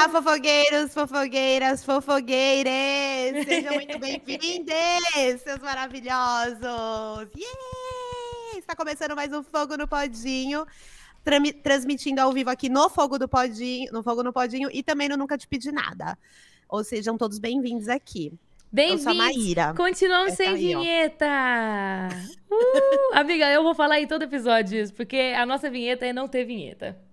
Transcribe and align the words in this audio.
Olá, 0.00 0.08
fofogueiros, 0.08 0.94
fofogueiras, 0.94 1.84
fofogueires! 1.84 3.44
Sejam 3.44 3.74
muito 3.74 3.98
bem-vindos, 3.98 5.42
seus 5.42 5.58
maravilhosos! 5.58 7.28
Yeah! 7.36 8.56
Está 8.56 8.74
começando 8.74 9.14
mais 9.14 9.30
um 9.30 9.42
Fogo 9.42 9.76
no 9.76 9.86
Podinho, 9.86 10.64
transmitindo 11.62 12.18
ao 12.18 12.32
vivo 12.32 12.48
aqui 12.48 12.70
no 12.70 12.88
Fogo 12.88 13.18
do 13.18 13.28
Podinho, 13.28 13.92
no 13.92 14.02
Fogo 14.02 14.22
no 14.22 14.32
Podinho 14.32 14.70
e 14.72 14.82
também 14.82 15.06
no 15.06 15.18
Nunca 15.18 15.36
Te 15.36 15.46
Pedi 15.46 15.70
Nada. 15.70 16.16
Ou 16.66 16.82
sejam 16.82 17.18
todos 17.18 17.38
bem-vindos 17.38 17.86
aqui. 17.86 18.32
Bem-vindos! 18.72 19.04
Continuamos 19.76 20.32
sem 20.32 20.48
aí, 20.48 20.56
vinheta! 20.56 21.26
Uh, 22.50 23.16
amiga, 23.16 23.50
eu 23.50 23.62
vou 23.62 23.74
falar 23.74 24.00
em 24.00 24.06
todo 24.06 24.22
episódio 24.22 24.80
isso, 24.80 24.94
porque 24.94 25.34
a 25.36 25.44
nossa 25.44 25.68
vinheta 25.68 26.06
é 26.06 26.12
não 26.14 26.26
ter 26.26 26.46
vinheta. 26.46 27.09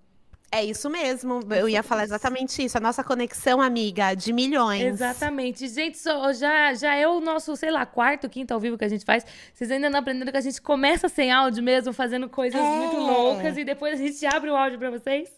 É 0.50 0.64
isso 0.64 0.88
mesmo, 0.88 1.40
eu 1.50 1.68
ia 1.68 1.82
falar 1.82 2.04
exatamente 2.04 2.64
isso. 2.64 2.78
A 2.78 2.80
nossa 2.80 3.04
conexão, 3.04 3.60
amiga, 3.60 4.14
de 4.14 4.32
milhões. 4.32 4.82
Exatamente. 4.82 5.68
Gente, 5.68 5.98
só, 5.98 6.32
já, 6.32 6.72
já 6.72 6.94
é 6.94 7.06
o 7.06 7.20
nosso, 7.20 7.54
sei 7.54 7.70
lá, 7.70 7.84
quarto, 7.84 8.30
quinto 8.30 8.54
ao 8.54 8.60
vivo 8.60 8.78
que 8.78 8.84
a 8.84 8.88
gente 8.88 9.04
faz. 9.04 9.26
Vocês 9.52 9.70
ainda 9.70 9.90
não 9.90 9.98
aprenderam 9.98 10.32
que 10.32 10.38
a 10.38 10.42
gente 10.42 10.62
começa 10.62 11.06
sem 11.06 11.30
áudio 11.30 11.62
mesmo, 11.62 11.92
fazendo 11.92 12.30
coisas 12.30 12.58
é. 12.58 12.64
muito 12.64 12.96
loucas, 12.96 13.58
e 13.58 13.64
depois 13.64 14.00
a 14.00 14.02
gente 14.02 14.24
abre 14.24 14.48
o 14.48 14.56
áudio 14.56 14.78
pra 14.78 14.90
vocês, 14.90 15.30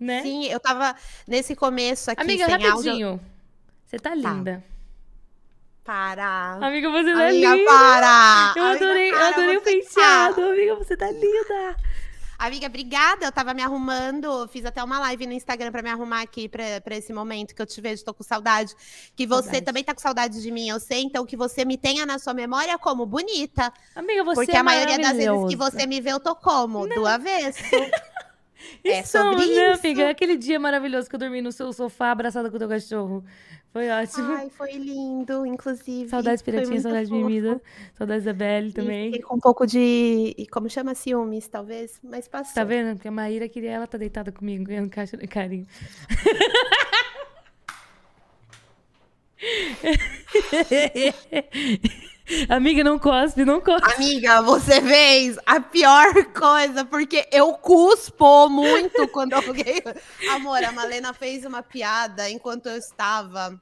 né? 0.00 0.22
Sim, 0.22 0.46
eu 0.46 0.58
tava 0.58 0.96
nesse 1.28 1.54
começo 1.54 2.10
aqui 2.10 2.22
Amiga, 2.22 2.46
sem 2.46 2.54
rapidinho. 2.54 3.08
áudio. 3.08 3.26
Você 3.84 3.98
tá, 3.98 4.10
tá. 4.10 4.16
linda. 4.16 4.64
Para. 5.84 6.58
Amiga, 6.62 6.90
você 6.90 7.12
tá 7.12 7.28
amiga, 7.28 7.54
linda. 7.54 7.70
para. 7.70 8.54
Eu 8.56 8.64
adorei, 8.64 9.10
amiga, 9.10 9.18
para, 9.18 9.20
eu 9.20 9.26
adorei 9.26 9.56
o 9.58 9.60
penteado. 9.60 10.34
Tá. 10.34 10.48
Amiga, 10.48 10.74
você 10.76 10.96
tá 10.96 11.10
linda. 11.10 11.76
Amiga, 12.38 12.66
obrigada. 12.66 13.26
Eu 13.26 13.32
tava 13.32 13.54
me 13.54 13.62
arrumando, 13.62 14.46
fiz 14.48 14.64
até 14.64 14.82
uma 14.82 14.98
live 15.00 15.26
no 15.26 15.32
Instagram 15.32 15.72
para 15.72 15.82
me 15.82 15.90
arrumar 15.90 16.22
aqui 16.22 16.48
para 16.48 16.96
esse 16.96 17.12
momento 17.12 17.54
que 17.54 17.62
eu 17.62 17.66
te 17.66 17.80
vejo, 17.80 18.04
tô 18.04 18.12
com 18.12 18.22
saudade. 18.22 18.74
Que 19.14 19.26
você 19.26 19.44
saudade. 19.44 19.64
também 19.64 19.84
tá 19.84 19.94
com 19.94 20.00
saudade 20.00 20.42
de 20.42 20.50
mim, 20.50 20.68
eu 20.68 20.78
sei. 20.78 21.02
Então, 21.02 21.24
que 21.24 21.36
você 21.36 21.64
me 21.64 21.78
tenha 21.78 22.04
na 22.04 22.18
sua 22.18 22.34
memória 22.34 22.78
como 22.78 23.06
bonita. 23.06 23.72
Amiga, 23.94 24.24
você 24.24 24.34
Porque 24.42 24.56
é 24.56 24.60
a 24.60 24.64
maioria 24.64 24.98
das 24.98 25.16
vezes 25.16 25.48
que 25.48 25.56
você 25.56 25.86
me 25.86 26.00
vê, 26.00 26.12
eu 26.12 26.20
tô 26.20 26.34
como? 26.34 26.86
Não. 26.86 26.96
Do 26.96 27.06
avesso. 27.06 27.62
é 28.84 29.02
sobre 29.02 29.42
isso. 29.42 29.54
Né, 29.54 29.72
amiga? 29.72 30.10
Aquele 30.10 30.36
dia 30.36 30.60
maravilhoso 30.60 31.08
que 31.08 31.14
eu 31.14 31.20
dormi 31.20 31.40
no 31.40 31.52
seu 31.52 31.72
sofá 31.72 32.10
abraçada 32.10 32.50
com 32.50 32.56
o 32.56 32.58
teu 32.58 32.68
cachorro. 32.68 33.24
Foi 33.76 33.90
ótimo. 33.90 34.32
Ai, 34.32 34.48
foi 34.48 34.72
lindo, 34.72 35.44
inclusive. 35.44 36.08
Saudades 36.08 36.40
Piratinha, 36.40 36.80
saudades 36.80 37.10
de 37.10 37.14
Mimida. 37.14 37.60
Saudades 37.92 38.24
da 38.24 38.32
Belle 38.32 38.72
também. 38.72 39.14
E 39.14 39.20
com 39.20 39.36
um 39.36 39.38
pouco 39.38 39.66
de. 39.66 40.34
Como 40.50 40.70
chama? 40.70 40.94
Ciúmes, 40.94 41.46
talvez, 41.46 42.00
mas 42.02 42.26
passou. 42.26 42.54
Tá 42.54 42.64
vendo? 42.64 42.96
Porque 42.96 43.08
a 43.08 43.10
Maíra 43.10 43.46
queria 43.50 43.72
ela 43.72 43.86
tá 43.86 43.98
deitada 43.98 44.32
comigo, 44.32 44.64
ganhando 44.64 44.88
caixa 44.88 45.18
de 45.18 45.26
carinho. 45.26 45.66
Amiga, 52.48 52.82
não 52.82 52.98
cospe, 52.98 53.44
não 53.44 53.60
cospe. 53.60 53.94
Amiga, 53.94 54.42
você 54.42 54.80
fez 54.80 55.38
a 55.46 55.60
pior 55.60 56.12
coisa, 56.26 56.84
porque 56.84 57.28
eu 57.30 57.52
cuspo 57.54 58.48
muito 58.48 59.06
quando 59.12 59.34
alguém. 59.34 59.82
Amor, 60.30 60.62
a 60.64 60.72
Malena 60.72 61.12
fez 61.12 61.44
uma 61.44 61.62
piada 61.62 62.28
enquanto 62.28 62.66
eu 62.66 62.76
estava. 62.76 63.58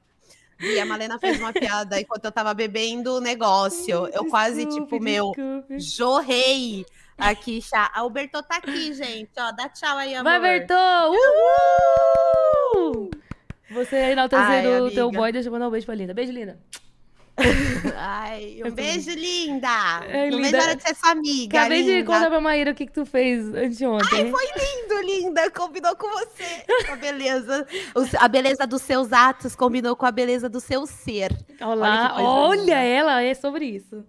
E 0.59 0.79
a 0.79 0.85
Malena 0.85 1.19
fez 1.19 1.39
uma 1.39 1.51
piada 1.51 1.99
enquanto 1.99 2.25
eu 2.25 2.31
tava 2.31 2.53
bebendo 2.53 3.15
o 3.15 3.21
negócio. 3.21 4.07
Eu 4.07 4.25
quase, 4.29 4.65
tipo, 4.65 5.01
meu, 5.01 5.33
jorrei 5.77 6.85
aqui. 7.17 7.61
Chá. 7.61 7.91
A 7.93 8.07
Bertô 8.07 8.41
tá 8.41 8.57
aqui, 8.57 8.93
gente. 8.93 9.31
Ó, 9.37 9.51
dá 9.51 9.67
tchau 9.69 9.97
aí, 9.97 10.15
amor. 10.15 10.23
Vai, 10.23 10.39
Bertô! 10.39 10.73
Uhul! 12.73 13.11
Você 13.71 13.95
aí 13.97 14.11
enaltecendo 14.13 14.85
o 14.85 14.91
teu 14.91 15.11
boy, 15.11 15.31
deixa 15.31 15.49
eu 15.49 15.53
mandar 15.53 15.67
um 15.67 15.71
beijo 15.71 15.85
pra 15.85 15.95
Linda. 15.95 16.13
Beijo, 16.13 16.31
Linda. 16.31 16.57
Ai, 17.97 18.61
um 18.65 18.71
beijo, 18.71 19.11
linda. 19.11 19.67
É, 20.07 20.29
não 20.29 20.39
linda. 20.39 20.61
hora 20.61 20.75
de 20.75 20.83
ser 20.83 20.95
sua 20.95 21.11
amiga. 21.11 21.59
Acabei 21.59 21.81
linda. 21.81 21.97
de 21.97 22.03
contar 22.03 22.29
pra 22.29 22.41
Maíra 22.41 22.71
o 22.71 22.75
que, 22.75 22.85
que 22.85 22.93
tu 22.93 23.05
fez 23.05 23.45
anteontem. 23.53 24.25
Ai, 24.25 24.31
foi 24.31 24.45
lindo, 24.45 25.01
linda. 25.01 25.51
Combinou 25.51 25.95
com 25.95 26.07
você. 26.09 26.63
A 26.91 26.95
beleza. 26.95 27.67
A 28.19 28.27
beleza 28.27 28.65
dos 28.65 28.81
seus 28.81 29.11
atos 29.11 29.55
combinou 29.55 29.95
com 29.95 30.05
a 30.05 30.11
beleza 30.11 30.47
do 30.47 30.59
seu 30.59 30.85
ser. 30.85 31.35
Olá, 31.61 32.15
olha, 32.15 32.25
olha 32.25 32.83
ela, 32.83 33.21
é 33.21 33.33
sobre 33.33 33.65
isso. 33.65 34.03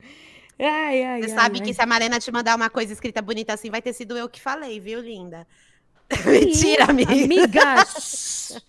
Ai, 0.59 1.03
ai, 1.05 1.23
Você 1.23 1.31
ai, 1.31 1.37
sabe 1.37 1.61
que 1.61 1.75
se 1.75 1.83
a 1.83 1.87
Marena 1.87 2.19
te 2.19 2.33
mandar 2.33 2.57
uma 2.57 2.71
coisa 2.71 2.93
escrita 2.93 3.21
bonita 3.21 3.53
assim, 3.53 3.71
vai 3.71 3.83
ter 3.83 3.93
sido 3.93 4.17
eu 4.17 4.29
que 4.29 4.41
falei, 4.41 4.81
viu, 4.81 5.01
linda? 5.01 5.47
Mentira, 6.25 6.85
amiga. 6.85 7.13
Amigas. 7.13 8.63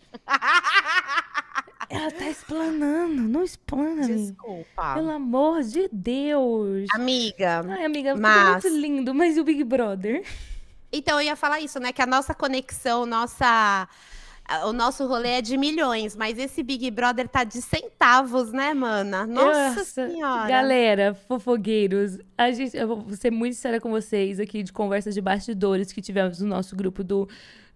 Ela 1.89 2.11
tá 2.11 2.29
explanando, 2.29 3.21
não 3.23 3.43
explana, 3.43 4.05
Desculpa. 4.05 4.95
Pelo 4.95 5.09
amor 5.09 5.63
de 5.63 5.89
Deus. 5.91 6.87
Amiga. 6.93 7.65
Ai, 7.67 7.85
amiga, 7.85 8.15
mas... 8.15 8.63
muito 8.63 8.67
lindo, 8.77 9.13
mas 9.13 9.37
e 9.37 9.39
o 9.39 9.43
Big 9.43 9.63
Brother? 9.63 10.23
Então, 10.91 11.19
eu 11.19 11.27
ia 11.27 11.35
falar 11.35 11.59
isso, 11.59 11.79
né? 11.79 11.91
Que 11.91 12.01
a 12.01 12.05
nossa 12.05 12.33
conexão, 12.33 13.05
nossa 13.05 13.87
o 14.65 14.71
nosso 14.71 15.05
rolê 15.05 15.29
é 15.29 15.41
de 15.41 15.57
milhões, 15.57 16.15
mas 16.15 16.37
esse 16.37 16.63
Big 16.63 16.89
Brother 16.89 17.27
tá 17.27 17.43
de 17.43 17.61
centavos, 17.61 18.53
né, 18.53 18.73
mana? 18.73 19.27
Nossa, 19.27 19.69
Nossa 19.69 19.83
senhora. 19.83 20.47
Galera, 20.47 21.13
fofogueiros, 21.13 22.17
a 22.37 22.49
gente, 22.51 22.75
eu 22.77 22.87
vou 22.87 23.05
ser 23.15 23.29
muito 23.29 23.55
sincera 23.55 23.81
com 23.81 23.89
vocês 23.89 24.39
aqui 24.39 24.63
de 24.63 24.71
conversas 24.71 25.13
de 25.13 25.19
bastidores 25.19 25.91
que 25.91 26.01
tivemos 26.01 26.39
no 26.39 26.47
nosso 26.47 26.75
grupo 26.77 27.03
do, 27.03 27.27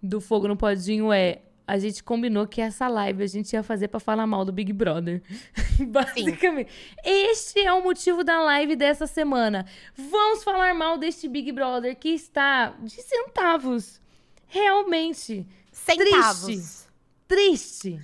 do 0.01 0.21
Fogo 0.21 0.47
no 0.47 0.55
Podinho 0.55 1.11
é 1.11 1.41
a 1.71 1.79
gente 1.79 2.03
combinou 2.03 2.45
que 2.45 2.59
essa 2.59 2.89
live 2.89 3.23
a 3.23 3.27
gente 3.27 3.53
ia 3.53 3.63
fazer 3.63 3.87
para 3.87 3.99
falar 4.01 4.27
mal 4.27 4.43
do 4.43 4.51
Big 4.51 4.73
Brother. 4.73 5.21
Basicamente. 5.87 6.69
Sim. 6.69 6.99
Este 7.01 7.61
é 7.61 7.71
o 7.71 7.81
motivo 7.81 8.25
da 8.25 8.41
live 8.41 8.75
dessa 8.75 9.07
semana. 9.07 9.65
Vamos 9.95 10.43
falar 10.43 10.73
mal 10.73 10.97
deste 10.97 11.29
Big 11.29 11.49
Brother 11.53 11.95
que 11.95 12.09
está 12.09 12.71
de 12.81 13.01
centavos. 13.01 14.01
Realmente. 14.47 15.47
Centavos. 15.71 16.43
Triste. 16.45 16.87
Triste. 17.25 18.01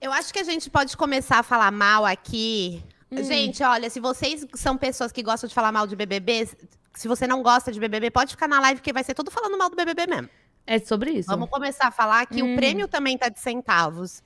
Eu 0.00 0.12
acho 0.12 0.32
que 0.32 0.40
a 0.40 0.44
gente 0.44 0.68
pode 0.68 0.96
começar 0.96 1.38
a 1.38 1.42
falar 1.44 1.70
mal 1.70 2.04
aqui. 2.04 2.82
Hum. 3.08 3.22
Gente, 3.22 3.62
olha, 3.62 3.88
se 3.88 4.00
vocês 4.00 4.44
são 4.54 4.76
pessoas 4.76 5.12
que 5.12 5.22
gostam 5.22 5.46
de 5.46 5.54
falar 5.54 5.70
mal 5.70 5.86
de 5.86 5.94
BBB, 5.94 6.48
se 6.92 7.06
você 7.06 7.24
não 7.24 7.40
gosta 7.40 7.70
de 7.70 7.78
BBB, 7.78 8.10
pode 8.10 8.32
ficar 8.32 8.48
na 8.48 8.58
live, 8.58 8.80
porque 8.80 8.92
vai 8.92 9.04
ser 9.04 9.14
tudo 9.14 9.30
falando 9.30 9.56
mal 9.56 9.70
do 9.70 9.76
BBB 9.76 10.08
mesmo. 10.08 10.28
É 10.66 10.78
sobre 10.78 11.10
isso. 11.12 11.28
Vamos 11.28 11.50
começar 11.50 11.88
a 11.88 11.90
falar 11.90 12.26
que 12.26 12.42
hum. 12.42 12.54
o 12.54 12.56
prêmio 12.56 12.88
também 12.88 13.18
tá 13.18 13.28
de 13.28 13.38
centavos. 13.38 14.22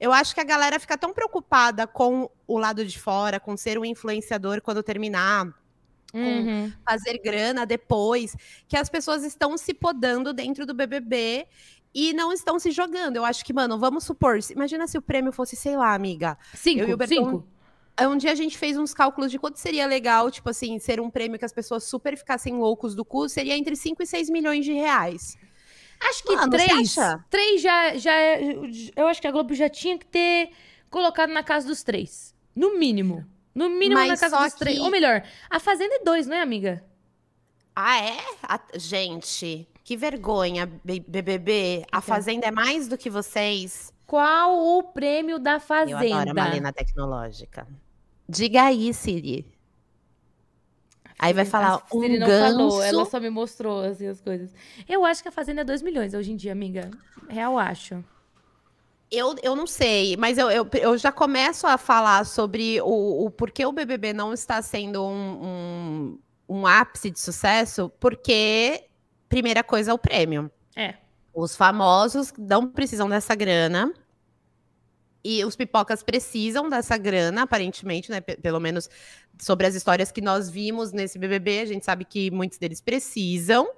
Eu 0.00 0.12
acho 0.12 0.34
que 0.34 0.40
a 0.40 0.44
galera 0.44 0.80
fica 0.80 0.96
tão 0.98 1.12
preocupada 1.12 1.86
com 1.86 2.28
o 2.46 2.58
lado 2.58 2.84
de 2.84 2.98
fora, 2.98 3.38
com 3.38 3.56
ser 3.56 3.78
um 3.78 3.84
influenciador 3.84 4.60
quando 4.60 4.82
terminar, 4.82 5.46
uhum. 6.12 6.70
com 6.70 6.72
fazer 6.84 7.20
grana 7.22 7.64
depois, 7.64 8.34
que 8.66 8.76
as 8.76 8.88
pessoas 8.88 9.22
estão 9.22 9.56
se 9.56 9.72
podando 9.72 10.32
dentro 10.32 10.66
do 10.66 10.74
BBB 10.74 11.46
e 11.94 12.12
não 12.14 12.32
estão 12.32 12.58
se 12.58 12.70
jogando. 12.70 13.16
Eu 13.16 13.24
acho 13.24 13.44
que, 13.44 13.52
mano, 13.52 13.78
vamos 13.78 14.04
supor, 14.04 14.38
imagina 14.50 14.86
se 14.86 14.98
o 14.98 15.02
prêmio 15.02 15.30
fosse, 15.30 15.54
sei 15.54 15.76
lá, 15.76 15.94
amiga. 15.94 16.36
Cinco, 16.54 16.96
Berton, 16.96 17.14
cinco. 17.14 17.48
Um 18.00 18.16
dia 18.16 18.32
a 18.32 18.34
gente 18.34 18.56
fez 18.56 18.76
uns 18.76 18.94
cálculos 18.94 19.30
de 19.30 19.38
quanto 19.38 19.58
seria 19.58 19.86
legal, 19.86 20.30
tipo 20.30 20.48
assim, 20.48 20.78
ser 20.78 21.00
um 21.00 21.10
prêmio 21.10 21.38
que 21.38 21.44
as 21.44 21.52
pessoas 21.52 21.84
super 21.84 22.16
ficassem 22.16 22.54
loucos 22.56 22.94
do 22.94 23.04
cu, 23.04 23.28
seria 23.28 23.56
entre 23.56 23.76
5 23.76 24.02
e 24.02 24.06
6 24.06 24.30
milhões 24.30 24.64
de 24.64 24.72
reais. 24.72 25.36
Acho 26.08 26.22
que 26.22 26.34
Mano, 26.34 26.50
três. 26.50 26.96
Três 27.30 27.62
já, 27.62 27.96
já. 27.96 28.12
É, 28.12 28.40
eu 28.96 29.06
acho 29.06 29.20
que 29.20 29.26
a 29.26 29.30
Globo 29.30 29.54
já 29.54 29.68
tinha 29.68 29.98
que 29.98 30.06
ter 30.06 30.50
colocado 30.90 31.30
na 31.30 31.42
casa 31.42 31.66
dos 31.66 31.82
três. 31.82 32.34
No 32.54 32.78
mínimo. 32.78 33.26
No 33.54 33.68
mínimo 33.68 34.00
Mas 34.00 34.08
na 34.08 34.16
casa 34.16 34.44
dos 34.44 34.52
que... 34.54 34.58
três. 34.58 34.78
Ou 34.78 34.90
melhor, 34.90 35.22
a 35.48 35.60
Fazenda 35.60 35.94
é 35.94 36.04
dois, 36.04 36.26
não 36.26 36.36
é, 36.36 36.42
amiga? 36.42 36.84
Ah, 37.74 37.98
é? 37.98 38.18
A... 38.42 38.60
Gente, 38.74 39.68
que 39.84 39.96
vergonha, 39.96 40.70
BBB. 40.84 41.84
A 41.90 42.00
Fazenda 42.00 42.46
é 42.46 42.50
mais 42.50 42.88
do 42.88 42.96
que 42.96 43.10
vocês. 43.10 43.92
Qual 44.06 44.78
o 44.78 44.82
prêmio 44.82 45.38
da 45.38 45.58
Fazenda? 45.58 46.04
Eu 46.04 46.14
adoro 46.14 46.30
a 46.30 46.34
malena 46.34 46.72
tecnológica. 46.72 47.66
Diga 48.28 48.64
aí, 48.64 48.92
Siri. 48.92 49.51
Aí 51.22 51.32
vai 51.32 51.44
falar 51.44 51.74
a 51.74 51.96
um 51.96 52.00
não 52.00 52.26
ganso. 52.26 52.58
Falou, 52.58 52.82
ela 52.82 53.04
só 53.04 53.20
me 53.20 53.30
mostrou 53.30 53.80
assim, 53.80 54.08
as 54.08 54.20
coisas. 54.20 54.52
Eu 54.88 55.04
acho 55.04 55.22
que 55.22 55.28
a 55.28 55.32
Fazenda 55.32 55.60
é 55.60 55.64
2 55.64 55.80
milhões 55.80 56.14
hoje 56.14 56.32
em 56.32 56.36
dia, 56.36 56.50
amiga. 56.50 56.90
Real, 57.28 57.56
acho. 57.56 58.04
Eu, 59.08 59.36
eu 59.40 59.54
não 59.54 59.64
sei, 59.64 60.16
mas 60.16 60.36
eu, 60.36 60.50
eu, 60.50 60.68
eu 60.72 60.98
já 60.98 61.12
começo 61.12 61.64
a 61.64 61.78
falar 61.78 62.26
sobre 62.26 62.80
o, 62.80 63.26
o 63.26 63.30
porquê 63.30 63.64
o 63.64 63.70
BBB 63.70 64.12
não 64.12 64.32
está 64.32 64.60
sendo 64.60 65.04
um, 65.04 65.44
um, 65.44 66.18
um 66.48 66.66
ápice 66.66 67.08
de 67.08 67.20
sucesso, 67.20 67.88
porque, 68.00 68.86
primeira 69.28 69.62
coisa, 69.62 69.92
é 69.92 69.94
o 69.94 69.98
prêmio. 69.98 70.50
É. 70.74 70.94
Os 71.32 71.54
famosos 71.54 72.32
não 72.36 72.66
precisam 72.66 73.08
dessa 73.08 73.36
grana. 73.36 73.92
E 75.24 75.44
os 75.44 75.54
pipocas 75.54 76.02
precisam 76.02 76.68
dessa 76.68 76.96
grana, 76.96 77.42
aparentemente, 77.42 78.10
né? 78.10 78.20
P 78.20 78.36
pelo 78.36 78.58
menos 78.58 78.88
sobre 79.40 79.66
as 79.66 79.74
histórias 79.74 80.10
que 80.10 80.20
nós 80.20 80.50
vimos 80.50 80.92
nesse 80.92 81.18
BBB, 81.18 81.60
a 81.60 81.64
gente 81.66 81.84
sabe 81.84 82.04
que 82.04 82.30
muitos 82.30 82.58
deles 82.58 82.80
precisam. 82.80 83.68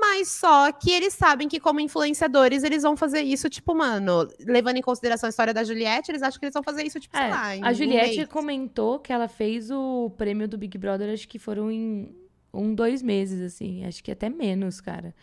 Mas 0.00 0.28
só 0.28 0.70
que 0.72 0.90
eles 0.90 1.14
sabem 1.14 1.48
que, 1.48 1.58
como 1.60 1.80
influenciadores, 1.80 2.62
eles 2.62 2.82
vão 2.82 2.96
fazer 2.96 3.22
isso, 3.22 3.48
tipo, 3.48 3.74
mano, 3.74 4.28
levando 4.40 4.76
em 4.76 4.82
consideração 4.82 5.28
a 5.28 5.30
história 5.30 5.54
da 5.54 5.64
Juliette, 5.64 6.10
eles 6.10 6.22
acham 6.22 6.38
que 6.38 6.44
eles 6.44 6.52
vão 6.52 6.62
fazer 6.62 6.84
isso, 6.84 7.00
tipo, 7.00 7.16
É, 7.16 7.20
sei 7.20 7.30
lá. 7.30 7.68
a 7.68 7.72
Juliette 7.72 8.16
mês. 8.16 8.28
comentou 8.28 8.98
que 8.98 9.12
ela 9.12 9.28
fez 9.28 9.70
o 9.70 10.10
prêmio 10.16 10.46
do 10.48 10.58
Big 10.58 10.76
Brother, 10.76 11.12
acho 11.12 11.26
que 11.28 11.38
foram 11.38 11.70
em 11.70 12.14
um, 12.52 12.74
dois 12.74 13.02
meses, 13.02 13.40
assim. 13.40 13.84
Acho 13.86 14.02
que 14.04 14.10
até 14.10 14.28
menos, 14.28 14.80
cara. 14.80 15.14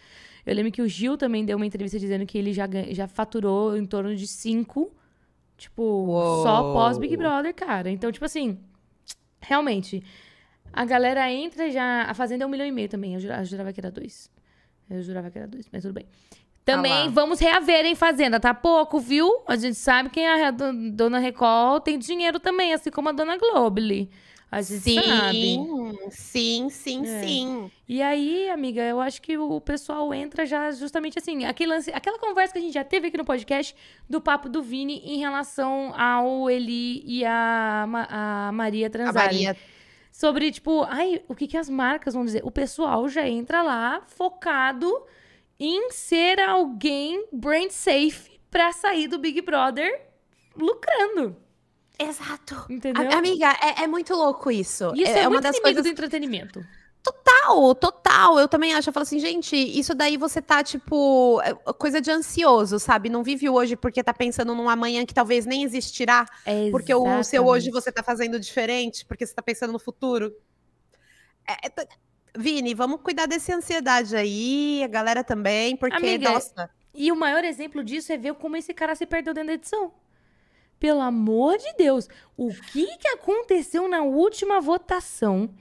Eu 0.45 0.55
lembro 0.55 0.71
que 0.71 0.81
o 0.81 0.87
Gil 0.87 1.17
também 1.17 1.45
deu 1.45 1.57
uma 1.57 1.65
entrevista 1.65 1.99
dizendo 1.99 2.25
que 2.25 2.37
ele 2.37 2.51
já, 2.51 2.67
já 2.91 3.07
faturou 3.07 3.77
em 3.77 3.85
torno 3.85 4.15
de 4.15 4.25
cinco, 4.25 4.91
tipo, 5.61 6.05
só 6.43 6.63
Uou. 6.63 6.73
pós 6.73 6.97
Big 6.97 7.15
Brother, 7.15 7.53
cara. 7.53 7.89
Então, 7.89 8.11
tipo 8.11 8.25
assim, 8.25 8.57
realmente, 9.39 10.03
a 10.73 10.83
galera 10.85 11.31
entra 11.31 11.69
já. 11.69 12.03
A 12.03 12.13
Fazenda 12.13 12.43
é 12.43 12.47
um 12.47 12.49
milhão 12.49 12.65
e 12.65 12.71
meio 12.71 12.89
também. 12.89 13.13
Eu 13.13 13.19
jurava, 13.19 13.41
eu 13.41 13.45
jurava 13.45 13.73
que 13.73 13.79
era 13.79 13.91
dois. 13.91 14.29
Eu 14.89 15.01
jurava 15.01 15.29
que 15.31 15.37
era 15.37 15.47
dois, 15.47 15.67
mas 15.71 15.81
tudo 15.83 15.93
bem. 15.93 16.05
Também 16.65 16.91
Ah 16.91 17.03
lá. 17.05 17.09
vamos 17.09 17.39
reaver 17.39 17.85
em 17.85 17.95
Fazenda, 17.95 18.39
tá 18.39 18.53
pouco, 18.53 18.99
viu? 18.99 19.41
A 19.47 19.55
gente 19.55 19.75
sabe 19.75 20.09
que 20.09 20.19
a 20.19 20.51
do- 20.51 20.91
Dona 20.91 21.17
Record 21.19 21.83
tem 21.83 21.97
dinheiro 21.97 22.39
também, 22.39 22.73
assim 22.73 22.91
como 22.91 23.09
a 23.09 23.11
Dona 23.11 23.37
Globally. 23.37 24.09
A 24.51 24.61
gente 24.61 24.81
Sim, 24.81 25.01
sabe. 25.01 25.57
sim, 26.11 26.69
sim, 26.69 27.05
É. 27.07 27.23
sim. 27.23 27.71
E 27.87 28.01
aí, 28.01 28.49
amiga, 28.49 28.81
eu 28.81 28.99
acho 28.99 29.21
que 29.21 29.37
o 29.37 29.61
pessoal 29.61 30.13
entra 30.13 30.45
já 30.45 30.69
justamente 30.71 31.17
assim, 31.17 31.45
aquele 31.45 31.71
lance, 31.71 31.89
aquela 31.93 32.19
conversa 32.19 32.51
que 32.51 32.59
a 32.59 32.61
gente 32.61 32.73
já 32.73 32.83
teve 32.83 33.07
aqui 33.07 33.17
no 33.17 33.23
podcast 33.23 33.73
do 34.09 34.19
papo 34.19 34.49
do 34.49 34.61
Vini 34.61 35.01
em 35.05 35.19
relação 35.19 35.93
ao 35.97 36.49
Eli 36.49 37.01
e 37.05 37.23
a, 37.23 37.87
a 38.09 38.51
Maria 38.51 38.87
A 38.87 38.89
transarem. 38.89 39.45
Maria 39.45 39.57
Sobre, 40.11 40.51
tipo, 40.51 40.83
ai, 40.83 41.21
o 41.29 41.33
que, 41.33 41.47
que 41.47 41.55
as 41.55 41.69
marcas 41.69 42.13
vão 42.13 42.25
dizer? 42.25 42.41
O 42.43 42.51
pessoal 42.51 43.07
já 43.07 43.25
entra 43.27 43.61
lá 43.61 44.01
focado 44.05 44.91
em 45.57 45.91
ser 45.91 46.41
alguém 46.41 47.25
brand 47.31 47.69
safe 47.69 48.37
pra 48.49 48.73
sair 48.73 49.07
do 49.07 49.17
Big 49.17 49.41
Brother 49.41 50.07
lucrando. 50.57 51.37
Exato. 52.03 52.65
Entendeu? 52.69 53.09
A- 53.09 53.17
amiga, 53.17 53.51
é, 53.61 53.83
é 53.83 53.87
muito 53.87 54.13
louco 54.13 54.51
isso. 54.51 54.91
Isso 54.95 55.11
é, 55.11 55.19
é, 55.19 55.27
uma 55.27 55.31
muito 55.31 55.43
das 55.43 55.59
coisas 55.59 55.83
do 55.83 55.89
entretenimento. 55.89 56.65
Total, 57.03 57.73
total. 57.75 58.39
Eu 58.39 58.47
também 58.47 58.73
acho. 58.73 58.89
Eu 58.89 58.93
falo 58.93 59.03
assim, 59.03 59.19
gente, 59.19 59.55
isso 59.55 59.95
daí 59.95 60.17
você 60.17 60.41
tá, 60.41 60.63
tipo, 60.63 61.41
é 61.43 61.53
coisa 61.73 61.99
de 61.99 62.11
ansioso, 62.11 62.79
sabe? 62.79 63.09
Não 63.09 63.23
vive 63.23 63.49
hoje 63.49 63.75
porque 63.75 64.03
tá 64.03 64.13
pensando 64.13 64.53
num 64.53 64.69
amanhã 64.69 65.05
que 65.05 65.13
talvez 65.13 65.45
nem 65.45 65.63
existirá. 65.63 66.25
Porque 66.69 66.93
o 66.93 67.23
seu 67.23 67.45
hoje 67.45 67.71
você 67.71 67.91
tá 67.91 68.03
fazendo 68.03 68.39
diferente, 68.39 69.05
porque 69.05 69.25
você 69.25 69.33
tá 69.33 69.41
pensando 69.41 69.73
no 69.73 69.79
futuro. 69.79 70.31
É, 71.47 71.67
é 71.67 71.87
Vini, 72.37 72.73
vamos 72.73 73.01
cuidar 73.01 73.25
dessa 73.25 73.53
ansiedade 73.53 74.15
aí, 74.15 74.81
a 74.83 74.87
galera 74.87 75.23
também, 75.23 75.75
porque, 75.75 75.97
Amiga, 75.97 76.31
nossa. 76.31 76.69
E 76.93 77.11
o 77.11 77.15
maior 77.15 77.43
exemplo 77.43 77.83
disso 77.83 78.11
é 78.11 78.17
ver 78.17 78.33
como 78.35 78.55
esse 78.55 78.73
cara 78.73 78.95
se 78.95 79.05
perdeu 79.05 79.33
dentro 79.33 79.47
da 79.47 79.53
edição. 79.53 79.91
Pelo 80.81 80.99
amor 80.99 81.59
de 81.59 81.71
Deus, 81.77 82.09
o 82.35 82.49
que, 82.49 82.97
que 82.97 83.07
aconteceu 83.09 83.87
na 83.87 84.01
última 84.01 84.59
votação 84.59 85.53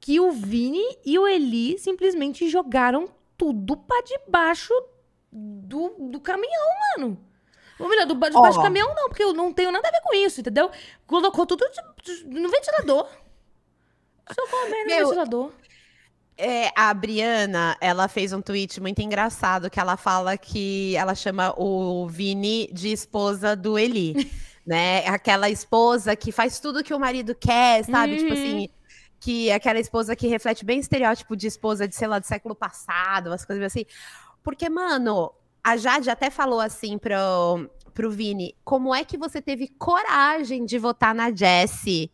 que 0.00 0.18
o 0.18 0.32
Vini 0.32 0.82
e 1.04 1.18
o 1.18 1.28
Eli 1.28 1.78
simplesmente 1.78 2.48
jogaram 2.48 3.06
tudo 3.36 3.76
pra 3.76 4.00
debaixo 4.00 4.72
do, 5.30 5.90
do 6.10 6.18
caminhão, 6.18 6.68
mano? 6.96 7.18
Ou 7.78 7.86
melhor, 7.86 8.06
do, 8.06 8.14
debaixo 8.14 8.38
Ó. 8.38 8.48
do 8.48 8.62
caminhão 8.62 8.94
não, 8.94 9.10
porque 9.10 9.22
eu 9.22 9.34
não 9.34 9.52
tenho 9.52 9.70
nada 9.70 9.86
a 9.86 9.90
ver 9.90 10.00
com 10.00 10.14
isso, 10.14 10.40
entendeu? 10.40 10.70
Colocou 11.06 11.44
tudo 11.44 11.66
no 12.24 12.48
ventilador. 12.48 13.10
Merda 14.26 14.78
no 14.80 14.86
Meu, 14.86 15.08
ventilador. 15.08 15.52
É, 16.38 16.72
a 16.74 16.94
Briana, 16.94 17.76
ela 17.78 18.08
fez 18.08 18.32
um 18.32 18.40
tweet 18.40 18.80
muito 18.80 19.02
engraçado 19.02 19.68
que 19.68 19.78
ela 19.78 19.98
fala 19.98 20.38
que 20.38 20.96
ela 20.96 21.14
chama 21.14 21.52
o 21.58 22.08
Vini 22.08 22.70
de 22.72 22.90
esposa 22.90 23.54
do 23.54 23.78
Eli, 23.78 24.32
né? 24.66 25.06
Aquela 25.08 25.50
esposa 25.50 26.14
que 26.16 26.30
faz 26.32 26.60
tudo 26.60 26.84
que 26.84 26.94
o 26.94 27.00
marido 27.00 27.34
quer, 27.34 27.84
sabe? 27.84 28.16
Tipo 28.16 28.32
Uhum. 28.34 28.38
assim, 28.38 28.68
que 29.20 29.50
é 29.50 29.54
aquela 29.54 29.78
esposa 29.78 30.16
que 30.16 30.26
reflete 30.26 30.64
bem 30.64 30.78
estereótipo 30.80 31.36
de 31.36 31.46
esposa 31.46 31.86
de, 31.86 31.94
sei 31.94 32.08
lá, 32.08 32.18
do 32.18 32.26
século 32.26 32.54
passado, 32.54 33.28
umas 33.28 33.44
coisas 33.44 33.64
assim. 33.64 33.84
Porque, 34.42 34.68
mano, 34.68 35.32
a 35.62 35.76
Jade 35.76 36.10
até 36.10 36.30
falou 36.30 36.60
assim 36.60 36.98
pro, 36.98 37.70
pro 37.94 38.10
Vini, 38.10 38.56
como 38.64 38.94
é 38.94 39.04
que 39.04 39.16
você 39.16 39.40
teve 39.40 39.68
coragem 39.68 40.64
de 40.64 40.78
votar 40.78 41.14
na 41.14 41.30
Jessie? 41.32 42.10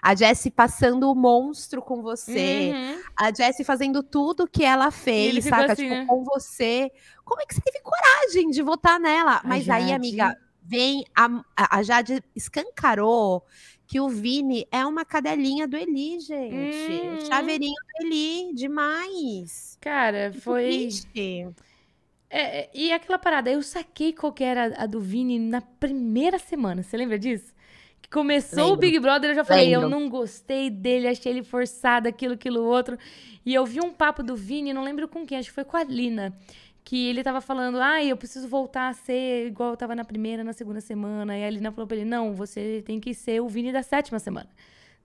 A 0.00 0.14
Jessie 0.14 0.50
passando 0.50 1.10
o 1.10 1.14
monstro 1.14 1.80
com 1.82 2.02
você 2.02 2.72
Uhum. 2.74 3.00
a 3.16 3.32
Jessie 3.32 3.64
fazendo 3.64 4.02
tudo 4.02 4.46
que 4.48 4.64
ela 4.64 4.90
fez, 4.90 5.44
saca? 5.44 5.72
assim, 5.72 5.82
tipo, 5.82 5.94
né? 5.94 6.06
com 6.06 6.24
você. 6.24 6.90
Como 7.24 7.40
é 7.40 7.46
que 7.46 7.54
você 7.54 7.60
teve 7.60 7.80
coragem 7.80 8.50
de 8.50 8.62
votar 8.62 8.98
nela? 9.00 9.36
A 9.38 9.42
Mas 9.44 9.68
aí, 9.68 9.88
Jade. 9.88 9.92
amiga, 9.92 10.36
vem 10.62 11.04
a, 11.14 11.42
a 11.56 11.82
Jade 11.82 12.22
escancarou 12.34 13.44
que 13.86 14.00
o 14.00 14.08
Vini 14.08 14.66
é 14.70 14.86
uma 14.86 15.04
cadelinha 15.04 15.68
do 15.68 15.76
Eli, 15.76 16.18
gente. 16.20 16.54
Hum. 16.54 17.16
O 17.16 17.26
chaveirinho 17.26 17.74
do 17.74 18.06
Eli, 18.06 18.54
demais. 18.54 19.76
Cara, 19.80 20.32
foi. 20.32 20.88
É, 21.14 22.60
é, 22.60 22.70
e 22.72 22.90
aquela 22.90 23.18
parada, 23.18 23.50
eu 23.50 23.62
saquei 23.62 24.14
qual 24.14 24.32
que 24.32 24.42
era 24.42 24.74
a 24.82 24.86
do 24.86 24.98
Vini 24.98 25.38
na 25.38 25.60
primeira 25.60 26.38
semana. 26.38 26.82
Você 26.82 26.96
lembra 26.96 27.18
disso? 27.18 27.52
Que 28.00 28.08
começou 28.08 28.72
o. 28.72 28.76
Big 28.76 28.98
Brother, 28.98 29.32
eu 29.32 29.34
já 29.34 29.44
falei, 29.44 29.74
eu 29.74 29.86
não 29.86 30.08
gostei 30.08 30.70
dele, 30.70 31.08
achei 31.08 31.30
ele 31.30 31.42
forçado, 31.42 32.08
aquilo, 32.08 32.32
aquilo, 32.32 32.64
outro. 32.64 32.96
E 33.44 33.52
eu 33.52 33.66
vi 33.66 33.80
um 33.80 33.92
papo 33.92 34.22
do 34.22 34.34
Vini, 34.34 34.72
não 34.72 34.82
lembro 34.82 35.06
com 35.06 35.26
quem, 35.26 35.36
acho 35.36 35.50
que 35.50 35.54
foi 35.54 35.64
com 35.64 35.76
a 35.76 35.84
Lina. 35.84 36.34
Que 36.84 37.08
ele 37.08 37.22
tava 37.22 37.40
falando, 37.40 37.78
ai, 37.78 38.10
eu 38.10 38.16
preciso 38.16 38.48
voltar 38.48 38.88
a 38.88 38.92
ser 38.92 39.46
igual 39.46 39.70
eu 39.70 39.76
tava 39.76 39.94
na 39.94 40.04
primeira, 40.04 40.42
na 40.42 40.52
segunda 40.52 40.80
semana. 40.80 41.38
E 41.38 41.44
a 41.44 41.50
Lina 41.50 41.70
falou 41.70 41.86
pra 41.86 41.96
ele, 41.96 42.04
não, 42.04 42.34
você 42.34 42.82
tem 42.84 42.98
que 42.98 43.14
ser 43.14 43.40
o 43.40 43.48
Vini 43.48 43.72
da 43.72 43.82
sétima 43.82 44.18
semana. 44.18 44.48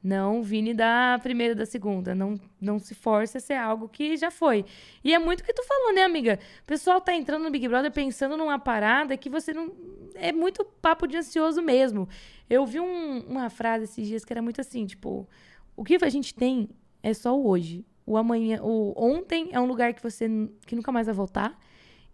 Não 0.03 0.39
o 0.39 0.43
Vini 0.43 0.73
da 0.73 1.19
primeira 1.21 1.53
da 1.53 1.65
segunda. 1.65 2.15
Não, 2.15 2.39
não 2.59 2.79
se 2.79 2.95
force 2.95 3.37
a 3.37 3.39
ser 3.39 3.53
algo 3.55 3.87
que 3.89 4.17
já 4.17 4.31
foi. 4.31 4.65
E 5.03 5.13
é 5.13 5.19
muito 5.19 5.41
o 5.41 5.43
que 5.43 5.53
tu 5.53 5.63
falou, 5.65 5.93
né, 5.93 6.03
amiga? 6.03 6.39
O 6.63 6.65
pessoal 6.65 6.99
tá 6.99 7.13
entrando 7.13 7.43
no 7.43 7.51
Big 7.51 7.67
Brother 7.67 7.91
pensando 7.91 8.35
numa 8.37 8.57
parada 8.57 9.15
que 9.15 9.29
você 9.29 9.53
não. 9.53 9.71
É 10.15 10.31
muito 10.31 10.65
papo 10.65 11.07
de 11.07 11.17
ansioso 11.17 11.61
mesmo. 11.61 12.07
Eu 12.49 12.65
vi 12.65 12.79
um- 12.79 13.19
uma 13.27 13.49
frase 13.51 13.83
esses 13.85 14.07
dias 14.07 14.25
que 14.25 14.33
era 14.33 14.41
muito 14.41 14.61
assim, 14.61 14.85
tipo, 14.85 15.27
o 15.75 15.83
que 15.83 15.97
a 16.03 16.09
gente 16.09 16.33
tem 16.33 16.69
é 17.03 17.13
só 17.13 17.37
o 17.37 17.47
hoje. 17.47 17.85
O 18.05 18.17
amanhã, 18.17 18.61
o 18.63 18.93
ontem 18.95 19.49
é 19.51 19.59
um 19.59 19.65
lugar 19.65 19.93
que 19.93 20.01
você 20.01 20.27
que 20.65 20.75
nunca 20.75 20.91
mais 20.91 21.05
vai 21.07 21.13
voltar 21.15 21.59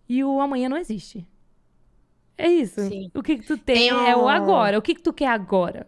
e 0.08 0.24
o 0.24 0.40
amanhã 0.42 0.70
não 0.70 0.78
existe. 0.78 1.26
É 2.38 2.48
isso. 2.48 2.82
Sim. 2.88 3.12
O 3.14 3.22
que, 3.22 3.38
que 3.38 3.46
tu 3.46 3.58
tem, 3.58 3.90
Tem 3.90 4.10
é 4.10 4.16
o 4.16 4.24
um- 4.24 4.28
agora. 4.30 4.78
O 4.78 4.82
que, 4.82 4.96
que 4.96 5.02
tu 5.02 5.14
quer 5.14 5.28
agora? 5.28 5.88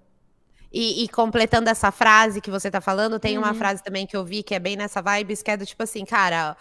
E, 0.72 1.04
e 1.04 1.08
completando 1.10 1.70
essa 1.70 1.92
frase 1.92 2.42
que 2.42 2.51
você 2.51 2.70
tá 2.70 2.82
falando, 2.82 3.20
tem 3.20 3.38
uma 3.38 3.50
Uhum. 3.50 3.56
frase 3.56 3.82
também 3.84 4.06
que 4.06 4.16
eu 4.16 4.25
vi 4.25 4.44
que 4.44 4.54
é 4.54 4.60
bem 4.60 4.75
nessa 4.75 5.01
vibe, 5.01 5.36
que 5.42 5.50
é 5.50 5.58
do 5.58 5.66
tipo 5.66 5.82
assim, 5.82 6.04
cara, 6.06 6.56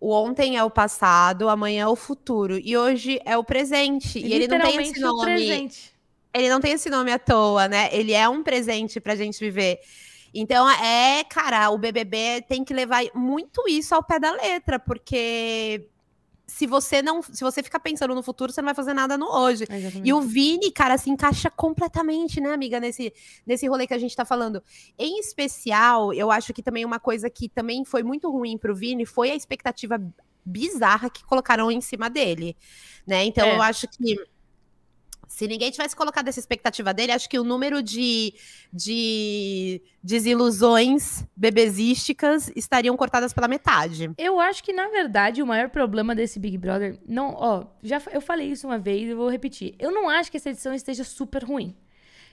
o 0.00 0.12
ontem 0.12 0.56
é 0.56 0.64
o 0.64 0.70
passado, 0.70 1.48
amanhã 1.48 1.82
é 1.82 1.86
o 1.86 1.94
futuro, 1.96 2.58
e 2.58 2.76
hoje 2.76 3.20
é 3.24 3.36
o 3.36 3.44
presente. 3.44 4.18
E 4.18 4.32
ele 4.32 4.48
não 4.48 4.58
tem 4.60 4.80
esse 4.80 4.98
nome. 5.00 5.22
presente. 5.24 5.92
Ele 6.32 6.48
não 6.48 6.60
tem 6.60 6.72
esse 6.72 6.88
nome 6.90 7.12
à 7.12 7.18
toa, 7.18 7.68
né? 7.68 7.88
Ele 7.92 8.12
é 8.12 8.28
um 8.28 8.42
presente 8.42 9.00
pra 9.00 9.14
gente 9.16 9.38
viver. 9.38 9.78
Então, 10.32 10.68
é, 10.70 11.24
cara, 11.24 11.70
o 11.70 11.78
BBB 11.78 12.42
tem 12.48 12.64
que 12.64 12.72
levar 12.74 13.02
muito 13.14 13.62
isso 13.68 13.94
ao 13.94 14.02
pé 14.02 14.18
da 14.20 14.32
letra, 14.32 14.78
porque 14.78 15.88
se 16.48 16.66
você 16.66 17.02
não, 17.02 17.22
se 17.22 17.44
você 17.44 17.62
ficar 17.62 17.78
pensando 17.78 18.14
no 18.14 18.22
futuro, 18.22 18.50
você 18.50 18.62
não 18.62 18.66
vai 18.66 18.74
fazer 18.74 18.94
nada 18.94 19.18
no 19.18 19.26
hoje. 19.26 19.64
E 20.02 20.12
o 20.14 20.20
Vini, 20.22 20.72
cara, 20.72 20.96
se 20.96 21.10
encaixa 21.10 21.50
completamente, 21.50 22.40
né, 22.40 22.52
amiga, 22.52 22.80
nesse, 22.80 23.12
nesse 23.46 23.68
rolê 23.68 23.86
que 23.86 23.92
a 23.92 23.98
gente 23.98 24.16
tá 24.16 24.24
falando. 24.24 24.62
Em 24.98 25.20
especial, 25.20 26.12
eu 26.14 26.30
acho 26.30 26.54
que 26.54 26.62
também 26.62 26.86
uma 26.86 26.98
coisa 26.98 27.28
que 27.28 27.50
também 27.50 27.84
foi 27.84 28.02
muito 28.02 28.30
ruim 28.30 28.56
pro 28.56 28.74
Vini 28.74 29.04
foi 29.04 29.30
a 29.30 29.36
expectativa 29.36 30.00
bizarra 30.42 31.10
que 31.10 31.22
colocaram 31.22 31.70
em 31.70 31.82
cima 31.82 32.08
dele, 32.08 32.56
né? 33.06 33.24
Então, 33.24 33.46
É. 33.46 33.54
eu 33.54 33.60
acho 33.60 33.86
que 33.86 34.16
se 35.28 35.46
ninguém 35.46 35.70
tivesse 35.70 35.94
colocado 35.94 36.26
essa 36.26 36.40
expectativa 36.40 36.92
dele, 36.94 37.12
acho 37.12 37.28
que 37.28 37.38
o 37.38 37.44
número 37.44 37.82
de, 37.82 38.34
de 38.72 39.82
desilusões 40.02 41.22
bebesísticas 41.36 42.50
estariam 42.56 42.96
cortadas 42.96 43.34
pela 43.34 43.46
metade. 43.46 44.10
Eu 44.16 44.40
acho 44.40 44.64
que, 44.64 44.72
na 44.72 44.88
verdade, 44.88 45.42
o 45.42 45.46
maior 45.46 45.68
problema 45.68 46.14
desse 46.14 46.40
Big 46.40 46.56
Brother. 46.56 46.98
Não, 47.06 47.34
ó, 47.34 47.66
já 47.82 48.02
eu 48.10 48.22
falei 48.22 48.50
isso 48.50 48.66
uma 48.66 48.78
vez 48.78 49.08
e 49.08 49.14
vou 49.14 49.28
repetir. 49.28 49.74
Eu 49.78 49.92
não 49.92 50.08
acho 50.08 50.30
que 50.30 50.38
essa 50.38 50.48
edição 50.48 50.72
esteja 50.72 51.04
super 51.04 51.44
ruim. 51.44 51.76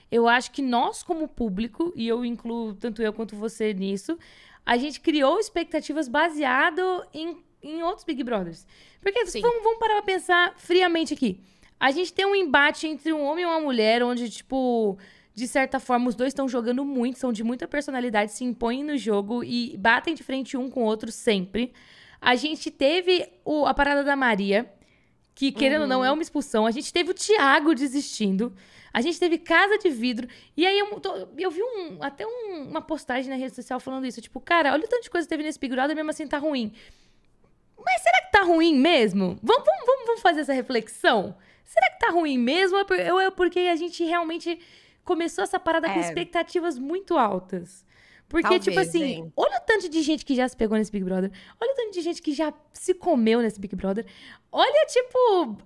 Eu 0.09 0.27
acho 0.27 0.51
que 0.51 0.61
nós, 0.61 1.03
como 1.03 1.27
público, 1.27 1.91
e 1.95 2.07
eu 2.07 2.23
incluo 2.23 2.75
tanto 2.75 3.01
eu 3.01 3.11
quanto 3.11 3.35
você 3.35 3.73
nisso, 3.73 4.17
a 4.65 4.77
gente 4.77 5.01
criou 5.01 5.37
expectativas 5.37 6.07
baseado 6.07 7.05
em, 7.13 7.43
em 7.61 7.83
outros 7.83 8.05
Big 8.05 8.23
Brothers. 8.23 8.65
Porque 9.01 9.25
vamos, 9.25 9.63
vamos 9.63 9.79
parar 9.79 9.95
pra 9.95 10.03
pensar 10.03 10.53
friamente 10.57 11.13
aqui. 11.13 11.43
A 11.87 11.91
gente 11.91 12.11
tem 12.13 12.25
um 12.25 12.35
embate 12.35 12.87
entre 12.87 13.13
um 13.13 13.23
homem 13.23 13.43
e 13.43 13.47
uma 13.47 13.59
mulher, 13.59 14.01
onde, 14.03 14.29
tipo, 14.29 14.97
de 15.33 15.47
certa 15.47 15.79
forma, 15.79 16.07
os 16.09 16.15
dois 16.15 16.29
estão 16.29 16.47
jogando 16.47 16.83
muito, 16.83 17.19
são 17.19 17.31
de 17.31 17.43
muita 17.43 17.67
personalidade, 17.67 18.31
se 18.31 18.43
impõem 18.43 18.83
no 18.83 18.97
jogo 18.97 19.43
e 19.43 19.77
batem 19.77 20.15
de 20.15 20.23
frente 20.23 20.57
um 20.57 20.69
com 20.69 20.81
o 20.81 20.85
outro 20.85 21.11
sempre. 21.11 21.73
A 22.19 22.33
gente 22.35 22.71
teve 22.71 23.27
o, 23.43 23.65
a 23.67 23.73
parada 23.73 24.03
da 24.03 24.15
Maria, 24.15 24.71
que 25.35 25.51
querendo 25.51 25.81
ou 25.81 25.87
não 25.87 26.03
é 26.03 26.11
uma 26.11 26.21
expulsão. 26.23 26.65
A 26.65 26.71
gente 26.71 26.91
teve 26.91 27.11
o 27.11 27.13
Thiago 27.13 27.75
desistindo. 27.75 28.51
A 28.91 29.01
gente 29.01 29.19
teve 29.19 29.37
casa 29.37 29.77
de 29.77 29.89
vidro. 29.89 30.27
E 30.55 30.65
aí 30.65 30.79
eu, 30.79 30.99
tô- 31.01 31.27
eu 31.37 31.51
vi 31.51 31.61
um, 31.61 31.97
até 32.01 32.25
um- 32.25 32.69
uma 32.69 32.81
postagem 32.81 33.29
na 33.29 33.35
rede 33.35 33.53
social 33.53 33.79
falando 33.79 34.07
isso. 34.07 34.21
Tipo, 34.21 34.39
cara, 34.39 34.71
olha 34.73 34.85
o 34.85 34.87
tanto 34.87 35.03
de 35.03 35.09
coisa 35.09 35.27
que 35.27 35.29
teve 35.29 35.43
nesse 35.43 35.59
Big 35.59 35.75
Brother, 35.75 35.95
mesmo 35.95 36.09
assim 36.09 36.25
tá 36.25 36.37
ruim. 36.39 36.71
Mas 37.77 38.01
será 38.01 38.21
que 38.21 38.31
tá 38.31 38.41
ruim 38.43 38.75
mesmo? 38.75 39.37
Vamos, 39.43 39.65
vamos, 39.65 40.05
vamos 40.07 40.21
fazer 40.21 40.39
essa 40.41 40.53
reflexão? 40.53 41.35
Será 41.65 41.89
que 41.91 41.99
tá 41.99 42.09
ruim 42.11 42.37
mesmo? 42.37 42.77
Ou 42.77 42.95
é 42.95 43.13
Ou 43.13 43.19
é 43.19 43.31
porque 43.31 43.59
a 43.59 43.75
gente 43.75 44.03
realmente 44.03 44.59
começou 45.03 45.43
essa 45.43 45.59
parada 45.59 45.87
com 45.89 45.99
É. 45.99 46.01
expectativas 46.01 46.77
muito 46.79 47.17
altas? 47.17 47.85
Porque, 48.27 48.43
Talvez, 48.43 48.63
tipo 48.63 48.79
assim, 48.79 49.03
hein? 49.03 49.33
olha 49.37 49.57
o 49.57 49.61
tanto 49.61 49.87
de 49.87 50.01
gente 50.01 50.25
que 50.25 50.33
já 50.35 50.47
se 50.47 50.57
pegou 50.57 50.77
nesse 50.77 50.91
Big 50.91 51.05
Brother. 51.05 51.31
Olha 51.61 51.71
o 51.73 51.75
tanto 51.75 51.91
de 51.93 52.01
gente 52.01 52.21
que 52.23 52.33
já 52.33 52.51
se 52.73 52.93
comeu 52.95 53.39
nesse 53.39 53.59
Big 53.59 53.75
Brother. 53.75 54.03
Olha, 54.51 54.85
tipo, 54.87 55.57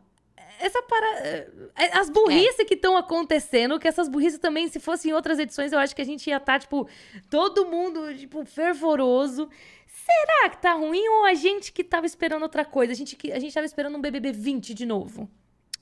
essa 0.59 0.81
parada. 0.83 1.53
As 1.93 2.09
burrices 2.09 2.65
que 2.67 2.73
estão 2.73 2.97
acontecendo, 2.97 3.79
que 3.79 3.87
essas 3.87 4.09
burrices 4.09 4.39
também, 4.39 4.67
se 4.67 4.77
fossem 4.79 5.11
em 5.11 5.13
outras 5.13 5.39
edições, 5.39 5.71
eu 5.71 5.79
acho 5.79 5.95
que 5.95 6.01
a 6.01 6.05
gente 6.05 6.29
ia 6.29 6.35
estar, 6.35 6.59
tipo, 6.59 6.87
todo 7.29 7.65
mundo, 7.65 8.13
tipo, 8.15 8.43
fervoroso. 8.45 9.49
Será 9.87 10.49
que 10.49 10.61
tá 10.61 10.73
ruim 10.73 11.07
ou 11.07 11.25
a 11.25 11.33
gente 11.33 11.71
que 11.71 11.83
tava 11.83 12.05
esperando 12.05 12.43
outra 12.43 12.65
coisa? 12.65 12.91
A 12.91 12.95
gente, 12.95 13.15
que, 13.15 13.31
a 13.31 13.39
gente 13.39 13.53
tava 13.53 13.65
esperando 13.65 13.97
um 13.97 14.01
BBB 14.01 14.33
20 14.33 14.73
de 14.73 14.85
novo. 14.85 15.29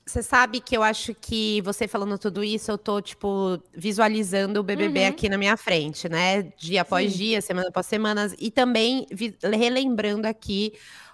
Você 0.08 0.22
sabe 0.22 0.58
que 0.60 0.74
eu 0.74 0.82
acho 0.82 1.14
que 1.14 1.60
você 1.60 1.86
falando 1.86 2.16
tudo 2.18 2.42
isso, 2.42 2.70
eu 2.70 2.78
tô, 2.78 2.98
tipo, 2.98 3.62
visualizando 3.74 4.58
o 4.58 4.62
BBB 4.62 5.00
Uhum. 5.02 5.08
aqui 5.08 5.28
na 5.28 5.36
minha 5.36 5.54
frente, 5.54 6.08
né? 6.08 6.44
Dia 6.56 6.80
após 6.80 7.12
Sim. 7.12 7.18
dia, 7.18 7.40
semana 7.42 7.68
após 7.68 7.84
semana. 7.84 8.32
E 8.38 8.50
também 8.50 9.06
relembrando 9.42 10.26
aqui 10.26 10.72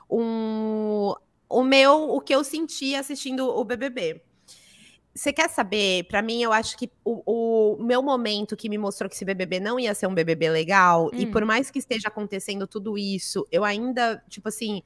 um, 0.08 1.12
o 1.48 1.62
meu, 1.64 2.08
o 2.10 2.20
que 2.20 2.32
eu 2.32 2.44
senti 2.44 2.94
assistindo 2.94 3.48
o 3.48 3.64
BBB. 3.64 4.22
Você 5.12 5.32
quer 5.32 5.50
saber? 5.50 6.04
Pra 6.04 6.22
mim, 6.22 6.40
eu 6.40 6.52
acho 6.52 6.76
que 6.76 6.88
o, 7.04 7.74
o 7.78 7.82
meu 7.84 8.00
momento 8.00 8.56
que 8.56 8.68
me 8.68 8.78
mostrou 8.78 9.08
que 9.10 9.16
esse 9.16 9.24
BBB 9.24 9.58
não 9.58 9.78
ia 9.78 9.92
ser 9.92 10.06
um 10.06 10.14
BBB 10.14 10.50
legal, 10.50 11.10
e 11.12 11.24
Hum. 11.26 11.30
por 11.32 11.44
mais 11.44 11.68
que 11.68 11.80
esteja 11.80 12.06
acontecendo 12.06 12.64
tudo 12.66 12.96
isso, 12.96 13.44
eu 13.50 13.64
ainda, 13.64 14.22
tipo 14.28 14.48
assim, 14.48 14.82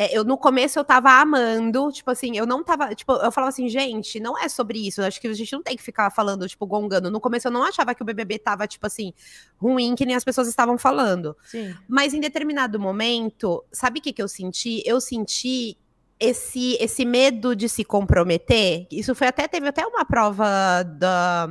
é, 0.00 0.16
eu 0.16 0.24
no 0.24 0.38
começo 0.38 0.78
eu 0.78 0.84
tava 0.84 1.10
amando, 1.10 1.92
tipo 1.92 2.10
assim, 2.10 2.34
eu 2.34 2.46
não 2.46 2.64
tava, 2.64 2.94
tipo, 2.94 3.12
eu 3.12 3.30
falava 3.30 3.50
assim, 3.50 3.68
gente, 3.68 4.18
não 4.18 4.38
é 4.38 4.48
sobre 4.48 4.86
isso, 4.86 5.02
acho 5.02 5.20
que 5.20 5.28
a 5.28 5.34
gente 5.34 5.52
não 5.52 5.62
tem 5.62 5.76
que 5.76 5.82
ficar 5.82 6.10
falando, 6.10 6.48
tipo, 6.48 6.66
gongando. 6.66 7.10
No 7.10 7.20
começo 7.20 7.48
eu 7.48 7.52
não 7.52 7.62
achava 7.64 7.94
que 7.94 8.00
o 8.00 8.04
BBB 8.06 8.38
tava, 8.38 8.66
tipo 8.66 8.86
assim, 8.86 9.12
ruim, 9.58 9.94
que 9.94 10.06
nem 10.06 10.16
as 10.16 10.24
pessoas 10.24 10.48
estavam 10.48 10.78
falando. 10.78 11.36
Sim. 11.44 11.76
Mas 11.86 12.14
em 12.14 12.20
determinado 12.20 12.80
momento, 12.80 13.62
sabe 13.70 13.98
o 13.98 14.02
que, 14.02 14.10
que 14.10 14.22
eu 14.22 14.28
senti? 14.28 14.82
Eu 14.86 15.02
senti 15.02 15.76
esse, 16.18 16.78
esse 16.80 17.04
medo 17.04 17.54
de 17.54 17.68
se 17.68 17.84
comprometer. 17.84 18.86
Isso 18.90 19.14
foi 19.14 19.26
até, 19.26 19.46
teve 19.48 19.68
até 19.68 19.86
uma 19.86 20.06
prova 20.06 20.82
da. 20.82 21.46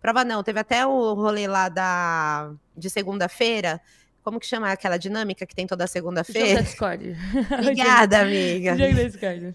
Prova 0.00 0.24
não, 0.24 0.42
teve 0.42 0.58
até 0.58 0.86
o 0.86 1.12
rolê 1.12 1.46
lá 1.46 1.68
da, 1.68 2.50
de 2.74 2.88
segunda-feira. 2.88 3.78
Como 4.30 4.38
que 4.38 4.46
chama 4.46 4.70
aquela 4.70 4.96
dinâmica 4.96 5.44
que 5.44 5.56
tem 5.56 5.66
toda 5.66 5.88
Jogo 5.88 6.12
da 6.12 6.22
segunda-feira? 6.22 6.62
Discord. 6.62 7.16
Obrigada, 7.52 8.20
amiga. 8.20 8.76
Jogo 8.76 8.94
da 8.94 9.02
Discord. 9.02 9.54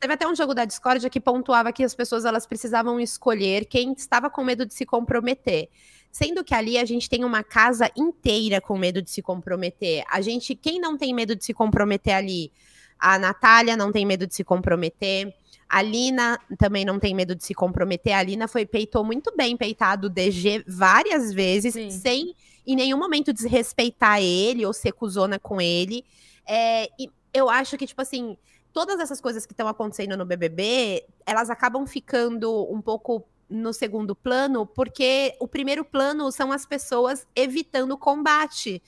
Teve 0.00 0.12
até 0.12 0.26
um 0.26 0.34
jogo 0.34 0.52
da 0.52 0.64
Discord 0.64 1.08
que 1.08 1.20
pontuava 1.20 1.72
que 1.72 1.84
as 1.84 1.94
pessoas 1.94 2.24
elas 2.24 2.44
precisavam 2.44 2.98
escolher 2.98 3.66
quem 3.66 3.92
estava 3.92 4.28
com 4.28 4.42
medo 4.42 4.66
de 4.66 4.74
se 4.74 4.84
comprometer. 4.84 5.68
Sendo 6.10 6.42
que 6.42 6.56
ali 6.56 6.76
a 6.76 6.84
gente 6.84 7.08
tem 7.08 7.22
uma 7.24 7.44
casa 7.44 7.88
inteira 7.96 8.60
com 8.60 8.76
medo 8.76 9.00
de 9.00 9.12
se 9.12 9.22
comprometer. 9.22 10.02
A 10.10 10.20
gente, 10.20 10.56
quem 10.56 10.80
não 10.80 10.98
tem 10.98 11.14
medo 11.14 11.36
de 11.36 11.44
se 11.44 11.54
comprometer 11.54 12.14
ali? 12.14 12.50
A 12.98 13.20
Natália 13.20 13.76
não 13.76 13.92
tem 13.92 14.04
medo 14.04 14.26
de 14.26 14.34
se 14.34 14.42
comprometer. 14.42 15.32
A 15.68 15.82
Lina 15.82 16.38
também 16.58 16.84
não 16.84 16.98
tem 16.98 17.14
medo 17.14 17.34
de 17.34 17.44
se 17.44 17.54
comprometer. 17.54 18.14
A 18.14 18.22
Lina 18.22 18.46
foi 18.46 18.64
peitou 18.64 19.04
muito 19.04 19.34
bem 19.36 19.56
peitado 19.56 20.06
o 20.06 20.10
DG 20.10 20.64
várias 20.66 21.32
vezes, 21.32 21.74
Sim. 21.74 21.90
sem 21.90 22.34
em 22.66 22.76
nenhum 22.76 22.98
momento 22.98 23.32
desrespeitar 23.32 24.20
ele 24.20 24.64
ou 24.64 24.72
ser 24.72 24.92
cuzona 24.92 25.38
com 25.38 25.60
ele. 25.60 26.04
É, 26.46 26.88
e 26.98 27.10
eu 27.32 27.50
acho 27.50 27.76
que, 27.76 27.86
tipo 27.86 28.00
assim, 28.00 28.36
todas 28.72 29.00
essas 29.00 29.20
coisas 29.20 29.46
que 29.46 29.52
estão 29.52 29.68
acontecendo 29.68 30.16
no 30.16 30.24
BBB, 30.24 31.04
elas 31.24 31.50
acabam 31.50 31.86
ficando 31.86 32.70
um 32.72 32.80
pouco 32.80 33.26
no 33.48 33.72
segundo 33.72 34.14
plano, 34.14 34.66
porque 34.66 35.36
o 35.40 35.46
primeiro 35.46 35.84
plano 35.84 36.30
são 36.32 36.50
as 36.50 36.66
pessoas 36.66 37.26
evitando 37.34 37.96
combate. 37.96 38.82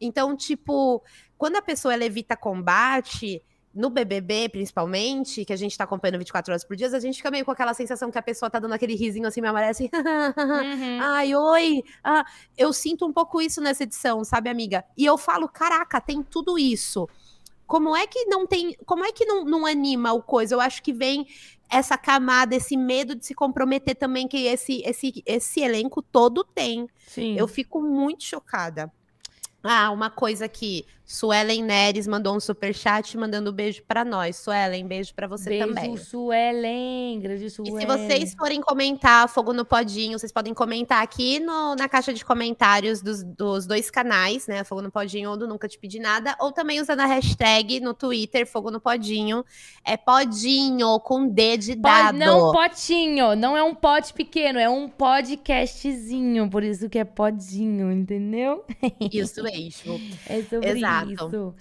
Então, 0.00 0.36
tipo, 0.36 1.02
quando 1.38 1.56
a 1.56 1.62
pessoa 1.62 1.94
evita 1.94 2.36
combate, 2.36 3.42
no 3.74 3.88
BBB, 3.88 4.50
principalmente, 4.50 5.44
que 5.44 5.52
a 5.52 5.56
gente 5.56 5.76
tá 5.76 5.84
acompanhando 5.84 6.18
24 6.18 6.52
horas 6.52 6.64
por 6.64 6.76
dia, 6.76 6.88
a 6.88 7.00
gente 7.00 7.16
fica 7.16 7.30
meio 7.30 7.44
com 7.44 7.50
aquela 7.50 7.72
sensação 7.72 8.10
que 8.10 8.18
a 8.18 8.22
pessoa 8.22 8.50
tá 8.50 8.58
dando 8.58 8.74
aquele 8.74 8.94
risinho 8.94 9.26
assim, 9.26 9.40
me 9.40 9.48
amarece. 9.48 9.90
Uhum. 10.42 10.98
Ai, 11.00 11.34
oi. 11.34 11.82
Ah, 12.02 12.24
eu 12.56 12.72
sinto 12.72 13.06
um 13.06 13.12
pouco 13.12 13.40
isso 13.40 13.60
nessa 13.60 13.82
edição, 13.82 14.24
sabe, 14.24 14.48
amiga? 14.50 14.84
E 14.96 15.04
eu 15.04 15.16
falo, 15.16 15.48
caraca, 15.48 16.00
tem 16.00 16.22
tudo 16.22 16.58
isso. 16.58 17.08
Como 17.66 17.96
é 17.96 18.06
que 18.06 18.24
não 18.26 18.46
tem. 18.46 18.76
Como 18.84 19.04
é 19.04 19.12
que 19.12 19.24
não, 19.24 19.44
não 19.44 19.66
anima 19.66 20.12
o 20.12 20.22
coisa? 20.22 20.54
Eu 20.54 20.60
acho 20.60 20.82
que 20.82 20.92
vem 20.92 21.26
essa 21.70 21.96
camada, 21.96 22.54
esse 22.54 22.76
medo 22.76 23.14
de 23.14 23.24
se 23.24 23.34
comprometer 23.34 23.96
também, 23.96 24.28
que 24.28 24.44
esse, 24.46 24.82
esse, 24.84 25.22
esse 25.24 25.60
elenco 25.60 26.02
todo 26.02 26.44
tem. 26.44 26.86
Sim. 27.06 27.34
Eu 27.36 27.48
fico 27.48 27.80
muito 27.80 28.24
chocada. 28.24 28.92
Ah, 29.62 29.90
uma 29.90 30.10
coisa 30.10 30.44
aqui. 30.44 30.84
Suelen 31.04 31.62
Neres 31.62 32.06
mandou 32.06 32.34
um 32.34 32.40
superchat 32.40 33.18
mandando 33.18 33.50
um 33.50 33.52
beijo 33.52 33.82
pra 33.86 34.04
nós. 34.04 34.36
Suelen, 34.36 34.86
beijo 34.86 35.12
pra 35.14 35.26
você 35.26 35.50
Beijo, 35.50 35.66
também. 35.68 35.96
Suelen. 35.96 37.20
Grande 37.20 37.44
E 37.46 37.50
Suelen. 37.50 37.80
se 37.80 37.86
vocês 37.86 38.34
forem 38.34 38.60
comentar 38.62 39.28
Fogo 39.28 39.52
no 39.52 39.64
Podinho, 39.64 40.18
vocês 40.18 40.32
podem 40.32 40.54
comentar 40.54 41.02
aqui 41.02 41.38
no- 41.40 41.74
na 41.74 41.88
caixa 41.88 42.14
de 42.14 42.24
comentários 42.24 43.02
dos, 43.02 43.22
dos 43.22 43.66
dois 43.66 43.90
canais, 43.90 44.46
né? 44.46 44.64
Fogo 44.64 44.80
no 44.80 44.90
Podinho 44.90 45.30
ou 45.30 45.36
do 45.36 45.46
Nunca 45.46 45.68
Te 45.68 45.78
Pedi 45.78 45.98
Nada, 45.98 46.34
ou 46.40 46.50
também 46.52 46.80
usando 46.80 47.00
a 47.00 47.06
hashtag 47.06 47.80
no 47.80 47.92
Twitter, 47.92 48.46
Fogo 48.46 48.70
no 48.70 48.80
Podinho. 48.80 49.44
É 49.84 49.96
Podinho, 49.96 50.98
com 51.00 51.28
D 51.28 51.56
de 51.58 51.74
dado. 51.74 52.16
não 52.16 52.52
potinho, 52.52 53.34
não 53.36 53.56
é 53.56 53.62
um 53.62 53.74
pote 53.74 54.14
pequeno, 54.14 54.58
é 54.58 54.68
um 54.68 54.88
podcastzinho, 54.88 56.48
por 56.48 56.62
isso 56.62 56.88
que 56.88 56.98
é 56.98 57.04
podinho, 57.04 57.90
entendeu? 57.92 58.64
Isso 59.12 59.42
mesmo. 59.42 60.00
É 60.26 60.42
sobre 60.44 60.70
Exato. 60.70 61.01
Isso. 61.04 61.54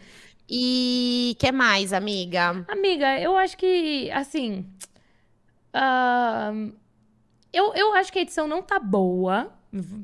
E 0.50 1.36
que 1.40 1.52
mais, 1.52 1.94
amiga? 1.94 2.66
Amiga, 2.68 3.20
eu 3.20 3.38
acho 3.38 3.58
que, 3.58 4.12
assim. 4.12 4.66
ah, 5.74 6.52
eu, 7.54 7.74
eu 7.74 7.94
acho 7.94 8.12
que 8.12 8.20
a 8.20 8.22
edição 8.22 8.48
não 8.48 8.62
tá 8.62 8.80
boa. 8.80 9.52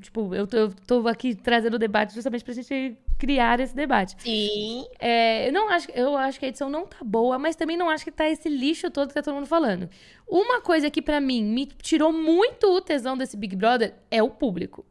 Tipo, 0.01 0.33
eu 0.33 0.47
tô, 0.47 0.57
eu 0.57 0.73
tô 0.87 1.07
aqui 1.09 1.35
trazendo 1.35 1.73
o 1.73 1.79
debate 1.79 2.13
justamente 2.13 2.43
pra 2.43 2.53
gente 2.53 2.97
criar 3.17 3.59
esse 3.59 3.75
debate. 3.75 4.15
Sim. 4.19 4.85
É, 4.99 5.49
eu, 5.49 5.51
não 5.51 5.69
acho, 5.69 5.91
eu 5.91 6.15
acho 6.15 6.39
que 6.39 6.45
a 6.45 6.49
edição 6.49 6.69
não 6.69 6.85
tá 6.85 7.03
boa, 7.03 7.37
mas 7.37 7.55
também 7.55 7.75
não 7.75 7.89
acho 7.89 8.05
que 8.05 8.11
tá 8.11 8.29
esse 8.29 8.47
lixo 8.47 8.89
todo 8.89 9.09
que 9.09 9.13
tá 9.13 9.21
todo 9.21 9.35
mundo 9.35 9.47
falando. 9.47 9.89
Uma 10.27 10.61
coisa 10.61 10.89
que 10.89 11.01
pra 11.01 11.19
mim 11.19 11.43
me 11.43 11.65
tirou 11.65 12.13
muito 12.13 12.67
o 12.67 12.79
tesão 12.79 13.17
desse 13.17 13.35
Big 13.35 13.55
Brother 13.55 13.95
é 14.09 14.23
o 14.23 14.29
público. 14.29 14.85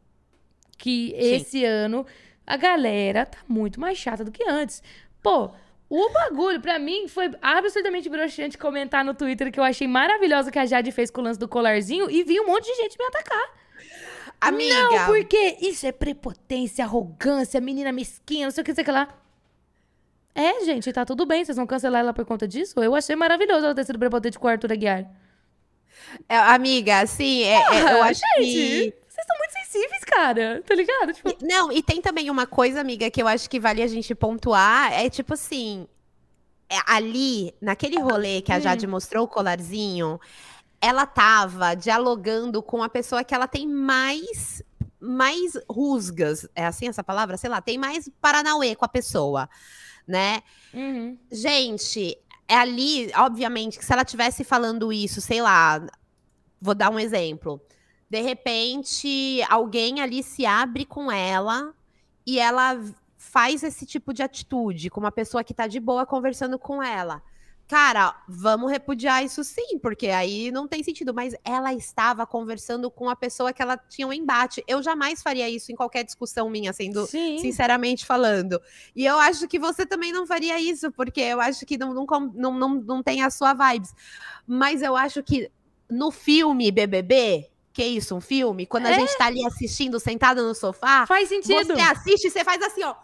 Que 0.77 1.11
esse 1.15 1.65
ano 1.65 2.05
a 2.47 2.57
galera 2.57 3.25
tá 3.25 3.37
muito 3.47 3.79
mais 3.79 3.97
chata 3.97 4.23
do 4.23 4.31
que 4.31 4.43
antes. 4.49 4.81
Pô, 5.21 5.51
o 5.89 6.09
bagulho 6.09 6.59
pra 6.61 6.79
mim 6.79 7.07
foi 7.07 7.29
absolutamente 7.41 8.09
broxante 8.09 8.57
comentar 8.57 9.03
no 9.05 9.13
Twitter 9.13 9.51
que 9.51 9.59
eu 9.59 9.63
achei 9.63 9.87
maravilhoso 9.87 10.49
que 10.49 10.57
a 10.59 10.65
Jade 10.65 10.91
fez 10.91 11.11
com 11.11 11.21
o 11.21 11.23
lance 11.25 11.39
do 11.39 11.47
colarzinho 11.47 12.09
e 12.09 12.23
vi 12.23 12.39
um 12.39 12.47
monte 12.47 12.65
de 12.65 12.75
gente 12.75 12.97
me 12.97 13.05
atacar. 13.05 13.55
Amiga. 14.39 14.73
Não, 14.75 15.05
porque 15.07 15.57
isso 15.61 15.85
é 15.85 15.91
prepotência, 15.91 16.83
arrogância, 16.85 17.59
menina 17.59 17.91
mesquinha, 17.91 18.45
não 18.45 18.51
sei 18.51 18.61
o 18.61 18.65
que, 18.65 18.73
sei 18.73 18.81
o 18.83 18.85
que 18.85 18.91
lá. 18.91 19.07
É, 20.35 20.63
gente, 20.63 20.91
tá 20.93 21.03
tudo 21.03 21.25
bem. 21.25 21.43
Vocês 21.43 21.55
vão 21.57 21.65
cancelar 21.65 22.01
ela 22.01 22.13
por 22.13 22.23
conta 22.23 22.47
disso? 22.47 22.79
Eu 22.79 22.93
achei 22.93 23.15
maravilhoso 23.15 23.65
ela 23.65 23.73
ter 23.73 23.83
sido 23.85 23.97
prepotente 23.97 24.37
com 24.37 24.45
o 24.45 24.49
Arthur 24.49 24.71
Aguiar. 24.71 25.09
É, 26.29 26.37
amiga, 26.37 27.05
sim, 27.07 27.41
é- 27.43 27.55
é, 27.55 27.93
eu 27.93 28.03
Ah, 28.03 28.07
acho 28.07 28.21
que. 28.37 28.93
Vocês 29.17 29.25
estão 29.25 29.37
muito 29.37 29.51
sensíveis, 29.53 30.03
cara. 30.03 30.63
Tá 30.65 30.75
ligado? 30.75 31.13
Tipo, 31.13 31.35
Não, 31.41 31.71
e 31.71 31.81
tem 31.81 32.01
também 32.01 32.29
uma 32.29 32.45
coisa, 32.45 32.79
amiga, 32.81 33.09
que 33.09 33.21
eu 33.21 33.27
acho 33.27 33.49
que 33.49 33.59
vale 33.59 33.81
a 33.81 33.87
gente 33.87 34.13
pontuar. 34.15 34.93
É 34.93 35.09
tipo 35.09 35.33
assim. 35.33 35.87
é, 36.69 36.77
ali, 36.85 37.53
naquele 37.61 37.99
rolê 37.99 38.41
que 38.41 38.51
a 38.51 38.57
Hum. 38.57 38.61
Jade 38.61 38.85
mostrou 38.87 39.23
o 39.23 39.27
colarzinho, 39.27 40.19
ela 40.81 41.05
tava 41.05 41.73
dialogando 41.75 42.61
com 42.61 42.83
a 42.83 42.89
pessoa 42.89 43.23
que 43.23 43.33
ela 43.33 43.47
tem 43.47 43.67
mais. 43.67 44.61
Mais 44.99 45.53
rusgas, 45.69 46.47
é 46.55 46.65
assim 46.65 46.87
essa 46.87 47.03
palavra? 47.03 47.37
Sei 47.37 47.49
lá, 47.49 47.61
tem 47.61 47.77
mais 47.77 48.09
paranauê 48.19 48.75
com 48.75 48.83
a 48.83 48.87
pessoa, 48.87 49.47
né? 50.07 50.41
uhum. 50.73 51.17
Gente, 51.31 52.17
é 52.47 52.55
ali, 52.55 53.11
obviamente, 53.15 53.77
que 53.77 53.85
se 53.85 53.93
ela 53.93 54.03
tivesse 54.03 54.43
falando 54.43 54.91
isso, 54.91 55.21
sei 55.21 55.39
lá, 55.41 55.85
vou 56.59 56.73
dar 56.73 56.89
um 56.89 56.99
exemplo. 56.99 57.61
De 58.09 58.21
repente, 58.21 59.41
alguém 59.49 60.01
ali 60.01 60.23
se 60.23 60.45
abre 60.45 60.85
com 60.85 61.11
ela 61.11 61.73
e 62.25 62.39
ela 62.39 62.79
faz 63.17 63.63
esse 63.63 63.85
tipo 63.85 64.13
de 64.13 64.23
atitude 64.23 64.89
com 64.89 64.99
uma 64.99 65.11
pessoa 65.11 65.43
que 65.43 65.53
tá 65.53 65.67
de 65.67 65.79
boa 65.79 66.05
conversando 66.05 66.57
com 66.57 66.81
ela. 66.81 67.21
Cara, 67.67 68.15
vamos 68.29 68.71
repudiar 68.71 69.25
isso 69.25 69.43
sim, 69.43 69.77
porque 69.77 70.07
aí 70.07 70.49
não 70.51 70.69
tem 70.69 70.81
sentido. 70.81 71.13
Mas 71.13 71.35
ela 71.43 71.73
estava 71.73 72.25
conversando 72.25 72.89
com 72.89 73.09
a 73.09 73.15
pessoa 73.15 73.51
que 73.51 73.61
ela 73.61 73.77
tinha 73.77 74.07
um 74.07 74.13
embate. 74.13 74.63
Eu 74.65 74.81
jamais 74.81 75.21
faria 75.21 75.49
isso 75.49 75.69
em 75.69 75.75
qualquer 75.75 76.05
discussão 76.05 76.49
minha, 76.49 76.71
sendo 76.71 77.05
Sim. 77.05 77.39
sinceramente 77.39 78.05
falando. 78.05 78.61
E 78.95 79.05
eu 79.05 79.19
acho 79.19 79.49
que 79.49 79.59
você 79.59 79.85
também 79.85 80.13
não 80.13 80.25
faria 80.25 80.57
isso, 80.61 80.89
porque 80.93 81.19
eu 81.19 81.41
acho 81.41 81.65
que 81.65 81.77
não, 81.77 81.93
não, 81.93 82.05
não, 82.33 82.53
não, 82.53 82.69
não 82.75 83.03
tem 83.03 83.21
a 83.21 83.29
sua 83.29 83.53
vibes. 83.53 83.93
Mas 84.45 84.81
eu 84.81 84.95
acho 84.95 85.21
que 85.21 85.51
no 85.89 86.09
filme 86.09 86.71
BBB, 86.71 87.49
que 87.77 87.83
é 87.83 87.87
isso, 87.87 88.15
um 88.15 88.19
filme? 88.21 88.65
Quando 88.65 88.87
a 88.87 88.91
É. 88.91 88.95
gente 88.95 89.15
tá 89.17 89.27
ali 89.27 89.45
assistindo, 89.45 89.99
sentado 89.99 90.43
no 90.43 90.53
sofá, 90.55 91.05
Faz 91.05 91.29
sentido. 91.29 91.63
você 91.75 91.79
assiste 91.81 92.25
e 92.27 92.29
você 92.31 92.43
faz 92.43 92.59
assim, 92.61 92.83
ó. 92.83 92.95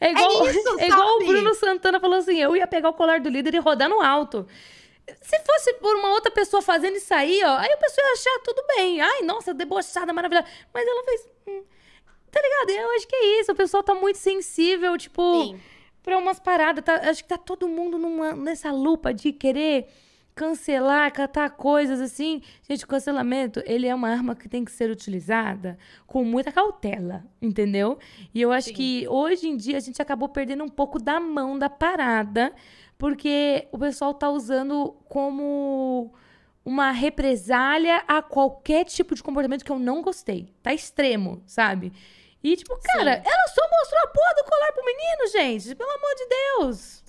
É 0.00 0.10
igual, 0.10 0.48
isso, 0.48 0.78
é 0.80 0.86
igual 0.88 1.16
o? 1.16 1.26
Bruno 1.26 1.54
Santana 1.54 2.00
falou 2.00 2.18
assim: 2.18 2.40
eu 2.40 2.56
ia 2.56 2.66
pegar 2.66 2.88
o 2.88 2.94
colar 2.94 3.20
do 3.20 3.28
líder 3.28 3.54
e 3.54 3.58
rodar 3.58 3.88
no 3.88 4.00
alto. 4.00 4.46
Se 5.20 5.38
fosse 5.40 5.74
por 5.74 5.94
uma 5.96 6.08
outra 6.12 6.30
pessoa 6.30 6.62
fazendo 6.62 6.96
isso 6.96 7.12
aí, 7.12 7.42
ó, 7.44 7.56
aí 7.58 7.70
a 7.70 7.76
pessoa 7.76 8.06
ia 8.06 8.12
achar 8.14 8.38
tudo 8.42 8.62
bem. 8.74 9.00
Ai, 9.02 9.20
nossa, 9.22 9.52
debochada, 9.52 10.12
maravilhosa. 10.12 10.46
Mas 10.72 10.86
ela 10.86 11.04
fez. 11.04 11.28
hum, 11.46 11.62
tá 12.30 12.40
ligado? 12.40 12.70
Eu 12.70 12.90
acho 12.96 13.06
que 13.06 13.14
é 13.16 13.40
isso. 13.40 13.52
O 13.52 13.54
pessoal 13.54 13.82
tá 13.82 13.94
muito 13.94 14.16
sensível, 14.16 14.96
tipo, 14.96 15.42
Sim. 15.44 15.60
pra 16.02 16.16
umas 16.16 16.40
paradas. 16.40 16.82
Tá- 16.82 17.02
acho 17.10 17.22
que 17.22 17.28
tá 17.28 17.36
todo 17.36 17.68
mundo 17.68 17.98
numa- 17.98 18.32
nessa 18.32 18.72
lupa 18.72 19.12
de 19.12 19.30
querer 19.32 19.86
cancelar, 20.34 21.12
catar 21.12 21.50
coisas 21.50 22.00
assim. 22.00 22.42
Gente, 22.68 22.84
o 22.84 22.88
cancelamento, 22.88 23.62
ele 23.64 23.86
é 23.86 23.94
uma 23.94 24.08
arma 24.08 24.34
que 24.34 24.48
tem 24.48 24.64
que 24.64 24.72
ser 24.72 24.90
utilizada 24.90 25.78
com 26.06 26.24
muita 26.24 26.50
cautela, 26.50 27.24
entendeu? 27.40 27.98
E 28.34 28.40
eu 28.40 28.50
acho 28.50 28.68
Sim. 28.68 28.74
que 28.74 29.08
hoje 29.08 29.48
em 29.48 29.56
dia 29.56 29.76
a 29.76 29.80
gente 29.80 30.02
acabou 30.02 30.28
perdendo 30.28 30.64
um 30.64 30.68
pouco 30.68 30.98
da 30.98 31.20
mão 31.20 31.58
da 31.58 31.70
parada, 31.70 32.52
porque 32.98 33.68
o 33.70 33.78
pessoal 33.78 34.14
tá 34.14 34.28
usando 34.30 34.96
como 35.08 36.12
uma 36.64 36.90
represália 36.90 38.02
a 38.08 38.22
qualquer 38.22 38.84
tipo 38.84 39.14
de 39.14 39.22
comportamento 39.22 39.64
que 39.64 39.70
eu 39.70 39.78
não 39.78 40.02
gostei. 40.02 40.48
Tá 40.62 40.72
extremo, 40.72 41.42
sabe? 41.46 41.92
E, 42.42 42.56
tipo, 42.56 42.76
cara, 42.82 43.12
ela 43.12 43.48
só 43.54 43.62
mostrou 43.70 44.02
a 44.02 44.06
porra 44.08 44.34
do 44.36 44.44
colar 44.44 44.72
pro 44.72 44.84
menino, 44.84 45.28
gente. 45.32 45.74
Pelo 45.74 45.90
amor 45.90 46.14
de 46.16 46.26
Deus. 46.28 47.03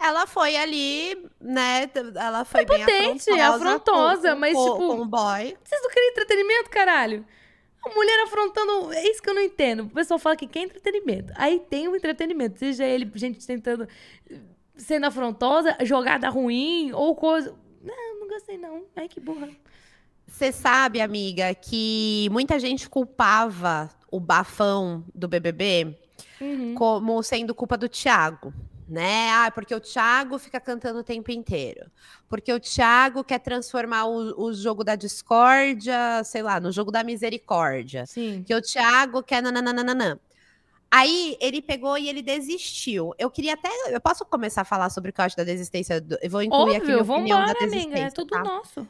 Ela 0.00 0.26
foi 0.26 0.56
ali, 0.56 1.26
né? 1.40 1.90
Ela 2.14 2.44
foi, 2.44 2.64
bem 2.64 2.78
potente, 2.80 3.30
afrontosa, 3.30 3.56
afrontosa, 3.56 4.32
com, 4.32 4.38
mas, 4.38 4.54
com, 4.54 4.64
tipo, 4.64 4.76
com 4.76 5.00
o 5.00 5.06
boy. 5.06 5.56
Vocês 5.64 5.82
não 5.82 5.90
querem 5.90 6.10
entretenimento, 6.10 6.70
caralho? 6.70 7.26
A 7.84 7.94
mulher 7.94 8.24
afrontando. 8.24 8.92
É 8.92 9.08
isso 9.08 9.22
que 9.22 9.28
eu 9.30 9.34
não 9.34 9.42
entendo. 9.42 9.84
O 9.84 9.90
pessoal 9.90 10.18
fala 10.18 10.36
que 10.36 10.46
quer 10.46 10.60
entretenimento. 10.60 11.32
Aí 11.36 11.60
tem 11.60 11.88
o 11.88 11.96
entretenimento. 11.96 12.58
Seja 12.58 12.84
ele, 12.84 13.10
gente 13.14 13.44
tentando. 13.46 13.88
sendo 14.76 15.06
afrontosa, 15.06 15.76
jogada 15.82 16.28
ruim 16.28 16.92
ou 16.92 17.14
coisa. 17.14 17.54
Não, 17.82 18.20
não 18.20 18.28
gostei, 18.28 18.56
não. 18.58 18.84
Ai, 18.94 19.08
que 19.08 19.20
burra. 19.20 19.48
Você 20.26 20.52
sabe, 20.52 21.00
amiga, 21.00 21.54
que 21.54 22.28
muita 22.30 22.58
gente 22.58 22.88
culpava 22.88 23.90
o 24.10 24.20
bafão 24.20 25.04
do 25.14 25.26
BBB 25.26 25.96
Uhum. 26.40 26.74
como 26.74 27.20
sendo 27.22 27.52
culpa 27.54 27.76
do 27.76 27.88
Thiago, 27.88 28.52
né? 28.88 29.30
Ah, 29.30 29.50
porque 29.50 29.74
o 29.74 29.80
Thiago 29.80 30.38
fica 30.38 30.58
cantando 30.58 31.00
o 31.00 31.04
tempo 31.04 31.30
inteiro. 31.30 31.90
Porque 32.28 32.52
o 32.52 32.58
Thiago 32.58 33.22
quer 33.22 33.38
transformar 33.38 34.06
o, 34.06 34.46
o 34.46 34.52
jogo 34.52 34.82
da 34.82 34.96
discórdia, 34.96 36.24
sei 36.24 36.42
lá, 36.42 36.58
no 36.58 36.72
jogo 36.72 36.90
da 36.90 37.04
misericórdia. 37.04 38.06
Sim. 38.06 38.42
Que 38.46 38.54
o 38.54 38.62
Thiago 38.62 39.22
quer 39.22 39.42
nananana. 39.42 40.18
Aí 40.90 41.36
ele 41.38 41.60
pegou 41.60 41.98
e 41.98 42.08
ele 42.08 42.22
desistiu. 42.22 43.14
Eu 43.18 43.30
queria 43.30 43.54
até. 43.54 43.68
Eu 43.90 44.00
posso 44.00 44.24
começar 44.24 44.62
a 44.62 44.64
falar 44.64 44.88
sobre 44.88 45.10
o 45.10 45.12
que 45.12 45.20
eu 45.20 45.24
acho 45.26 45.36
da 45.36 45.44
desistência? 45.44 46.00
Do, 46.00 46.18
eu 46.22 46.30
vou 46.30 46.42
incluir 46.42 46.76
aqui 46.76 46.86
minha 46.86 46.98
Óbvio, 46.98 47.14
opinião 47.14 47.38
da 47.40 47.46
vambora, 47.46 47.58
desistência. 47.58 47.90
amiga. 47.90 48.08
É 48.08 48.10
tudo 48.10 48.30
tá? 48.30 48.42
nosso. 48.42 48.88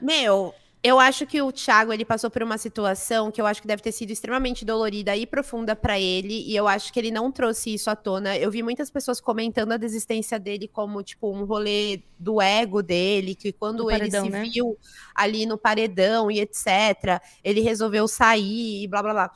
Meu, 0.00 0.54
eu 0.88 0.98
acho 0.98 1.26
que 1.26 1.42
o 1.42 1.52
Thiago 1.52 1.92
ele 1.92 2.04
passou 2.04 2.30
por 2.30 2.42
uma 2.42 2.56
situação 2.56 3.30
que 3.30 3.40
eu 3.40 3.46
acho 3.46 3.60
que 3.60 3.68
deve 3.68 3.82
ter 3.82 3.92
sido 3.92 4.10
extremamente 4.10 4.64
dolorida 4.64 5.16
e 5.16 5.26
profunda 5.26 5.76
pra 5.76 5.98
ele, 5.98 6.42
e 6.46 6.56
eu 6.56 6.66
acho 6.66 6.92
que 6.92 6.98
ele 6.98 7.10
não 7.10 7.30
trouxe 7.30 7.74
isso 7.74 7.90
à 7.90 7.96
tona. 7.96 8.36
Eu 8.36 8.50
vi 8.50 8.62
muitas 8.62 8.90
pessoas 8.90 9.20
comentando 9.20 9.72
a 9.72 9.76
desistência 9.76 10.38
dele 10.38 10.66
como 10.66 11.02
tipo 11.02 11.30
um 11.30 11.44
rolê 11.44 12.02
do 12.18 12.40
ego 12.40 12.82
dele, 12.82 13.34
que 13.34 13.52
quando 13.52 13.84
Do 13.84 13.90
ele 13.90 13.98
paredão, 14.00 14.24
se 14.24 14.30
né? 14.30 14.42
viu 14.44 14.78
ali 15.14 15.46
no 15.46 15.58
paredão 15.58 16.30
e 16.30 16.40
etc, 16.40 17.20
ele 17.44 17.60
resolveu 17.60 18.08
sair 18.08 18.82
e 18.84 18.88
blá 18.88 19.02
blá 19.02 19.12
blá. 19.12 19.32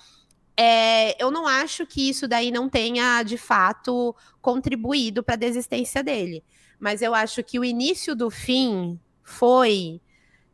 É, 0.56 1.22
eu 1.22 1.30
não 1.30 1.46
acho 1.46 1.86
que 1.86 2.08
isso 2.08 2.28
daí 2.28 2.50
não 2.50 2.68
tenha 2.68 3.22
de 3.22 3.36
fato 3.38 4.14
contribuído 4.40 5.22
para 5.22 5.34
a 5.34 5.38
desistência 5.38 6.02
dele, 6.02 6.44
mas 6.78 7.02
eu 7.02 7.14
acho 7.14 7.42
que 7.42 7.58
o 7.58 7.64
início 7.64 8.14
do 8.14 8.30
fim 8.30 8.98
foi 9.22 10.00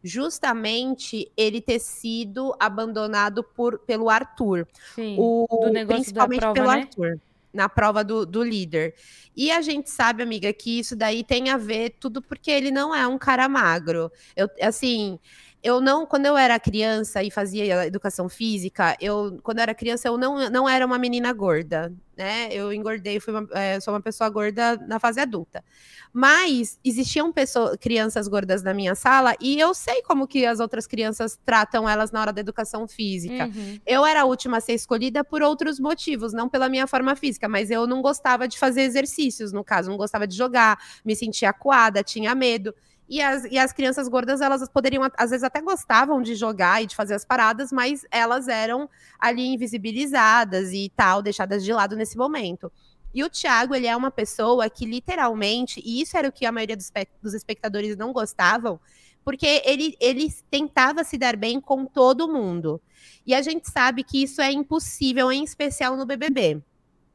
justamente 0.03 1.31
ele 1.37 1.61
ter 1.61 1.79
sido 1.79 2.55
abandonado 2.59 3.43
por, 3.43 3.79
pelo 3.81 4.09
Arthur. 4.09 4.67
Sim. 4.95 5.17
O, 5.19 5.47
do 5.51 5.71
negócio 5.71 6.13
da 6.13 6.27
principalmente 6.27 6.41
prova, 6.41 6.55
pelo 6.55 6.67
né? 6.67 6.81
Arthur. 6.81 7.21
Na 7.53 7.69
prova 7.69 8.05
do, 8.05 8.27
do 8.27 8.43
líder. 8.43 8.95
E 9.35 9.51
a 9.51 9.61
gente 9.61 9.91
sabe, 9.91 10.23
amiga, 10.23 10.53
que 10.53 10.79
isso 10.79 10.95
daí 10.95 11.25
tem 11.25 11.51
a 11.51 11.57
ver 11.57 11.97
tudo 11.99 12.21
porque 12.21 12.51
ele 12.51 12.71
não 12.71 12.95
é 12.95 13.07
um 13.07 13.19
cara 13.19 13.49
magro. 13.49 14.11
Eu, 14.37 14.49
assim, 14.61 15.19
eu 15.63 15.81
não, 15.81 16.07
quando 16.07 16.27
eu 16.27 16.37
era 16.37 16.59
criança 16.59 17.23
e 17.23 17.31
fazia 17.31 17.87
educação 17.87 18.29
física, 18.29 18.97
eu, 19.01 19.39
quando 19.43 19.59
eu 19.59 19.63
era 19.63 19.75
criança, 19.75 20.07
eu 20.07 20.17
não, 20.17 20.49
não 20.51 20.69
era 20.69 20.87
uma 20.87 20.99
menina 20.99 21.33
gorda, 21.33 21.93
né? 22.17 22.49
Eu 22.53 22.73
engordei, 22.73 23.19
fui 23.19 23.35
uma, 23.35 23.49
é, 23.53 23.81
sou 23.81 23.93
uma 23.93 24.01
pessoa 24.01 24.31
gorda 24.31 24.77
na 24.87 25.01
fase 25.01 25.21
adulta. 25.21 25.65
Mas 26.13 26.79
existiam 26.85 27.33
pessoas, 27.33 27.77
crianças 27.77 28.29
gordas 28.29 28.63
na 28.63 28.73
minha 28.73 28.95
sala 28.95 29.35
e 29.41 29.59
eu 29.59 29.75
sei 29.75 30.01
como 30.03 30.27
que 30.27 30.47
as 30.47 30.61
outras 30.61 30.87
crianças 30.87 31.39
tratam 31.45 31.89
elas 31.89 32.13
na 32.13 32.21
hora 32.21 32.33
da 32.33 32.41
educação 32.41 32.87
física. 32.87 33.47
Uhum. 33.47 33.81
Eu 33.85 34.07
era 34.07 34.23
a 34.23 34.25
última 34.25 34.59
a 34.59 34.61
ser 34.61 34.75
escolhida 34.75 35.25
por 35.25 35.43
outros 35.43 35.81
motivos, 35.81 36.33
não 36.33 36.49
pela 36.49 36.69
minha 36.69 36.87
forma 36.87 37.17
física, 37.17 37.49
mas 37.49 37.71
eu 37.71 37.87
não 37.87 38.01
gostava 38.01 38.47
de 38.47 38.57
fazer 38.59 38.83
exercícios, 38.83 39.53
no 39.53 39.65
caso, 39.65 39.91
não 39.91 39.97
gostava 39.97 40.27
de 40.27 40.37
jogar, 40.37 40.79
me 41.05 41.17
sentia 41.17 41.51
acuada, 41.51 42.03
tinha 42.03 42.35
medo. 42.35 42.75
E 43.09 43.23
as, 43.23 43.45
e 43.45 43.59
as 43.59 43.73
crianças 43.73 44.07
gordas, 44.07 44.41
elas 44.43 44.69
poderiam, 44.69 45.03
às 45.17 45.31
vezes 45.31 45.43
até 45.43 45.63
gostavam 45.63 46.21
de 46.21 46.35
jogar 46.35 46.83
e 46.83 46.87
de 46.87 46.95
fazer 46.95 47.15
as 47.15 47.25
paradas, 47.25 47.73
mas 47.73 48.05
elas 48.11 48.49
eram 48.49 48.89
ali 49.19 49.47
invisibilizadas 49.47 50.73
e 50.73 50.93
tal, 50.95 51.23
deixadas 51.23 51.65
de 51.65 51.73
lado 51.73 51.97
nesse 51.97 52.17
momento. 52.17 52.71
E 53.15 53.25
o 53.25 53.31
Thiago, 53.31 53.75
ele 53.75 53.87
é 53.87 53.97
uma 53.97 54.11
pessoa 54.11 54.69
que 54.69 54.85
literalmente, 54.85 55.81
e 55.85 56.03
isso 56.03 56.17
era 56.17 56.29
o 56.29 56.33
que 56.33 56.45
a 56.45 56.53
maioria 56.53 56.77
dos, 56.77 56.93
dos 57.23 57.33
espectadores 57.35 57.97
não 57.97 58.13
gostavam, 58.13 58.79
porque 59.25 59.63
ele, 59.65 59.97
ele 60.01 60.31
tentava 60.51 61.03
se 61.03 61.17
dar 61.17 61.35
bem 61.37 61.61
com 61.61 61.87
todo 61.87 62.29
mundo. 62.33 62.81
E 63.27 63.35
a 63.35 63.41
gente 63.43 63.71
sabe 63.71 64.03
que 64.05 64.23
isso 64.23 64.41
é 64.43 64.53
impossível, 64.53 65.33
em 65.33 65.43
especial 65.45 65.97
no 65.97 66.05
BBB. 66.07 66.63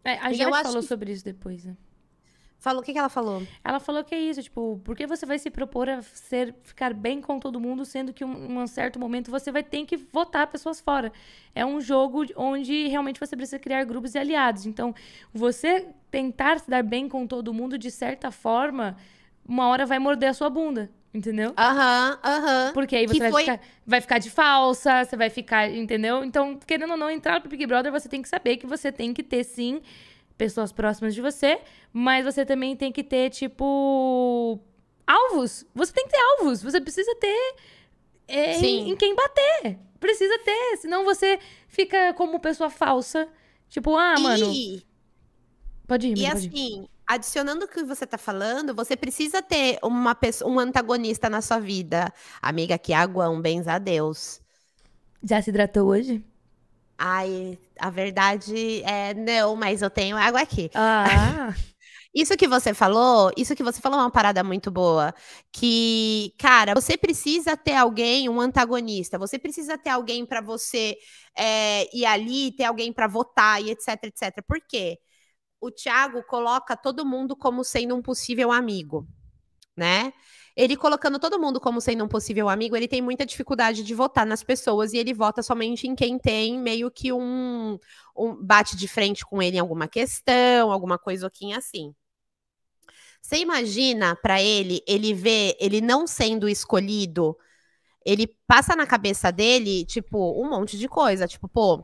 É, 0.03 0.17
a 0.17 0.31
E 0.31 0.41
acho 0.41 0.63
falou 0.63 0.81
que- 0.81 0.87
sobre 0.87 1.11
isso 1.11 1.23
depois, 1.23 1.63
né? 1.63 1.75
Falou, 2.63 2.81
o 2.81 2.85
que, 2.85 2.93
que 2.93 2.97
ela 2.97 3.09
falou? 3.09 3.43
Ela 3.61 3.77
falou 3.77 4.05
que 4.05 4.15
é 4.15 4.17
isso, 4.17 4.41
tipo, 4.41 4.79
por 4.85 4.95
que 4.95 5.05
você 5.05 5.25
vai 5.25 5.37
se 5.37 5.51
propor 5.51 5.89
a 5.89 6.01
ser, 6.01 6.55
ficar 6.63 6.93
bem 6.93 7.19
com 7.19 7.37
todo 7.37 7.59
mundo, 7.59 7.83
sendo 7.83 8.13
que 8.13 8.23
um, 8.23 8.45
em 8.51 8.57
um 8.57 8.65
certo 8.67 8.97
momento 8.97 9.29
você 9.29 9.51
vai 9.51 9.61
ter 9.61 9.85
que 9.85 9.97
votar 9.97 10.47
pessoas 10.47 10.79
fora. 10.79 11.11
É 11.53 11.65
um 11.65 11.81
jogo 11.81 12.23
onde 12.37 12.87
realmente 12.87 13.19
você 13.19 13.35
precisa 13.35 13.59
criar 13.59 13.83
grupos 13.83 14.15
e 14.15 14.17
aliados. 14.17 14.65
Então, 14.65 14.95
você 15.33 15.87
tentar 16.09 16.57
se 16.57 16.69
dar 16.69 16.81
bem 16.81 17.09
com 17.09 17.27
todo 17.27 17.53
mundo, 17.53 17.77
de 17.77 17.91
certa 17.91 18.31
forma, 18.31 18.95
uma 19.45 19.67
hora 19.67 19.85
vai 19.85 19.99
morder 19.99 20.29
a 20.29 20.33
sua 20.33 20.49
bunda, 20.49 20.89
entendeu? 21.13 21.53
Aham, 21.57 22.17
aham. 22.23 22.71
Porque 22.73 22.95
aí 22.95 23.05
você 23.05 23.19
vai, 23.19 23.31
foi- 23.31 23.41
ficar, 23.41 23.59
vai 23.85 23.99
ficar 23.99 24.19
de 24.19 24.29
falsa, 24.29 25.03
você 25.03 25.17
vai 25.17 25.29
ficar, 25.29 25.69
entendeu? 25.69 26.23
Então, 26.23 26.57
querendo 26.65 26.91
ou 26.91 26.97
não 26.97 27.11
entrar 27.11 27.41
pro 27.41 27.49
Big 27.49 27.67
Brother, 27.67 27.91
você 27.91 28.07
tem 28.07 28.21
que 28.21 28.29
saber 28.29 28.55
que 28.55 28.65
você 28.65 28.89
tem 28.89 29.13
que 29.13 29.21
ter, 29.21 29.43
sim, 29.43 29.81
pessoas 30.37 30.71
próximas 30.71 31.13
de 31.15 31.21
você, 31.21 31.61
mas 31.91 32.25
você 32.25 32.45
também 32.45 32.75
tem 32.75 32.91
que 32.91 33.03
ter, 33.03 33.29
tipo, 33.29 34.59
alvos. 35.07 35.65
Você 35.75 35.93
tem 35.93 36.05
que 36.05 36.11
ter 36.11 36.19
alvos. 36.39 36.61
Você 36.63 36.81
precisa 36.81 37.15
ter 37.15 37.55
é, 38.27 38.59
em, 38.59 38.91
em 38.91 38.95
quem 38.97 39.15
bater. 39.15 39.79
Precisa 39.99 40.37
ter, 40.39 40.77
senão 40.77 41.03
você 41.05 41.39
fica 41.67 42.13
como 42.15 42.39
pessoa 42.39 42.69
falsa. 42.69 43.27
Tipo, 43.69 43.95
ah, 43.97 44.19
mano, 44.19 44.61
E, 44.61 44.85
pode 45.87 46.07
ir, 46.07 46.17
e 46.17 46.25
pode 46.27 46.47
ir. 46.47 46.53
assim, 46.53 46.87
adicionando 47.07 47.65
o 47.65 47.67
que 47.67 47.83
você 47.83 48.05
tá 48.05 48.17
falando, 48.17 48.73
você 48.75 48.95
precisa 48.95 49.41
ter 49.41 49.79
uma 49.83 50.15
pessoa, 50.15 50.49
um 50.51 50.59
antagonista 50.59 51.29
na 51.29 51.41
sua 51.41 51.59
vida. 51.59 52.13
Amiga, 52.41 52.77
que 52.77 52.93
aguão, 52.93 53.41
bens 53.41 53.67
a 53.67 53.79
Deus. 53.79 54.41
Já 55.23 55.41
se 55.41 55.49
hidratou 55.49 55.87
hoje? 55.87 56.23
Ai, 56.97 57.57
a 57.79 57.89
verdade 57.89 58.81
é 58.83 59.13
não, 59.13 59.55
mas 59.55 59.81
eu 59.81 59.89
tenho 59.89 60.15
água 60.17 60.41
aqui. 60.41 60.69
Ah, 60.73 61.53
Isso 62.13 62.37
que 62.37 62.47
você 62.47 62.75
falou, 62.75 63.31
isso 63.35 63.55
que 63.55 63.63
você 63.63 63.81
falou 63.81 63.97
é 63.99 64.03
uma 64.03 64.11
parada 64.11 64.43
muito 64.43 64.69
boa. 64.69 65.13
Que, 65.51 66.31
cara, 66.37 66.75
você 66.75 66.95
precisa 66.95 67.57
ter 67.57 67.73
alguém, 67.75 68.29
um 68.29 68.39
antagonista. 68.39 69.17
Você 69.17 69.39
precisa 69.39 69.79
ter 69.79 69.89
alguém 69.89 70.23
para 70.23 70.39
você 70.39 70.95
é, 71.35 71.89
ir 71.95 72.05
ali, 72.05 72.51
ter 72.55 72.65
alguém 72.65 72.93
para 72.93 73.07
votar 73.07 73.61
e 73.63 73.71
etc, 73.71 74.03
etc. 74.03 74.43
Por 74.47 74.61
quê? 74.61 74.99
O 75.61 75.71
Thiago 75.71 76.23
coloca 76.23 76.77
todo 76.77 77.05
mundo 77.05 77.35
como 77.35 77.63
sendo 77.63 77.95
um 77.95 78.01
possível 78.01 78.51
amigo, 78.51 79.07
né? 79.77 80.13
Ele 80.55 80.77
colocando 80.77 81.17
todo 81.17 81.39
mundo 81.39 81.59
como 81.59 81.81
sendo 81.81 82.03
um 82.03 82.07
possível 82.07 82.47
amigo, 82.47 82.75
ele 82.75 82.87
tem 82.87 83.01
muita 83.01 83.25
dificuldade 83.25 83.83
de 83.83 83.95
votar 83.95 84.25
nas 84.25 84.43
pessoas 84.43 84.93
e 84.93 84.97
ele 84.97 85.13
vota 85.13 85.41
somente 85.41 85.87
em 85.87 85.95
quem 85.95 86.19
tem 86.19 86.59
meio 86.59 86.91
que 86.91 87.11
um, 87.11 87.79
um 88.15 88.35
bate 88.35 88.77
de 88.77 88.87
frente 88.87 89.25
com 89.25 89.41
ele 89.41 89.57
em 89.57 89.59
alguma 89.59 89.87
questão, 89.87 90.71
alguma 90.71 90.99
coisa 90.99 91.31
assim. 91.57 91.93
Você 93.19 93.37
imagina 93.37 94.15
para 94.15 94.41
ele, 94.41 94.83
ele 94.87 95.13
vê 95.13 95.57
ele 95.59 95.81
não 95.81 96.05
sendo 96.05 96.47
escolhido, 96.47 97.35
ele 98.05 98.27
passa 98.45 98.75
na 98.75 98.85
cabeça 98.85 99.31
dele, 99.31 99.85
tipo, 99.85 100.39
um 100.39 100.49
monte 100.49 100.77
de 100.77 100.87
coisa, 100.87 101.27
tipo, 101.27 101.47
pô. 101.47 101.83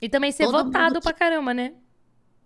E 0.00 0.08
também 0.08 0.30
ser 0.30 0.46
votado 0.46 1.00
que, 1.00 1.04
pra 1.04 1.12
caramba, 1.12 1.52
né? 1.52 1.74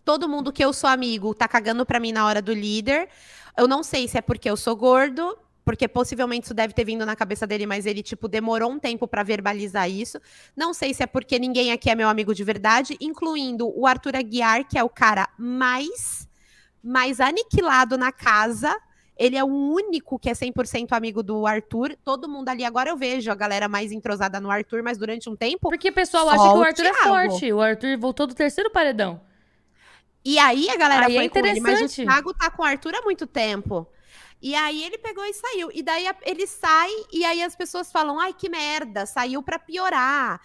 Todo 0.05 0.29
mundo 0.29 0.53
que 0.53 0.65
eu 0.65 0.73
sou 0.73 0.89
amigo 0.89 1.35
tá 1.35 1.47
cagando 1.47 1.85
pra 1.85 2.01
mim 2.01 2.13
na 2.13 2.27
hora 2.27 2.41
do 2.41 2.53
líder. 2.53 3.09
Eu 3.57 3.69
não 3.69 3.83
sei 3.83 4.09
se 4.09 4.19
é 4.19 4.21
porque 4.21 4.49
eu 4.49 4.57
sou 4.57 4.75
gordo, 4.75 5.37
porque 5.65 5.87
possivelmente 5.87 6.45
isso 6.45 6.55
deve 6.55 6.73
ter 6.73 6.85
vindo 6.85 7.07
na 7.07 7.15
cabeça 7.15 7.47
dele, 7.47 7.67
mas 7.67 7.87
ele, 7.87 8.03
tipo, 8.03 8.29
demorou 8.29 8.71
um 8.71 8.79
tempo 8.79 9.07
para 9.07 9.23
verbalizar 9.23 9.89
isso. 9.89 10.21
Não 10.57 10.75
sei 10.75 10.93
se 10.93 11.03
é 11.03 11.07
porque 11.07 11.39
ninguém 11.39 11.73
aqui 11.73 11.91
é 11.91 11.95
meu 11.95 12.09
amigo 12.09 12.35
de 12.35 12.45
verdade, 12.45 12.97
incluindo 13.01 13.73
o 13.79 13.87
Arthur 13.87 14.17
Aguiar, 14.17 14.67
que 14.67 14.79
é 14.79 14.85
o 14.85 14.89
cara 14.89 15.29
mais 15.39 16.29
mais 16.83 17.21
aniquilado 17.21 17.97
na 17.97 18.11
casa. 18.11 18.77
Ele 19.17 19.37
é 19.37 19.45
o 19.45 19.47
único 19.47 20.19
que 20.19 20.29
é 20.29 20.33
100% 20.33 20.89
amigo 20.91 21.23
do 21.23 21.47
Arthur. 21.47 21.97
Todo 22.05 22.29
mundo 22.29 22.49
ali, 22.49 22.65
agora 22.65 22.91
eu 22.91 22.97
vejo 22.97 23.31
a 23.31 23.35
galera 23.35 23.69
mais 23.69 23.93
entrosada 23.93 24.41
no 24.41 24.51
Arthur, 24.51 24.83
mas 24.83 24.99
durante 24.99 25.31
um 25.31 25.37
tempo. 25.37 25.69
Porque 25.69 25.91
o 25.91 25.93
pessoal 25.93 26.29
acha 26.29 26.43
que 26.43 26.59
o 26.59 26.63
Arthur 26.63 26.87
é 26.87 26.95
forte. 26.95 27.53
O 27.53 27.61
Arthur 27.61 27.97
voltou 27.99 28.27
do 28.27 28.35
terceiro 28.35 28.71
paredão. 28.71 29.21
E 30.25 30.39
aí 30.39 30.69
a 30.71 30.77
galera 30.77 31.07
aí 31.07 31.17
é 31.17 31.19
foi 31.19 31.27
é 31.27 31.29
com 31.29 31.47
ele, 31.47 31.61
mas 31.61 31.83
o 31.83 31.89
Thiago 31.89 32.35
tá 32.35 32.51
com 32.51 32.63
o 32.63 32.65
Arthur 32.65 32.95
há 32.95 33.03
muito 33.03 33.27
tempo. 33.27 33.87
E 34.41 34.55
aí 34.55 34.83
ele 34.83 34.99
pegou 34.99 35.25
e 35.25 35.33
saiu. 35.33 35.71
E 35.73 35.83
daí 35.83 36.07
ele 36.23 36.47
sai 36.47 36.91
e 37.13 37.25
aí 37.25 37.43
as 37.43 37.55
pessoas 37.55 37.93
falam: 37.93 38.19
"Ai, 38.19 38.33
que 38.33 38.49
merda, 38.49 39.07
saiu 39.07 39.43
para 39.43 39.59
piorar". 39.59 40.41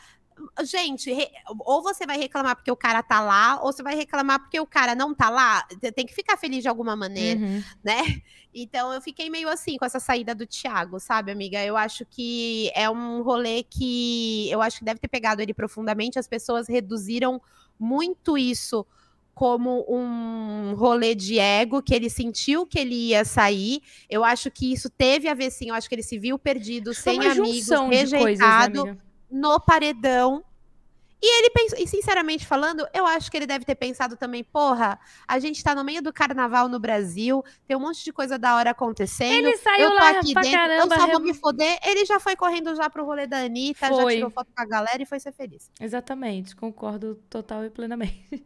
Gente, 0.64 1.12
re... 1.12 1.28
ou 1.66 1.82
você 1.82 2.06
vai 2.06 2.16
reclamar 2.16 2.56
porque 2.56 2.72
o 2.72 2.76
cara 2.76 3.02
tá 3.02 3.20
lá, 3.20 3.60
ou 3.64 3.74
você 3.74 3.82
vai 3.82 3.96
reclamar 3.96 4.40
porque 4.40 4.60
o 4.60 4.68
cara 4.68 4.94
não 4.94 5.14
tá 5.14 5.30
lá. 5.30 5.68
Tem 5.96 6.06
que 6.06 6.14
ficar 6.14 6.38
feliz 6.38 6.62
de 6.62 6.70
alguma 6.70 6.96
maneira, 6.96 7.40
uhum. 7.40 7.64
né? 7.84 8.22
Então 8.54 8.94
eu 8.94 9.02
fiquei 9.02 9.30
meio 9.30 9.50
assim 9.50 9.78
com 9.78 9.86
essa 9.86 10.00
saída 10.00 10.36
do 10.36 10.46
Thiago, 10.46 11.00
sabe, 11.00 11.32
amiga? 11.32 11.64
Eu 11.64 11.76
acho 11.76 12.06
que 12.06 12.72
é 12.76 12.90
um 12.90 13.24
rolê 13.24 13.64
que 13.64 14.50
eu 14.52 14.62
acho 14.62 14.80
que 14.80 14.86
deve 14.86 15.00
ter 15.00 15.08
pegado 15.08 15.42
ele 15.42 15.54
profundamente. 15.56 16.20
As 16.20 16.28
pessoas 16.28 16.68
reduziram 16.68 17.42
muito 17.80 18.38
isso 18.38 18.86
como 19.38 19.86
um 19.88 20.74
rolê 20.74 21.14
de 21.14 21.38
ego, 21.38 21.80
que 21.80 21.94
ele 21.94 22.10
sentiu 22.10 22.66
que 22.66 22.80
ele 22.80 22.96
ia 23.10 23.24
sair. 23.24 23.84
Eu 24.10 24.24
acho 24.24 24.50
que 24.50 24.74
isso 24.74 24.90
teve 24.90 25.30
a 25.30 25.36
ver, 25.36 25.52
sim. 25.52 25.70
Eu 25.70 25.76
acho 25.76 25.88
que 25.88 25.94
ele 25.94 26.02
se 26.02 26.18
viu 26.18 26.40
perdido, 26.40 26.92
sem 26.92 27.24
amigos, 27.24 27.70
rejeitado. 27.88 28.82
Coisas, 28.82 28.96
né, 28.96 29.02
no 29.30 29.60
paredão. 29.60 30.44
E 31.22 31.40
ele 31.40 31.50
pensou, 31.50 31.80
e 31.80 31.88
sinceramente 31.88 32.46
falando, 32.46 32.88
eu 32.94 33.06
acho 33.06 33.32
que 33.32 33.38
ele 33.38 33.48
deve 33.48 33.66
ter 33.66 33.74
pensado 33.74 34.16
também, 34.16 34.44
porra, 34.44 35.00
a 35.28 35.40
gente 35.40 35.64
tá 35.64 35.74
no 35.74 35.84
meio 35.84 36.02
do 36.02 36.14
carnaval 36.14 36.70
no 36.70 36.80
Brasil, 36.80 37.44
tem 37.68 37.76
um 37.76 37.80
monte 37.80 38.04
de 38.04 38.14
coisa 38.14 38.38
da 38.38 38.56
hora 38.56 38.70
acontecendo. 38.70 39.48
Ele 39.48 39.58
saiu 39.58 39.86
eu 39.86 39.90
tô 39.90 39.96
lá 39.96 40.10
aqui 40.12 40.34
dentro, 40.34 40.52
caramba, 40.52 40.96
eu 40.96 41.00
só 41.02 41.08
vou 41.08 41.20
me 41.20 41.34
foder. 41.34 41.80
Ele 41.84 42.06
já 42.06 42.20
foi 42.20 42.36
correndo 42.36 42.76
já 42.76 42.88
pro 42.90 43.04
rolê 43.04 43.26
da 43.26 43.40
Anitta, 43.40 43.88
foi. 43.88 43.98
já 43.98 44.10
tirou 44.18 44.30
foto 44.30 44.52
com 44.56 44.62
a 44.62 44.66
galera 44.66 45.02
e 45.02 45.06
foi 45.06 45.20
ser 45.20 45.32
feliz. 45.32 45.72
Exatamente, 45.82 46.56
concordo 46.56 47.16
total 47.30 47.66
e 47.66 47.70
plenamente. 47.72 48.28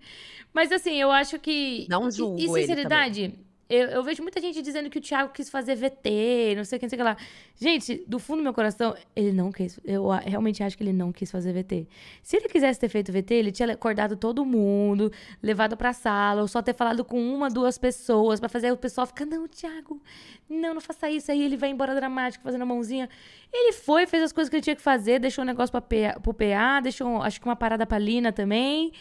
Mas 0.54 0.72
assim, 0.72 0.96
eu 0.96 1.12
acho 1.12 1.40
que. 1.40 1.88
Não 1.90 2.10
julgo. 2.10 2.40
E, 2.40 2.46
e 2.46 2.50
sinceridade 2.50 3.38
eu, 3.72 3.88
eu, 3.88 4.04
vejo 4.04 4.22
muita 4.22 4.42
gente 4.42 4.62
dizendo 4.62 4.90
que 4.90 4.98
o 4.98 5.02
Thiago 5.02 5.32
quis 5.32 5.50
fazer 5.50 5.76
VT, 5.76 6.56
não 6.58 6.66
sei 6.66 6.76
o 6.76 6.80
que, 6.80 6.86
não 6.86 6.90
sei 6.90 6.98
o 6.98 7.00
que 7.00 7.04
lá. 7.04 7.16
Gente, 7.56 8.04
do 8.06 8.20
fundo 8.20 8.40
do 8.40 8.44
meu 8.44 8.54
coração, 8.54 8.94
ele 9.16 9.32
não 9.32 9.50
quis. 9.50 9.80
Eu 9.86 10.10
realmente 10.10 10.62
acho 10.62 10.78
que 10.78 10.84
ele 10.84 10.92
não 10.92 11.12
quis 11.14 11.32
fazer 11.32 11.54
VT. 11.54 11.88
Se 12.22 12.36
ele 12.36 12.50
quisesse 12.50 12.78
ter 12.78 12.90
feito 12.90 13.14
VT, 13.14 13.34
ele 13.34 13.52
tinha 13.52 13.72
acordado 13.72 14.18
todo 14.18 14.44
mundo, 14.44 15.10
levado 15.42 15.78
pra 15.78 15.94
sala, 15.94 16.42
ou 16.42 16.50
só 16.50 16.62
ter 16.62 16.74
falado 16.74 17.06
com 17.06 17.18
uma, 17.18 17.50
duas 17.50 17.78
pessoas, 17.78 18.42
para 18.42 18.50
fazer 18.50 18.74
o 18.74 18.78
pessoal 18.78 19.08
ficar, 19.08 19.26
não, 19.26 19.48
Thiago, 19.48 20.02
não, 20.50 20.74
não 20.74 20.82
faça 20.82 21.10
isso. 21.10 21.32
Aí 21.32 21.42
ele 21.42 21.56
vai 21.56 21.70
embora 21.70 21.96
dramático, 21.96 22.44
fazendo 22.44 22.64
a 22.64 22.66
mãozinha. 22.66 23.08
Ele 23.54 23.72
foi, 23.72 24.06
fez 24.06 24.24
as 24.24 24.34
coisas 24.34 24.50
que 24.50 24.58
ele 24.58 24.64
tinha 24.64 24.76
que 24.76 24.82
fazer, 24.82 25.18
deixou 25.18 25.44
um 25.44 25.48
negócio 25.48 25.72
pra 25.72 25.82
PA, 25.82 26.20
pro 26.20 26.34
PA, 26.34 26.82
deixou, 26.82 27.22
acho 27.22 27.40
que 27.40 27.48
uma 27.48 27.56
parada 27.56 27.86
pra 27.86 27.98
Lina 27.98 28.34
também. 28.34 28.92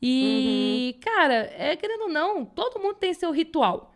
E, 0.00 0.94
uhum. 0.94 1.00
cara, 1.00 1.52
é, 1.56 1.76
querendo 1.76 2.02
ou 2.02 2.08
não, 2.08 2.44
todo 2.44 2.80
mundo 2.80 2.94
tem 2.94 3.12
seu 3.12 3.30
ritual. 3.30 3.93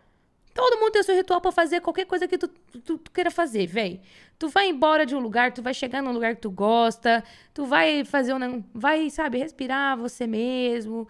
Todo 0.58 0.80
mundo 0.80 0.90
tem 0.90 1.04
seu 1.04 1.14
ritual 1.14 1.40
para 1.40 1.52
fazer 1.52 1.80
qualquer 1.80 2.04
coisa 2.04 2.26
que 2.26 2.36
tu, 2.36 2.48
tu, 2.48 2.98
tu, 2.98 3.12
queira 3.12 3.30
fazer, 3.30 3.64
véi. 3.64 4.00
Tu 4.36 4.48
vai 4.48 4.68
embora 4.68 5.06
de 5.06 5.14
um 5.14 5.20
lugar, 5.20 5.52
tu 5.52 5.62
vai 5.62 5.72
chegar 5.72 6.02
num 6.02 6.10
lugar 6.10 6.34
que 6.34 6.40
tu 6.40 6.50
gosta, 6.50 7.22
tu 7.54 7.64
vai 7.64 8.04
fazer 8.04 8.34
um. 8.34 8.64
Vai, 8.74 9.08
sabe, 9.08 9.38
respirar 9.38 9.96
você 9.96 10.26
mesmo, 10.26 11.06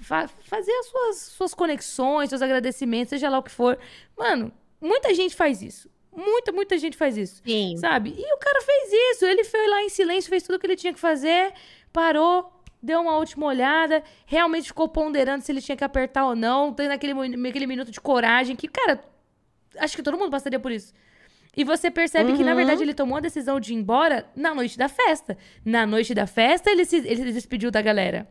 fa 0.00 0.28
fazer 0.28 0.70
as 0.70 0.86
suas, 0.86 1.16
suas 1.16 1.52
conexões, 1.52 2.28
seus 2.28 2.42
agradecimentos, 2.42 3.10
seja 3.10 3.28
lá 3.28 3.38
o 3.38 3.42
que 3.42 3.50
for. 3.50 3.76
Mano, 4.16 4.52
muita 4.80 5.12
gente 5.14 5.34
faz 5.34 5.60
isso. 5.60 5.90
Muita, 6.14 6.52
muita 6.52 6.78
gente 6.78 6.96
faz 6.96 7.16
isso. 7.16 7.42
Sim. 7.44 7.76
Sabe? 7.76 8.14
E 8.16 8.34
o 8.34 8.38
cara 8.38 8.60
fez 8.62 8.92
isso. 9.10 9.24
Ele 9.24 9.42
foi 9.42 9.66
lá 9.66 9.82
em 9.82 9.88
silêncio, 9.88 10.30
fez 10.30 10.44
tudo 10.44 10.54
o 10.54 10.58
que 10.60 10.66
ele 10.68 10.76
tinha 10.76 10.94
que 10.94 11.00
fazer, 11.00 11.52
parou, 11.92 12.53
deu 12.84 13.00
uma 13.00 13.16
última 13.16 13.46
olhada, 13.46 14.02
realmente 14.26 14.68
ficou 14.68 14.88
ponderando 14.88 15.42
se 15.42 15.50
ele 15.50 15.62
tinha 15.62 15.76
que 15.76 15.84
apertar 15.84 16.26
ou 16.26 16.36
não, 16.36 16.72
tendo 16.72 16.92
aquele, 16.92 17.14
aquele 17.48 17.66
minuto 17.66 17.90
de 17.90 18.00
coragem 18.00 18.54
que, 18.54 18.68
cara, 18.68 19.00
acho 19.78 19.96
que 19.96 20.02
todo 20.02 20.18
mundo 20.18 20.30
passaria 20.30 20.60
por 20.60 20.70
isso. 20.70 20.92
E 21.56 21.64
você 21.64 21.90
percebe 21.90 22.32
uhum. 22.32 22.36
que, 22.36 22.44
na 22.44 22.50
uhum. 22.50 22.56
verdade, 22.56 22.82
ele 22.82 22.94
tomou 22.94 23.16
a 23.16 23.20
decisão 23.20 23.58
de 23.58 23.72
ir 23.72 23.76
embora 23.76 24.26
na 24.36 24.54
noite 24.54 24.76
da 24.76 24.88
festa. 24.88 25.38
Na 25.64 25.86
noite 25.86 26.12
da 26.12 26.26
festa, 26.26 26.70
ele 26.70 26.84
se, 26.84 26.96
ele 26.96 27.22
se 27.22 27.32
despediu 27.32 27.70
da 27.70 27.80
galera. 27.80 28.28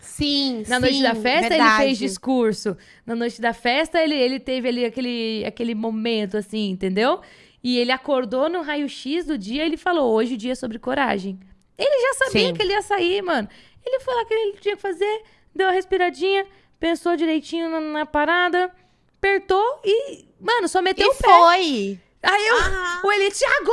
Sim, 0.00 0.64
Na 0.68 0.76
sim, 0.76 0.82
noite 0.82 1.02
da 1.02 1.14
festa, 1.14 1.48
verdade. 1.48 1.82
ele 1.82 1.88
fez 1.88 1.98
discurso. 1.98 2.76
Na 3.04 3.14
noite 3.14 3.40
da 3.40 3.52
festa, 3.52 4.00
ele, 4.02 4.14
ele 4.14 4.38
teve 4.38 4.68
ali 4.68 4.84
aquele, 4.84 5.44
aquele 5.46 5.74
momento, 5.74 6.36
assim, 6.36 6.70
entendeu? 6.70 7.20
E 7.62 7.78
ele 7.78 7.92
acordou 7.92 8.48
no 8.48 8.62
raio-x 8.62 9.26
do 9.26 9.36
dia 9.36 9.62
e 9.62 9.66
ele 9.66 9.76
falou: 9.76 10.12
hoje 10.12 10.34
o 10.34 10.36
dia 10.36 10.52
é 10.52 10.54
sobre 10.54 10.78
coragem. 10.78 11.38
Ele 11.80 12.02
já 12.02 12.26
sabia 12.26 12.48
sim. 12.48 12.54
que 12.54 12.62
ele 12.62 12.72
ia 12.72 12.82
sair, 12.82 13.22
mano. 13.22 13.48
Ele 13.84 14.00
foi 14.00 14.14
lá 14.14 14.24
que 14.24 14.34
ele 14.34 14.58
tinha 14.58 14.76
que 14.76 14.82
fazer, 14.82 15.22
deu 15.54 15.66
uma 15.66 15.72
respiradinha, 15.72 16.46
pensou 16.78 17.16
direitinho 17.16 17.68
na, 17.68 17.80
na 17.80 18.06
parada, 18.06 18.70
apertou 19.16 19.80
e, 19.84 20.26
mano, 20.40 20.68
só 20.68 20.80
meteu 20.80 21.06
e 21.06 21.10
o 21.10 21.14
pé. 21.14 21.28
foi. 21.28 22.00
Aí 22.22 22.48
eu, 22.48 22.56
ah. 22.56 23.02
o 23.02 23.12
ele, 23.12 23.30
Thiago! 23.30 23.72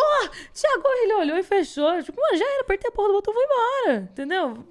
Thiago! 0.53 0.87
Ele 1.03 1.13
olhou 1.15 1.37
e 1.37 1.43
fechou. 1.43 2.01
Tipo, 2.01 2.19
mano, 2.21 2.37
já 2.37 2.45
era, 2.45 2.61
apertei 2.61 2.89
a 2.89 2.91
porra 2.91 3.09
do 3.09 3.13
botão 3.15 3.33
e 3.33 3.35
foi 3.35 3.45
embora. 3.45 4.09
Entendeu? 4.11 4.65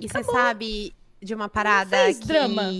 E 0.00 0.08
você 0.08 0.22
sabe 0.22 0.94
de 1.20 1.34
uma 1.34 1.48
parada 1.48 2.14
que... 2.14 2.26
drama 2.26 2.70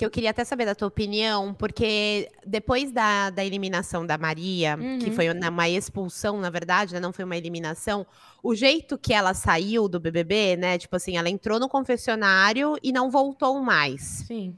que 0.00 0.06
eu 0.06 0.10
queria 0.10 0.30
até 0.30 0.46
saber 0.46 0.64
da 0.64 0.74
tua 0.74 0.88
opinião, 0.88 1.52
porque 1.52 2.30
depois 2.46 2.90
da, 2.90 3.28
da 3.28 3.44
eliminação 3.44 4.06
da 4.06 4.16
Maria, 4.16 4.74
uhum. 4.80 4.98
que 4.98 5.10
foi 5.10 5.26
uma 5.28 5.68
expulsão, 5.68 6.40
na 6.40 6.48
verdade, 6.48 6.94
né, 6.94 7.00
não 7.00 7.12
foi 7.12 7.22
uma 7.22 7.36
eliminação, 7.36 8.06
o 8.42 8.54
jeito 8.54 8.96
que 8.96 9.12
ela 9.12 9.34
saiu 9.34 9.90
do 9.90 10.00
BBB, 10.00 10.56
né, 10.56 10.78
tipo 10.78 10.96
assim, 10.96 11.18
ela 11.18 11.28
entrou 11.28 11.60
no 11.60 11.68
confessionário 11.68 12.78
e 12.82 12.92
não 12.92 13.10
voltou 13.10 13.60
mais. 13.60 14.24
Sim. 14.26 14.56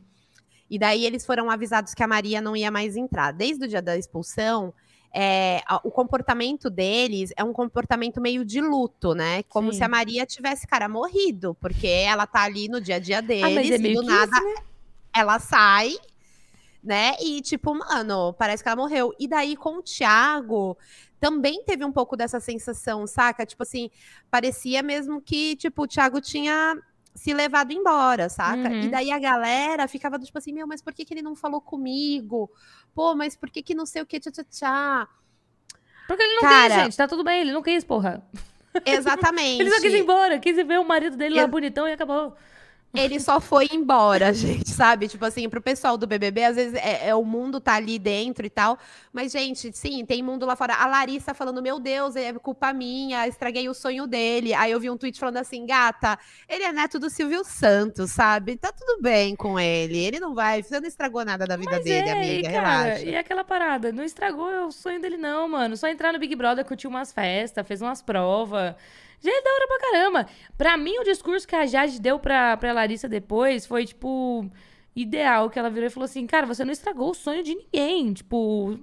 E 0.71 0.79
daí 0.79 1.05
eles 1.05 1.27
foram 1.27 1.51
avisados 1.51 1.93
que 1.93 2.05
a 2.05 2.07
Maria 2.07 2.41
não 2.41 2.55
ia 2.55 2.71
mais 2.71 2.97
entrar. 2.97 3.33
Desde 3.33 3.65
o 3.65 3.69
dia 3.69 3.83
da 3.83 3.99
expulsão, 3.99 4.73
é, 5.13 5.61
o 5.83 5.91
comportamento 5.91 6.71
deles 6.71 7.33
é 7.37 7.43
um 7.43 7.53
comportamento 7.53 8.21
meio 8.21 8.45
de 8.45 8.61
luto, 8.61 9.13
né? 9.13 9.43
Como 9.49 9.73
Sim. 9.73 9.79
se 9.79 9.85
a 9.85 9.89
Maria 9.89 10.25
tivesse, 10.25 10.69
cara, 10.69 10.89
morrido, 10.89 11.57
porque 11.61 11.89
ela 11.89 12.29
tá 12.29 12.45
ali 12.45 12.69
no 12.69 12.81
dia 12.81 12.95
a 12.95 12.99
dia 13.01 13.21
deles 13.21 13.43
ah, 13.43 13.75
é 13.75 13.77
e 13.77 13.93
do 13.93 14.03
nada. 14.05 14.37
Isso, 14.37 14.45
né? 14.45 14.72
Ela 15.15 15.39
sai, 15.39 15.95
né? 16.83 17.15
E, 17.21 17.41
tipo, 17.41 17.75
mano, 17.75 18.33
parece 18.35 18.63
que 18.63 18.69
ela 18.69 18.77
morreu. 18.77 19.15
E 19.19 19.29
daí, 19.29 19.57
com 19.57 19.79
o 19.79 19.83
Thiago, 19.83 20.77
também 21.21 21.63
teve 21.65 21.85
um 21.85 21.93
pouco 21.93 22.17
dessa 22.17 22.41
sensação, 22.41 23.07
saca? 23.07 23.47
Tipo 23.47 23.63
assim, 23.63 23.91
parecia 24.31 24.83
mesmo 24.83 25.21
que, 25.21 25.55
tipo, 25.57 25.83
o 25.83 25.87
Thiago 25.87 26.21
tinha 26.21 26.77
se 27.15 27.33
levado 27.33 27.73
embora, 27.73 28.29
saca? 28.29 28.69
Uhum. 28.69 28.81
E 28.83 28.89
daí 28.89 29.11
a 29.11 29.19
galera 29.19 29.87
ficava 29.87 30.19
tipo 30.19 30.37
assim, 30.39 30.53
meu, 30.53 30.67
mas 30.67 30.81
por 30.81 30.93
que, 30.93 31.05
que 31.05 31.15
ele 31.15 31.23
não 31.23 31.37
falou 31.37 31.61
comigo? 31.61 32.51
Pô, 32.95 33.15
mas 33.15 33.37
por 33.37 33.51
que 33.51 33.63
que 33.63 33.75
não 33.75 33.87
sei 33.87 34.03
o 34.03 34.07
que, 34.07 34.19
tchá, 34.19 34.31
tchá, 34.31 34.45
tchá. 34.51 35.09
Porque 36.09 36.23
ele 36.23 36.35
não 36.35 36.43
Cara, 36.43 36.75
quis, 36.75 36.85
gente, 36.85 36.97
tá 36.97 37.07
tudo 37.07 37.23
bem, 37.23 37.43
ele 37.43 37.53
não 37.53 37.63
quis, 37.63 37.85
porra. 37.85 38.23
Exatamente. 38.85 39.61
ele 39.63 39.71
só 39.71 39.81
quis 39.81 39.93
ir 39.93 40.01
embora, 40.01 40.39
quis 40.39 40.57
ver 40.57 40.81
o 40.81 40.85
marido 40.85 41.17
dele 41.17 41.37
lá 41.37 41.47
bonitão 41.47 41.87
e 41.87 41.93
acabou. 41.93 42.35
Ele 42.95 43.19
só 43.19 43.41
foi 43.41 43.69
embora, 43.73 44.33
gente, 44.35 44.71
sabe? 44.71 45.09
Tipo 45.09 45.25
assim, 45.25 45.49
pro 45.49 45.63
pessoal 45.63 45.97
do 45.97 46.07
BBB, 46.07 46.45
às 46.45 46.57
vezes 46.57 46.75
é, 46.75 47.09
é, 47.09 47.15
o 47.15 47.25
mundo 47.25 47.61
tá 47.61 47.75
ali 47.75 47.99
dentro 47.99 48.45
e 48.45 48.51
tal. 48.51 48.79
Mas, 49.13 49.33
gente, 49.33 49.73
sim, 49.77 50.05
tem 50.05 50.23
mundo 50.23 50.45
lá 50.45 50.55
fora. 50.55 50.75
A 50.75 50.87
Larissa 50.87 51.33
falando, 51.33 51.63
meu 51.63 51.81
Deus, 51.81 52.17
é 52.17 52.33
culpa 52.35 52.73
minha, 52.73 53.27
estraguei 53.27 53.69
o 53.69 53.75
sonho 53.75 54.07
dele. 54.07 54.53
Aí 54.53 54.71
eu 54.71 54.81
vi 54.81 54.91
um 54.91 54.97
tweet 54.97 55.19
falando 55.19 55.39
assim, 55.39 55.65
gata, 55.65 56.19
ele 56.49 56.65
é 56.65 56.73
neto 56.73 56.99
do 56.99 57.09
Silvio 57.09 57.43
Santos, 57.45 58.11
sabe? 58.11 58.57
Tá 58.57 58.71
tudo 58.73 59.01
bem 59.01 59.35
com 59.35 59.59
ele. 59.59 59.99
Ele 59.99 60.21
não 60.21 60.35
vai, 60.35 60.63
você 60.63 60.79
não 60.79 60.87
estragou 60.87 61.25
nada 61.25 61.47
da 61.47 61.57
vida 61.57 61.73
Mas 61.73 61.85
dele, 61.85 62.09
é, 62.09 62.13
amiga, 62.13 62.49
e, 62.49 62.53
cara, 62.53 62.83
relaxa. 62.83 63.05
E 63.05 63.17
aquela 63.17 63.45
parada, 63.45 63.91
não 63.91 64.05
estragou 64.05 64.67
o 64.67 64.73
sonho 64.73 65.01
dele 65.01 65.17
não, 65.17 65.49
mano. 65.49 65.77
Só 65.77 65.89
entrar 65.89 66.13
no 66.13 66.19
Big 66.19 66.35
Brother, 66.37 66.65
curtir 66.65 66.87
umas 66.87 67.13
festas, 67.13 67.67
fez 67.67 67.81
umas 67.81 68.03
provas. 68.03 68.75
Já 69.23 69.31
é 69.31 69.43
da 69.43 69.51
hora 69.55 69.69
pra 69.69 69.79
caramba. 69.79 70.27
Pra 70.59 70.77
mim, 70.77 70.99
o 70.99 71.05
discurso 71.05 71.47
que 71.47 71.55
a 71.55 71.65
Jade 71.67 72.01
deu 72.01 72.19
pra, 72.19 72.57
pra 72.57 72.73
Larissa 72.73 73.09
depois 73.09 73.65
foi, 73.65 73.87
tipo, 73.87 74.51
ideal. 74.95 75.49
Que 75.49 75.59
ela 75.59 75.71
virou 75.71 75.87
e 75.87 75.91
falou 75.91 76.05
assim: 76.05 76.27
Cara, 76.27 76.47
você 76.47 76.65
não 76.65 76.73
estragou 76.73 77.11
o 77.11 77.15
sonho 77.15 77.43
de 77.43 77.55
ninguém. 77.55 78.13
Tipo, 78.13 78.79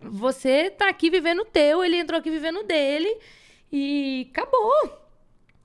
você 0.00 0.68
tá 0.70 0.88
aqui 0.88 1.08
vivendo 1.10 1.40
o 1.40 1.44
teu, 1.44 1.84
ele 1.84 1.96
entrou 1.96 2.18
aqui 2.18 2.30
vivendo 2.30 2.60
o 2.60 2.64
dele. 2.64 3.16
E 3.70 4.28
acabou, 4.30 5.02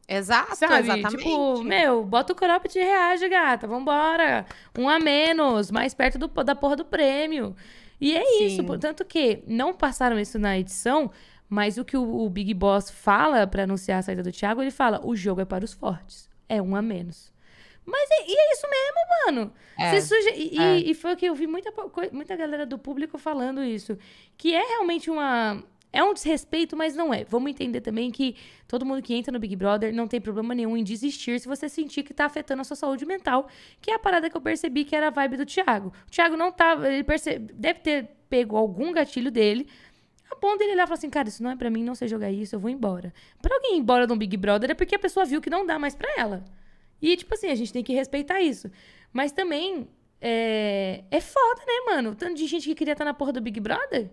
Exato, 0.08 0.56
sabe? 0.56 0.80
exatamente. 0.80 1.18
Tipo, 1.18 1.62
meu, 1.64 2.06
bota 2.06 2.32
o 2.32 2.36
cropped 2.36 2.80
e 2.80 2.82
reage, 2.82 3.28
gata. 3.28 3.68
Vambora. 3.68 4.46
Um 4.78 4.88
a 4.88 5.00
menos, 5.00 5.70
mais 5.70 5.94
perto 5.94 6.18
do, 6.18 6.28
da 6.44 6.56
porra 6.56 6.78
do 6.78 6.86
prêmio. 6.86 7.54
E 8.00 8.16
é 8.16 8.46
isso. 8.46 8.58
Sim. 8.58 8.64
Portanto 8.64 9.04
que 9.04 9.44
não 9.46 9.74
passaram 9.74 10.18
isso 10.18 10.40
na 10.40 10.58
edição, 10.58 11.12
mas 11.50 11.78
o 11.78 11.86
que 11.86 11.96
o, 11.98 12.04
o 12.26 12.30
Big 12.30 12.54
Boss 12.54 12.90
fala 12.90 13.46
pra 13.48 13.64
anunciar 13.64 14.00
a 14.00 14.02
saída 14.02 14.24
do 14.24 14.32
Thiago, 14.32 14.62
ele 14.62 14.72
fala: 14.72 15.00
o 15.06 15.16
jogo 15.16 15.42
é 15.42 15.46
para 15.46 15.64
os 15.66 15.74
fortes. 15.74 16.30
É 16.50 16.62
um 16.62 16.76
a 16.76 16.82
menos. 16.82 17.32
Mas 17.86 18.10
é, 18.12 18.26
e 18.28 18.34
é 18.38 18.54
isso 18.54 18.68
mesmo, 18.70 19.26
mano. 19.26 19.54
É, 19.78 20.02
suje- 20.02 20.34
e, 20.54 20.60
é. 20.60 20.78
e 20.78 20.94
foi 20.94 21.14
o 21.14 21.18
que 21.18 21.26
eu 21.26 21.34
vi 21.34 21.48
muita, 21.48 21.72
muita 22.12 22.36
galera 22.36 22.66
do 22.66 22.78
público 22.78 23.18
falando 23.18 23.64
isso. 23.64 23.98
Que 24.38 24.54
é 24.54 24.62
realmente 24.62 25.10
uma. 25.10 25.64
É 25.94 26.04
um 26.04 26.14
desrespeito, 26.14 26.76
mas 26.76 26.96
não 26.98 27.14
é. 27.14 27.24
Vamos 27.24 27.50
entender 27.50 27.80
também 27.80 28.12
que 28.12 28.36
todo 28.68 28.86
mundo 28.86 29.02
que 29.02 29.14
entra 29.16 29.32
no 29.32 29.40
Big 29.40 29.56
Brother 29.56 29.94
não 29.94 30.06
tem 30.06 30.20
problema 30.20 30.54
nenhum 30.54 30.76
em 30.76 30.84
desistir 30.84 31.40
se 31.40 31.48
você 31.48 31.70
sentir 31.70 32.04
que 32.04 32.14
tá 32.14 32.26
afetando 32.26 32.60
a 32.62 32.66
sua 32.66 32.76
saúde 32.76 33.06
mental. 33.06 33.48
Que 33.82 33.92
é 33.92 33.96
a 33.96 34.00
parada 34.00 34.30
que 34.30 34.36
eu 34.36 34.42
percebi 34.42 34.84
que 34.84 34.94
era 34.94 35.08
a 35.08 35.10
vibe 35.10 35.38
do 35.38 35.46
Thiago. 35.46 35.94
O 36.06 36.12
Thiago 36.12 36.36
não 36.36 36.52
tava. 36.52 36.92
Ele 36.92 37.06
perce- 37.06 37.40
deve 37.40 37.80
ter 37.80 38.10
pego 38.30 38.58
algum 38.58 38.92
gatilho 38.92 39.32
dele. 39.32 39.66
A 40.30 40.36
ponto 40.36 40.58
dele 40.58 40.74
olhar 40.74 40.84
e 40.84 40.88
falar 40.88 40.98
assim, 40.98 41.10
cara, 41.10 41.28
isso 41.28 41.42
não 41.42 41.52
é 41.52 41.56
pra 41.56 41.70
mim, 41.70 41.84
não 41.84 41.96
sei 41.96 42.08
jogar 42.08 42.32
isso, 42.32 42.56
eu 42.56 42.60
vou 42.60 42.70
embora. 42.70 43.14
Pra 43.42 43.56
alguém 43.56 43.76
ir 43.76 43.80
embora 43.80 44.06
de 44.06 44.14
um 44.14 44.18
Big 44.18 44.36
Brother 44.38 44.72
é 44.72 44.74
porque 44.74 44.96
a 44.96 45.00
pessoa 45.00 45.26
viu 45.26 45.42
que 45.42 45.50
não 45.50 45.66
dá 45.66 45.80
mais 45.80 45.96
pra 45.96 46.10
ela. 46.18 46.44
E, 47.02 47.16
tipo 47.16 47.34
assim, 47.34 47.48
a 47.48 47.56
gente 47.56 47.72
tem 47.72 47.84
que 47.84 47.94
respeitar 47.94 48.42
isso. 48.42 48.72
Mas 49.14 49.32
também 49.32 49.88
é, 50.22 51.04
é 51.10 51.22
foda, 51.22 51.62
né, 51.66 51.94
mano? 51.94 52.16
Tanto 52.16 52.36
de 52.36 52.48
gente 52.48 52.68
que 52.68 52.76
queria 52.76 52.94
estar 52.94 53.06
na 53.06 53.14
porra 53.14 53.34
do 53.34 53.42
Big 53.42 53.60
Brother. 53.60 54.10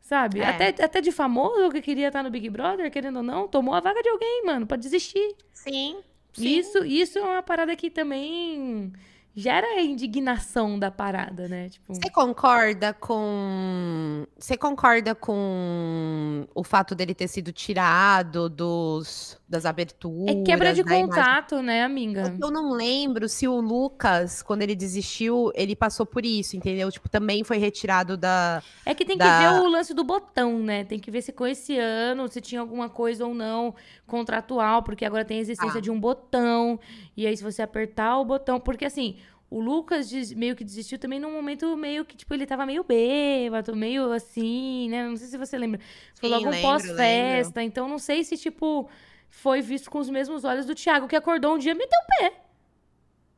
Sabe? 0.00 0.40
É. 0.40 0.44
Até, 0.46 0.84
até 0.84 1.00
de 1.00 1.10
famoso 1.10 1.70
que 1.70 1.80
queria 1.80 2.08
estar 2.08 2.22
no 2.22 2.30
Big 2.30 2.48
Brother, 2.50 2.90
querendo 2.90 3.16
ou 3.16 3.22
não, 3.22 3.48
tomou 3.48 3.74
a 3.74 3.80
vaga 3.80 4.02
de 4.02 4.08
alguém, 4.08 4.44
mano, 4.44 4.66
pra 4.66 4.76
desistir. 4.76 5.34
Sim. 5.52 5.98
sim. 6.32 6.58
Isso, 6.58 6.84
isso 6.84 7.18
é 7.18 7.22
uma 7.22 7.42
parada 7.42 7.74
que 7.74 7.90
também 7.90 8.92
gera 9.34 9.66
a 9.66 9.82
indignação 9.82 10.78
da 10.78 10.90
parada, 10.90 11.48
né? 11.48 11.68
Tipo, 11.68 11.94
Você 11.94 12.10
concorda 12.10 12.92
com. 12.92 14.26
Você 14.38 14.56
concorda 14.56 15.14
com 15.14 16.46
o 16.54 16.62
fato 16.62 16.94
dele 16.94 17.14
ter 17.14 17.28
sido 17.28 17.52
tirado 17.52 18.48
dos, 18.48 19.38
das 19.54 19.64
aberturas? 19.64 20.34
é 20.36 20.42
quebra 20.42 20.74
de 20.74 20.82
da 20.82 20.90
imagem? 20.98 21.08
contato, 21.08 21.62
né, 21.62 21.78
É 21.78 21.82
amiga? 21.84 22.30
que 22.36 22.44
Eu 22.44 22.50
não 22.50 22.72
lembro 22.72 23.28
se 23.28 23.46
o 23.48 23.60
Lucas, 23.60 24.42
quando 24.42 24.62
ele 24.62 24.74
desistiu, 24.74 25.50
ele 25.54 25.74
passou 25.74 26.04
por 26.04 26.24
isso, 26.26 26.56
entendeu? 26.56 26.90
Tipo, 26.90 27.08
também 27.08 27.42
foi 27.44 27.56
retirado 27.58 28.16
da. 28.16 28.62
É 28.84 28.94
que 28.94 29.04
tem 29.04 29.16
que 29.16 29.24
da- 29.24 29.52
ver 29.54 29.60
o 29.60 29.68
lance 29.68 29.94
do 29.94 30.04
botão, 30.04 30.58
né? 30.58 30.84
Tem 30.84 30.98
que 30.98 31.10
ver 31.10 31.22
se 31.22 31.32
com 31.32 31.46
esse 31.46 31.78
ano, 31.78 32.28
se 32.28 32.40
tinha 32.40 32.60
alguma 32.60 32.88
coisa 32.88 33.24
ou 33.26 33.34
não 33.34 33.74
contratual, 34.06 34.82
porque 34.82 35.04
agora 35.04 35.24
tem 35.24 35.38
a 35.38 35.40
existência 35.40 35.78
Ah. 35.78 35.82
de 35.82 35.90
um 35.90 35.98
botão. 35.98 36.78
E 37.16 37.26
aí, 37.26 37.36
se 37.36 37.42
você 37.42 37.62
apertar 37.62 38.18
o 38.18 38.24
botão. 38.24 38.58
Porque 38.60 38.84
assim, 38.84 39.16
o 39.50 39.60
Lucas 39.60 40.10
meio 40.32 40.56
que 40.56 40.64
desistiu 40.64 40.98
também 40.98 41.20
num 41.20 41.32
momento 41.32 41.76
meio 41.76 42.04
que, 42.04 42.16
tipo, 42.16 42.32
ele 42.34 42.44
tava 42.46 42.66
meio 42.66 42.82
bêbado, 42.82 43.74
meio 43.76 44.10
assim, 44.12 44.88
né? 44.88 45.06
Não 45.08 45.16
sei 45.16 45.28
se 45.28 45.38
você 45.38 45.56
lembra. 45.56 45.80
Foi 46.14 46.28
Sim, 46.28 46.34
logo 46.34 46.48
um 46.48 46.60
pós-festa. 46.60 47.62
Então, 47.62 47.88
não 47.88 47.98
sei 47.98 48.24
se, 48.24 48.36
tipo, 48.36 48.88
foi 49.36 49.60
visto 49.60 49.90
com 49.90 49.98
os 49.98 50.08
mesmos 50.08 50.44
olhos 50.44 50.64
do 50.66 50.74
Thiago, 50.74 51.06
que 51.08 51.16
acordou 51.16 51.54
um 51.54 51.58
dia 51.58 51.72
e 51.72 51.74
meteu 51.74 51.98
o 51.98 52.06
pé. 52.18 52.40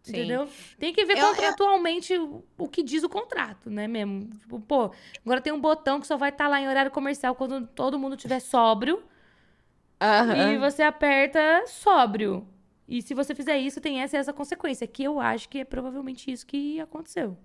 Sim. 0.02 0.12
Entendeu? 0.12 0.48
Tem 0.78 0.92
que 0.94 1.04
ver 1.04 1.14
Eu- 1.18 1.18
eu- 1.26 1.28
contratualmente 1.34 2.16
o- 2.16 2.44
o 2.56 2.68
que 2.68 2.82
diz 2.82 3.02
o 3.02 3.08
contrato, 3.08 3.68
né, 3.68 3.88
mesmo? 3.88 4.30
Tipo, 4.40 4.60
pô, 4.60 4.92
agora 5.24 5.40
tem 5.40 5.52
um 5.52 5.60
botão 5.60 6.00
que 6.00 6.06
só 6.06 6.16
vai 6.16 6.28
estar 6.28 6.46
lá 6.46 6.60
em 6.60 6.68
horário 6.68 6.92
comercial 6.92 7.34
quando 7.34 7.66
todo 7.66 7.98
mundo 7.98 8.16
tiver 8.16 8.38
sóbrio. 8.40 9.02
E 10.54 10.58
você 10.58 10.82
aperta 10.82 11.64
sóbrio. 11.66 12.46
E 12.86 13.02
se 13.02 13.14
você 13.14 13.34
fizer 13.34 13.58
isso, 13.58 13.80
tem 13.80 14.00
essa 14.00 14.16
e 14.16 14.20
essa 14.20 14.32
consequência. 14.32 14.86
Que 14.86 15.02
eu 15.02 15.18
acho 15.18 15.48
que 15.48 15.58
é 15.58 15.64
provavelmente 15.64 16.30
isso 16.30 16.46
que 16.46 16.78
aconteceu. 16.80 17.36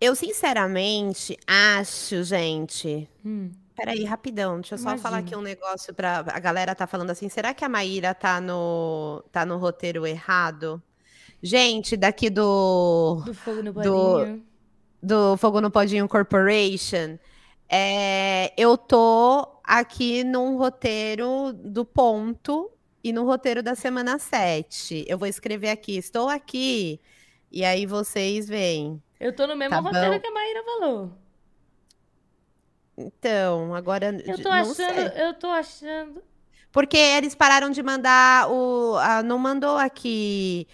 Eu, 0.00 0.14
sinceramente, 0.14 1.36
acho, 1.46 2.22
gente. 2.22 3.08
Hum. 3.24 3.50
Peraí, 3.84 4.04
rapidão, 4.04 4.60
deixa 4.60 4.74
eu 4.74 4.78
só 4.78 4.96
falar 4.96 5.18
Imagina. 5.18 5.18
aqui 5.18 5.36
um 5.36 5.42
negócio 5.42 5.92
pra. 5.94 6.18
A 6.28 6.38
galera 6.38 6.74
tá 6.74 6.86
falando 6.86 7.10
assim: 7.10 7.28
será 7.28 7.52
que 7.52 7.64
a 7.64 7.68
Maíra 7.68 8.14
tá 8.14 8.40
no, 8.40 9.24
tá 9.32 9.44
no 9.44 9.56
roteiro 9.58 10.06
errado? 10.06 10.80
Gente, 11.42 11.96
daqui 11.96 12.30
do, 12.30 13.22
Do 13.24 13.34
fogo 13.34 13.62
no 13.62 13.72
Do- 13.72 13.82
bolinho. 13.82 14.46
do 15.02 15.36
Fogo 15.36 15.60
no 15.60 15.70
Podinho 15.70 16.08
Corporation, 16.08 17.18
é, 17.68 18.52
eu 18.56 18.78
tô 18.78 19.48
aqui 19.64 20.22
num 20.22 20.56
roteiro 20.56 21.52
do 21.52 21.84
ponto 21.84 22.70
e 23.02 23.12
no 23.12 23.24
roteiro 23.24 23.60
da 23.64 23.74
semana 23.74 24.18
7. 24.20 25.04
Eu 25.08 25.18
vou 25.18 25.26
escrever 25.26 25.70
aqui, 25.70 25.96
estou 25.96 26.28
aqui, 26.28 27.00
e 27.50 27.64
aí 27.64 27.84
vocês 27.86 28.46
veem. 28.46 29.02
Eu 29.18 29.34
tô 29.34 29.44
no 29.48 29.56
mesmo 29.56 29.70
Tá 29.74 29.80
roteiro 29.80 30.12
bom. 30.14 30.20
que 30.20 30.26
a 30.28 30.30
Maíra 30.32 30.62
falou. 30.64 31.12
Então, 32.96 33.74
agora. 33.74 34.14
Eu 34.26 34.36
tô 34.36 34.48
não 34.48 34.52
achando, 34.52 34.74
sei. 34.74 35.22
eu 35.22 35.34
tô 35.34 35.46
achando. 35.48 36.22
Porque 36.70 36.96
eles 36.96 37.34
pararam 37.34 37.70
de 37.70 37.82
mandar 37.82 38.50
o. 38.50 38.96
não 39.24 39.38
mandou 39.38 39.76
aqui. 39.76 40.66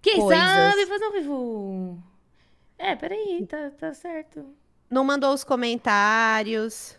Quem 0.00 0.18
Coisas. 0.20 0.44
sabe 0.44 0.86
faz 0.86 1.02
ao 1.02 1.12
vivo. 1.12 2.02
É, 2.78 2.94
peraí, 2.94 3.44
tá, 3.46 3.70
tá 3.70 3.92
certo. 3.94 4.54
Não 4.88 5.02
mandou 5.02 5.32
os 5.34 5.42
comentários. 5.42 6.96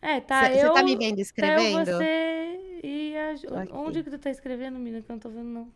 É, 0.00 0.20
tá, 0.20 0.44
Você 0.44 0.64
eu... 0.64 0.72
tá 0.72 0.82
me 0.82 0.96
vendo 0.96 1.16
Tá 1.16 1.20
eu, 1.20 1.22
escrevendo? 1.22 1.84
você 1.84 2.80
e 2.82 3.14
a... 3.16 3.34
Onde 3.76 4.02
que 4.02 4.10
tu 4.10 4.18
tá 4.18 4.30
escrevendo, 4.30 4.78
menina, 4.78 5.02
que 5.02 5.10
eu 5.10 5.14
não 5.14 5.20
tô 5.20 5.28
vendo, 5.28 5.48
não? 5.48 5.72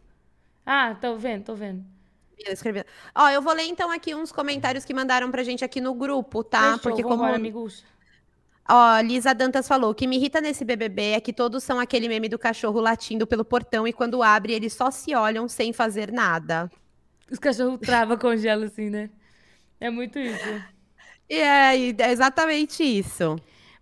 Ah, 0.65 0.95
tô 0.95 1.17
vendo, 1.17 1.45
tô 1.45 1.55
vendo. 1.55 1.85
Eu 2.47 2.53
escrevi- 2.53 2.85
Ó, 3.15 3.29
eu 3.29 3.43
vou 3.43 3.53
ler 3.53 3.65
então 3.65 3.91
aqui 3.91 4.15
uns 4.15 4.33
comentários 4.33 4.85
que 4.85 4.95
mandaram 4.95 5.31
pra 5.31 5.43
gente 5.43 5.65
aqui 5.65 5.81
no 5.81 5.95
grupo, 5.95 6.43
tá? 6.43 6.73
Fechou, 6.79 6.79
Porque 6.83 7.03
como. 7.03 7.17
vambora, 7.17 7.37
amigucha. 7.37 7.85
Ó, 8.69 9.01
Lisa 9.01 9.35
Dantas 9.35 9.67
falou: 9.69 9.91
o 9.91 9.95
que 9.95 10.07
me 10.07 10.17
irrita 10.17 10.41
nesse 10.41 10.65
BBB 10.65 11.13
é 11.13 11.21
que 11.21 11.33
todos 11.33 11.63
são 11.65 11.79
aquele 11.81 12.09
meme 12.09 12.29
do 12.29 12.39
cachorro 12.39 12.81
latindo 12.81 13.27
pelo 13.27 13.45
portão 13.45 13.87
e 13.87 13.93
quando 13.93 14.23
abre 14.23 14.53
eles 14.53 14.73
só 14.73 14.91
se 14.91 15.15
olham 15.15 15.49
sem 15.49 15.73
fazer 15.73 16.13
nada. 16.13 16.71
Os 17.31 17.39
cachorros 17.39 17.79
travam, 17.81 18.17
congelam 18.17 18.67
assim, 18.67 18.89
né? 18.91 19.11
É 19.81 19.91
muito 19.91 20.19
isso. 20.19 20.39
É, 21.33 21.79
e 21.79 21.95
é 21.97 22.11
exatamente 22.11 22.83
isso. 22.83 23.37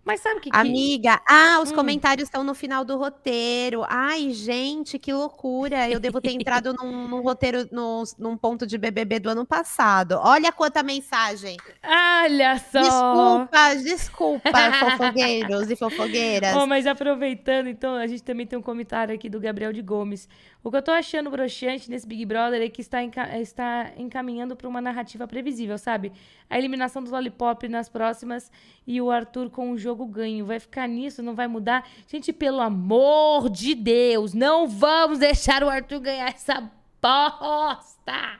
Mas 0.09 0.21
sabe 0.21 0.39
o 0.39 0.41
que 0.41 0.49
que... 0.49 0.57
Amiga, 0.57 1.21
ah, 1.23 1.59
os 1.61 1.69
Hum. 1.71 1.75
comentários 1.75 2.27
estão 2.27 2.43
no 2.43 2.55
final 2.55 2.83
do 2.83 2.97
roteiro. 2.97 3.85
Ai, 3.87 4.31
gente, 4.31 4.97
que 4.97 5.13
loucura. 5.13 5.87
Eu 5.87 5.99
devo 5.99 6.19
ter 6.19 6.31
entrado 6.31 6.73
num, 6.73 7.07
num 7.07 7.21
roteiro, 7.21 7.67
num, 7.71 8.01
num 8.17 8.35
ponto 8.35 8.65
de 8.65 8.75
BBB 8.75 9.19
do 9.19 9.29
ano 9.29 9.45
passado. 9.45 10.19
Olha 10.19 10.51
quanta 10.51 10.81
mensagem. 10.81 11.57
Olha 11.85 12.57
só! 12.57 12.81
Desculpa, 12.81 13.75
desculpa, 13.83 14.73
fofogueiros 14.79 15.69
e 15.69 15.75
fofogueiras. 15.77 16.55
Oh, 16.55 16.65
mas 16.65 16.87
aproveitando, 16.87 17.67
então, 17.67 17.93
a 17.93 18.07
gente 18.07 18.23
também 18.23 18.47
tem 18.47 18.57
um 18.57 18.63
comentário 18.63 19.13
aqui 19.13 19.29
do 19.29 19.39
Gabriel 19.39 19.71
de 19.71 19.83
Gomes. 19.83 20.27
O 20.61 20.69
que 20.69 20.75
eu 20.75 20.81
tô 20.81 20.91
achando 20.91 21.29
broxante 21.31 21.89
nesse 21.89 22.05
Big 22.05 22.25
Brother 22.25 22.61
é 22.61 22.67
que 22.67 22.81
está, 22.81 23.01
enca- 23.01 23.39
está 23.39 23.91
encaminhando 23.95 24.57
para 24.57 24.67
uma 24.67 24.81
narrativa 24.81 25.25
previsível, 25.25 25.77
sabe? 25.77 26.11
A 26.49 26.57
eliminação 26.57 27.01
do 27.01 27.09
Lollipop 27.09 27.65
nas 27.69 27.87
próximas 27.87 28.51
e 28.85 28.99
o 28.99 29.09
Arthur 29.09 29.49
com 29.49 29.71
o 29.71 29.77
jogo 29.77 30.05
ganho. 30.05 30.45
Vai 30.45 30.59
ficar 30.59 30.85
nisso? 30.85 31.23
Não 31.23 31.33
vai 31.33 31.47
mudar? 31.47 31.87
Gente, 32.07 32.33
pelo 32.33 32.59
amor 32.59 33.49
de 33.49 33.73
Deus, 33.73 34.33
não 34.33 34.67
vamos 34.67 35.19
deixar 35.19 35.63
o 35.63 35.69
Arthur 35.69 36.01
ganhar 36.01 36.27
essa 36.27 36.69
bosta! 37.01 38.39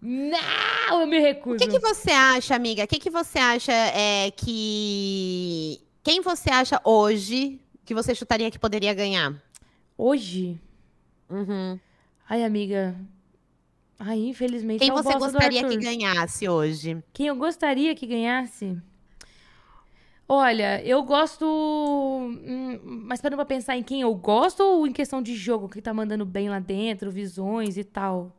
Não, 0.00 1.00
eu 1.02 1.06
me 1.06 1.18
O 1.18 1.22
recuso. 1.22 1.58
que, 1.58 1.68
que 1.68 1.78
você 1.78 2.10
acha, 2.10 2.56
amiga? 2.56 2.82
O 2.84 2.88
que, 2.88 2.98
que 2.98 3.10
você 3.10 3.38
acha 3.38 3.72
é, 3.72 4.30
que. 4.32 5.80
Quem 6.02 6.20
você 6.22 6.50
acha 6.50 6.80
hoje 6.82 7.60
que 7.84 7.94
você 7.94 8.14
chutaria 8.14 8.50
que 8.50 8.58
poderia 8.58 8.94
ganhar? 8.94 9.34
Hoje... 9.96 10.58
Uhum. 11.32 11.80
Ai, 12.28 12.44
amiga, 12.44 12.94
Ai, 13.98 14.18
infelizmente. 14.18 14.80
Quem 14.80 14.88
é 14.88 14.92
o 14.92 14.96
você 14.96 15.14
gostaria 15.16 15.64
que 15.64 15.76
ganhasse 15.76 16.48
hoje? 16.48 17.02
Quem 17.12 17.28
eu 17.28 17.36
gostaria 17.36 17.94
que 17.94 18.06
ganhasse? 18.06 18.76
Olha, 20.28 20.82
eu 20.84 21.02
gosto. 21.02 21.44
hum, 21.46 22.80
Mas 23.04 23.20
parando 23.20 23.36
pra 23.36 23.44
pensar 23.44 23.76
em 23.76 23.82
quem 23.82 24.00
eu 24.00 24.14
gosto 24.14 24.60
ou 24.62 24.86
em 24.86 24.92
questão 24.92 25.22
de 25.22 25.34
jogo, 25.36 25.68
que 25.68 25.82
tá 25.82 25.92
mandando 25.92 26.24
bem 26.24 26.48
lá 26.48 26.58
dentro, 26.58 27.10
visões 27.10 27.76
e 27.76 27.84
tal? 27.84 28.34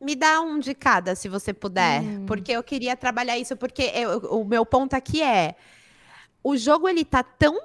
Me 0.00 0.14
dá 0.14 0.40
um 0.40 0.58
de 0.58 0.74
cada, 0.74 1.14
se 1.16 1.28
você 1.28 1.52
puder. 1.52 2.02
Hum. 2.02 2.24
Porque 2.26 2.52
eu 2.52 2.62
queria 2.62 2.96
trabalhar 2.96 3.36
isso, 3.36 3.56
porque 3.56 3.82
eu- 3.94 4.18
o 4.30 4.44
meu 4.44 4.64
ponto 4.64 4.94
aqui 4.94 5.20
é: 5.22 5.56
o 6.42 6.56
jogo 6.56 6.88
ele 6.88 7.04
tá 7.04 7.22
tão 7.22 7.58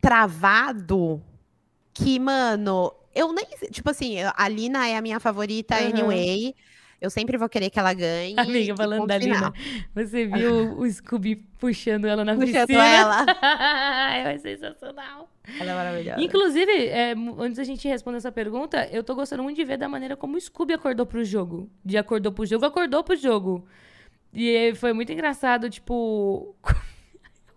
travado 0.00 1.22
que, 1.92 2.18
mano, 2.18 2.92
eu 3.14 3.32
nem. 3.32 3.46
Tipo 3.70 3.90
assim, 3.90 4.16
a 4.22 4.48
Lina 4.48 4.88
é 4.88 4.96
a 4.96 5.02
minha 5.02 5.20
favorita 5.20 5.74
Aham. 5.74 5.88
anyway. 5.88 6.54
Eu 7.00 7.10
sempre 7.10 7.36
vou 7.36 7.50
querer 7.50 7.68
que 7.68 7.78
ela 7.78 7.92
ganhe. 7.92 8.34
Amiga, 8.38 8.74
falando 8.74 9.06
da. 9.06 9.18
Lina, 9.18 9.52
você 9.94 10.26
viu 10.26 10.78
o 10.78 10.90
Scooby 10.90 11.36
puxando 11.58 12.06
ela 12.06 12.24
na 12.24 12.34
Puxando 12.34 12.66
piscina? 12.66 12.86
ela. 12.86 13.26
é 14.32 14.38
sensacional. 14.38 15.28
Ela 15.60 15.72
é 15.72 15.74
maravilhosa. 15.74 16.22
Inclusive, 16.22 16.72
é, 16.72 17.14
antes 17.38 17.58
da 17.58 17.64
gente 17.64 17.86
responder 17.86 18.16
essa 18.16 18.32
pergunta, 18.32 18.88
eu 18.90 19.04
tô 19.04 19.14
gostando 19.14 19.42
muito 19.42 19.56
de 19.56 19.64
ver 19.64 19.76
da 19.76 19.86
maneira 19.86 20.16
como 20.16 20.38
o 20.38 20.40
Scooby 20.40 20.72
acordou 20.72 21.04
pro 21.04 21.22
jogo. 21.22 21.68
De 21.84 21.98
acordou 21.98 22.32
pro 22.32 22.46
jogo, 22.46 22.64
acordou 22.64 23.04
pro 23.04 23.16
jogo. 23.16 23.68
E 24.32 24.74
foi 24.76 24.94
muito 24.94 25.12
engraçado, 25.12 25.68
tipo. 25.68 26.54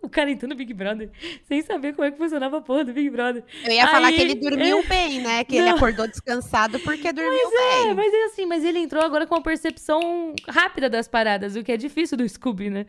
o 0.01 0.09
cara 0.09 0.29
entrando 0.31 0.51
no 0.51 0.57
Big 0.57 0.73
Brother 0.73 1.09
sem 1.47 1.61
saber 1.61 1.93
como 1.93 2.07
é 2.07 2.11
que 2.11 2.17
funcionava 2.17 2.57
a 2.57 2.61
porra 2.61 2.83
do 2.85 2.93
Big 2.93 3.09
Brother. 3.09 3.43
Eu 3.65 3.71
ia 3.73 3.87
falar 3.87 4.07
Aí- 4.07 4.15
que 4.15 4.21
ele 4.21 4.35
dormiu 4.35 4.83
bem, 4.87 5.21
né? 5.21 5.43
Que 5.43 5.57
ele 5.57 5.69
Não. 5.69 5.75
acordou 5.77 6.07
descansado 6.07 6.79
porque 6.79 7.11
dormiu 7.11 7.33
É, 7.59 7.83
bem. 7.85 7.93
mas 7.93 8.13
é 8.13 8.23
assim, 8.25 8.45
mas 8.45 8.63
ele 8.63 8.79
entrou 8.79 9.03
agora 9.03 9.25
com 9.27 9.35
uma 9.35 9.41
percepção 9.41 10.33
rápida 10.47 10.89
das 10.89 11.07
paradas, 11.07 11.55
o 11.55 11.63
que 11.63 11.71
é 11.71 11.77
difícil 11.77 12.17
do 12.17 12.27
Scooby, 12.27 12.69
né? 12.69 12.85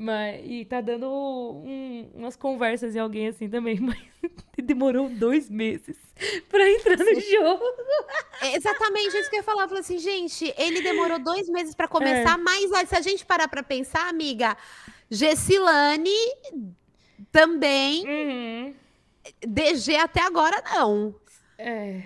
Mas, 0.00 0.40
e 0.44 0.64
tá 0.64 0.80
dando 0.80 1.08
um- 1.10 2.08
umas 2.14 2.36
conversas 2.36 2.94
em 2.94 2.98
alguém 3.00 3.26
assim 3.28 3.48
também, 3.48 3.78
mas 3.80 3.98
demorou 4.62 5.08
dois 5.08 5.48
meses 5.50 5.96
pra 6.48 6.70
entrar 6.70 6.96
no 6.98 7.20
jogo. 7.20 7.64
É 8.42 8.54
exatamente 8.56 9.16
isso 9.16 9.28
que 9.28 9.36
eu 9.36 9.40
ia 9.40 9.42
falar. 9.44 9.62
Eu 9.64 9.68
falei 9.68 9.80
assim, 9.80 9.98
gente, 9.98 10.54
ele 10.56 10.82
demorou 10.82 11.18
dois 11.18 11.48
meses 11.48 11.74
pra 11.74 11.88
começar, 11.88 12.38
mas 12.38 12.70
ó, 12.70 12.84
se 12.86 12.94
a 12.94 13.00
gente 13.00 13.24
parar 13.26 13.48
pra 13.48 13.62
pensar, 13.62 14.08
amiga, 14.08 14.56
Gessilane 15.10 16.10
também, 17.32 18.04
Uhum. 18.06 18.74
DG 19.46 19.96
até 19.96 20.22
agora 20.22 20.62
não. 20.74 21.14
É. 21.58 22.02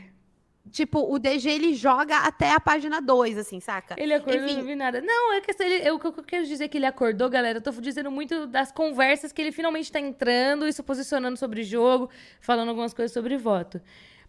Tipo, 0.70 1.12
o 1.12 1.18
DG 1.18 1.50
ele 1.50 1.74
joga 1.74 2.16
até 2.18 2.50
a 2.52 2.58
página 2.58 3.00
2, 3.00 3.36
assim, 3.36 3.60
saca? 3.60 3.94
Ele 3.98 4.14
acordou 4.14 4.44
Enfim. 4.46 4.56
não 4.56 4.64
vi 4.64 4.74
nada. 4.74 5.02
Não, 5.02 5.34
é 5.34 5.40
que 5.42 5.62
ele, 5.62 5.86
eu, 5.86 5.96
o 5.96 5.98
que 6.00 6.06
eu 6.06 6.12
quero 6.24 6.46
dizer 6.46 6.68
que 6.68 6.78
ele 6.78 6.86
acordou, 6.86 7.28
galera. 7.28 7.58
Eu 7.58 7.62
tô 7.62 7.70
dizendo 7.72 8.10
muito 8.10 8.46
das 8.46 8.72
conversas 8.72 9.32
que 9.32 9.42
ele 9.42 9.52
finalmente 9.52 9.92
tá 9.92 10.00
entrando 10.00 10.66
e 10.66 10.72
se 10.72 10.82
posicionando 10.82 11.36
sobre 11.36 11.60
o 11.60 11.64
jogo, 11.64 12.08
falando 12.40 12.70
algumas 12.70 12.94
coisas 12.94 13.12
sobre 13.12 13.36
voto. 13.36 13.82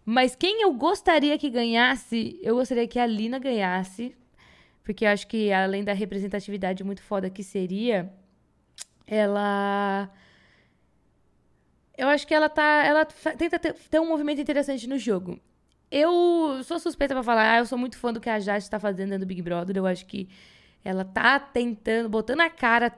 Mas 0.06 0.36
quem 0.36 0.62
eu 0.64 0.74
gostaria 0.74 1.38
que 1.38 1.50
ganhasse, 1.50 2.38
eu 2.44 2.56
gostaria 2.56 2.88
que 2.88 3.00
a 3.00 3.06
Lina 3.06 3.40
ganhasse. 3.40 4.14
Porque 4.84 5.06
eu 5.06 5.10
acho 5.10 5.26
que, 5.28 5.50
além 5.54 5.82
da 5.82 5.94
representatividade 5.94 6.84
muito 6.84 7.02
foda 7.02 7.30
que 7.30 7.42
seria, 7.42 8.12
ela. 9.14 10.10
Eu 11.98 12.08
acho 12.08 12.26
que 12.26 12.34
ela 12.34 12.50
tá. 12.50 12.84
Ela 12.86 13.06
tenta 13.06 13.60
ter, 13.60 13.74
ter 13.74 14.00
um 14.00 14.08
movimento 14.08 14.42
interessante 14.42 14.88
no 14.88 14.98
jogo. 14.98 15.40
Eu 15.92 16.62
sou 16.64 16.80
suspeita 16.80 17.14
pra 17.14 17.22
falar, 17.22 17.54
ah, 17.54 17.58
eu 17.60 17.66
sou 17.66 17.78
muito 17.78 17.98
fã 17.98 18.12
do 18.12 18.20
que 18.20 18.30
a 18.30 18.40
Jade 18.40 18.68
tá 18.68 18.80
fazendo 18.80 19.10
dentro 19.10 19.26
do 19.26 19.28
Big 19.28 19.42
Brother. 19.42 19.78
Eu 19.78 19.86
acho 19.86 20.06
que 20.06 20.28
ela 20.84 21.06
tá 21.06 21.40
tentando, 21.40 22.10
botando 22.10 22.42
a 22.42 22.50
cara. 22.50 22.92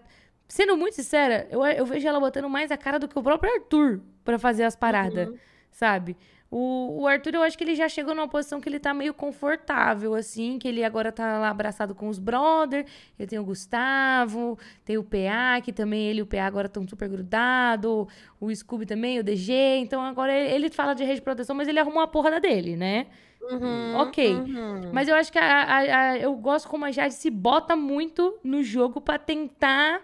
Sendo 0.48 0.78
muito 0.78 0.96
sincera, 0.96 1.48
eu, 1.50 1.66
eu 1.66 1.86
vejo 1.86 2.08
ela 2.08 2.20
botando 2.20 2.48
mais 2.48 2.72
a 2.72 2.78
cara 2.78 3.00
do 3.00 3.08
que 3.08 3.18
o 3.18 3.24
próprio 3.24 3.52
Arthur 3.52 4.02
pra 4.24 4.38
fazer 4.38 4.64
as 4.64 4.76
paradas, 4.76 5.28
sabe? 5.72 6.16
O, 6.52 7.02
o 7.02 7.08
Arthur, 7.08 7.36
eu 7.36 7.42
acho 7.44 7.58
que 7.58 7.64
ele 7.64 7.76
já 7.76 7.90
chegou 7.90 8.14
numa 8.16 8.28
posição 8.28 8.62
que 8.62 8.70
ele 8.70 8.80
tá 8.80 8.94
meio 8.94 9.14
confortável, 9.14 10.14
assim, 10.14 10.58
que 10.60 10.68
ele 10.68 10.84
agora 10.84 11.12
tá 11.12 11.40
lá 11.40 11.50
abraçado 11.50 11.94
com 11.94 12.08
os 12.08 12.18
brother. 12.20 12.86
Ele 13.20 13.28
tem 13.28 13.40
o 13.40 13.44
Gustavo, 13.44 14.58
tem 14.86 14.98
o 14.98 15.04
PA, 15.04 15.60
que 15.62 15.74
também 15.74 16.04
ele 16.08 16.20
e 16.20 16.22
o 16.22 16.26
PA 16.26 16.46
agora 16.46 16.68
estão 16.68 16.88
super 16.88 17.10
grudados. 17.10 18.08
O 18.40 18.54
Scooby 18.56 18.86
também, 18.86 19.20
o 19.20 19.24
DG. 19.24 19.52
Então 19.80 20.02
agora 20.02 20.32
ele, 20.34 20.54
ele 20.54 20.70
fala 20.70 20.94
de 20.94 21.04
rede 21.04 21.16
de 21.16 21.22
proteção, 21.24 21.56
mas 21.56 21.68
ele 21.68 21.80
arrumou 21.80 22.02
a 22.02 22.08
porra 22.08 22.32
da 22.32 22.40
dele, 22.40 22.76
né? 22.78 23.08
Uhum, 23.42 23.96
Ok. 23.98 24.34
uhum. 24.36 24.90
Mas 24.94 25.08
eu 25.08 25.16
acho 25.16 25.32
que 25.32 25.38
a- 25.38 25.64
a- 25.64 26.00
a- 26.12 26.18
eu 26.18 26.34
gosto 26.36 26.68
como 26.70 26.86
a 26.86 26.92
Jade 26.92 27.14
se 27.16 27.30
bota 27.30 27.76
muito 27.76 28.40
no 28.44 28.64
jogo 28.64 29.00
pra 29.02 29.20
tentar 29.20 30.02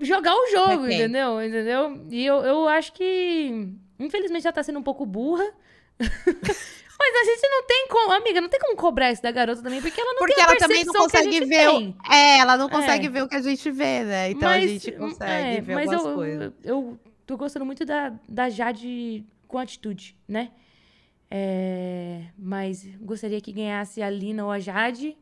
jogar 0.00 0.34
o 0.34 0.46
jogo, 0.50 0.84
Ok. 0.84 0.94
entendeu? 0.94 1.42
Entendeu? 1.42 2.06
E 2.10 2.24
eu, 2.24 2.36
eu 2.42 2.68
acho 2.68 2.92
que, 2.92 3.68
infelizmente, 3.98 4.46
ela 4.46 4.52
tá 4.52 4.62
sendo 4.62 4.78
um 4.78 4.82
pouco 4.82 5.04
burra. 5.06 5.44
Mas 7.00 7.14
a 7.14 7.24
gente 7.24 7.48
não 7.48 7.64
tem 7.64 7.86
como, 7.88 8.12
amiga, 8.12 8.40
não 8.40 8.48
tem 8.48 8.58
como 8.58 8.76
cobrar 8.76 9.12
isso 9.12 9.22
da 9.22 9.30
garota 9.30 9.62
também, 9.62 9.80
porque 9.80 10.00
ela 10.00 10.12
não 10.14 10.18
Porque 10.18 10.34
tem 10.34 10.42
a 10.44 10.46
ela 10.48 10.56
também 10.56 10.84
não 10.84 10.94
a 10.94 10.98
consegue 10.98 11.30
gente 11.32 11.44
ver. 11.46 11.68
O... 11.68 11.94
É, 12.12 12.38
ela 12.38 12.56
não 12.56 12.68
consegue 12.68 13.06
É. 13.06 13.08
ver 13.08 13.22
o 13.22 13.28
que 13.28 13.36
a 13.36 13.40
gente 13.42 13.70
vê, 13.70 14.02
né? 14.04 14.30
Então 14.30 14.48
a 14.48 14.52
Mas, 14.52 14.70
gente 14.70 14.90
hum, 14.90 14.98
consegue 14.98 15.56
é, 15.56 15.60
ver 15.60 15.74
mas 15.74 15.92
algumas 15.92 16.10
eu, 16.10 16.14
coisas. 16.16 16.52
Eu 16.64 16.98
tô 17.24 17.36
gostando 17.36 17.64
muito 17.64 17.84
da, 17.84 18.12
da 18.28 18.48
Jade 18.50 19.24
com 19.46 19.58
atitude, 19.58 20.16
né? 20.26 20.50
É, 21.30 22.24
mas 22.36 22.84
gostaria 23.00 23.40
que 23.40 23.52
ganhasse 23.52 24.02
a 24.02 24.10
Lina 24.10 24.44
ou 24.44 24.50
a 24.50 24.58
Jade. 24.58 25.16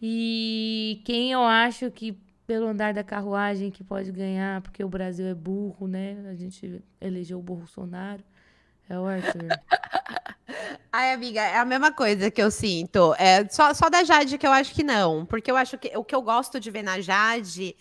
E 0.00 1.00
quem 1.04 1.32
eu 1.32 1.42
acho 1.42 1.90
que, 1.90 2.16
pelo 2.46 2.66
andar 2.68 2.92
da 2.94 3.04
carruagem, 3.04 3.70
que 3.70 3.84
pode 3.84 4.10
ganhar, 4.12 4.60
porque 4.62 4.82
o 4.84 4.88
Brasil 4.88 5.26
é 5.26 5.34
burro, 5.34 5.86
né? 5.86 6.16
A 6.30 6.34
gente 6.34 6.82
elegeu 7.00 7.38
o 7.38 7.42
Bolsonaro. 7.42 8.22
É 8.88 8.98
o 8.98 9.06
Arthur. 9.06 9.48
Ai, 10.92 11.12
amiga, 11.12 11.40
é 11.40 11.56
a 11.58 11.64
mesma 11.64 11.90
coisa 11.92 12.30
que 12.30 12.42
eu 12.42 12.50
sinto. 12.50 13.14
É 13.18 13.48
só, 13.48 13.72
só 13.72 13.88
da 13.88 14.04
Jade 14.04 14.36
que 14.36 14.46
eu 14.46 14.52
acho 14.52 14.74
que 14.74 14.82
não. 14.82 15.24
Porque 15.24 15.50
eu 15.50 15.56
acho 15.56 15.78
que 15.78 15.96
o 15.96 16.04
que 16.04 16.14
eu 16.14 16.20
gosto 16.22 16.60
de 16.60 16.70
ver 16.70 16.82
na 16.82 17.00
Jade 17.00 17.74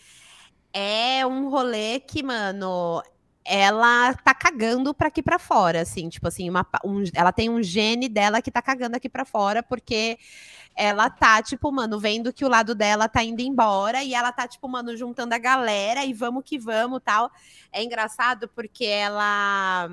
é 0.74 1.26
um 1.26 1.50
rolê 1.50 2.00
que, 2.00 2.24
mano, 2.24 3.04
ela 3.44 4.14
tá 4.14 4.34
cagando 4.34 4.94
pra 4.94 5.08
aqui 5.08 5.22
pra 5.22 5.38
fora, 5.40 5.82
assim, 5.82 6.08
tipo 6.08 6.28
assim, 6.28 6.50
uma, 6.50 6.66
um- 6.86 7.04
ela 7.14 7.32
tem 7.34 7.50
um 7.50 7.62
gene 7.62 8.08
dela 8.08 8.42
que 8.42 8.52
tá 8.52 8.62
cagando 8.62 8.96
aqui 8.96 9.10
pra 9.10 9.26
fora, 9.26 9.62
porque 9.62 10.18
ela 10.76 11.10
tá, 11.10 11.42
tipo, 11.42 11.72
mano, 11.72 12.00
vendo 12.00 12.32
que 12.34 12.46
o 12.46 12.50
lado 12.50 12.74
dela 12.74 13.08
tá 13.10 13.24
indo 13.24 13.42
embora 13.42 14.04
e 14.04 14.14
ela 14.14 14.32
tá, 14.32 14.48
tipo, 14.48 14.68
mano, 14.68 14.96
juntando 14.96 15.34
a 15.36 15.38
galera 15.38 16.04
e 16.06 16.14
vamos 16.14 16.44
que 16.46 16.58
vamos 16.58 17.02
tal. 17.04 17.30
É 17.72 17.84
engraçado 17.84 18.48
porque 18.50 18.86
ela. 18.86 19.90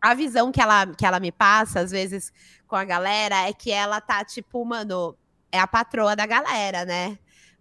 A 0.00 0.14
visão 0.14 0.50
que 0.50 0.60
ela, 0.60 0.86
que 0.86 1.06
ela 1.06 1.20
me 1.20 1.30
passa, 1.30 1.80
às 1.80 1.92
vezes, 1.92 2.32
com 2.66 2.74
a 2.74 2.84
galera, 2.84 3.48
é 3.48 3.52
que 3.52 3.70
ela 3.70 4.00
tá, 4.00 4.24
tipo, 4.24 4.64
mano, 4.64 5.16
é 5.52 5.60
a 5.60 5.66
patroa 5.66 6.16
da 6.16 6.26
galera, 6.26 6.84
né? 6.84 7.16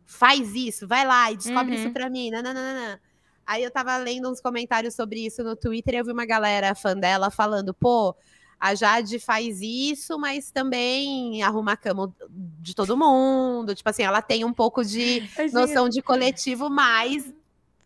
Faz 0.06 0.56
isso, 0.56 0.88
vai 0.88 1.06
lá 1.06 1.32
e 1.32 1.38
descobre 1.38 1.76
Uhum. 1.76 1.82
isso 1.84 1.92
pra 1.92 2.10
mim. 2.10 2.32
Nananana. 2.32 3.00
Aí 3.46 3.64
eu 3.64 3.70
tava 3.72 3.96
lendo 3.98 4.30
uns 4.32 4.42
comentários 4.42 4.96
sobre 4.96 5.26
isso 5.26 5.44
no 5.44 5.56
Twitter 5.56 5.94
e 5.94 5.98
eu 5.98 6.06
vi 6.06 6.12
uma 6.12 6.26
galera 6.26 6.74
fã 6.74 6.96
dela 6.96 7.30
falando, 7.30 7.74
pô, 7.74 8.16
a 8.62 8.76
Jade 8.76 9.18
faz 9.18 9.60
isso, 9.60 10.20
mas 10.20 10.52
também 10.52 11.42
arruma 11.42 11.72
a 11.72 11.78
cama 11.78 12.14
de 12.30 12.76
todo 12.76 12.96
mundo. 12.96 13.74
Tipo 13.74 13.90
assim, 13.90 14.04
ela 14.04 14.22
tem 14.22 14.46
um 14.46 14.54
pouco 14.54 14.86
de 14.86 15.28
Assim, 15.36 15.52
noção 15.52 15.90
de 15.90 16.00
coletivo, 16.00 16.70
mas 16.70 17.34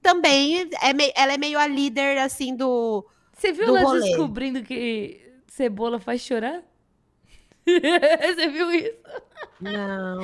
também 0.01 0.69
é 0.81 1.13
ela 1.15 1.33
é 1.33 1.37
meio 1.37 1.57
a 1.57 1.65
líder, 1.65 2.17
assim, 2.17 2.53
do. 2.53 3.05
Você 3.31 3.53
viu 3.53 3.67
do 3.67 3.77
ela 3.77 3.87
rolê. 3.87 4.01
descobrindo 4.01 4.61
que 4.63 5.21
cebola 5.47 5.97
faz 5.97 6.19
chorar? 6.19 6.61
Você 7.65 8.47
viu 8.49 8.69
isso? 8.73 8.97
Não. 9.61 10.19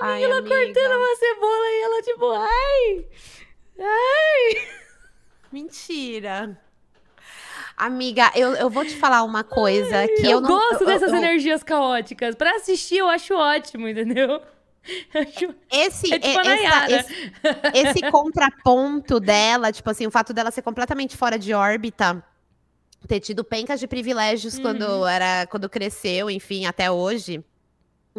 Ai, 0.00 0.22
ela 0.22 0.38
amiga. 0.38 0.54
cortando 0.54 0.96
uma 0.96 1.16
cebola 1.16 1.66
e 1.66 1.82
ela, 1.82 2.02
tipo, 2.02 2.30
ai! 2.30 3.06
Ai! 3.80 4.68
Mentira. 5.50 6.56
Amiga, 7.78 8.30
eu, 8.34 8.54
eu 8.54 8.68
vou 8.68 8.84
te 8.84 8.96
falar 8.96 9.22
uma 9.22 9.44
coisa 9.44 10.06
que 10.08 10.26
eu, 10.26 10.32
eu, 10.32 10.40
não. 10.40 10.48
gosto 10.50 10.82
eu- 10.82 10.86
dessas 10.86 11.10
eu- 11.12 11.16
energias 11.18 11.62
caóticas. 11.62 12.34
Pra 12.34 12.56
assistir, 12.56 12.98
eu 12.98 13.08
acho 13.08 13.34
ótimo, 13.34 13.86
entendeu? 13.88 14.40
Esse, 15.70 16.12
É 16.14 16.18
tipo 16.18 16.38
a 16.38 16.44
essa- 16.54 16.90
esse, 16.90 17.32
esse 17.74 18.10
contraponto 18.10 19.20
dela, 19.20 19.70
tipo 19.72 19.88
assim, 19.90 20.06
o 20.06 20.10
fato 20.10 20.32
dela 20.32 20.50
ser 20.50 20.62
completamente 20.62 21.16
fora 21.16 21.38
de 21.38 21.52
órbita, 21.52 22.24
ter 23.06 23.20
tido 23.20 23.44
pencas 23.44 23.78
de 23.80 23.86
privilégios 23.86 24.56
Uhum. 24.56 24.62
quando 24.62 25.06
era 25.06 25.46
quando 25.46 25.68
cresceu, 25.68 26.30
enfim, 26.30 26.64
até 26.66 26.90
hoje, 26.90 27.44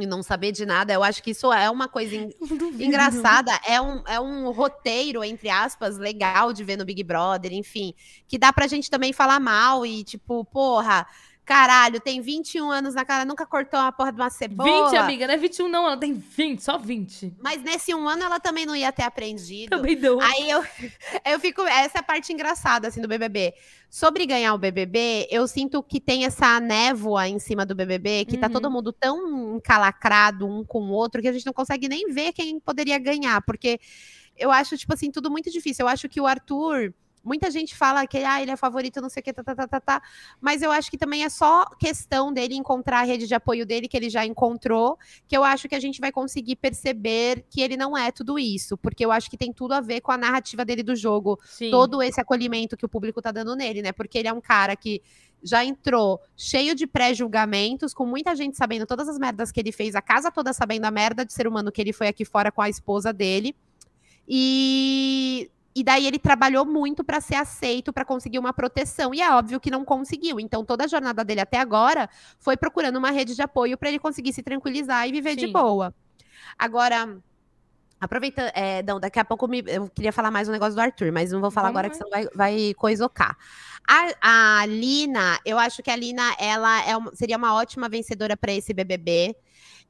e 0.01 0.05
não 0.05 0.21
saber 0.23 0.51
de 0.51 0.65
nada, 0.65 0.93
eu 0.93 1.03
acho 1.03 1.21
que 1.23 1.31
isso 1.31 1.51
é 1.51 1.69
uma 1.69 1.87
coisa 1.87 2.15
en- 2.15 2.29
engraçada, 2.79 3.51
é 3.67 3.79
um, 3.81 4.03
é 4.07 4.19
um 4.19 4.51
roteiro, 4.51 5.23
entre 5.23 5.49
aspas, 5.49 5.97
legal 5.97 6.51
de 6.53 6.63
ver 6.63 6.77
no 6.77 6.85
Big 6.85 7.03
Brother, 7.03 7.53
enfim, 7.53 7.93
que 8.27 8.37
dá 8.37 8.51
pra 8.53 8.67
gente 8.67 8.89
também 8.89 9.13
falar 9.13 9.39
mal 9.39 9.85
e, 9.85 10.03
tipo, 10.03 10.43
porra, 10.45 11.05
Caralho, 11.49 11.99
tem 11.99 12.21
21 12.21 12.69
anos 12.69 12.93
na 12.93 13.03
cara, 13.03 13.25
nunca 13.25 13.43
cortou 13.43 13.79
uma 13.79 13.91
porra 13.91 14.11
de 14.11 14.21
uma 14.21 14.29
cebola. 14.29 14.91
20, 14.91 14.97
amiga, 14.97 15.25
não 15.25 15.33
é 15.33 15.37
21 15.37 15.67
não, 15.67 15.87
ela 15.87 15.97
tem 15.97 16.13
20, 16.13 16.59
só 16.61 16.77
20. 16.77 17.33
Mas 17.41 17.63
nesse 17.63 17.91
um 17.91 18.07
ano 18.07 18.21
ela 18.21 18.39
também 18.39 18.67
não 18.67 18.75
ia 18.75 18.91
ter 18.91 19.01
aprendido. 19.01 19.71
Também 19.71 19.95
não. 19.95 20.21
Aí 20.21 20.47
eu, 20.47 20.63
eu 21.25 21.39
fico. 21.39 21.63
Essa 21.63 21.97
é 21.97 22.01
a 22.01 22.03
parte 22.03 22.31
engraçada, 22.31 22.87
assim, 22.87 23.01
do 23.01 23.07
BBB. 23.07 23.55
Sobre 23.89 24.27
ganhar 24.27 24.53
o 24.53 24.59
BBB, 24.59 25.27
eu 25.31 25.47
sinto 25.47 25.81
que 25.81 25.99
tem 25.99 26.23
essa 26.23 26.59
névoa 26.59 27.27
em 27.27 27.39
cima 27.39 27.65
do 27.65 27.73
BBB, 27.73 28.25
que 28.25 28.37
tá 28.37 28.45
Uhum. 28.45 28.53
todo 28.53 28.69
mundo 28.69 28.93
tão 28.93 29.55
encalacrado 29.55 30.45
um 30.45 30.63
com 30.63 30.81
o 30.83 30.91
outro, 30.91 31.19
que 31.19 31.27
a 31.27 31.33
gente 31.33 31.47
não 31.47 31.53
consegue 31.53 31.89
nem 31.89 32.13
ver 32.13 32.31
quem 32.31 32.59
poderia 32.59 32.99
ganhar. 32.99 33.41
Porque 33.41 33.79
eu 34.37 34.51
acho, 34.51 34.77
tipo 34.77 34.93
assim, 34.93 35.09
tudo 35.09 35.31
muito 35.31 35.49
difícil. 35.49 35.83
Eu 35.85 35.89
acho 35.89 36.07
que 36.07 36.21
o 36.21 36.27
Arthur. 36.27 36.93
Muita 37.23 37.51
gente 37.51 37.75
fala 37.75 38.05
que 38.07 38.17
ah, 38.19 38.41
ele 38.41 38.51
é 38.51 38.55
favorito, 38.55 39.01
não 39.01 39.09
sei 39.09 39.21
o 39.21 39.23
que, 39.23 39.33
tá, 39.33 39.43
tá, 39.43 39.55
tá, 39.55 39.67
tá, 39.67 39.79
tá. 39.79 40.01
Mas 40.39 40.61
eu 40.61 40.71
acho 40.71 40.89
que 40.89 40.97
também 40.97 41.23
é 41.23 41.29
só 41.29 41.65
questão 41.79 42.31
dele 42.31 42.55
encontrar 42.55 42.99
a 42.99 43.03
rede 43.03 43.27
de 43.27 43.35
apoio 43.35 43.65
dele, 43.65 43.87
que 43.87 43.97
ele 43.97 44.09
já 44.09 44.25
encontrou, 44.25 44.97
que 45.27 45.35
eu 45.35 45.43
acho 45.43 45.67
que 45.67 45.75
a 45.75 45.79
gente 45.79 45.99
vai 45.99 46.11
conseguir 46.11 46.55
perceber 46.55 47.45
que 47.49 47.61
ele 47.61 47.77
não 47.77 47.97
é 47.97 48.11
tudo 48.11 48.39
isso. 48.39 48.77
Porque 48.77 49.05
eu 49.05 49.11
acho 49.11 49.29
que 49.29 49.37
tem 49.37 49.51
tudo 49.51 49.73
a 49.73 49.81
ver 49.81 50.01
com 50.01 50.11
a 50.11 50.17
narrativa 50.17 50.63
dele 50.63 50.83
do 50.83 50.95
jogo, 50.95 51.39
Sim. 51.45 51.71
todo 51.71 52.01
esse 52.01 52.19
acolhimento 52.19 52.77
que 52.77 52.85
o 52.85 52.89
público 52.89 53.21
tá 53.21 53.31
dando 53.31 53.55
nele, 53.55 53.81
né? 53.81 53.91
Porque 53.91 54.17
ele 54.17 54.27
é 54.27 54.33
um 54.33 54.41
cara 54.41 54.75
que 54.75 55.01
já 55.41 55.63
entrou 55.63 56.19
cheio 56.35 56.75
de 56.75 56.85
pré-julgamentos, 56.85 57.93
com 57.93 58.05
muita 58.05 58.35
gente 58.35 58.57
sabendo 58.57 58.85
todas 58.85 59.07
as 59.07 59.17
merdas 59.17 59.51
que 59.51 59.59
ele 59.59 59.71
fez, 59.71 59.95
a 59.95 60.01
casa 60.01 60.31
toda 60.31 60.51
sabendo 60.53 60.85
a 60.85 60.91
merda 60.91 61.25
de 61.25 61.33
ser 61.33 61.47
humano 61.47 61.71
que 61.71 61.81
ele 61.81 61.93
foi 61.93 62.07
aqui 62.07 62.25
fora 62.25 62.51
com 62.51 62.61
a 62.61 62.69
esposa 62.69 63.13
dele. 63.13 63.55
E, 64.27 65.49
e 65.79 65.83
daí 65.83 66.05
ele 66.07 66.19
trabalhou 66.19 66.65
muito 66.65 67.03
para 67.03 67.21
ser 67.21 67.35
aceito, 67.35 67.93
para 67.93 68.03
conseguir 68.05 68.39
uma 68.39 68.51
proteção. 68.53 69.13
E 69.13 69.21
é 69.21 69.31
óbvio 69.31 69.59
que 69.59 69.71
não 69.71 69.85
conseguiu. 69.85 70.39
Então 70.39 70.63
toda 70.65 70.85
a 70.85 70.87
jornada 70.87 71.23
dele 71.23 71.41
até 71.41 71.57
agora 71.57 72.09
foi 72.39 72.57
procurando 72.57 72.97
uma 72.97 73.11
rede 73.11 73.35
de 73.35 73.41
apoio 73.41 73.77
para 73.77 73.89
ele 73.89 73.99
conseguir 73.99 74.33
se 74.33 74.43
tranquilizar 74.43 75.07
e 75.07 75.11
viver 75.11 75.35
de 75.35 75.47
Sim. 75.47 75.53
boa. 75.53 75.93
Agora, 76.57 77.17
aproveitando, 77.99 78.51
é, 78.53 78.81
não, 78.83 78.99
daqui 78.99 79.19
a 79.19 79.25
pouco 79.25 79.47
me- 79.47 79.63
eu 79.67 79.89
queria 79.89 80.11
falar 80.11 80.31
mais 80.31 80.47
um 80.47 80.51
negócio 80.51 80.75
do 80.75 80.81
Arthur, 80.81 81.11
mas 81.11 81.31
não 81.31 81.41
vou 81.41 81.51
falar 81.51 81.67
Vamos 81.69 81.79
agora 81.79 81.89
que 81.89 81.97
senão 81.97 82.09
vai, 82.09 82.27
vai 82.33 82.73
coisocar. 82.75 83.37
A, 83.87 84.61
a 84.61 84.65
Lina, 84.65 85.39
eu 85.45 85.57
acho 85.57 85.81
que 85.81 85.89
a 85.89 85.95
Lina 85.95 86.35
ela 86.39 86.85
é 86.85 86.95
uma- 86.95 87.13
seria 87.15 87.37
uma 87.37 87.53
ótima 87.55 87.89
vencedora 87.89 88.37
para 88.37 88.53
esse 88.53 88.73
BBB. 88.73 89.35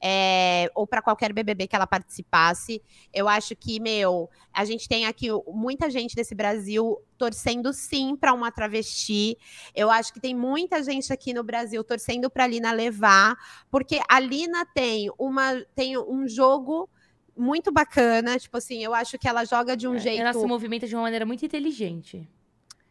É, 0.02 0.70
ou 0.74 0.86
para 0.86 1.02
qualquer 1.02 1.32
BBB 1.32 1.66
que 1.66 1.76
ela 1.76 1.86
participasse. 1.86 2.82
Eu 3.12 3.28
acho 3.28 3.54
que, 3.54 3.78
meu, 3.78 4.30
a 4.52 4.64
gente 4.64 4.88
tem 4.88 5.04
aqui 5.06 5.28
muita 5.46 5.90
gente 5.90 6.16
desse 6.16 6.34
Brasil 6.34 6.96
torcendo 7.18 7.72
sim 7.72 8.16
para 8.16 8.32
uma 8.32 8.50
travesti. 8.50 9.36
Eu 9.74 9.90
acho 9.90 10.12
que 10.12 10.20
tem 10.20 10.34
muita 10.34 10.82
gente 10.82 11.12
aqui 11.12 11.34
no 11.34 11.42
Brasil 11.42 11.84
torcendo 11.84 12.30
para 12.30 12.44
a 12.44 12.46
Lina 12.46 12.72
levar, 12.72 13.36
porque 13.70 14.00
a 14.08 14.18
Lina 14.18 14.64
tem 14.74 15.10
uma 15.18 15.60
tem 15.74 15.98
um 15.98 16.26
jogo 16.26 16.88
muito 17.36 17.70
bacana, 17.70 18.38
tipo 18.38 18.56
assim, 18.56 18.82
eu 18.82 18.92
acho 18.92 19.18
que 19.18 19.28
ela 19.28 19.44
joga 19.44 19.76
de 19.76 19.88
um 19.88 19.98
jeito 19.98 20.20
Ela 20.20 20.32
se 20.32 20.46
movimenta 20.46 20.86
de 20.86 20.94
uma 20.94 21.02
maneira 21.02 21.24
muito 21.24 21.44
inteligente. 21.44 22.28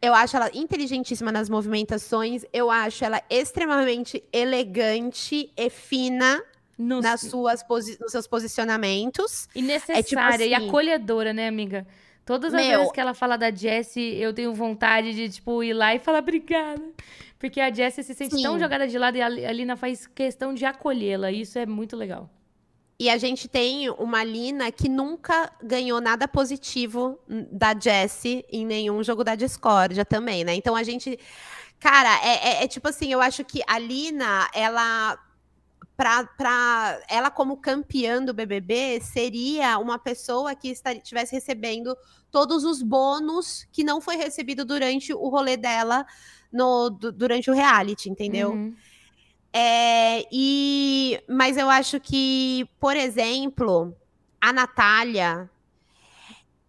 eu 0.02 0.14
acho 0.14 0.36
ela 0.36 0.50
inteligentíssima 0.54 1.30
nas 1.30 1.48
movimentações. 1.48 2.44
Eu 2.52 2.70
acho 2.70 3.04
ela 3.04 3.22
extremamente 3.28 4.24
elegante 4.32 5.52
e 5.56 5.70
fina 5.70 6.42
Nos- 6.80 7.04
nas 7.04 7.20
suas 7.20 7.62
posi- 7.62 7.98
nos 8.00 8.10
seus 8.10 8.26
posicionamentos. 8.26 9.48
E 9.54 9.60
necessária 9.62 10.44
e 10.46 10.54
assim- 10.54 10.66
acolhedora, 10.68 11.32
né, 11.32 11.46
amiga? 11.46 11.86
Todas 12.24 12.54
as 12.54 12.60
Meu- 12.64 12.78
vezes 12.78 12.92
que 12.92 13.00
ela 13.00 13.12
fala 13.14 13.36
da 13.36 13.50
Jessie, 13.50 14.16
eu 14.16 14.32
tenho 14.32 14.54
vontade 14.54 15.12
de, 15.12 15.28
tipo, 15.28 15.62
ir 15.62 15.72
lá 15.72 15.94
e 15.94 15.98
falar 15.98 16.20
obrigada. 16.20 16.82
Porque 17.38 17.60
a 17.60 17.72
Jessie 17.72 18.04
se 18.04 18.14
sente 18.14 18.40
tão 18.42 18.54
Sim. 18.54 18.60
jogada 18.60 18.86
de 18.86 18.98
lado 18.98 19.16
e 19.16 19.22
a 19.22 19.28
Li- 19.28 19.44
a 19.46 19.52
Lina 19.52 19.76
faz 19.76 20.06
questão 20.06 20.52
de 20.54 20.64
acolhê-la. 20.64 21.32
E 21.32 21.40
isso 21.40 21.58
é 21.58 21.66
muito 21.66 21.96
legal. 21.96 22.30
E 22.98 23.08
a 23.08 23.16
gente 23.16 23.48
tem 23.48 23.88
uma 23.90 24.22
Lina 24.22 24.70
que 24.70 24.88
nunca 24.88 25.50
ganhou 25.62 26.00
nada 26.02 26.28
positivo 26.28 27.18
da 27.50 27.74
Jessie 27.78 28.44
em 28.52 28.64
nenhum 28.66 29.02
jogo 29.02 29.24
da 29.24 29.34
discórdia 29.34 30.04
também, 30.04 30.44
né? 30.44 30.54
Então 30.54 30.76
a 30.76 30.82
gente. 30.82 31.18
Cara, 31.78 32.10
é, 32.22 32.48
é- 32.60 32.64
é 32.64 32.68
tipo 32.68 32.86
assim, 32.88 33.10
eu 33.10 33.22
acho 33.22 33.42
que 33.42 33.62
a 33.66 33.78
Lina, 33.78 34.48
ela. 34.54 35.18
Pra 36.36 36.98
ela, 37.10 37.30
como 37.30 37.58
campeã 37.58 38.24
do 38.24 38.32
BBB, 38.32 39.00
seria 39.02 39.78
uma 39.78 39.98
pessoa 39.98 40.54
que 40.54 40.68
estivesse 40.70 41.34
recebendo 41.34 41.94
todos 42.30 42.64
os 42.64 42.82
bônus 42.82 43.66
que 43.70 43.84
não 43.84 44.00
foi 44.00 44.16
recebido 44.16 44.64
durante 44.64 45.12
o 45.12 45.28
rolê 45.28 45.58
dela 45.58 46.06
no, 46.50 46.88
du- 46.88 47.12
durante 47.12 47.50
o 47.50 47.54
reality, 47.54 48.08
entendeu? 48.08 48.52
Uhum. 48.52 48.74
É, 49.52 50.26
e, 50.32 51.22
mas 51.28 51.58
eu 51.58 51.68
acho 51.68 52.00
que, 52.00 52.66
por 52.80 52.96
exemplo, 52.96 53.94
a 54.40 54.54
Natália, 54.54 55.50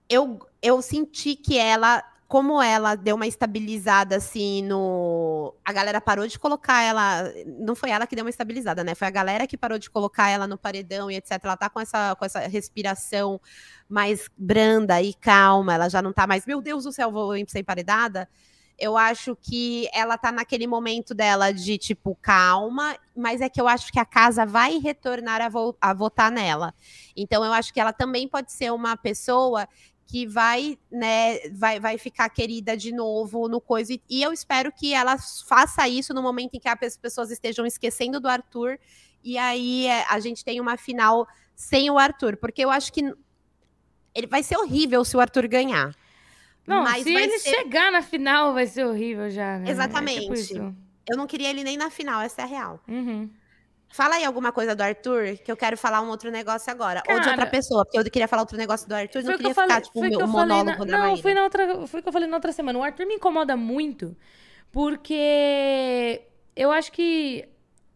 eu, 0.10 0.46
eu 0.62 0.82
senti 0.82 1.38
que 1.38 1.58
ela, 1.58 2.04
como 2.32 2.62
ela 2.62 2.96
deu 2.96 3.18
uma 3.18 3.28
estabilizada 3.28 4.16
assim 4.16 4.62
no. 4.64 5.54
A 5.66 5.74
galera 5.74 6.00
parou 6.00 6.26
de 6.26 6.40
colocar 6.40 6.82
ela. 6.82 7.30
Não 7.60 7.76
foi 7.76 7.90
ela 7.90 8.08
que 8.08 8.16
deu 8.16 8.24
uma 8.24 8.30
estabilizada, 8.30 8.86
né? 8.86 8.96
Foi 8.96 9.06
a 9.06 9.12
galera 9.12 9.46
que 9.46 9.58
parou 9.58 9.78
de 9.78 9.90
colocar 9.90 10.30
ela 10.30 10.48
no 10.48 10.58
paredão 10.58 11.12
e 11.12 11.18
etc. 11.18 11.32
Ela 11.44 11.58
tá 11.58 11.70
com 11.70 11.82
essa, 11.82 12.16
com 12.16 12.24
essa 12.24 12.40
respiração 12.48 13.38
mais 13.90 14.30
branda 14.38 15.02
e 15.02 15.14
calma. 15.14 15.74
Ela 15.74 15.90
já 15.90 16.02
não 16.02 16.14
tá 16.14 16.26
mais, 16.26 16.46
meu 16.46 16.62
Deus 16.62 16.86
do 16.86 16.94
céu, 16.94 17.12
vou 17.12 17.34
ser 17.50 17.60
emparedada 17.60 18.30
eu 18.80 18.98
acho 18.98 19.36
que 19.36 19.88
ela 19.94 20.18
tá 20.18 20.32
naquele 20.32 20.66
momento 20.66 21.14
dela 21.14 21.52
de 21.52 21.78
tipo 21.78 22.18
calma, 22.20 22.98
mas 23.16 23.40
é 23.40 23.48
que 23.48 23.62
eu 23.62 23.68
acho 23.68 23.92
que 23.92 24.00
a 24.00 24.06
casa 24.06 24.44
vai 24.44 24.80
retornar 24.80 25.40
a, 25.40 25.50
vo- 25.50 25.78
a 25.80 25.94
votar 25.94 26.32
nela. 26.32 26.74
Então 27.16 27.46
eu 27.46 27.54
acho 27.54 27.72
que 27.72 27.80
ela 27.80 27.94
também 27.94 28.28
pode 28.28 28.52
ser 28.52 28.72
uma 28.74 28.98
pessoa 28.98 29.68
que 30.12 30.28
vai, 30.28 30.78
né, 30.91 31.39
vai, 31.53 31.80
vai 31.80 31.97
ficar 31.97 32.28
querida 32.28 32.76
de 32.76 32.91
novo 32.91 33.47
no 33.47 33.62
coisa. 33.62 33.93
E, 34.09 34.22
eu 34.22 34.34
espero 34.34 34.70
que 34.70 34.93
ela 34.93 35.16
faça 35.47 35.88
isso 35.88 36.14
no 36.14 36.22
momento 36.22 36.55
em 36.55 36.59
que 36.59 36.68
as 36.68 36.97
pessoas 36.97 37.32
estejam 37.32 37.66
esquecendo 37.66 38.20
do 38.20 38.28
Arthur. 38.28 38.78
E 39.24 39.38
aí 39.38 39.88
é, 39.88 40.05
a 40.09 40.20
gente 40.20 40.43
tem 40.43 40.59
uma 40.59 40.76
final 40.76 41.26
sem 41.55 41.89
o 41.89 41.97
Arthur, 41.97 42.36
porque 42.36 42.62
eu 42.62 42.70
acho 42.70 42.91
que 42.91 43.01
ele 44.14 44.28
vai 44.28 44.43
ser 44.43 44.57
horrível 44.57 45.05
se 45.05 45.16
o 45.16 45.22
Arthur 45.22 45.47
ganhar. 45.47 45.95
Não, 46.68 46.84
Mas 46.84 47.03
se 47.03 47.14
ele 47.14 47.39
ser- 47.39 47.55
chegar 47.55 47.89
na 47.89 48.01
final, 48.01 48.53
vai 48.53 48.68
ser 48.68 48.86
horrível 48.86 49.30
já, 49.30 49.59
né? 49.59 49.64
É 49.64 49.68
tipo 49.68 49.72
Exatamente. 49.72 50.53
Eu 51.09 51.16
não 51.16 51.26
queria 51.26 51.49
ele 51.49 51.64
nem 51.64 51.78
na 51.78 51.89
final, 51.89 52.20
essa 52.20 52.41
é 52.41 52.43
a 52.43 52.47
real. 52.47 52.84
Uhum. 52.86 53.30
Fala 53.92 54.16
aí 54.16 54.24
alguma 54.24 54.52
coisa 54.52 54.74
do 54.74 54.82
Arthur, 54.82 55.38
que 55.44 55.52
eu 55.52 55.58
quero 55.58 55.78
falar 55.78 56.02
um 56.02 56.10
outro 56.10 56.32
negócio 56.32 56.72
agora. 56.72 57.04
Ou 57.08 57.14
de 57.14 57.20
outra 57.20 57.36
Cara, 57.36 57.50
pessoa, 57.50 57.84
porque 57.84 58.00
eu 58.00 58.04
queria 58.06 58.28
falar 58.28 58.44
outro 58.44 58.58
negócio 58.58 58.88
do 58.88 58.94
Arthur, 58.94 59.22
não 59.22 59.32
que 59.32 59.38
queria 59.38 59.52
eu 59.52 59.56
falei, 59.56 59.76
ficar, 59.76 59.82
tipo, 59.82 60.00
o 60.00 60.06
um 60.06 60.10
que 60.10 60.16
eu 60.16 60.28
falei 60.28 60.58
monólogo 60.58 60.86
na, 60.86 60.98
da 60.98 61.08
Não, 61.08 61.18
foi, 61.18 61.34
na 61.34 61.44
outra, 61.44 61.88
foi 61.88 62.02
que 62.02 62.08
eu 62.08 62.14
falei 62.14 62.28
na 62.28 62.38
outra 62.38 62.52
semana. 62.54 62.80
O 62.80 62.84
Arthur 62.84 63.06
me 63.06 63.16
incomoda 63.16 63.58
muito, 63.58 64.16
porque 64.72 66.22
eu 66.56 66.72
acho 66.72 66.92
que 66.92 67.50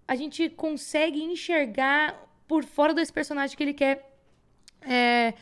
a 0.08 0.16
gente 0.16 0.50
consegue 0.50 1.24
enxergar 1.24 2.14
por 2.48 2.64
fora 2.66 2.94
desse 2.94 3.12
personagem 3.12 3.56
que 3.56 3.64
ele 3.64 3.74
quer 3.74 4.12
é, 4.82 5.34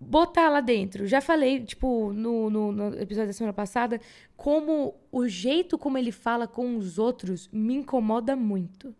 botar 0.00 0.48
lá 0.48 0.60
dentro. 0.60 1.06
Já 1.06 1.20
falei, 1.20 1.60
tipo, 1.60 2.12
no, 2.12 2.48
no, 2.48 2.72
no 2.72 3.00
episódio 3.00 3.28
da 3.28 3.32
semana 3.34 3.52
passada, 3.52 4.00
como 4.36 4.94
o 5.12 5.28
jeito 5.28 5.76
como 5.76 5.98
ele 5.98 6.10
fala 6.10 6.48
com 6.48 6.76
os 6.76 6.98
outros 6.98 7.48
me 7.52 7.74
incomoda 7.74 8.34
muito. 8.34 8.94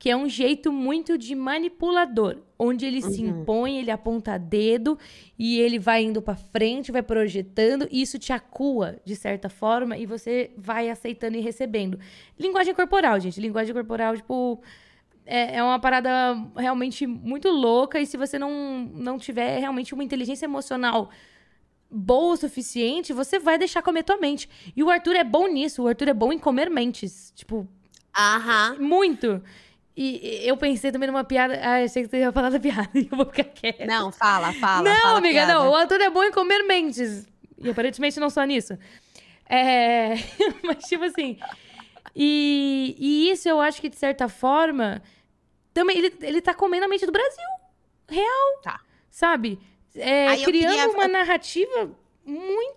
Que 0.00 0.08
é 0.08 0.16
um 0.16 0.26
jeito 0.26 0.72
muito 0.72 1.18
de 1.18 1.34
manipulador, 1.34 2.38
onde 2.58 2.86
ele 2.86 3.02
se 3.02 3.22
Uhum. 3.22 3.42
impõe, 3.42 3.76
ele 3.78 3.90
aponta 3.90 4.38
dedo 4.38 4.98
e 5.38 5.60
ele 5.60 5.78
vai 5.78 6.02
indo 6.02 6.22
pra 6.22 6.34
frente, 6.34 6.90
vai 6.90 7.02
projetando, 7.02 7.86
e 7.90 8.00
isso 8.00 8.18
te 8.18 8.32
acua 8.32 8.96
de 9.04 9.14
certa 9.14 9.50
forma 9.50 9.98
e 9.98 10.06
você 10.06 10.52
vai 10.56 10.88
aceitando 10.88 11.36
e 11.36 11.40
recebendo. 11.40 12.00
Linguagem 12.38 12.74
corporal, 12.74 13.20
gente. 13.20 13.38
Linguagem 13.38 13.74
corporal, 13.74 14.16
tipo, 14.16 14.62
é, 15.26 15.56
é 15.56 15.62
uma 15.62 15.78
parada 15.78 16.10
realmente 16.56 17.06
muito 17.06 17.50
louca. 17.50 18.00
E 18.00 18.06
se 18.06 18.16
você 18.16 18.38
não, 18.38 18.90
não 18.94 19.18
tiver 19.18 19.58
realmente 19.58 19.92
uma 19.92 20.02
inteligência 20.02 20.46
emocional 20.46 21.10
boa 21.90 22.32
o 22.32 22.36
suficiente, 22.38 23.12
você 23.12 23.38
vai 23.38 23.58
deixar 23.58 23.82
comer 23.82 24.02
tua 24.04 24.16
mente. 24.16 24.48
E 24.74 24.82
o 24.82 24.88
Arthur 24.88 25.16
é 25.16 25.24
bom 25.24 25.46
nisso. 25.46 25.82
O 25.82 25.88
Arthur 25.88 26.08
é 26.08 26.14
bom 26.14 26.32
em 26.32 26.38
comer 26.38 26.70
mentes. 26.70 27.32
Tipo, 27.36 27.68
Aham. 28.16 28.76
muito. 28.80 29.42
E 30.02 30.48
eu 30.48 30.56
pensei 30.56 30.90
também 30.90 31.06
numa 31.08 31.24
piada. 31.24 31.60
Ah, 31.62 31.84
achei 31.84 32.02
que 32.02 32.08
você 32.08 32.20
ia 32.20 32.32
falar 32.32 32.48
da 32.48 32.58
piada. 32.58 32.88
e 32.98 33.06
Eu 33.12 33.18
vou 33.18 33.26
ficar 33.26 33.44
quieta. 33.44 33.84
Não, 33.84 34.10
fala, 34.10 34.50
fala. 34.54 34.88
Não, 34.88 35.02
fala 35.02 35.18
amiga, 35.18 35.44
piada. 35.44 35.52
não. 35.52 35.70
O 35.70 35.74
Arthur 35.74 36.00
é 36.00 36.08
bom 36.08 36.24
em 36.24 36.32
comer 36.32 36.62
mentes. 36.62 37.26
E 37.58 37.68
aparentemente 37.68 38.18
não 38.18 38.30
só 38.30 38.42
nisso. 38.44 38.78
É... 39.46 40.14
Mas, 40.64 40.84
tipo 40.84 41.04
assim. 41.04 41.38
E, 42.16 42.96
e 42.98 43.30
isso 43.30 43.46
eu 43.46 43.60
acho 43.60 43.78
que, 43.78 43.90
de 43.90 43.96
certa 43.96 44.26
forma, 44.26 45.02
também 45.74 45.98
ele, 45.98 46.14
ele 46.22 46.40
tá 46.40 46.54
comendo 46.54 46.86
a 46.86 46.88
mente 46.88 47.04
do 47.04 47.12
Brasil. 47.12 47.44
Real. 48.08 48.60
Tá. 48.62 48.80
Sabe? 49.10 49.58
É, 49.94 50.34
criando 50.36 50.72
queria- 50.72 50.88
uma 50.88 51.08
narrativa 51.08 51.90
muito 52.24 52.74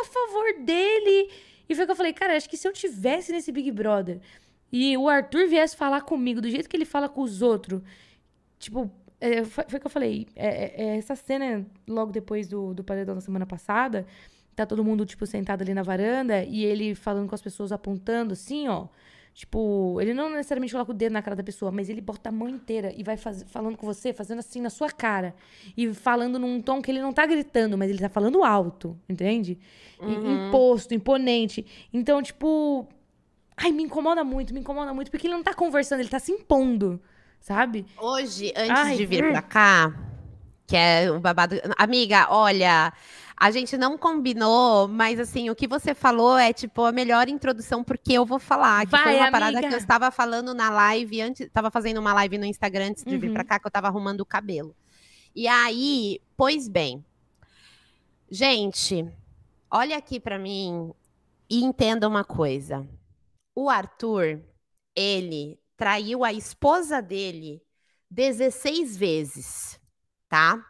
a 0.00 0.04
favor 0.04 0.64
dele. 0.64 1.30
E 1.68 1.76
foi 1.76 1.84
o 1.84 1.86
que 1.86 1.92
eu 1.92 1.96
falei, 1.96 2.12
cara, 2.12 2.36
acho 2.36 2.50
que 2.50 2.56
se 2.56 2.66
eu 2.66 2.72
tivesse 2.72 3.30
nesse 3.30 3.52
Big 3.52 3.70
Brother 3.70 4.20
e 4.72 4.96
o 4.96 5.08
Arthur 5.08 5.48
viesse 5.48 5.76
falar 5.76 6.02
comigo 6.02 6.40
do 6.40 6.50
jeito 6.50 6.68
que 6.68 6.76
ele 6.76 6.84
fala 6.84 7.08
com 7.08 7.22
os 7.22 7.42
outros, 7.42 7.80
tipo, 8.58 8.90
é, 9.20 9.44
foi, 9.44 9.64
o 9.64 9.80
que 9.80 9.86
eu 9.86 9.90
falei. 9.90 10.26
É, 10.34 10.46
é, 10.46 10.84
é 10.84 10.96
essa 10.98 11.16
cena, 11.16 11.64
logo 11.86 12.12
depois 12.12 12.48
do, 12.48 12.74
do 12.74 12.84
paredão 12.84 13.14
da 13.14 13.20
semana 13.20 13.46
passada, 13.46 14.06
tá 14.54 14.66
todo 14.66 14.84
mundo, 14.84 15.04
tipo, 15.06 15.26
sentado 15.26 15.62
ali 15.62 15.74
na 15.74 15.82
varanda 15.82 16.42
e 16.44 16.64
ele 16.64 16.94
falando 16.94 17.28
com 17.28 17.34
as 17.34 17.42
pessoas, 17.42 17.72
apontando 17.72 18.32
assim, 18.32 18.68
ó. 18.68 18.88
Tipo, 19.36 20.00
ele 20.00 20.14
não 20.14 20.30
necessariamente 20.30 20.72
coloca 20.72 20.92
o 20.92 20.94
dedo 20.94 21.12
na 21.12 21.20
cara 21.20 21.36
da 21.36 21.42
pessoa, 21.42 21.70
mas 21.70 21.90
ele 21.90 22.00
bota 22.00 22.30
a 22.30 22.32
mão 22.32 22.48
inteira 22.48 22.90
e 22.96 23.02
vai 23.02 23.18
faz, 23.18 23.44
falando 23.48 23.76
com 23.76 23.86
você, 23.86 24.10
fazendo 24.14 24.38
assim 24.38 24.62
na 24.62 24.70
sua 24.70 24.90
cara. 24.90 25.34
E 25.76 25.92
falando 25.92 26.38
num 26.38 26.62
tom 26.62 26.80
que 26.80 26.90
ele 26.90 27.02
não 27.02 27.12
tá 27.12 27.26
gritando, 27.26 27.76
mas 27.76 27.90
ele 27.90 27.98
tá 27.98 28.08
falando 28.08 28.42
alto, 28.42 28.98
entende? 29.06 29.58
Uhum. 30.00 30.48
Imposto, 30.48 30.94
imponente. 30.94 31.66
Então, 31.92 32.22
tipo. 32.22 32.88
Ai, 33.56 33.72
me 33.72 33.82
incomoda 33.82 34.22
muito, 34.22 34.52
me 34.52 34.60
incomoda 34.60 34.92
muito, 34.92 35.10
porque 35.10 35.26
ele 35.26 35.34
não 35.34 35.42
tá 35.42 35.54
conversando, 35.54 36.00
ele 36.00 36.08
tá 36.08 36.18
se 36.18 36.30
impondo, 36.30 37.00
sabe? 37.40 37.86
Hoje, 37.96 38.52
antes 38.54 38.70
Ai, 38.70 38.96
de 38.96 39.06
vir 39.06 39.24
hum. 39.24 39.30
pra 39.32 39.42
cá, 39.42 39.94
que 40.66 40.76
é 40.76 41.10
o 41.10 41.20
babado. 41.20 41.56
Amiga, 41.78 42.26
olha. 42.30 42.92
A 43.38 43.50
gente 43.50 43.76
não 43.76 43.98
combinou, 43.98 44.88
mas 44.88 45.20
assim, 45.20 45.50
o 45.50 45.54
que 45.54 45.68
você 45.68 45.94
falou 45.94 46.38
é 46.38 46.54
tipo 46.54 46.82
a 46.86 46.90
melhor 46.90 47.28
introdução 47.28 47.84
porque 47.84 48.14
eu 48.14 48.24
vou 48.24 48.38
falar. 48.38 48.86
Que 48.86 48.92
Vai, 48.92 49.02
foi 49.02 49.12
uma 49.12 49.24
amiga. 49.24 49.30
parada 49.30 49.60
que 49.60 49.74
eu 49.74 49.78
estava 49.78 50.10
falando 50.10 50.54
na 50.54 50.70
live 50.70 51.20
antes, 51.20 51.42
estava 51.42 51.70
fazendo 51.70 51.98
uma 51.98 52.14
live 52.14 52.38
no 52.38 52.46
Instagram 52.46 52.88
antes 52.88 53.04
de 53.04 53.14
uhum. 53.14 53.20
vir 53.20 53.32
para 53.34 53.44
cá 53.44 53.58
que 53.58 53.66
eu 53.66 53.68
estava 53.68 53.88
arrumando 53.88 54.22
o 54.22 54.26
cabelo. 54.26 54.74
E 55.34 55.46
aí, 55.46 56.18
pois 56.34 56.66
bem. 56.66 57.04
Gente, 58.30 59.06
olha 59.70 59.98
aqui 59.98 60.18
para 60.18 60.38
mim 60.38 60.94
e 61.48 61.62
entenda 61.62 62.08
uma 62.08 62.24
coisa. 62.24 62.88
O 63.58 63.70
Arthur, 63.70 64.44
ele 64.94 65.58
traiu 65.78 66.22
a 66.22 66.30
esposa 66.30 67.00
dele 67.00 67.62
16 68.10 68.94
vezes, 68.98 69.80
tá? 70.28 70.62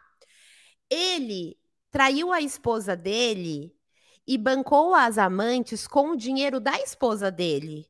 Ele 0.89 1.57
traiu 1.91 2.31
a 2.31 2.39
esposa 2.39 2.95
dele 2.95 3.75
e 4.25 4.37
bancou 4.37 4.95
as 4.95 5.17
amantes 5.17 5.85
com 5.85 6.11
o 6.11 6.15
dinheiro 6.15 6.61
da 6.61 6.79
esposa 6.81 7.29
dele. 7.29 7.85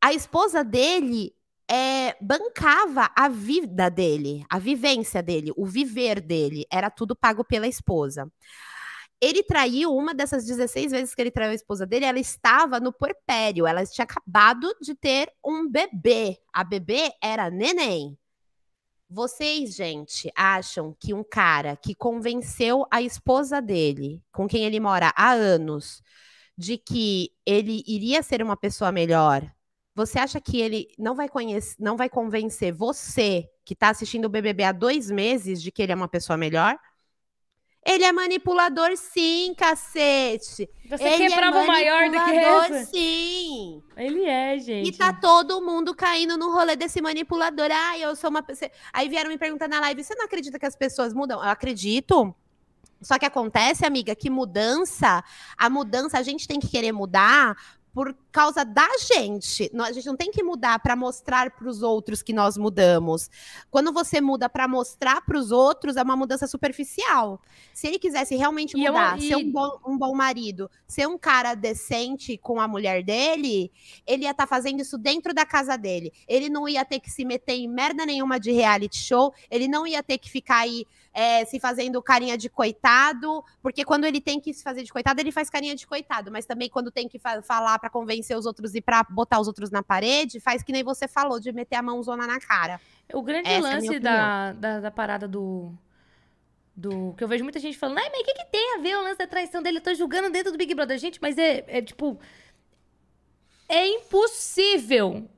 A 0.00 0.12
esposa 0.12 0.64
dele 0.64 1.32
é, 1.70 2.16
bancava 2.20 3.10
a 3.14 3.28
vida 3.28 3.88
dele, 3.88 4.44
a 4.50 4.58
vivência 4.58 5.22
dele, 5.22 5.52
o 5.56 5.64
viver 5.64 6.20
dele, 6.20 6.66
era 6.72 6.90
tudo 6.90 7.14
pago 7.14 7.44
pela 7.44 7.68
esposa. 7.68 8.28
Ele 9.20 9.42
traiu 9.42 9.94
uma 9.94 10.14
dessas 10.14 10.44
16 10.44 10.92
vezes 10.92 11.14
que 11.14 11.20
ele 11.20 11.30
traiu 11.30 11.50
a 11.50 11.54
esposa 11.54 11.84
dele, 11.84 12.04
ela 12.04 12.20
estava 12.20 12.78
no 12.78 12.92
porpério, 12.92 13.66
ela 13.66 13.84
tinha 13.84 14.04
acabado 14.04 14.72
de 14.80 14.94
ter 14.94 15.32
um 15.44 15.68
bebê. 15.68 16.38
A 16.52 16.62
bebê 16.62 17.12
era 17.22 17.50
neném. 17.50 18.16
Vocês, 19.10 19.74
gente, 19.74 20.30
acham 20.36 20.94
que 21.00 21.14
um 21.14 21.24
cara 21.24 21.76
que 21.76 21.94
convenceu 21.94 22.86
a 22.90 23.00
esposa 23.00 23.60
dele, 23.60 24.22
com 24.30 24.46
quem 24.46 24.64
ele 24.64 24.78
mora 24.78 25.12
há 25.16 25.32
anos, 25.32 26.02
de 26.56 26.76
que 26.76 27.30
ele 27.46 27.82
iria 27.86 28.22
ser 28.22 28.42
uma 28.42 28.56
pessoa 28.56 28.92
melhor, 28.92 29.50
você 29.98 30.18
acha 30.18 30.40
que 30.40 30.60
ele 30.60 30.88
não 30.96 31.16
vai 31.16 31.28
conhecer, 31.28 31.74
não 31.80 31.96
vai 31.96 32.08
convencer 32.08 32.72
você 32.72 33.48
que 33.64 33.74
está 33.74 33.88
assistindo 33.88 34.26
o 34.26 34.28
BBB 34.28 34.62
há 34.62 34.72
dois 34.72 35.10
meses 35.10 35.60
de 35.60 35.72
que 35.72 35.82
ele 35.82 35.90
é 35.90 35.94
uma 35.94 36.06
pessoa 36.06 36.36
melhor? 36.36 36.78
Ele 37.86 38.04
é 38.04 38.12
manipulador, 38.12 38.96
sim, 38.96 39.54
cacete. 39.56 40.68
Você 40.88 41.04
ele 41.04 41.16
quer 41.16 41.32
é 41.32 41.36
prova 41.36 41.64
maior 41.64 42.10
do 42.10 42.24
que 42.24 42.36
essa? 42.36 42.84
sim. 42.86 43.82
Ele 43.96 44.24
é, 44.24 44.58
gente. 44.58 44.88
E 44.88 44.92
tá 44.92 45.12
todo 45.12 45.62
mundo 45.62 45.94
caindo 45.94 46.36
no 46.36 46.52
rolê 46.52 46.76
desse 46.76 47.00
manipulador. 47.00 47.68
Ah, 47.70 47.98
eu 47.98 48.14
sou 48.14 48.30
uma 48.30 48.42
pessoa. 48.42 48.70
Aí 48.92 49.08
vieram 49.08 49.30
me 49.30 49.38
perguntar 49.38 49.68
na 49.68 49.80
live: 49.80 50.04
você 50.04 50.14
não 50.14 50.26
acredita 50.26 50.58
que 50.58 50.66
as 50.66 50.76
pessoas 50.76 51.14
mudam? 51.14 51.38
Eu 51.42 51.48
acredito. 51.48 52.34
Só 53.00 53.18
que 53.18 53.24
acontece, 53.24 53.86
amiga, 53.86 54.14
que 54.14 54.28
mudança, 54.28 55.22
a 55.56 55.70
mudança, 55.70 56.18
a 56.18 56.22
gente 56.22 56.48
tem 56.48 56.58
que 56.58 56.68
querer 56.68 56.90
mudar 56.90 57.56
por 57.94 58.14
causa 58.38 58.64
da 58.64 58.86
gente. 59.12 59.68
A 59.84 59.90
gente 59.90 60.06
não 60.06 60.16
tem 60.16 60.30
que 60.30 60.44
mudar 60.44 60.78
para 60.78 60.94
mostrar 60.94 61.50
para 61.50 61.68
os 61.68 61.82
outros 61.82 62.22
que 62.22 62.32
nós 62.32 62.56
mudamos. 62.56 63.28
Quando 63.68 63.92
você 63.92 64.20
muda 64.20 64.48
para 64.48 64.68
mostrar 64.68 65.22
para 65.22 65.36
os 65.36 65.50
outros, 65.50 65.96
é 65.96 66.02
uma 66.04 66.14
mudança 66.14 66.46
superficial. 66.46 67.42
Se 67.74 67.88
ele 67.88 67.98
quisesse 67.98 68.36
realmente 68.36 68.76
mudar, 68.76 69.18
eu, 69.18 69.24
e... 69.24 69.28
ser 69.28 69.36
um 69.36 69.50
bom, 69.50 69.80
um 69.84 69.98
bom, 69.98 70.14
marido, 70.14 70.70
ser 70.86 71.08
um 71.08 71.18
cara 71.18 71.56
decente 71.56 72.38
com 72.38 72.60
a 72.60 72.68
mulher 72.68 73.02
dele, 73.02 73.72
ele 74.06 74.22
ia 74.22 74.30
estar 74.30 74.44
tá 74.44 74.46
fazendo 74.46 74.80
isso 74.80 74.96
dentro 74.96 75.34
da 75.34 75.44
casa 75.44 75.76
dele. 75.76 76.12
Ele 76.28 76.48
não 76.48 76.68
ia 76.68 76.84
ter 76.84 77.00
que 77.00 77.10
se 77.10 77.24
meter 77.24 77.54
em 77.54 77.66
merda 77.66 78.06
nenhuma 78.06 78.38
de 78.38 78.52
reality 78.52 78.98
show, 78.98 79.34
ele 79.50 79.66
não 79.66 79.84
ia 79.84 80.00
ter 80.00 80.16
que 80.16 80.30
ficar 80.30 80.58
aí 80.58 80.86
é, 81.12 81.44
se 81.44 81.58
fazendo 81.58 82.00
carinha 82.00 82.38
de 82.38 82.48
coitado, 82.48 83.42
porque 83.60 83.84
quando 83.84 84.04
ele 84.04 84.20
tem 84.20 84.40
que 84.40 84.54
se 84.54 84.62
fazer 84.62 84.84
de 84.84 84.92
coitado, 84.92 85.20
ele 85.20 85.32
faz 85.32 85.50
carinha 85.50 85.74
de 85.74 85.84
coitado, 85.84 86.30
mas 86.30 86.46
também 86.46 86.68
quando 86.68 86.92
tem 86.92 87.08
que 87.08 87.18
fa 87.18 87.42
falar 87.42 87.76
para 87.80 87.90
convencer 87.90 88.27
os 88.36 88.46
outros 88.46 88.74
e 88.74 88.80
para 88.80 89.02
botar 89.04 89.40
os 89.40 89.46
outros 89.46 89.70
na 89.70 89.82
parede, 89.82 90.40
faz 90.40 90.62
que 90.62 90.72
nem 90.72 90.82
você 90.82 91.06
falou, 91.06 91.38
de 91.40 91.52
meter 91.52 91.76
a 91.76 91.82
mãozona 91.82 92.26
na 92.26 92.38
cara. 92.40 92.80
O 93.12 93.22
grande 93.22 93.48
Essa 93.48 93.68
é 93.68 93.74
lance 93.74 93.94
é 93.96 94.00
da, 94.00 94.52
da, 94.52 94.80
da, 94.80 94.90
parada 94.90 95.26
do. 95.26 95.72
Do, 96.76 97.12
que 97.16 97.24
eu 97.24 97.28
vejo 97.28 97.42
muita 97.42 97.58
gente 97.58 97.76
falando, 97.76 97.98
ai, 97.98 98.08
mas 98.08 98.20
o 98.20 98.24
que, 98.24 98.34
que 98.34 98.44
tem 98.46 98.76
a 98.76 98.80
ver 98.80 98.96
o 98.96 99.02
lance 99.02 99.18
da 99.18 99.26
traição 99.26 99.60
dele? 99.60 99.78
Eu 99.78 99.82
tô 99.82 99.92
julgando 99.94 100.30
dentro 100.30 100.52
do 100.52 100.58
Big 100.58 100.72
Brother. 100.74 100.96
Gente, 100.98 101.20
mas 101.20 101.36
é, 101.36 101.64
é 101.66 101.82
tipo. 101.82 102.18
É 103.68 103.86
impossível. 103.86 105.28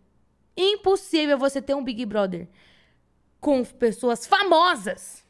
Impossível 0.57 1.39
você 1.39 1.63
ter 1.63 1.75
um 1.75 1.83
Big 1.83 2.05
Brother 2.05 2.47
com 3.41 3.65
pessoas 3.65 4.27
famosas 4.27 5.25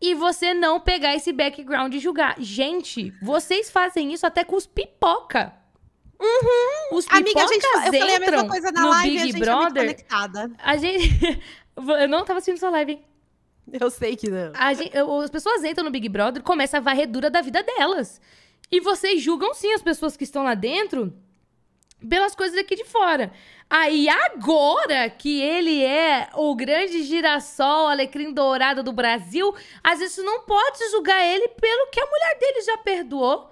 e 0.00 0.14
você 0.14 0.54
não 0.54 0.80
pegar 0.80 1.14
esse 1.14 1.32
background 1.32 1.94
e 1.94 1.98
julgar. 1.98 2.36
Gente, 2.38 3.12
vocês 3.20 3.70
fazem 3.70 4.12
isso 4.12 4.26
até 4.26 4.44
com 4.44 4.56
os 4.56 4.66
pipoca. 4.66 5.52
Uhum. 6.20 6.96
Os 6.96 7.06
Amiga, 7.08 7.44
a 7.44 7.46
gente, 7.46 7.64
eu 7.64 7.80
falei 7.80 8.16
a 8.16 8.20
mesma 8.20 8.48
coisa 8.48 8.72
na 8.72 8.88
live 8.88 9.10
Big 9.10 9.22
a 9.22 9.26
gente 9.26 9.38
Brother. 9.38 9.82
É 9.82 9.86
conectada. 9.86 10.50
A 10.58 10.76
gente... 10.76 11.42
eu 11.76 12.08
não 12.08 12.24
tava 12.24 12.38
assistindo 12.38 12.58
sua 12.58 12.70
live, 12.70 12.92
hein? 12.92 13.04
Eu 13.80 13.90
sei 13.90 14.16
que 14.16 14.28
não. 14.30 14.52
Gente, 14.74 14.92
as 14.96 15.30
pessoas 15.30 15.62
entram 15.62 15.84
no 15.84 15.90
Big 15.90 16.08
Brother 16.08 16.40
e 16.40 16.44
começa 16.44 16.78
a 16.78 16.80
varredura 16.80 17.30
da 17.30 17.40
vida 17.40 17.62
delas. 17.62 18.20
E 18.70 18.80
vocês 18.80 19.22
julgam 19.22 19.54
sim 19.54 19.72
as 19.72 19.82
pessoas 19.82 20.16
que 20.16 20.24
estão 20.24 20.42
lá 20.42 20.54
dentro 20.54 21.12
pelas 22.06 22.34
coisas 22.34 22.56
aqui 22.58 22.76
de 22.76 22.84
fora. 22.84 23.32
Aí 23.68 24.08
agora 24.08 25.10
que 25.10 25.40
ele 25.42 25.84
é 25.84 26.28
o 26.34 26.54
grande 26.54 27.02
girassol, 27.02 27.88
alecrim 27.88 28.32
dourado 28.32 28.82
do 28.82 28.92
Brasil, 28.92 29.54
às 29.82 29.98
vezes 29.98 30.24
não 30.24 30.40
pode 30.42 30.90
julgar 30.90 31.22
ele 31.24 31.48
pelo 31.48 31.90
que 31.90 32.00
a 32.00 32.06
mulher 32.06 32.38
dele 32.38 32.62
já 32.62 32.78
perdoou. 32.78 33.50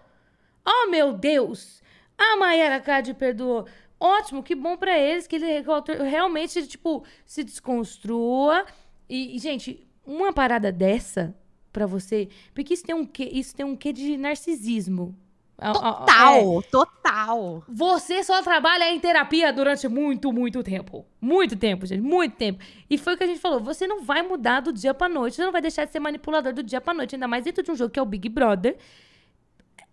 Oh, 0.64 0.88
meu 0.88 1.12
Deus! 1.12 1.82
A 2.18 2.36
Mayara 2.36 2.80
Card 2.80 3.12
perdoou. 3.14 3.66
Ótimo, 3.98 4.42
que 4.42 4.54
bom 4.54 4.76
para 4.76 4.98
eles 4.98 5.26
que 5.26 5.36
ele 5.36 5.64
realmente, 6.08 6.66
tipo, 6.66 7.04
se 7.24 7.42
desconstrua. 7.42 8.64
E, 9.08 9.38
gente, 9.38 9.86
uma 10.04 10.32
parada 10.32 10.70
dessa 10.70 11.34
para 11.72 11.86
você, 11.86 12.28
porque 12.54 12.72
isso 12.72 12.84
tem 12.84 12.94
um 12.94 13.04
quê, 13.04 13.28
isso 13.32 13.54
tem 13.54 13.64
um 13.64 13.76
quê 13.76 13.92
de 13.92 14.16
narcisismo. 14.16 15.14
Total, 15.58 16.60
é. 16.60 16.62
total. 16.70 17.64
Você 17.66 18.22
só 18.22 18.42
trabalha 18.42 18.90
em 18.90 19.00
terapia 19.00 19.50
durante 19.52 19.88
muito, 19.88 20.30
muito 20.30 20.62
tempo. 20.62 21.06
Muito 21.18 21.56
tempo, 21.56 21.86
gente, 21.86 22.02
muito 22.02 22.36
tempo. 22.36 22.62
E 22.90 22.98
foi 22.98 23.14
o 23.14 23.16
que 23.16 23.24
a 23.24 23.26
gente 23.26 23.40
falou, 23.40 23.60
você 23.60 23.86
não 23.86 24.02
vai 24.02 24.20
mudar 24.22 24.60
do 24.60 24.72
dia 24.72 24.92
pra 24.92 25.08
noite, 25.08 25.36
você 25.36 25.44
não 25.44 25.52
vai 25.52 25.62
deixar 25.62 25.86
de 25.86 25.92
ser 25.92 26.00
manipulador 26.00 26.52
do 26.52 26.62
dia 26.62 26.80
pra 26.80 26.92
noite, 26.92 27.14
ainda 27.14 27.26
mais 27.26 27.44
dentro 27.44 27.62
de 27.62 27.70
um 27.70 27.76
jogo 27.76 27.90
que 27.90 27.98
é 27.98 28.02
o 28.02 28.06
Big 28.06 28.28
Brother. 28.28 28.76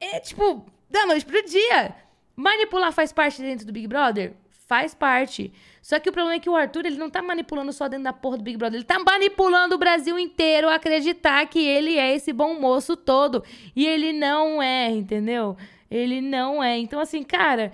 É 0.01 0.19
tipo, 0.19 0.65
da 0.89 1.05
noite 1.05 1.25
pro 1.25 1.45
dia. 1.45 1.95
Manipular 2.35 2.91
faz 2.91 3.11
parte 3.11 3.41
dentro 3.41 3.65
do 3.65 3.73
Big 3.73 3.87
Brother? 3.87 4.33
Faz 4.67 4.93
parte. 4.93 5.51
Só 5.81 5.99
que 5.99 6.09
o 6.09 6.13
problema 6.13 6.37
é 6.37 6.39
que 6.39 6.49
o 6.49 6.55
Arthur, 6.55 6.85
ele 6.85 6.97
não 6.97 7.09
tá 7.09 7.21
manipulando 7.21 7.73
só 7.73 7.87
dentro 7.87 8.05
da 8.05 8.13
porra 8.13 8.37
do 8.37 8.43
Big 8.43 8.57
Brother. 8.57 8.77
Ele 8.77 8.85
tá 8.85 8.97
manipulando 8.99 9.75
o 9.75 9.77
Brasil 9.77 10.17
inteiro 10.17 10.69
a 10.69 10.75
acreditar 10.75 11.45
que 11.47 11.59
ele 11.59 11.97
é 11.97 12.15
esse 12.15 12.31
bom 12.31 12.59
moço 12.59 12.95
todo. 12.95 13.43
E 13.75 13.85
ele 13.85 14.13
não 14.13 14.61
é, 14.61 14.89
entendeu? 14.89 15.57
Ele 15.91 16.21
não 16.21 16.63
é. 16.63 16.77
Então, 16.77 16.99
assim, 16.99 17.21
cara, 17.21 17.71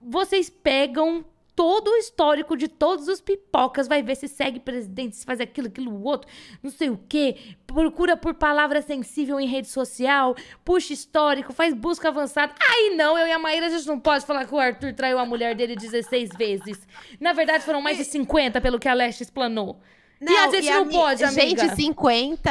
vocês 0.00 0.50
pegam 0.50 1.24
todo 1.56 1.88
o 1.88 1.96
histórico 1.96 2.54
de 2.54 2.68
todos 2.68 3.08
os 3.08 3.18
pipocas, 3.20 3.88
vai 3.88 4.02
ver 4.02 4.14
se 4.14 4.28
segue 4.28 4.60
presidente, 4.60 5.16
se 5.16 5.24
faz 5.24 5.40
aquilo, 5.40 5.68
aquilo, 5.68 6.04
outro, 6.04 6.30
não 6.62 6.70
sei 6.70 6.90
o 6.90 7.00
quê. 7.08 7.56
Procura 7.66 8.14
por 8.14 8.34
palavra 8.34 8.82
sensível 8.82 9.40
em 9.40 9.48
rede 9.48 9.66
social, 9.66 10.36
puxa 10.62 10.92
histórico, 10.92 11.54
faz 11.54 11.72
busca 11.72 12.08
avançada. 12.08 12.54
Aí 12.60 12.94
não, 12.94 13.18
eu 13.18 13.26
e 13.26 13.32
a 13.32 13.38
Maíra, 13.38 13.66
a 13.66 13.70
gente 13.70 13.86
não 13.86 13.98
pode 13.98 14.26
falar 14.26 14.44
que 14.44 14.54
o 14.54 14.58
Arthur 14.58 14.92
traiu 14.92 15.18
a 15.18 15.24
mulher 15.24 15.54
dele 15.54 15.74
16 15.74 16.30
vezes. 16.36 16.86
Na 17.18 17.32
verdade, 17.32 17.64
foram 17.64 17.80
mais 17.80 17.96
de 17.96 18.04
50, 18.04 18.60
pelo 18.60 18.78
que 18.78 18.88
a 18.88 18.94
Leste 18.94 19.22
explanou. 19.22 19.80
Não, 20.20 20.32
e 20.32 20.36
a 20.36 20.50
gente 20.50 20.66
e 20.66 20.70
não 20.70 20.82
a 20.82 20.86
pode, 20.86 21.24
amiga. 21.24 21.68
Gente, 21.68 21.76
50? 21.76 22.50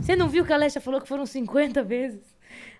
Você 0.00 0.16
não 0.16 0.28
viu 0.28 0.44
que 0.46 0.52
a 0.52 0.56
Leste 0.56 0.80
falou 0.80 1.00
que 1.00 1.08
foram 1.08 1.26
50 1.26 1.82
vezes? 1.82 2.36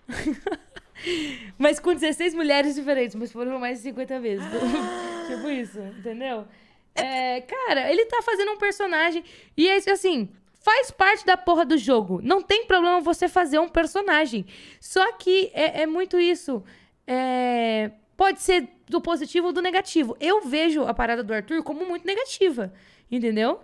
mas 1.57 1.79
com 1.79 1.93
16 1.93 2.33
mulheres 2.33 2.75
diferentes, 2.75 3.15
mas 3.15 3.31
foram 3.31 3.59
mais 3.59 3.77
de 3.77 3.83
50 3.85 4.19
vezes. 4.19 4.45
tipo 5.27 5.49
isso, 5.49 5.79
entendeu? 5.79 6.45
É, 6.95 7.41
cara, 7.41 7.91
ele 7.91 8.05
tá 8.05 8.21
fazendo 8.21 8.51
um 8.51 8.57
personagem. 8.57 9.23
E 9.55 9.67
é 9.67 9.77
assim, 9.91 10.29
faz 10.59 10.91
parte 10.91 11.25
da 11.25 11.37
porra 11.37 11.63
do 11.63 11.77
jogo. 11.77 12.19
Não 12.23 12.41
tem 12.41 12.65
problema 12.65 12.99
você 12.99 13.27
fazer 13.27 13.59
um 13.59 13.69
personagem. 13.69 14.45
Só 14.79 15.13
que 15.13 15.51
é, 15.53 15.83
é 15.83 15.85
muito 15.85 16.19
isso. 16.19 16.63
É, 17.05 17.91
pode 18.17 18.41
ser 18.41 18.67
do 18.87 18.99
positivo 18.99 19.47
ou 19.47 19.53
do 19.53 19.61
negativo. 19.61 20.17
Eu 20.19 20.41
vejo 20.41 20.83
a 20.83 20.93
parada 20.93 21.23
do 21.23 21.33
Arthur 21.33 21.63
como 21.63 21.85
muito 21.85 22.05
negativa. 22.05 22.73
Entendeu? 23.09 23.61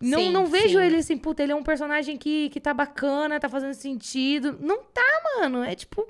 Não, 0.00 0.18
sim, 0.18 0.30
não 0.30 0.46
vejo 0.46 0.78
sim. 0.78 0.84
ele 0.84 0.96
assim, 0.96 1.16
puta, 1.16 1.42
ele 1.42 1.52
é 1.52 1.54
um 1.54 1.62
personagem 1.62 2.16
que, 2.16 2.48
que 2.48 2.60
tá 2.60 2.72
bacana, 2.72 3.38
tá 3.38 3.48
fazendo 3.48 3.74
sentido. 3.74 4.56
Não 4.60 4.82
tá, 4.84 5.22
mano. 5.36 5.62
É 5.62 5.74
tipo. 5.74 6.06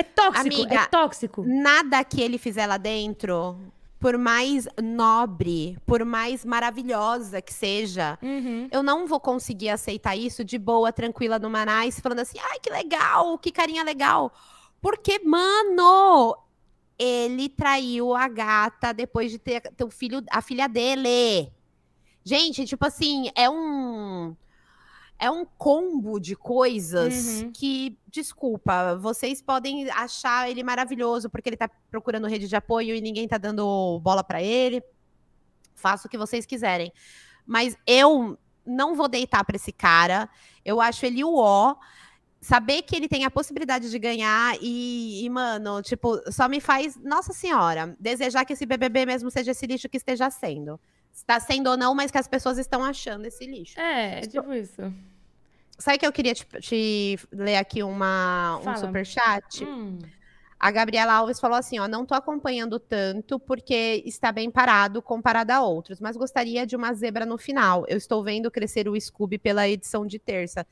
É 0.00 0.02
tóxico, 0.02 0.38
é 0.38 0.40
Amiga, 0.40 0.74
é 0.74 0.86
tóxico. 0.86 1.44
Nada 1.46 2.02
que 2.02 2.22
ele 2.22 2.38
fizer 2.38 2.66
lá 2.66 2.78
dentro 2.78 3.56
por 4.00 4.16
mais 4.16 4.66
nobre, 4.82 5.76
por 5.84 6.06
mais 6.06 6.42
maravilhosa 6.42 7.42
que 7.42 7.52
seja, 7.52 8.18
uhum. 8.22 8.66
eu 8.72 8.82
não 8.82 9.06
vou 9.06 9.20
conseguir 9.20 9.68
aceitar 9.68 10.16
isso 10.16 10.42
de 10.42 10.56
boa, 10.56 10.90
tranquila 10.90 11.38
no 11.38 11.50
Manais, 11.50 12.00
falando 12.00 12.20
assim, 12.20 12.38
ai, 12.42 12.58
que 12.60 12.70
legal, 12.70 13.38
que 13.38 13.52
carinha 13.52 13.84
legal. 13.84 14.32
Porque, 14.80 15.20
mano, 15.22 16.34
ele 16.98 17.50
traiu 17.50 18.14
a 18.14 18.26
gata 18.26 18.94
depois 18.94 19.30
de 19.30 19.38
ter, 19.38 19.60
ter 19.60 19.84
o 19.84 19.90
filho, 19.90 20.24
a 20.30 20.40
filha 20.40 20.66
dele. 20.66 21.52
Gente, 22.24 22.64
tipo 22.64 22.86
assim, 22.86 23.30
é 23.34 23.50
um 23.50 24.34
é 25.20 25.30
um 25.30 25.44
combo 25.44 26.18
de 26.18 26.34
coisas 26.34 27.42
uhum. 27.42 27.52
que, 27.52 27.98
desculpa, 28.08 28.96
vocês 28.96 29.42
podem 29.42 29.88
achar 29.90 30.50
ele 30.50 30.62
maravilhoso 30.64 31.28
porque 31.28 31.50
ele 31.50 31.58
tá 31.58 31.70
procurando 31.90 32.26
rede 32.26 32.48
de 32.48 32.56
apoio 32.56 32.94
e 32.96 33.00
ninguém 33.02 33.28
tá 33.28 33.36
dando 33.36 34.00
bola 34.00 34.24
para 34.24 34.42
ele. 34.42 34.82
Faça 35.74 36.08
o 36.08 36.10
que 36.10 36.16
vocês 36.16 36.46
quiserem. 36.46 36.90
Mas 37.46 37.76
eu 37.86 38.38
não 38.64 38.94
vou 38.94 39.08
deitar 39.08 39.44
para 39.44 39.56
esse 39.56 39.72
cara. 39.72 40.26
Eu 40.64 40.80
acho 40.80 41.04
ele 41.04 41.22
o 41.22 41.36
ó. 41.36 41.76
Saber 42.40 42.80
que 42.80 42.96
ele 42.96 43.06
tem 43.06 43.26
a 43.26 43.30
possibilidade 43.30 43.90
de 43.90 43.98
ganhar 43.98 44.56
e, 44.62 45.22
e, 45.22 45.28
mano, 45.28 45.82
tipo, 45.82 46.18
só 46.32 46.48
me 46.48 46.58
faz, 46.58 46.96
nossa 46.96 47.34
senhora, 47.34 47.94
desejar 48.00 48.46
que 48.46 48.54
esse 48.54 48.64
BBB 48.64 49.04
mesmo 49.04 49.30
seja 49.30 49.50
esse 49.50 49.66
lixo 49.66 49.90
que 49.90 49.98
esteja 49.98 50.30
sendo. 50.30 50.80
Está 51.12 51.38
sendo 51.38 51.68
ou 51.68 51.76
não, 51.76 51.94
mas 51.94 52.10
que 52.10 52.16
as 52.16 52.26
pessoas 52.26 52.56
estão 52.56 52.82
achando 52.82 53.26
esse 53.26 53.44
lixo. 53.44 53.78
É, 53.78 54.22
tipo 54.22 54.54
isso. 54.54 54.90
Sabe 55.80 55.98
que 55.98 56.06
eu 56.06 56.12
queria 56.12 56.34
te, 56.34 56.46
te 56.60 57.18
ler 57.32 57.56
aqui 57.56 57.82
uma, 57.82 58.60
um 58.64 58.76
superchat? 58.76 59.64
Hum. 59.64 59.98
A 60.60 60.70
Gabriela 60.70 61.14
Alves 61.14 61.40
falou 61.40 61.56
assim: 61.56 61.78
ó, 61.78 61.88
não 61.88 62.04
tô 62.04 62.14
acompanhando 62.14 62.78
tanto 62.78 63.40
porque 63.40 64.02
está 64.04 64.30
bem 64.30 64.50
parado 64.50 65.00
comparado 65.00 65.52
a 65.52 65.62
outros, 65.62 66.00
mas 66.00 66.18
gostaria 66.18 66.66
de 66.66 66.76
uma 66.76 66.92
zebra 66.92 67.24
no 67.24 67.38
final. 67.38 67.86
Eu 67.88 67.96
estou 67.96 68.22
vendo 68.22 68.50
crescer 68.50 68.86
o 68.86 69.00
Scooby 69.00 69.38
pela 69.38 69.66
edição 69.66 70.06
de 70.06 70.18
terça. 70.18 70.66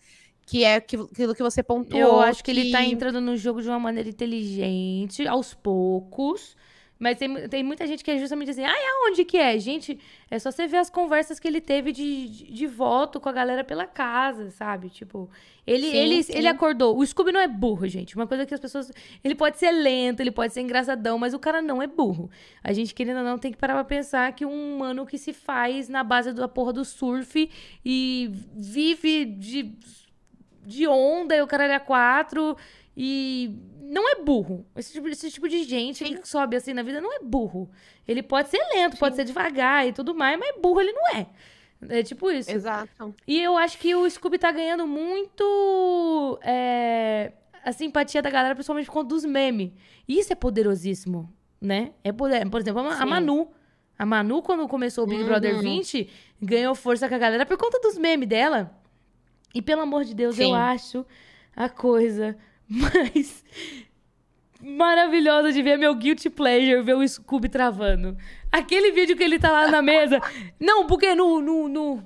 Que 0.46 0.64
é 0.64 0.76
aquilo 0.76 1.08
que 1.08 1.42
você 1.42 1.62
pontuou. 1.62 2.00
Eu 2.00 2.20
acho 2.20 2.42
que, 2.42 2.52
que 2.52 2.58
ele 2.58 2.72
tá 2.72 2.82
entrando 2.82 3.20
no 3.20 3.36
jogo 3.36 3.60
de 3.60 3.68
uma 3.68 3.78
maneira 3.78 4.08
inteligente, 4.08 5.26
aos 5.26 5.52
poucos. 5.52 6.56
Mas 6.98 7.16
tem, 7.16 7.48
tem 7.48 7.62
muita 7.62 7.86
gente 7.86 8.02
que 8.02 8.10
é 8.10 8.18
justamente 8.18 8.50
assim, 8.50 8.64
ai, 8.64 8.80
aonde 8.92 9.24
que 9.24 9.36
é? 9.36 9.56
Gente, 9.58 9.98
é 10.28 10.38
só 10.38 10.50
você 10.50 10.66
ver 10.66 10.78
as 10.78 10.90
conversas 10.90 11.38
que 11.38 11.46
ele 11.46 11.60
teve 11.60 11.92
de, 11.92 12.28
de, 12.28 12.52
de 12.52 12.66
voto 12.66 13.20
com 13.20 13.28
a 13.28 13.32
galera 13.32 13.62
pela 13.62 13.86
casa, 13.86 14.50
sabe? 14.50 14.90
Tipo, 14.90 15.30
ele, 15.64 15.90
sim, 15.90 15.96
ele, 15.96 16.22
sim. 16.24 16.32
ele 16.34 16.48
acordou. 16.48 16.98
O 16.98 17.06
Scooby 17.06 17.30
não 17.30 17.40
é 17.40 17.46
burro, 17.46 17.86
gente. 17.86 18.16
Uma 18.16 18.26
coisa 18.26 18.44
que 18.44 18.52
as 18.52 18.58
pessoas. 18.58 18.90
Ele 19.22 19.34
pode 19.36 19.58
ser 19.58 19.70
lento, 19.70 20.20
ele 20.20 20.32
pode 20.32 20.52
ser 20.52 20.60
engraçadão, 20.60 21.18
mas 21.18 21.34
o 21.34 21.38
cara 21.38 21.62
não 21.62 21.80
é 21.80 21.86
burro. 21.86 22.28
A 22.64 22.72
gente, 22.72 22.92
querendo 22.92 23.18
ou 23.18 23.24
não, 23.24 23.38
tem 23.38 23.52
que 23.52 23.58
parar 23.58 23.74
pra 23.74 23.84
pensar 23.84 24.32
que 24.32 24.44
um 24.44 24.78
mano 24.78 25.06
que 25.06 25.18
se 25.18 25.32
faz 25.32 25.88
na 25.88 26.02
base 26.02 26.32
da 26.32 26.48
porra 26.48 26.72
do 26.72 26.84
surf 26.84 27.48
e 27.84 28.30
vive 28.56 29.24
de, 29.24 29.72
de 30.66 30.88
onda 30.88 31.36
e 31.36 31.42
o 31.42 31.46
cara 31.46 31.64
é 31.72 31.78
quatro 31.78 32.56
e 33.00 33.54
não 33.80 34.10
é 34.10 34.16
burro. 34.16 34.66
Esse 34.74 34.92
tipo, 34.92 35.06
esse 35.06 35.30
tipo 35.30 35.48
de 35.48 35.62
gente 35.62 36.04
Sim. 36.04 36.16
que 36.16 36.28
sobe 36.28 36.56
assim 36.56 36.74
na 36.74 36.82
vida 36.82 37.00
não 37.00 37.14
é 37.14 37.20
burro. 37.20 37.70
Ele 38.08 38.24
pode 38.24 38.48
ser 38.48 38.58
lento, 38.74 38.94
Sim. 38.94 38.98
pode 38.98 39.14
ser 39.14 39.24
devagar 39.24 39.86
e 39.86 39.92
tudo 39.92 40.16
mais, 40.16 40.36
mas 40.36 40.60
burro 40.60 40.80
ele 40.80 40.90
não 40.90 41.08
é. 41.14 41.28
É 41.88 42.02
tipo 42.02 42.28
isso. 42.28 42.50
Exato. 42.50 43.14
E 43.24 43.40
eu 43.40 43.56
acho 43.56 43.78
que 43.78 43.94
o 43.94 44.10
Scooby 44.10 44.36
tá 44.36 44.50
ganhando 44.50 44.84
muito 44.84 46.40
é, 46.42 47.30
a 47.64 47.70
simpatia 47.70 48.20
da 48.20 48.30
galera, 48.30 48.56
principalmente 48.56 48.86
por 48.86 48.94
conta 48.94 49.10
dos 49.10 49.24
memes. 49.24 49.70
Isso 50.08 50.32
é 50.32 50.36
poderosíssimo, 50.36 51.32
né? 51.60 51.92
É 52.02 52.10
poder. 52.10 52.50
Por 52.50 52.60
exemplo, 52.60 52.80
a, 52.80 53.06
Manu. 53.06 53.48
A 53.96 54.04
Manu, 54.04 54.42
quando 54.42 54.66
começou 54.66 55.04
o 55.04 55.06
Big 55.06 55.20
uhum. 55.20 55.28
Brother 55.28 55.60
20, 55.60 56.10
ganhou 56.42 56.74
força 56.74 57.08
com 57.08 57.14
a 57.14 57.18
galera 57.18 57.46
por 57.46 57.56
conta 57.56 57.78
dos 57.78 57.96
memes 57.96 58.28
dela. 58.28 58.76
E 59.54 59.62
pelo 59.62 59.82
amor 59.82 60.04
de 60.04 60.16
Deus, 60.16 60.36
eu 60.36 60.52
acho 60.52 61.06
a 61.54 61.68
coisa 61.68 62.36
mas 62.68 63.44
maravilhosa 64.60 65.52
de 65.52 65.62
ver 65.62 65.78
meu 65.78 65.94
guilty 65.94 66.28
pleasure, 66.28 66.82
ver 66.82 66.94
o 66.94 67.06
Scooby 67.06 67.48
travando. 67.48 68.16
Aquele 68.50 68.92
vídeo 68.92 69.16
que 69.16 69.22
ele 69.22 69.38
tá 69.38 69.50
lá 69.50 69.70
na 69.70 69.80
mesa. 69.82 70.20
Não, 70.58 70.86
porque 70.86 71.14
no. 71.14 71.40
no, 71.40 71.68
no... 71.68 72.04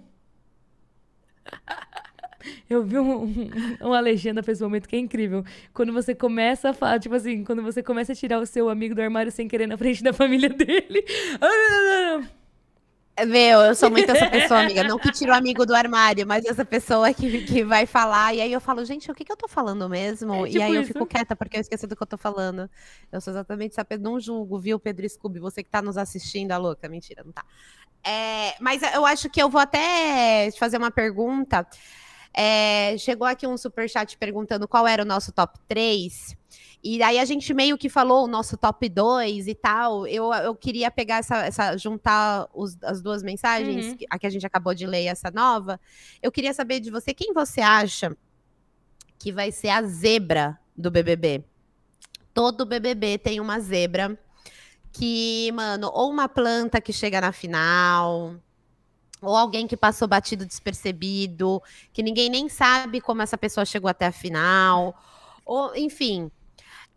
Eu 2.69 2.83
vi 2.83 2.99
um, 2.99 3.23
um, 3.23 3.51
uma 3.81 4.01
legenda 4.01 4.43
pra 4.43 4.53
esse 4.53 4.63
momento 4.63 4.89
que 4.89 4.97
é 4.97 4.99
incrível. 4.99 5.45
Quando 5.73 5.93
você 5.93 6.15
começa 6.15 6.71
a 6.71 6.73
falar, 6.73 6.99
tipo 6.99 7.15
assim, 7.15 7.45
quando 7.45 7.63
você 7.63 7.83
começa 7.83 8.13
a 8.13 8.17
tirar 8.17 8.41
o 8.41 8.47
seu 8.47 8.69
amigo 8.69 8.95
do 8.95 9.03
armário 9.03 9.31
sem 9.31 9.47
querer 9.47 9.67
na 9.67 9.77
frente 9.77 10.03
da 10.03 10.13
família 10.13 10.49
dele. 10.49 11.05
Meu, 13.27 13.61
eu 13.61 13.75
sou 13.75 13.91
muito 13.91 14.11
essa 14.11 14.29
pessoa, 14.31 14.61
amiga. 14.65 14.83
Não 14.85 14.99
que 14.99 15.13
tira 15.13 15.33
o 15.33 15.35
amigo 15.35 15.67
do 15.67 15.75
armário, 15.75 16.27
mas 16.27 16.45
essa 16.47 16.65
pessoa 16.65 17.13
que, 17.13 17.43
que 17.45 17.63
vai 17.63 17.85
falar. 17.85 18.35
E 18.35 18.41
aí 18.41 18.53
eu 18.53 18.61
falo, 18.61 18.85
gente, 18.85 19.11
o 19.11 19.15
que, 19.15 19.25
que 19.25 19.31
eu 19.31 19.37
tô 19.37 19.47
falando 19.47 19.87
mesmo? 19.89 20.47
É, 20.47 20.49
tipo 20.49 20.59
e 20.59 20.63
aí 20.63 20.71
isso. 20.73 20.81
eu 20.81 20.85
fico 20.87 21.07
quieta 21.07 21.37
porque 21.37 21.59
eu 21.59 21.61
esqueci 21.61 21.87
do 21.87 21.95
que 21.95 22.03
eu 22.03 22.07
tô 22.07 22.17
falando. 22.17 22.71
Eu 23.11 23.21
sou 23.21 23.33
exatamente 23.33 23.73
essa 23.73 23.85
pessoa. 23.85 24.03
Não 24.03 24.19
julgo, 24.19 24.59
viu, 24.59 24.81
Pedro 24.81 25.07
Scooby? 25.09 25.41
Você 25.41 25.63
que 25.63 25.69
tá 25.69 25.83
nos 25.83 25.99
assistindo, 25.99 26.53
a 26.53 26.57
louca. 26.57 26.89
Mentira, 26.89 27.23
não 27.23 27.33
tá. 27.33 27.45
É, 28.03 28.55
mas 28.59 28.83
eu 28.83 29.05
acho 29.05 29.29
que 29.29 29.43
eu 29.43 29.49
vou 29.49 29.61
até 29.61 30.51
te 30.51 30.59
fazer 30.59 30.79
uma 30.79 30.91
pergunta. 30.91 31.67
É, 32.35 32.97
chegou 32.97 33.27
aqui 33.27 33.47
um 33.47 33.59
super 33.59 33.89
chat 33.91 34.17
perguntando 34.17 34.67
qual 34.67 34.87
era 34.87 35.03
o 35.03 35.07
nosso 35.07 35.33
top 35.33 35.59
3. 35.69 36.35
E 36.83 37.03
aí 37.03 37.19
a 37.19 37.25
gente 37.25 37.55
meio 37.55 37.79
que 37.79 37.89
falou 37.89 38.25
o 38.25 38.29
nosso 38.29 38.57
top 38.57 38.89
2 38.89 39.47
e 39.47 39.55
tal. 39.55 40.07
Eu, 40.07 40.33
eu 40.33 40.55
queria 40.55 40.91
pegar 40.91 41.19
essa, 41.19 41.37
essa 41.45 41.77
juntar 41.77 42.49
os, 42.53 42.77
as 42.83 43.01
duas 43.01 43.23
mensagens, 43.23 43.93
uhum. 43.93 43.99
a 44.11 44.19
que 44.19 44.27
a 44.27 44.31
gente 44.31 44.47
acabou 44.47 44.75
de 44.75 44.87
ler 44.87 45.05
essa 45.05 45.31
nova. 45.31 45.81
Eu 46.23 46.33
queria 46.33 46.53
saber 46.53 46.81
de 46.81 46.91
você 46.91 47.15
quem 47.15 47.33
você 47.33 47.61
acha 47.61 48.17
que 49.19 49.33
vai 49.33 49.53
ser 49.53 49.69
a 49.69 49.83
zebra 49.83 50.59
do 50.77 50.91
BBB. 50.91 51.45
Todo 52.35 52.67
BBB 52.67 53.19
tem 53.19 53.39
uma 53.39 53.61
zebra 53.61 54.19
que, 54.93 55.51
mano, 55.53 55.91
ou 55.93 56.11
uma 56.11 56.29
planta 56.29 56.81
que 56.81 56.93
chega 56.93 57.21
na 57.21 57.33
final, 57.33 58.35
ou 59.21 59.37
alguém 59.37 59.67
que 59.67 59.77
passou 59.77 60.09
batido 60.09 60.45
despercebido, 60.45 61.63
que 61.93 62.03
ninguém 62.03 62.29
nem 62.29 62.49
sabe 62.49 63.01
como 63.01 63.23
essa 63.23 63.39
pessoa 63.39 63.65
chegou 63.65 63.89
até 63.89 64.07
a 64.07 64.13
final, 64.13 64.95
ou 65.45 65.75
enfim, 65.77 66.31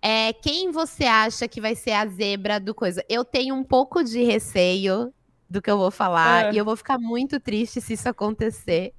é, 0.07 0.31
quem 0.33 0.69
você 0.69 1.05
acha 1.05 1.47
que 1.47 1.59
vai 1.59 1.73
ser 1.73 1.93
a 1.93 2.05
zebra 2.05 2.59
do 2.59 2.75
coisa? 2.75 3.03
Eu 3.09 3.25
tenho 3.25 3.55
um 3.55 3.63
pouco 3.63 4.03
de 4.03 4.23
receio 4.23 5.11
do 5.49 5.59
que 5.59 5.71
eu 5.71 5.79
vou 5.79 5.89
falar, 5.89 6.45
é. 6.45 6.53
e 6.53 6.57
eu 6.59 6.63
vou 6.63 6.75
ficar 6.75 6.99
muito 6.99 7.39
triste 7.39 7.81
se 7.81 7.93
isso 7.93 8.07
acontecer. 8.07 8.93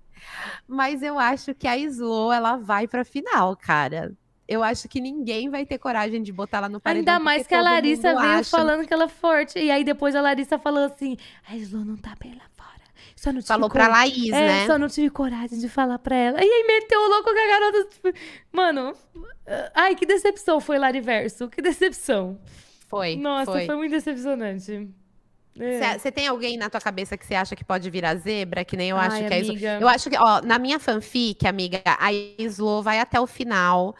Mas 0.67 1.05
eu 1.05 1.17
acho 1.17 1.55
que 1.55 1.69
a 1.69 1.79
Slow, 1.79 2.33
ela 2.33 2.57
vai 2.57 2.89
pra 2.89 3.05
final, 3.05 3.55
cara. 3.55 4.17
Eu 4.49 4.65
acho 4.65 4.89
que 4.89 5.01
ninguém 5.01 5.49
vai 5.49 5.65
ter 5.65 5.79
coragem 5.79 6.21
de 6.25 6.33
botar 6.33 6.59
ela 6.59 6.69
no 6.69 6.81
paredão. 6.81 7.15
Ainda 7.15 7.25
mais 7.25 7.47
que 7.47 7.55
a 7.55 7.63
Larissa 7.63 8.13
veio 8.13 8.39
acha... 8.41 8.51
falando 8.51 8.85
que 8.85 8.93
ela 8.93 9.05
é 9.05 9.09
forte. 9.09 9.61
E 9.61 9.71
aí 9.71 9.85
depois 9.85 10.17
a 10.17 10.21
Larissa 10.21 10.59
falou 10.59 10.87
assim: 10.87 11.17
a 11.49 11.57
Slow 11.57 11.85
não 11.85 11.97
tá 11.97 12.17
bem 12.21 12.35
lá 12.35 12.49
Falou 13.45 13.71
pra 13.71 13.89
Laís, 13.89 14.31
é, 14.31 14.47
né? 14.47 14.67
Só 14.67 14.79
não 14.79 14.89
tive 14.89 15.09
coragem 15.09 15.59
de 15.59 15.69
falar 15.69 15.99
pra 15.99 16.15
ela. 16.15 16.39
E 16.39 16.49
aí 16.49 16.65
meteu 16.67 17.01
o 17.01 17.09
louco 17.09 17.25
com 17.25 17.31
a 17.31 17.47
garota. 17.47 17.89
Tipo, 17.91 18.13
mano, 18.53 18.95
ai, 19.75 19.95
que 19.95 20.05
decepção 20.05 20.61
foi 20.61 20.79
Lariverso. 20.79 21.49
Que 21.49 21.63
decepção. 21.63 22.39
Foi. 22.89 23.17
Nossa, 23.17 23.51
foi, 23.51 23.67
foi 23.67 23.77
muito 23.77 23.93
decepcionante. 23.93 24.89
Você 25.57 26.09
é. 26.09 26.11
tem 26.11 26.27
alguém 26.27 26.59
na 26.59 26.69
tua 26.69 26.81
cabeça 26.81 27.17
que 27.17 27.25
você 27.25 27.35
acha 27.35 27.57
que 27.57 27.65
pode 27.65 27.89
virar 27.89 28.15
zebra? 28.17 28.65
Que 28.65 28.77
nem 28.77 28.91
eu 28.91 28.99
Ai, 28.99 29.07
acho 29.07 29.17
que 29.17 29.25
amiga. 29.25 29.35
é 29.35 29.41
isso. 29.41 29.67
Eu 29.67 29.89
acho 29.89 30.11
que, 30.11 30.17
ó, 30.19 30.43
na 30.43 30.59
minha 30.59 30.79
fanfic, 30.79 31.47
amiga, 31.47 31.81
a 31.99 32.13
Islo 32.13 32.83
vai 32.83 33.01
até 33.01 33.19
o 33.19 33.27
final 33.27 33.97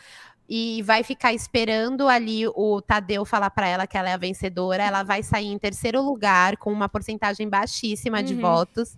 e 0.49 0.83
vai 0.83 1.03
ficar 1.03 1.33
esperando 1.33 2.09
ali 2.09 2.47
o 2.47 2.81
Tadeu 2.81 3.25
falar 3.25 3.51
para 3.51 3.67
ela 3.67 3.87
que 3.87 3.97
ela 3.99 4.09
é 4.11 4.13
a 4.15 4.19
vencedora. 4.19 4.83
Ela 4.83 5.03
vai 5.03 5.23
sair 5.23 5.47
em 5.49 5.59
terceiro 5.59 6.01
lugar 6.03 6.57
com 6.57 6.73
uma 6.73 6.89
porcentagem 6.89 7.49
baixíssima 7.49 8.19
uhum. 8.19 8.25
de 8.25 8.35
votos. 8.35 8.97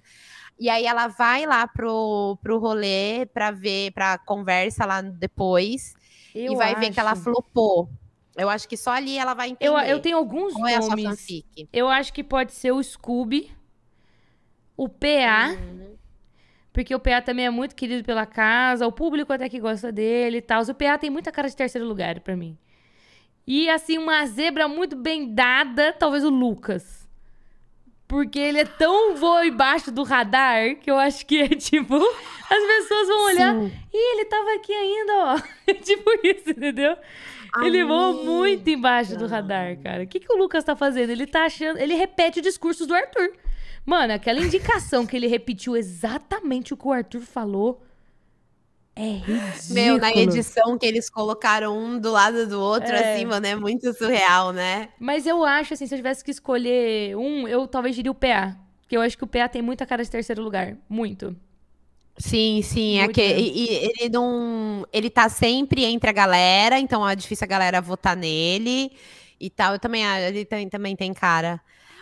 E 0.59 0.68
aí 0.68 0.84
ela 0.86 1.07
vai 1.07 1.46
lá 1.46 1.66
pro, 1.66 2.36
pro 2.42 2.59
rolê 2.59 3.26
para 3.26 3.51
ver, 3.51 3.92
pra 3.92 4.18
conversa 4.18 4.84
lá 4.84 5.01
depois. 5.01 5.94
Eu 6.34 6.53
e 6.53 6.57
vai 6.57 6.74
ver 6.74 6.92
que 6.92 7.01
ela 7.01 7.12
acho- 7.12 7.22
flopou. 7.22 7.88
Eu 8.36 8.49
acho 8.49 8.68
que 8.68 8.76
só 8.76 8.92
ali 8.92 9.18
ela 9.18 9.34
vai 9.34 9.51
entender. 9.51 9.68
Eu, 9.68 9.78
eu 9.78 10.01
tenho 10.01 10.16
alguns 10.16 10.53
Qual 10.53 10.66
é 10.66 10.78
nomes. 10.78 11.26
Eu 11.72 11.88
acho 11.88 12.12
que 12.12 12.22
pode 12.22 12.53
ser 12.53 12.70
o 12.72 12.82
Scooby, 12.82 13.51
o 14.76 14.88
PA, 14.88 15.57
Uhum. 15.59 15.97
Porque 16.79 16.95
o 16.95 17.01
PA 17.01 17.20
também 17.20 17.45
é 17.45 17.51
muito 17.51 17.74
querido 17.74 18.05
pela 18.05 18.24
casa, 18.24 18.87
o 18.87 18.93
público 18.93 19.33
até 19.33 19.49
que 19.49 19.59
gosta 19.59 19.91
dele 19.91 20.37
e 20.37 20.41
tal. 20.41 20.62
O 20.62 20.72
PA 20.72 20.97
tem 20.97 21.11
muita 21.11 21.33
cara 21.33 21.49
de 21.49 21.57
terceiro 21.57 21.85
lugar 21.85 22.20
pra 22.20 22.37
mim. 22.37 22.57
E 23.45 23.68
assim, 23.68 23.99
uma 23.99 24.24
zebra 24.26 24.68
muito 24.68 24.95
bem 24.95 25.35
dada, 25.35 25.93
talvez 25.93 26.22
o 26.22 26.31
Lucas. 26.31 27.05
Porque 28.07 28.39
ele 28.39 28.61
é 28.61 28.64
tão 28.64 29.16
voa 29.16 29.45
embaixo 29.45 29.91
do 29.91 30.05
radar 30.05 30.76
que 30.76 30.89
eu 30.89 30.97
acho 30.97 31.26
que 31.26 31.41
é 31.41 31.49
tipo. 31.59 31.97
As 31.97 32.64
pessoas 32.64 33.09
vão 33.09 33.24
olhar. 33.24 33.55
Sim. 33.57 33.72
Ih, 33.93 34.12
ele 34.14 34.24
tava 34.26 34.55
aqui 34.55 34.72
ainda, 34.72 35.12
ó. 35.16 35.39
tipo 35.83 36.11
isso, 36.22 36.51
entendeu? 36.51 36.97
Ele 37.61 37.85
voa 37.85 38.12
muito 38.12 38.70
embaixo 38.70 39.16
do 39.16 39.26
radar, 39.26 39.76
cara. 39.83 40.05
O 40.05 40.07
que, 40.07 40.20
que 40.20 40.33
o 40.33 40.37
Lucas 40.37 40.62
tá 40.62 40.76
fazendo? 40.76 41.11
Ele 41.11 41.26
tá 41.26 41.45
achando. 41.47 41.76
Ele 41.81 41.95
repete 41.97 42.39
o 42.39 42.43
discurso 42.43 42.87
do 42.87 42.95
Arthur. 42.95 43.33
Mano, 43.89 44.12
aquela 44.12 44.39
indicação 44.39 45.07
que 45.07 45.16
ele 45.16 45.26
repetiu 45.26 45.74
exatamente 45.74 46.74
o 46.74 46.76
que 46.76 46.86
o 46.86 46.93
Arthur 46.93 47.22
falou 47.22 47.82
é 48.95 49.12
ridículo. 49.12 49.41
Meu, 49.70 49.97
na 49.97 50.12
edição 50.12 50.76
que 50.76 50.84
eles 50.84 51.09
colocaram 51.09 51.74
um 51.74 51.99
do 51.99 52.11
lado 52.11 52.47
do 52.47 52.61
outro, 52.61 52.91
É. 52.93 53.14
assim, 53.14 53.24
mano, 53.24 53.47
é 53.47 53.55
muito 53.57 53.91
surreal, 53.95 54.53
né? 54.53 54.91
Mas 55.01 55.26
eu 55.26 55.43
acho, 55.43 55.72
assim, 55.72 55.86
se 55.86 55.95
eu 55.95 55.99
tivesse 55.99 56.22
que 56.22 56.30
escolher 56.30 57.16
um, 57.16 57.49
eu 57.49 57.66
talvez 57.66 57.97
diria 57.97 58.11
o 58.11 58.14
PA. 58.14 58.59
Porque 58.82 58.95
eu 58.95 59.01
acho 59.01 59.16
que 59.16 59.24
o 59.24 59.26
PA 59.26 59.49
tem 59.49 59.62
muita 59.62 59.86
cara 59.86 60.05
de 60.05 60.11
terceiro 60.11 60.43
lugar. 60.43 60.76
Muito. 60.86 61.34
Sim, 62.18 62.61
sim. 62.62 62.99
É 62.99 63.09
que 63.09 63.22
e- 63.22 63.64
e 63.64 63.93
ele 64.01 64.09
não. 64.11 64.84
Ele 64.93 65.09
tá 65.09 65.30
sempre 65.30 65.84
entre 65.86 66.11
a 66.11 66.12
galera, 66.12 66.78
então 66.78 67.09
é 67.09 67.16
difícil 67.16 67.45
a 67.45 67.49
galera 67.49 67.80
votar 67.80 68.14
nele 68.14 68.91
e 69.41 69.49
tal. 69.49 69.72
Eu 69.74 69.78
também, 69.78 70.05
ele 70.05 70.45
também, 70.45 70.68
também 70.68 70.97
tem 70.97 71.14
cara. 71.14 71.59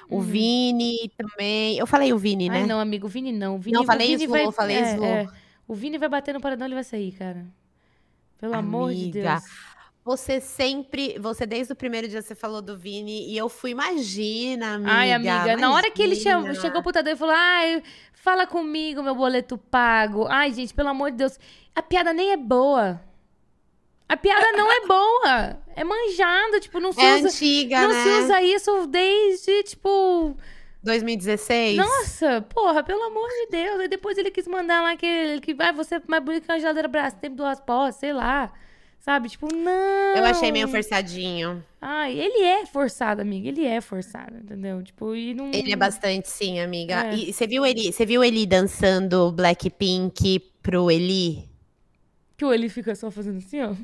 O 0.09 0.17
Uhum. 0.17 0.23
Vini 0.23 1.11
também. 1.17 1.77
Eu 1.79 1.87
falei 1.87 2.13
o 2.13 2.19
Vini, 2.19 2.49
né? 2.49 2.59
Ai, 2.61 2.67
não, 2.67 2.79
amigo, 2.79 3.07
o 3.07 3.11
Vini 3.11 3.33
não. 3.33 3.57
O 3.57 3.59
Vini, 3.59 3.75
Não, 3.75 3.83
o 3.83 3.87
falei 3.87 4.09
Vini 4.17 4.23
Slo, 4.25 4.33
vai... 4.33 4.53
falei 4.53 4.77
é, 4.77 4.93
Slo. 4.95 5.05
é. 5.05 5.27
O 5.67 5.75
Vini 5.75 5.99
vai 5.99 6.09
bater 6.09 6.33
no 6.33 6.41
paredão, 6.41 6.67
ele 6.67 6.75
vai 6.75 6.85
sair, 6.85 7.13
cara. 7.13 7.45
Pelo 8.39 8.55
amor 8.55 8.93
de 8.95 9.03
Amiga, 9.03 9.31
Deus. 9.33 9.45
Você 10.05 10.41
sempre, 10.41 11.19
você 11.19 11.45
desde 11.45 11.73
o 11.73 11.77
primeiro 11.77 12.07
dia 12.07 12.23
você 12.23 12.35
falou 12.37 12.63
do 12.63 12.77
Vini 12.79 13.29
e 13.29 13.37
eu 13.37 13.49
fui, 13.49 13.71
imagina, 13.73 14.75
amiga. 14.75 14.93
Ai, 14.93 15.13
amiga, 15.13 15.57
na 15.57 15.73
hora 15.73 15.91
que 15.91 16.01
ele 16.01 16.15
imagina. 16.15 16.55
chegou 16.55 16.81
pro 16.81 16.93
Tadeu 16.93 17.15
e 17.15 17.17
falou: 17.17 17.35
Ai, 17.37 17.83
fala 18.13 18.47
comigo, 18.47 19.03
meu 19.03 19.17
boleto 19.17 19.59
pago. 19.59 20.27
Ai, 20.29 20.53
gente, 20.53 20.73
pelo 20.73 20.91
amor 20.91 21.11
de 21.11 21.17
Deus. 21.17 21.37
A 21.75 21.83
piada 21.83 22.13
nem 22.13 22.31
é 22.31 22.37
boa. 22.37 23.01
A 24.09 24.17
piada 24.17 24.53
não 24.53 24.71
é 24.71 24.87
boa. 24.87 25.59
É 25.75 25.83
manjada, 25.85 26.61
tipo, 26.61 26.79
não 26.79 26.93
se 26.93 27.01
É 27.01 27.17
usa. 27.17 27.29
antiga, 27.29 27.81
Não 27.83 27.89
né? 27.89 28.03
se 28.03 28.09
usa 28.25 28.43
isso 28.43 28.87
desde, 28.87 29.63
tipo. 29.65 30.37
2016. 30.83 31.77
Nossa, 31.77 32.43
porra, 32.43 32.83
pelo 32.85 33.03
amor 33.03 33.29
de 33.29 33.49
Deus. 33.51 33.81
Aí 33.81 33.89
depois 33.89 34.17
ele 34.17 34.31
quis 34.31 34.47
mandar 34.47 34.83
lá 34.83 34.97
que, 34.97 35.41
que 35.41 35.57
ah, 35.59 35.73
você 35.73 35.97
é 35.97 36.03
mais 36.07 36.23
bonito 36.23 36.47
que 36.47 36.53
uma 36.53 36.61
geladeira 36.61 36.87
braço, 36.89 37.17
tempo 37.17 37.37
do 37.37 37.43
raspostas, 37.43 37.97
sei 37.97 38.13
lá. 38.13 38.53
Sabe? 39.01 39.29
Tipo, 39.29 39.49
não. 39.55 40.17
Eu 40.17 40.25
achei 40.25 40.51
meio 40.51 40.67
forçadinho. 40.69 41.65
Ai, 41.81 42.19
ele 42.19 42.43
é 42.43 42.67
forçado, 42.67 43.21
amiga. 43.21 43.49
Ele 43.49 43.65
é 43.65 43.81
forçado, 43.81 44.37
entendeu? 44.39 44.83
Tipo, 44.83 45.15
e 45.15 45.35
não. 45.35 45.51
Ele 45.53 45.73
é 45.73 45.77
bastante, 45.77 46.29
sim, 46.29 46.59
amiga. 46.61 47.09
É. 47.09 47.15
E 47.15 47.33
você 47.33 47.47
viu 47.47 47.65
ele, 47.67 47.93
você 47.93 48.07
viu 48.07 48.25
ele 48.25 48.47
dançando 48.47 49.31
Blackpink 49.33 50.41
pro 50.63 50.91
Eli? 50.91 51.49
Que 52.37 52.45
o 52.45 52.53
ele 52.53 52.69
fica 52.69 52.95
só 52.95 53.11
fazendo 53.11 53.39
assim, 53.39 53.63
ó. 53.63 53.75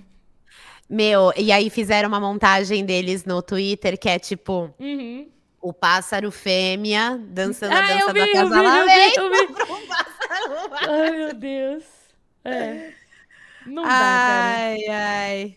Meu, 0.88 1.32
e 1.36 1.50
aí 1.50 1.70
fizeram 1.70 2.08
uma 2.08 2.20
montagem 2.20 2.84
deles 2.84 3.24
no 3.24 3.40
Twitter 3.42 3.98
que 3.98 4.08
é 4.08 4.18
tipo 4.18 4.74
Uhum. 4.78 5.28
o 5.60 5.72
pássaro 5.72 6.30
fêmea 6.30 7.18
dançando 7.28 7.72
a 7.72 7.78
Ah, 7.78 7.86
dança 7.86 8.00
eu 8.00 8.06
vi, 8.08 8.12
do 8.12 8.18
eu 8.18 8.26
vi, 8.26 8.36
eu 8.36 8.48
vi, 8.48 8.54
acasalamento 8.58 9.20
eu 9.20 9.30
vi. 9.30 9.52
um 9.72 9.86
pássaro. 9.86 10.70
Ai, 10.90 11.10
meu 11.12 11.34
Deus. 11.34 11.84
É. 12.44 12.92
Não 13.66 13.82
dá, 13.84 13.88
cara. 13.88 14.54
Ai, 14.58 14.84
ai. 14.88 15.56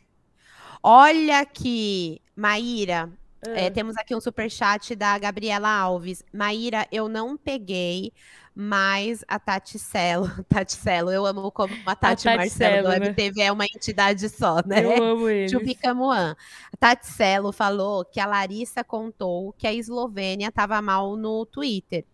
Olha 0.84 1.39
aqui, 1.39 2.21
Maíra. 2.36 3.09
É, 3.54 3.70
temos 3.70 3.98
aqui 3.98 4.16
um 4.16 4.22
superchat 4.22 4.96
da 4.96 5.18
Gabriela 5.18 5.70
Alves. 5.70 6.24
Maíra, 6.34 6.88
eu 6.91 7.08
não 7.08 7.38
peguei, 7.38 8.12
mas 8.54 9.24
a 9.28 9.38
Tati 9.38 9.78
Celo. 9.78 10.28
Tati 10.48 10.74
Celo, 10.74 11.12
eu 11.12 11.26
amo 11.26 11.52
como 11.52 11.74
a 11.86 11.96
Tati, 11.96 12.24
Tati 12.24 12.38
Marcelo 12.38 12.84
do 12.84 12.89
Celo, 12.89 13.00
né? 13.00 13.06
Web 13.08 13.16
TV 13.16 13.41
é 13.41 13.52
uma 13.52 13.66
entidade 13.66 14.30
só, 14.30 14.62
né? 14.66 14.84
Eu 14.84 15.04
amo 15.04 15.30
ele. 15.30 15.50
Chupicamuan. 15.50 16.36
A 16.72 16.78
Tati 16.78 17.08
Celo 17.08 17.52
falou 17.52 18.06
que 18.06 18.20
a 18.20 18.26
Larissa 18.26 18.84
contou 18.84 19.54
que 19.54 19.68
a 19.68 19.74
Eslovênia 19.74 20.48
estava 20.48 20.82
mal 20.82 21.16
no 21.16 21.46
Twitter. 21.46 22.06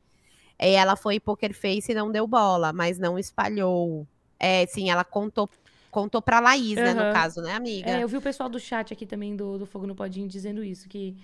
E 0.59 0.73
ela 0.73 0.95
foi 0.95 1.19
poker 1.19 1.53
face 1.53 1.91
e 1.91 1.95
não 1.95 2.11
deu 2.11 2.27
bola, 2.27 2.71
mas 2.71 2.99
não 2.99 3.17
espalhou. 3.17 4.07
É, 4.39 4.65
sim, 4.65 4.89
ela 4.89 5.03
contou 5.03 5.47
contou 5.91 6.21
pra 6.21 6.39
Laís, 6.39 6.75
né, 6.75 6.93
no 6.93 7.13
caso, 7.13 7.41
né, 7.41 7.53
amiga? 7.53 7.91
É, 7.91 8.01
eu 8.03 8.07
vi 8.07 8.17
o 8.17 8.21
pessoal 8.21 8.49
do 8.49 8.59
chat 8.59 8.93
aqui 8.93 9.05
também 9.05 9.35
do, 9.35 9.59
do 9.59 9.65
Fogo 9.65 9.85
no 9.85 9.93
Podinho 9.93 10.27
dizendo 10.27 10.63
isso, 10.63 10.87
que 10.87 11.15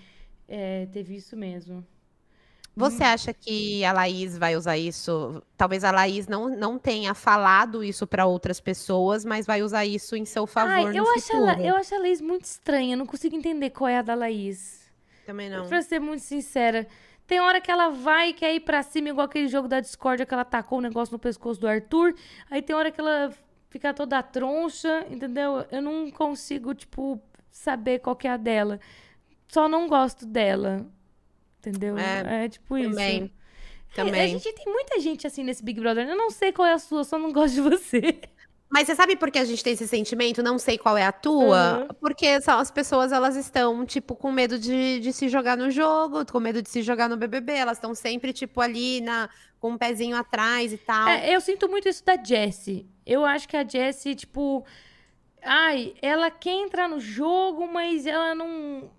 é, 0.47 0.85
teve 0.91 1.15
isso 1.15 1.35
mesmo. 1.35 1.83
Você 2.75 3.03
acha 3.03 3.33
que 3.33 3.83
a 3.83 3.91
Laís 3.91 4.37
vai 4.37 4.55
usar 4.55 4.77
isso? 4.77 5.41
Talvez 5.57 5.83
a 5.83 5.89
Laís 5.89 6.27
não, 6.27 6.47
não 6.47 6.77
tenha 6.77 7.15
falado 7.15 7.83
isso 7.83 8.05
pra 8.05 8.27
outras 8.27 8.59
pessoas, 8.59 9.25
mas 9.25 9.47
vai 9.47 9.63
usar 9.63 9.83
isso 9.83 10.15
em 10.15 10.25
seu 10.25 10.45
favor 10.45 10.69
Ai, 10.69 10.95
eu 10.95 11.03
acho, 11.09 11.33
a, 11.33 11.39
futuro. 11.39 11.65
Eu 11.65 11.75
acho 11.75 11.95
a 11.95 11.97
Laís 11.97 12.21
muito 12.21 12.43
estranha, 12.43 12.95
não 12.95 13.07
consigo 13.07 13.35
entender 13.35 13.71
qual 13.71 13.87
é 13.87 13.97
a 13.97 14.03
da 14.03 14.13
Laís. 14.13 14.91
Também 15.25 15.49
não. 15.49 15.67
Pra 15.67 15.81
ser 15.81 15.99
muito 15.99 16.21
sincera. 16.21 16.87
Tem 17.25 17.39
hora 17.39 17.59
que 17.59 17.71
ela 17.71 17.89
vai 17.89 18.29
e 18.29 18.33
quer 18.33 18.53
ir 18.53 18.59
pra 18.59 18.83
cima, 18.83 19.09
igual 19.09 19.25
aquele 19.25 19.47
jogo 19.47 19.67
da 19.67 19.79
Discord 19.79 20.23
que 20.23 20.33
ela 20.33 20.45
tacou 20.45 20.77
o 20.77 20.81
negócio 20.81 21.11
no 21.11 21.19
pescoço 21.19 21.59
do 21.59 21.67
Arthur. 21.67 22.13
Aí 22.49 22.61
tem 22.61 22.75
hora 22.75 22.91
que 22.91 23.01
ela 23.01 23.33
fica 23.77 23.93
toda 23.93 24.23
troncha, 24.23 25.05
entendeu? 25.09 25.63
Eu 25.71 25.81
não 25.81 26.09
consigo, 26.09 26.73
tipo, 26.73 27.21
saber 27.51 27.99
qual 27.99 28.15
que 28.15 28.27
é 28.27 28.31
a 28.31 28.37
dela. 28.37 28.79
Só 29.47 29.69
não 29.69 29.87
gosto 29.87 30.25
dela. 30.25 30.85
Entendeu? 31.59 31.95
É, 31.97 32.45
É, 32.45 32.49
tipo 32.49 32.75
isso. 32.75 32.89
Também. 32.89 33.31
É, 33.91 33.95
Também. 33.95 34.21
A 34.21 34.27
gente 34.27 34.51
tem 34.51 34.65
muita 34.65 34.99
gente 34.99 35.27
assim 35.27 35.43
nesse 35.43 35.63
Big 35.63 35.79
Brother. 35.79 36.09
Eu 36.09 36.17
não 36.17 36.31
sei 36.31 36.51
qual 36.51 36.67
é 36.67 36.73
a 36.73 36.79
sua, 36.79 37.03
só 37.03 37.19
não 37.19 37.31
gosto 37.31 37.53
de 37.53 37.61
você. 37.61 38.19
Mas 38.69 38.87
você 38.87 38.95
sabe 38.95 39.15
por 39.15 39.31
que 39.31 39.39
a 39.39 39.45
gente 39.45 39.63
tem 39.63 39.73
esse 39.73 39.87
sentimento? 39.87 40.43
Não 40.43 40.59
sei 40.59 40.77
qual 40.77 40.97
é 40.97 41.05
a 41.05 41.11
tua. 41.11 41.79
Uhum. 41.79 41.87
Porque 42.01 42.41
são 42.41 42.59
as 42.59 42.69
pessoas, 42.69 43.13
elas 43.13 43.37
estão, 43.37 43.85
tipo, 43.85 44.13
com 44.13 44.29
medo 44.29 44.59
de, 44.59 44.99
de 44.99 45.13
se 45.13 45.29
jogar 45.29 45.55
no 45.55 45.71
jogo, 45.71 46.25
com 46.25 46.39
medo 46.39 46.61
de 46.61 46.69
se 46.69 46.81
jogar 46.81 47.07
no 47.07 47.15
BBB. 47.15 47.53
Elas 47.53 47.77
estão 47.77 47.95
sempre, 47.95 48.33
tipo, 48.33 48.59
ali 48.59 48.99
na, 48.99 49.29
com 49.59 49.71
um 49.71 49.77
pezinho 49.77 50.15
atrás 50.15 50.71
e 50.73 50.77
tal. 50.77 51.07
É, 51.07 51.35
eu 51.35 51.41
sinto 51.41 51.67
muito 51.69 51.87
isso 51.89 52.03
da 52.05 52.15
Jessie. 52.21 52.87
Eu 53.05 53.25
acho 53.25 53.47
que 53.47 53.57
a 53.57 53.67
Jessie, 53.67 54.15
tipo. 54.15 54.65
Ai, 55.41 55.93
ela 56.01 56.29
quer 56.29 56.51
entrar 56.53 56.89
no 56.89 56.99
jogo, 56.99 57.71
mas 57.71 58.05
ela 58.05 58.35
não. 58.35 58.89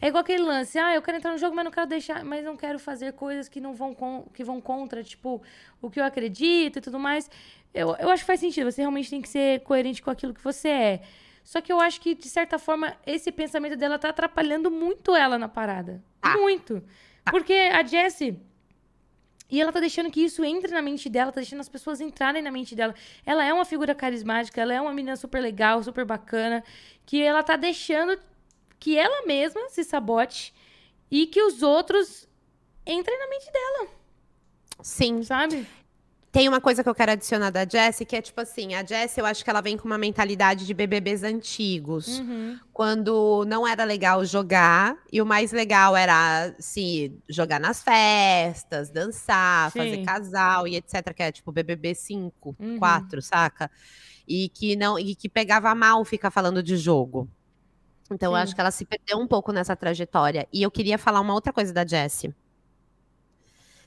É 0.00 0.08
igual 0.08 0.22
aquele 0.22 0.42
lance, 0.42 0.76
ah, 0.80 0.92
eu 0.94 1.00
quero 1.00 1.18
entrar 1.18 1.30
no 1.30 1.38
jogo, 1.38 1.54
mas 1.54 1.64
não 1.64 1.70
quero 1.70 1.86
deixar, 1.86 2.24
mas 2.24 2.44
não 2.44 2.56
quero 2.56 2.76
fazer 2.80 3.12
coisas 3.12 3.48
que 3.48 3.60
não 3.60 3.72
vão 3.72 3.94
con- 3.94 4.26
que 4.34 4.42
vão 4.42 4.60
contra, 4.60 5.00
tipo, 5.04 5.40
o 5.80 5.88
que 5.88 6.00
eu 6.00 6.04
acredito 6.04 6.78
e 6.78 6.82
tudo 6.82 6.98
mais. 6.98 7.30
Eu, 7.72 7.94
eu 7.96 8.10
acho 8.10 8.24
que 8.24 8.26
faz 8.26 8.40
sentido, 8.40 8.68
você 8.70 8.80
realmente 8.80 9.08
tem 9.08 9.22
que 9.22 9.28
ser 9.28 9.60
coerente 9.60 10.02
com 10.02 10.10
aquilo 10.10 10.34
que 10.34 10.42
você 10.42 10.68
é. 10.68 11.02
Só 11.44 11.60
que 11.60 11.72
eu 11.72 11.80
acho 11.80 12.00
que, 12.00 12.16
de 12.16 12.28
certa 12.28 12.58
forma, 12.58 12.96
esse 13.06 13.30
pensamento 13.30 13.76
dela 13.76 13.96
tá 13.96 14.08
atrapalhando 14.08 14.70
muito 14.72 15.14
ela 15.14 15.38
na 15.38 15.48
parada. 15.48 16.02
Tá. 16.20 16.36
Muito. 16.36 16.82
Porque 17.30 17.52
a 17.52 17.84
Jessie. 17.84 18.40
E 19.52 19.60
ela 19.60 19.70
tá 19.70 19.80
deixando 19.80 20.10
que 20.10 20.24
isso 20.24 20.42
entre 20.42 20.72
na 20.72 20.80
mente 20.80 21.10
dela, 21.10 21.30
tá 21.30 21.42
deixando 21.42 21.60
as 21.60 21.68
pessoas 21.68 22.00
entrarem 22.00 22.40
na 22.40 22.50
mente 22.50 22.74
dela. 22.74 22.94
Ela 23.26 23.44
é 23.44 23.52
uma 23.52 23.66
figura 23.66 23.94
carismática, 23.94 24.62
ela 24.62 24.72
é 24.72 24.80
uma 24.80 24.94
menina 24.94 25.14
super 25.14 25.42
legal, 25.42 25.82
super 25.82 26.06
bacana, 26.06 26.64
que 27.04 27.22
ela 27.22 27.42
tá 27.42 27.54
deixando 27.54 28.18
que 28.80 28.96
ela 28.96 29.26
mesma 29.26 29.68
se 29.68 29.84
sabote 29.84 30.54
e 31.10 31.26
que 31.26 31.42
os 31.42 31.62
outros 31.62 32.26
entrem 32.86 33.18
na 33.18 33.28
mente 33.28 33.52
dela, 33.52 33.88
Sim. 34.80 35.22
sabe? 35.22 35.66
Tem 36.32 36.48
uma 36.48 36.62
coisa 36.62 36.82
que 36.82 36.88
eu 36.88 36.94
quero 36.94 37.12
adicionar 37.12 37.50
da 37.50 37.66
Jessie, 37.66 38.06
que 38.06 38.16
é 38.16 38.22
tipo 38.22 38.40
assim, 38.40 38.74
a 38.74 38.82
Jessie, 38.82 39.20
eu 39.20 39.26
acho 39.26 39.44
que 39.44 39.50
ela 39.50 39.60
vem 39.60 39.76
com 39.76 39.84
uma 39.84 39.98
mentalidade 39.98 40.64
de 40.64 40.72
BBBs 40.72 41.22
antigos. 41.22 42.20
Uhum. 42.20 42.58
Quando 42.72 43.44
não 43.46 43.68
era 43.68 43.84
legal 43.84 44.24
jogar, 44.24 44.96
e 45.12 45.20
o 45.20 45.26
mais 45.26 45.52
legal 45.52 45.94
era 45.94 46.54
se 46.58 47.14
jogar 47.28 47.60
nas 47.60 47.82
festas, 47.82 48.88
dançar, 48.88 49.70
Sim. 49.72 49.78
fazer 49.78 50.04
casal 50.06 50.66
e 50.66 50.76
etc, 50.76 51.12
que 51.14 51.22
é 51.22 51.30
tipo 51.30 51.52
BBB 51.52 51.94
5, 51.94 52.56
Uhum. 52.58 52.78
4, 52.78 53.20
saca? 53.20 53.70
E 54.26 54.48
que 54.48 54.74
não 54.74 54.98
e 54.98 55.14
que 55.14 55.28
pegava 55.28 55.74
mal 55.74 56.02
ficar 56.02 56.30
falando 56.30 56.62
de 56.62 56.78
jogo. 56.78 57.28
Então 58.10 58.32
eu 58.32 58.36
Sim. 58.38 58.42
acho 58.42 58.54
que 58.54 58.60
ela 58.62 58.70
se 58.70 58.86
perdeu 58.86 59.18
um 59.18 59.26
pouco 59.26 59.52
nessa 59.52 59.76
trajetória. 59.76 60.48
E 60.50 60.62
eu 60.62 60.70
queria 60.70 60.96
falar 60.96 61.20
uma 61.20 61.34
outra 61.34 61.52
coisa 61.52 61.74
da 61.74 61.86
Jessie. 61.86 62.34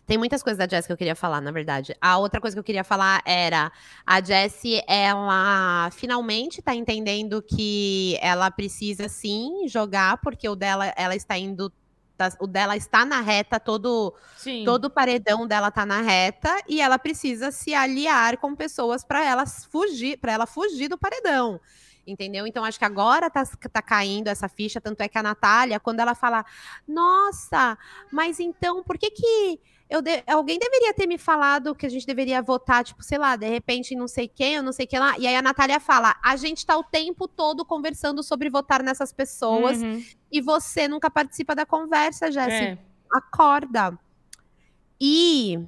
Tem 0.05 0.17
muitas 0.17 0.43
coisas 0.43 0.57
da 0.59 0.67
Jessie 0.67 0.87
que 0.87 0.93
eu 0.93 0.97
queria 0.97 1.15
falar, 1.15 1.41
na 1.41 1.51
verdade. 1.51 1.95
A 1.99 2.17
outra 2.17 2.39
coisa 2.39 2.55
que 2.55 2.59
eu 2.59 2.63
queria 2.63 2.83
falar 2.83 3.21
era 3.25 3.71
a 4.05 4.21
Jessie, 4.21 4.83
ela 4.87 5.89
finalmente 5.91 6.61
tá 6.61 6.75
entendendo 6.75 7.41
que 7.41 8.17
ela 8.21 8.51
precisa 8.51 9.09
sim 9.09 9.67
jogar, 9.67 10.17
porque 10.17 10.47
o 10.47 10.55
dela, 10.55 10.93
ela 10.95 11.15
está 11.15 11.37
indo. 11.37 11.71
tá- 12.17 12.31
o 12.39 12.47
dela 12.47 12.77
está 12.77 13.03
na 13.03 13.19
reta, 13.19 13.59
todo, 13.59 14.13
Sim. 14.37 14.63
todo 14.63 14.85
o 14.85 14.89
paredão 14.89 15.45
dela 15.45 15.69
tá 15.69 15.85
na 15.85 15.99
reta, 16.01 16.49
e 16.65 16.79
ela 16.79 16.97
precisa 16.97 17.51
se 17.51 17.73
aliar 17.73 18.37
com 18.37 18.55
pessoas 18.55 19.03
para 19.03 19.21
ela 19.25 19.45
fugir, 19.45 20.17
para 20.17 20.31
ela 20.31 20.45
fugir 20.45 20.87
do 20.87 20.97
paredão. 20.97 21.59
Entendeu? 22.07 22.47
Então, 22.47 22.63
acho 22.63 22.79
que 22.79 22.85
agora 22.85 23.29
tá, 23.29 23.43
tá 23.69 23.81
caindo 23.81 24.27
essa 24.29 24.47
ficha. 24.47 24.79
Tanto 24.79 25.01
é 25.01 25.09
que 25.09 25.17
a 25.17 25.23
Natália, 25.23 25.77
quando 25.79 25.99
ela 25.99 26.15
fala, 26.15 26.45
nossa, 26.87 27.77
mas 28.11 28.39
então, 28.39 28.83
por 28.83 28.97
que 28.97 29.09
que 29.11 29.59
de- 30.01 30.23
alguém 30.27 30.57
deveria 30.57 30.93
ter 30.93 31.05
me 31.07 31.17
falado 31.17 31.75
que 31.75 31.85
a 31.85 31.89
gente 31.89 32.07
deveria 32.07 32.41
votar, 32.41 32.83
tipo, 32.83 33.03
sei 33.03 33.17
lá, 33.19 33.35
de 33.35 33.47
repente 33.47 33.95
não 33.95 34.07
sei 34.07 34.27
quem, 34.27 34.57
ou 34.57 34.63
não 34.63 34.71
sei 34.73 34.87
quem 34.87 34.97
lá. 34.99 35.17
E 35.19 35.27
aí 35.27 35.35
a 35.35 35.41
Natália 35.41 35.79
fala: 35.79 36.15
a 36.23 36.35
gente 36.35 36.65
tá 36.65 36.75
o 36.77 36.83
tempo 36.83 37.27
todo 37.27 37.63
conversando 37.63 38.23
sobre 38.23 38.49
votar 38.49 38.81
nessas 38.81 39.13
pessoas 39.13 39.81
Uhum. 39.81 40.03
e 40.31 40.41
você 40.41 40.87
nunca 40.87 41.09
participa 41.09 41.53
da 41.53 41.65
conversa, 41.65 42.31
Jéssica. 42.31 42.63
É. 42.63 42.77
Acorda. 43.13 43.97
E 44.99 45.59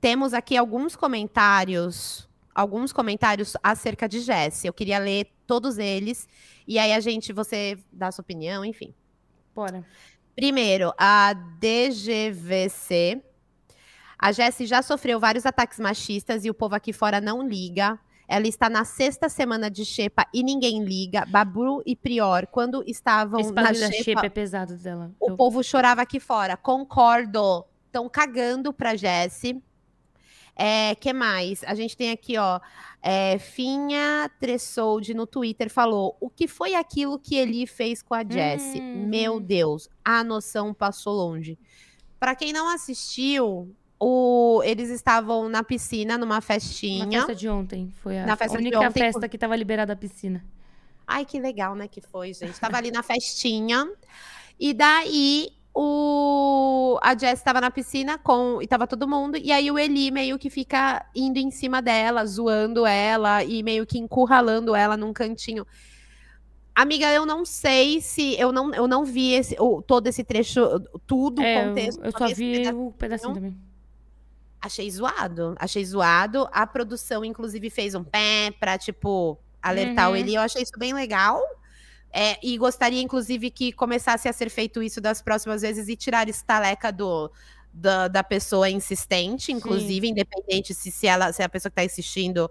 temos 0.00 0.34
aqui 0.34 0.56
alguns 0.56 0.94
comentários, 0.94 2.28
alguns 2.54 2.92
comentários 2.92 3.56
acerca 3.62 4.08
de 4.08 4.20
Jess. 4.20 4.64
Eu 4.64 4.72
queria 4.72 4.98
ler 4.98 5.28
todos 5.46 5.78
eles. 5.78 6.28
E 6.68 6.78
aí 6.78 6.92
a 6.92 7.00
gente, 7.00 7.32
você 7.32 7.78
dá 7.92 8.08
a 8.08 8.12
sua 8.12 8.22
opinião, 8.22 8.64
enfim. 8.64 8.94
Bora. 9.54 9.84
Primeiro, 10.34 10.92
a 10.98 11.32
DGVC. 11.58 13.22
A 14.18 14.32
Jessie 14.32 14.66
já 14.66 14.82
sofreu 14.82 15.20
vários 15.20 15.44
ataques 15.46 15.78
machistas 15.78 16.44
e 16.44 16.50
o 16.50 16.54
povo 16.54 16.74
aqui 16.74 16.92
fora 16.92 17.20
não 17.20 17.46
liga. 17.46 17.98
Ela 18.26 18.46
está 18.48 18.70
na 18.70 18.84
sexta 18.84 19.28
semana 19.28 19.70
de 19.70 19.84
Xepa 19.84 20.26
e 20.32 20.42
ninguém 20.42 20.82
liga. 20.82 21.26
Babu 21.26 21.82
e 21.84 21.94
Prior, 21.94 22.46
quando 22.46 22.82
estavam 22.86 23.38
Esse 23.38 23.52
na 23.52 23.74
Xepa, 23.74 23.92
shape 24.02 24.26
é 24.26 24.30
pesado 24.30 24.76
dela. 24.78 25.12
o 25.20 25.30
Eu- 25.30 25.36
povo 25.36 25.62
chorava 25.62 26.00
aqui 26.02 26.18
fora. 26.18 26.56
Concordo. 26.56 27.64
Estão 27.86 28.08
cagando 28.08 28.72
pra 28.72 28.96
Jessie. 28.96 29.62
É, 30.56 30.94
que 30.94 31.12
mais? 31.12 31.64
A 31.64 31.74
gente 31.74 31.96
tem 31.96 32.10
aqui, 32.10 32.38
ó. 32.38 32.60
É, 33.02 33.38
Finha 33.38 34.30
Tressoldi 34.40 35.12
no 35.12 35.26
Twitter 35.26 35.68
falou: 35.68 36.16
o 36.20 36.30
que 36.30 36.46
foi 36.46 36.74
aquilo 36.74 37.18
que 37.18 37.34
ele 37.34 37.66
fez 37.66 38.02
com 38.02 38.14
a 38.14 38.22
Jessie? 38.24 38.80
Uhum. 38.80 39.06
Meu 39.08 39.40
Deus, 39.40 39.88
a 40.04 40.22
noção 40.22 40.72
passou 40.72 41.12
longe. 41.14 41.58
Pra 42.20 42.34
quem 42.34 42.52
não 42.52 42.68
assistiu, 42.68 43.74
o- 44.00 44.62
eles 44.64 44.88
estavam 44.90 45.48
na 45.48 45.62
piscina, 45.64 46.16
numa 46.16 46.36
Na 46.36 46.40
festinha. 46.40 47.18
festa 47.20 47.34
de 47.34 47.48
ontem. 47.48 47.92
Foi 48.02 48.18
a 48.18 48.24
Na 48.24 48.36
festa 48.36 48.56
única 48.56 48.78
ontem, 48.80 49.00
festa 49.00 49.28
que 49.28 49.36
tava 49.36 49.56
liberada 49.56 49.92
a 49.92 49.96
piscina. 49.96 50.44
Ai, 51.06 51.24
que 51.26 51.38
legal, 51.38 51.74
né? 51.74 51.86
Que 51.88 52.00
foi, 52.00 52.32
gente. 52.32 52.58
Tava 52.58 52.78
ali 52.78 52.90
na 52.90 53.02
festinha. 53.02 53.86
E 54.58 54.72
daí 54.72 55.48
o 55.74 56.98
a 57.02 57.16
Jess 57.16 57.42
tava 57.42 57.60
na 57.60 57.70
piscina 57.70 58.16
com 58.18 58.62
e 58.62 58.66
tava 58.66 58.86
todo 58.86 59.08
mundo 59.08 59.36
e 59.36 59.50
aí 59.52 59.70
o 59.70 59.78
Eli 59.78 60.10
meio 60.10 60.38
que 60.38 60.48
fica 60.48 61.04
indo 61.14 61.38
em 61.38 61.50
cima 61.50 61.82
dela, 61.82 62.24
zoando 62.24 62.86
ela 62.86 63.42
e 63.44 63.62
meio 63.62 63.84
que 63.86 63.98
encurralando 63.98 64.74
ela 64.74 64.96
num 64.96 65.12
cantinho. 65.12 65.66
Amiga, 66.74 67.10
eu 67.12 67.24
não 67.26 67.44
sei 67.44 68.00
se 68.00 68.38
eu 68.38 68.50
não, 68.52 68.74
eu 68.74 68.88
não 68.88 69.04
vi 69.04 69.32
esse, 69.32 69.56
o- 69.60 69.80
todo 69.82 70.06
esse 70.08 70.24
trecho, 70.24 70.60
tudo 71.06 71.40
o 71.40 71.44
É, 71.44 71.62
eu, 71.64 71.68
contexto. 71.68 72.04
eu 72.04 72.10
só 72.12 72.26
vi 72.28 72.52
pedacinho. 72.58 72.86
o 72.86 72.92
pedacinho 72.92 73.34
também. 73.34 73.56
Achei 74.60 74.90
zoado. 74.90 75.54
Achei 75.58 75.84
zoado. 75.84 76.48
A 76.50 76.66
produção, 76.66 77.24
inclusive, 77.24 77.68
fez 77.70 77.94
um 77.94 78.02
pé 78.02 78.50
pra, 78.58 78.76
tipo, 78.78 79.38
alertar 79.62 80.08
Uhum. 80.08 80.14
o 80.14 80.16
Eli. 80.16 80.34
Eu 80.34 80.40
achei 80.42 80.62
isso 80.62 80.72
bem 80.78 80.92
legal. 80.94 81.40
É, 82.16 82.38
e 82.40 82.56
gostaria, 82.56 83.02
inclusive, 83.02 83.50
que 83.50 83.72
começasse 83.72 84.28
a 84.28 84.32
ser 84.32 84.48
feito 84.48 84.80
isso 84.80 85.00
das 85.00 85.20
próximas 85.20 85.62
vezes 85.62 85.88
e 85.88 85.96
tirar 85.96 86.28
estaleca 86.28 86.92
do, 86.92 87.28
da, 87.72 88.06
da 88.06 88.22
pessoa 88.22 88.70
insistente, 88.70 89.50
inclusive, 89.50 90.06
independente 90.08 90.72
se, 90.72 90.92
se, 90.92 91.08
ela, 91.08 91.32
se 91.32 91.42
a 91.42 91.48
pessoa 91.48 91.70
que 91.70 91.74
tá 91.76 91.84
insistindo 91.84 92.48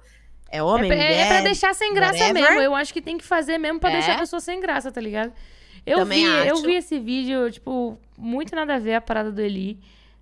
é 0.51 0.61
homem, 0.61 0.91
É, 0.91 0.95
mulher. 0.95 1.11
é 1.13 1.27
pra 1.29 1.41
deixar 1.41 1.73
sem 1.73 1.93
graça 1.93 2.19
whatever. 2.19 2.43
mesmo. 2.43 2.59
Eu 2.61 2.75
acho 2.75 2.93
que 2.93 3.01
tem 3.01 3.17
que 3.17 3.23
fazer 3.23 3.57
mesmo 3.57 3.79
pra 3.79 3.89
É. 3.89 3.93
deixar 3.93 4.15
a 4.15 4.19
pessoa 4.19 4.41
sem 4.41 4.59
graça, 4.59 4.91
tá 4.91 4.99
ligado? 4.99 5.31
Eu 5.85 5.99
Também 5.99 6.25
vi, 6.25 6.47
eu 6.47 6.53
acho. 6.55 6.63
vi 6.65 6.75
esse 6.75 6.99
vídeo, 6.99 7.49
tipo, 7.49 7.97
muito 8.17 8.53
nada 8.55 8.75
a 8.75 8.79
ver 8.79 8.95
a 8.95 9.01
parada 9.01 9.31
do 9.31 9.39
Eli. 9.41 9.79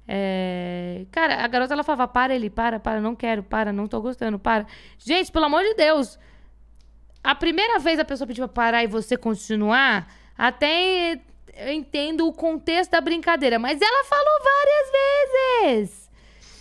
É, 0.07 1.05
Cara, 1.11 1.43
a 1.43 1.47
garota 1.47 1.73
ela 1.73 1.83
falava: 1.83 2.07
para, 2.07 2.35
Eli, 2.35 2.49
para, 2.49 2.79
para, 2.79 2.99
não 3.01 3.15
quero, 3.15 3.41
para, 3.43 3.71
não 3.73 3.87
tô 3.87 4.01
gostando, 4.01 4.37
para. 4.37 4.65
Gente, 4.99 5.31
pelo 5.31 5.45
amor 5.45 5.63
de 5.63 5.73
Deus. 5.75 6.19
A 7.24 7.36
primeira 7.36 7.78
vez 7.80 7.99
a 7.99 8.05
pessoa 8.05 8.28
pediu 8.28 8.47
pra 8.47 8.63
parar 8.63 8.84
e 8.84 8.88
você 8.88 9.15
continuar, 9.15 10.07
até 10.38 11.19
eu 11.57 11.72
entendo 11.72 12.28
o 12.28 12.34
contexto 12.34 12.91
da 12.91 13.01
brincadeira, 13.01 13.59
mas 13.59 13.80
ela 13.82 14.03
falou 14.05 14.39
várias 14.43 15.78
vezes. 15.78 16.09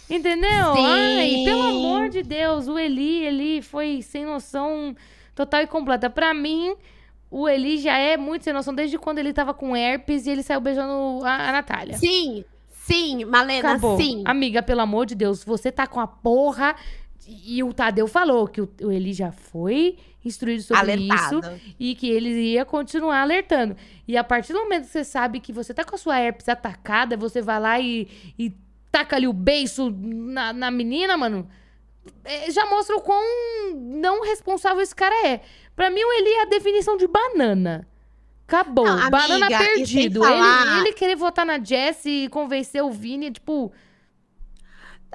Entendeu? 0.09 0.75
Sim. 0.75 0.87
Ai, 0.87 1.43
pelo 1.45 1.63
amor 1.63 2.09
de 2.09 2.23
Deus, 2.23 2.67
o 2.67 2.77
Eli, 2.79 3.25
Eli 3.25 3.63
foi 3.63 4.03
sem 4.03 4.25
noção 4.27 4.95
total 5.35 5.63
e 5.63 5.67
completa. 5.69 6.11
Pra 6.11 6.35
mim, 6.35 6.75
o 7.31 7.49
Eli 7.49 7.79
já 7.79 7.97
é 7.97 8.17
muito 8.17 8.43
sem 8.43 8.53
noção 8.53 8.75
desde 8.75 8.99
quando 8.99 9.19
ele 9.21 9.33
tava 9.33 9.55
com 9.55 9.77
herpes 9.77 10.27
e 10.27 10.31
ele 10.31 10.43
saiu 10.43 10.61
beijando 10.61 11.25
a, 11.25 11.49
a 11.49 11.53
Natália. 11.53 11.97
Sim, 11.97 12.45
sim, 12.69 13.25
Malena, 13.25 13.71
Acabou. 13.71 13.97
sim. 13.97 14.25
Amiga, 14.27 14.63
pelo 14.63 14.81
amor 14.81 15.07
de 15.07 15.15
Deus, 15.15 15.45
você 15.45 15.71
tá 15.71 15.87
com 15.87 16.01
a 16.01 16.09
porra. 16.09 16.75
E 17.29 17.63
o 17.63 17.73
Tadeu 17.73 18.09
falou 18.09 18.49
que 18.49 18.61
o, 18.61 18.69
o 18.83 18.91
Eli 18.91 19.13
já 19.13 19.31
foi 19.31 19.97
instruído 20.25 20.63
sobre 20.63 20.95
isso 20.97 21.13
Alertado. 21.37 21.61
e 21.79 21.95
que 21.95 22.09
ele 22.11 22.29
ia 22.53 22.65
continuar 22.65 23.23
alertando. 23.23 23.77
E 24.07 24.17
a 24.17 24.25
partir 24.25 24.53
do 24.53 24.61
momento 24.61 24.83
que 24.87 24.91
você 24.93 25.05
sabe 25.05 25.41
que 25.41 25.53
você 25.53 25.73
tá 25.73 25.83
com 25.85 25.95
a 25.95 25.99
sua 25.99 26.19
herpes 26.21 26.49
atacada, 26.49 27.17
você 27.17 27.41
vai 27.41 27.59
lá 27.61 27.81
e, 27.81 28.07
e 28.39 28.53
taca 28.93 29.17
ali 29.17 29.27
o 29.27 29.33
beiço 29.33 29.91
na, 29.91 30.53
na 30.53 30.71
menina, 30.71 31.17
mano. 31.17 31.49
é, 32.25 32.51
já 32.51 32.67
mostra 32.67 32.97
o 32.97 33.01
quão 33.01 33.23
não 33.75 34.23
responsável 34.25 34.81
esse 34.83 34.95
cara 34.95 35.27
é. 35.29 35.41
Pra 35.77 35.89
mim, 35.91 36.01
o 36.03 36.13
Eli 36.13 36.29
é 36.31 36.43
a 36.43 36.47
definição 36.47 36.97
de 36.97 37.07
banana. 37.07 37.87
Acabou. 38.47 38.85
Não, 38.85 39.09
banana 39.11 39.47
amiga, 39.47 39.63
e 39.63 39.67
sem 39.67 39.75
perdido. 39.77 40.21
falar- 40.21 40.67
Ele, 40.79 40.89
ele 40.89 40.93
querer 40.93 41.15
votar 41.17 41.47
na 41.47 41.59
Jessie 41.63 42.25
e 42.25 42.29
convencer 42.29 42.83
o 42.83 42.91
Vini, 42.91 43.31
tipo, 43.31 43.73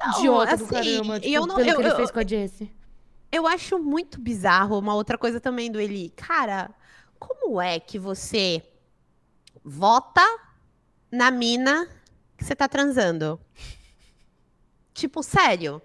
Não, 0.02 0.20
idiota 0.20 0.58
do 0.58 0.64
assim, 0.64 0.74
caramba. 0.74 1.18
e 1.18 1.20
Tipo, 1.22 1.34
eu 1.36 1.46
não- 1.48 1.56
pelo 1.56 1.70
eu- 1.70 1.76
que 1.76 1.82
ele 1.82 1.92
eu- 1.92 1.96
fez 1.98 2.12
com 2.12 2.20
a 2.20 2.24
Jessie. 2.26 2.72
Eu 3.36 3.46
acho 3.46 3.78
muito 3.78 4.18
bizarro 4.18 4.80
uma 4.80 4.96
outra 4.96 5.18
coisa 5.18 5.42
também 5.42 5.70
do 5.70 5.78
Eli. 5.78 6.10
Cara, 6.12 6.74
como 7.20 7.60
é 7.60 7.82
que 7.82 8.00
você 8.00 8.64
vota 9.62 10.26
na 11.12 11.30
mina 11.30 11.86
que 12.38 12.46
você 12.46 12.56
tá 12.56 12.66
transando? 12.70 13.38
Tipo, 14.94 15.22
sério? 15.22 15.82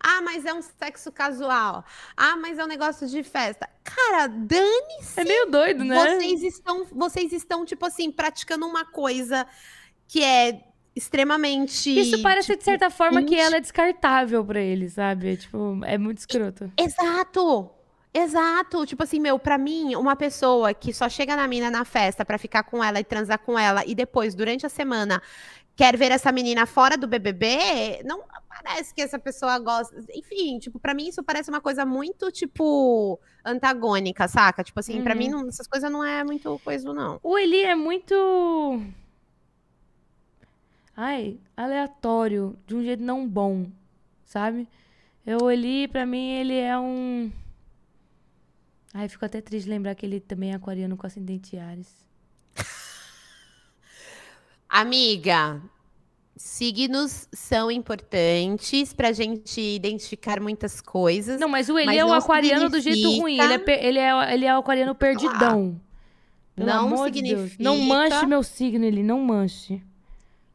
Ah, 0.00 0.22
mas 0.22 0.46
é 0.46 0.54
um 0.54 0.62
sexo 0.62 1.12
casual. 1.12 1.84
Ah, 2.16 2.34
mas 2.36 2.58
é 2.58 2.64
um 2.64 2.66
negócio 2.66 3.06
de 3.06 3.22
festa. 3.22 3.68
Cara, 3.84 4.26
dane-se. 4.26 5.20
É 5.20 5.24
meio 5.24 5.50
doido, 5.50 5.84
né? 5.84 6.18
Vocês 6.18 6.42
estão, 6.42 6.86
vocês 6.86 7.30
estão, 7.30 7.66
tipo 7.66 7.84
assim, 7.84 8.10
praticando 8.10 8.66
uma 8.66 8.86
coisa 8.86 9.46
que 10.08 10.24
é 10.24 10.64
extremamente. 10.96 11.90
Isso 11.90 12.22
parece, 12.22 12.48
de 12.48 12.52
tipo, 12.54 12.64
certa 12.64 12.90
forma, 12.90 13.22
que 13.22 13.36
ela 13.38 13.56
é 13.56 13.60
descartável 13.60 14.44
pra 14.44 14.60
ele, 14.60 14.88
sabe? 14.88 15.32
É, 15.32 15.36
Tipo, 15.36 15.80
é 15.84 15.98
muito 15.98 16.18
escroto. 16.18 16.72
Exato! 16.78 17.70
Exato! 18.12 18.86
Tipo 18.86 19.02
assim, 19.02 19.20
meu, 19.20 19.38
pra 19.38 19.58
mim, 19.58 19.94
uma 19.94 20.16
pessoa 20.16 20.72
que 20.72 20.92
só 20.92 21.06
chega 21.08 21.36
na 21.36 21.46
mina 21.46 21.70
na 21.70 21.84
festa 21.84 22.24
pra 22.24 22.38
ficar 22.38 22.62
com 22.62 22.82
ela 22.82 22.98
e 22.98 23.04
transar 23.04 23.38
com 23.38 23.58
ela 23.58 23.84
e 23.86 23.94
depois, 23.94 24.34
durante 24.34 24.64
a 24.64 24.70
semana, 24.70 25.20
quer 25.76 25.96
ver 25.98 26.10
essa 26.10 26.32
menina 26.32 26.64
fora 26.64 26.96
do 26.96 27.06
BBB, 27.06 28.00
não 28.06 28.22
parece 28.48 28.94
que 28.94 29.02
essa 29.02 29.18
pessoa 29.18 29.58
gosta. 29.58 29.94
Enfim, 30.14 30.58
tipo, 30.58 30.78
pra 30.80 30.94
mim 30.94 31.08
isso 31.08 31.22
parece 31.22 31.50
uma 31.50 31.60
coisa 31.60 31.84
muito, 31.84 32.32
tipo, 32.32 33.20
antagônica, 33.44 34.26
saca? 34.28 34.64
Tipo 34.64 34.80
assim, 34.80 35.02
pra 35.02 35.12
Uhum. 35.12 35.18
mim 35.18 35.28
não- 35.28 35.48
essas 35.48 35.66
coisas 35.68 35.92
não 35.92 36.02
é 36.02 36.24
muito 36.24 36.58
coisa, 36.64 36.90
não. 36.94 37.20
O 37.22 37.36
Eli 37.36 37.64
é 37.64 37.74
muito. 37.74 38.14
Ai, 40.96 41.38
aleatório, 41.56 42.56
de 42.66 42.74
um 42.74 42.82
jeito 42.82 43.02
não 43.02 43.28
bom, 43.28 43.66
sabe? 44.24 44.66
Eu, 45.26 45.38
o 45.42 45.50
Eli, 45.50 45.86
pra 45.88 46.06
mim, 46.06 46.30
ele 46.32 46.54
é 46.54 46.78
um. 46.78 47.30
Ai, 48.94 49.08
fico 49.08 49.24
até 49.24 49.40
triste 49.42 49.64
de 49.66 49.70
lembrar 49.70 49.94
que 49.94 50.06
ele 50.06 50.20
também 50.20 50.52
é 50.52 50.54
aquariano 50.54 50.96
com 50.96 51.06
ascendente 51.06 51.58
Ares. 51.58 51.92
Amiga, 54.68 55.60
signos 56.36 57.28
são 57.32 57.70
importantes 57.70 58.92
pra 58.92 59.12
gente 59.12 59.60
identificar 59.60 60.40
muitas 60.40 60.80
coisas. 60.80 61.38
Não, 61.40 61.48
mas 61.48 61.68
o 61.68 61.78
Eli 61.78 61.86
Mas 61.86 61.98
é 61.98 62.04
o 62.04 62.12
aquariano 62.12 62.68
do 62.68 62.80
jeito 62.80 62.96
significa- 62.96 63.22
ruim. 63.22 63.38
Ele 63.40 63.52
é, 63.54 63.86
ele, 63.86 63.98
é, 63.98 64.34
ele 64.34 64.44
é 64.46 64.54
o 64.54 64.58
aquariano 64.60 64.94
perdidão. 64.94 65.80
Pelo 66.54 66.68
Não 66.68 66.86
amor 66.86 67.10
de. 67.10 67.20
Não 67.22 67.46
significa- 67.48 67.70
manche 67.86 68.26
meu 68.26 68.42
signo, 68.42 68.84
ele 68.84 69.02
não 69.02 69.20
manche. 69.20 69.82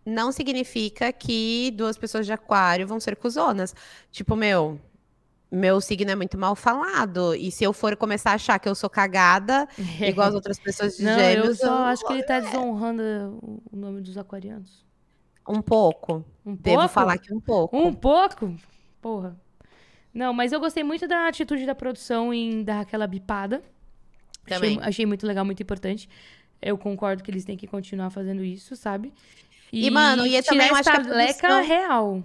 Não 0.06 0.32
significa 0.32 1.12
que 1.14 1.72
duas 1.76 1.98
pessoas 1.98 2.26
de 2.26 2.34
aquário 2.34 2.88
vão 2.88 3.00
ser 3.00 3.16
cuzonas. 3.16 3.76
Tipo, 4.12 4.36
meu, 4.36 4.80
meu 5.52 5.80
signo 5.82 6.10
é 6.12 6.16
muito 6.16 6.38
mal 6.38 6.56
falado. 6.56 7.36
E 7.36 7.52
se 7.52 7.64
eu 7.64 7.72
for 7.74 7.96
começar 7.96 8.32
a 8.32 8.36
achar 8.36 8.58
que 8.60 8.68
eu 8.68 8.76
sou 8.76 8.90
cagada, 8.90 9.68
igual 10.02 10.28
as 10.30 10.34
outras 10.36 10.60
pessoas 10.60 10.98
de 10.98 11.04
Não, 11.04 11.18
gêmeos, 11.20 11.48
eu 11.60 11.68
só 11.68 11.78
eu- 11.80 11.84
acho 11.86 12.06
que 12.08 12.14
ele 12.14 12.24
tá 12.24 12.40
desonrando 12.40 13.02
o 13.72 13.76
nome 13.76 14.02
dos 14.02 14.18
aquarianos. 14.18 14.86
um 15.48 15.62
pouco. 15.62 16.24
Um 16.46 16.56
Devo 16.56 16.78
pouco? 16.80 16.94
falar 16.94 17.18
que 17.18 17.34
um 17.34 17.40
pouco. 17.40 17.78
Um 17.78 17.94
pouco? 17.94 18.56
Porra. 19.02 19.36
Não, 20.14 20.34
mas 20.34 20.52
eu 20.52 20.60
gostei 20.60 20.84
muito 20.84 21.08
da 21.08 21.28
atitude 21.28 21.66
da 21.66 21.74
produção 21.76 22.34
em 22.34 22.64
dar 22.64 22.82
aquela 22.82 23.06
bipada. 23.08 23.62
Também. 24.46 24.78
Achei, 24.78 24.88
achei 24.90 25.06
muito 25.06 25.26
legal, 25.28 25.46
muito 25.46 25.62
importante. 25.64 26.10
Eu 26.62 26.78
concordo 26.78 27.24
que 27.24 27.30
eles 27.32 27.46
têm 27.46 27.56
que 27.56 27.66
continuar 27.68 28.10
fazendo 28.10 28.44
isso, 28.44 28.76
sabe? 28.76 29.14
E, 29.72 29.90
mano, 29.90 30.26
e 30.28 30.36
eu 30.36 30.44
também 30.44 30.70
acho 30.70 30.84
que 30.84 30.90
a 30.90 31.00
produção- 31.02 31.64
real. 31.64 32.24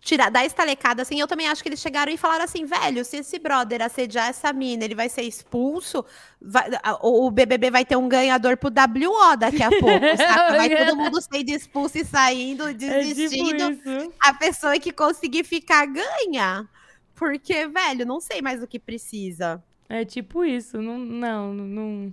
tirar, 0.00 0.30
dar 0.30 0.44
estalecada, 0.44 1.02
assim, 1.02 1.18
eu 1.18 1.26
também 1.26 1.48
acho 1.48 1.62
que 1.62 1.68
eles 1.68 1.80
chegaram 1.80 2.12
e 2.12 2.16
falaram 2.16 2.44
assim, 2.44 2.64
velho, 2.64 3.04
se 3.04 3.16
esse 3.16 3.38
brother 3.40 3.82
assediar 3.82 4.28
essa 4.28 4.52
mina, 4.52 4.84
ele 4.84 4.94
vai 4.94 5.08
ser 5.08 5.22
expulso, 5.22 6.04
vai- 6.40 6.68
o 7.02 7.28
BBB 7.30 7.70
vai 7.72 7.84
ter 7.84 7.96
um 7.96 8.08
ganhador 8.08 8.56
pro 8.56 8.70
WO 8.70 9.36
daqui 9.36 9.62
a 9.64 9.68
pouco, 9.68 9.80
saca? 10.16 10.56
Vai 10.56 10.68
todo 10.86 10.96
mundo 10.96 11.20
sendo 11.20 11.48
expulso 11.50 11.98
e 11.98 12.04
saindo, 12.04 12.68
É 12.68 12.72
tipo 12.74 12.86
desistindo. 12.92 13.72
isso. 13.72 14.12
a 14.20 14.32
pessoa 14.34 14.78
que 14.78 14.92
conseguir 14.92 15.42
ficar 15.42 15.86
ganha. 15.86 16.68
Porque, 17.16 17.66
velho, 17.66 18.04
não 18.06 18.20
sei 18.20 18.40
mais 18.42 18.62
o 18.62 18.66
que 18.66 18.78
precisa. 18.78 19.60
É 19.88 20.04
tipo 20.04 20.44
isso. 20.44 20.80
Não, 20.82 20.98
não, 20.98 21.52
não. 21.54 22.12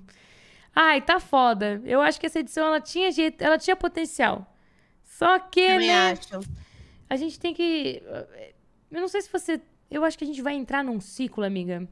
Ai, 0.76 1.01
tá 1.01 1.19
foda. 1.19 1.82
Eu 1.86 2.01
acho 2.01 2.19
que 2.19 2.26
essa 2.26 2.39
edição 2.39 2.65
ela 2.67 2.82
tinha 2.82 3.11
jeito, 3.11 3.41
ela 3.41 3.57
tinha 3.57 3.76
potencial. 3.76 4.51
Só 5.03 5.38
que, 5.39 5.67
Também 5.67 5.88
né? 5.88 6.11
acho. 6.11 6.39
A 7.09 7.15
gente 7.15 7.39
tem 7.39 7.53
que. 7.53 8.01
Eu 8.91 9.01
não 9.01 9.07
sei 9.07 9.21
se 9.21 9.32
você. 9.32 9.61
Eu 9.91 10.03
acho 10.03 10.17
que 10.17 10.24
a 10.24 10.28
gente 10.28 10.41
vai 10.41 10.55
entrar 10.55 10.84
num 10.84 10.99
ciclo, 10.99 11.43
amiga, 11.43 11.88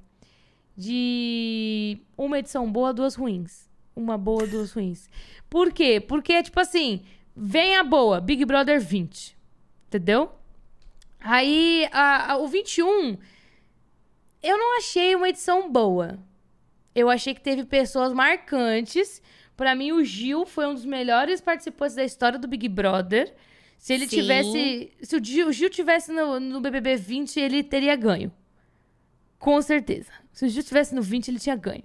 de 0.75 1.99
uma 2.17 2.39
edição 2.39 2.71
boa, 2.71 2.93
duas 2.93 3.15
ruins. 3.15 3.69
Uma 3.95 4.17
boa, 4.17 4.47
duas 4.47 4.71
ruins. 4.71 5.07
Por 5.49 5.71
quê? 5.71 5.99
Porque, 5.99 6.41
tipo 6.41 6.59
assim, 6.59 7.03
vem 7.35 7.75
a 7.75 7.83
boa, 7.83 8.19
Big 8.21 8.43
Brother 8.45 8.79
20. 8.81 9.37
Entendeu? 9.87 10.31
Aí, 11.19 11.87
a, 11.91 12.31
a- 12.33 12.37
o 12.37 12.47
21, 12.47 13.17
eu 14.41 14.57
não 14.57 14.77
achei 14.77 15.13
uma 15.15 15.29
edição 15.29 15.69
boa. 15.71 16.17
Eu 16.93 17.09
achei 17.09 17.33
que 17.33 17.41
teve 17.41 17.63
pessoas 17.65 18.13
marcantes. 18.13 19.21
Pra 19.55 19.75
mim, 19.75 19.91
o 19.91 20.03
Gil 20.03 20.45
foi 20.45 20.67
um 20.67 20.73
dos 20.73 20.85
melhores 20.85 21.39
participantes 21.39 21.95
da 21.95 22.03
história 22.03 22.39
do 22.39 22.47
Big 22.47 22.67
Brother. 22.67 23.33
Se 23.77 23.93
ele 23.93 24.07
Sim. 24.07 24.17
tivesse. 24.21 24.91
Se 25.01 25.15
o 25.15 25.23
Gil, 25.23 25.47
o 25.47 25.51
Gil 25.51 25.69
tivesse 25.69 26.11
no, 26.11 26.39
no 26.39 26.61
BBB 26.61 26.95
20, 26.95 27.39
ele 27.39 27.63
teria 27.63 27.95
ganho. 27.95 28.31
Com 29.39 29.61
certeza. 29.61 30.11
Se 30.31 30.45
o 30.45 30.49
Gil 30.49 30.63
tivesse 30.63 30.93
no 30.93 31.01
20, 31.01 31.29
ele 31.29 31.39
tinha 31.39 31.55
ganho. 31.55 31.83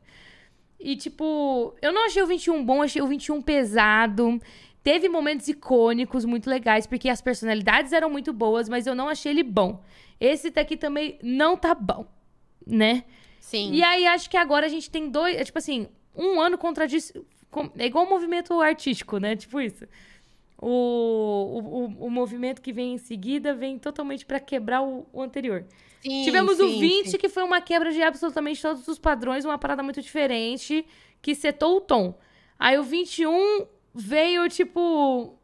E, 0.78 0.94
tipo, 0.94 1.74
eu 1.80 1.92
não 1.92 2.06
achei 2.06 2.22
o 2.22 2.26
21 2.26 2.64
bom, 2.64 2.82
achei 2.82 3.00
o 3.00 3.06
21 3.06 3.40
pesado. 3.40 4.40
Teve 4.82 5.08
momentos 5.08 5.48
icônicos 5.48 6.24
muito 6.24 6.48
legais, 6.48 6.86
porque 6.86 7.08
as 7.08 7.20
personalidades 7.20 7.92
eram 7.92 8.10
muito 8.10 8.32
boas, 8.32 8.68
mas 8.68 8.86
eu 8.86 8.94
não 8.94 9.08
achei 9.08 9.32
ele 9.32 9.42
bom. 9.42 9.82
Esse 10.20 10.50
daqui 10.50 10.76
também 10.76 11.18
não 11.22 11.56
tá 11.56 11.74
bom, 11.74 12.06
né? 12.66 13.04
Sim. 13.46 13.72
E 13.72 13.80
aí, 13.80 14.04
acho 14.08 14.28
que 14.28 14.36
agora 14.36 14.66
a 14.66 14.68
gente 14.68 14.90
tem 14.90 15.08
dois. 15.08 15.36
É 15.36 15.44
tipo 15.44 15.56
assim, 15.56 15.86
um 16.16 16.40
ano 16.40 16.58
contradiz. 16.58 17.12
É 17.78 17.86
igual 17.86 18.04
um 18.04 18.08
movimento 18.08 18.60
artístico, 18.60 19.18
né? 19.18 19.36
Tipo 19.36 19.60
isso. 19.60 19.86
O, 20.58 20.68
o, 20.68 21.58
o, 21.58 22.06
o 22.06 22.10
movimento 22.10 22.60
que 22.60 22.72
vem 22.72 22.94
em 22.94 22.98
seguida 22.98 23.54
vem 23.54 23.78
totalmente 23.78 24.26
pra 24.26 24.40
quebrar 24.40 24.82
o, 24.82 25.06
o 25.12 25.22
anterior. 25.22 25.64
Sim, 26.02 26.24
Tivemos 26.24 26.58
o 26.58 26.68
sim, 26.68 26.80
20, 26.80 27.10
sim. 27.10 27.18
que 27.18 27.28
foi 27.28 27.44
uma 27.44 27.60
quebra 27.60 27.92
de 27.92 28.02
absolutamente 28.02 28.60
todos 28.60 28.88
os 28.88 28.98
padrões, 28.98 29.44
uma 29.44 29.58
parada 29.58 29.80
muito 29.80 30.02
diferente, 30.02 30.84
que 31.22 31.32
setou 31.32 31.76
o 31.76 31.80
tom. 31.80 32.18
Aí 32.58 32.76
o 32.76 32.82
21 32.82 33.64
veio, 33.94 34.48
tipo, 34.48 35.38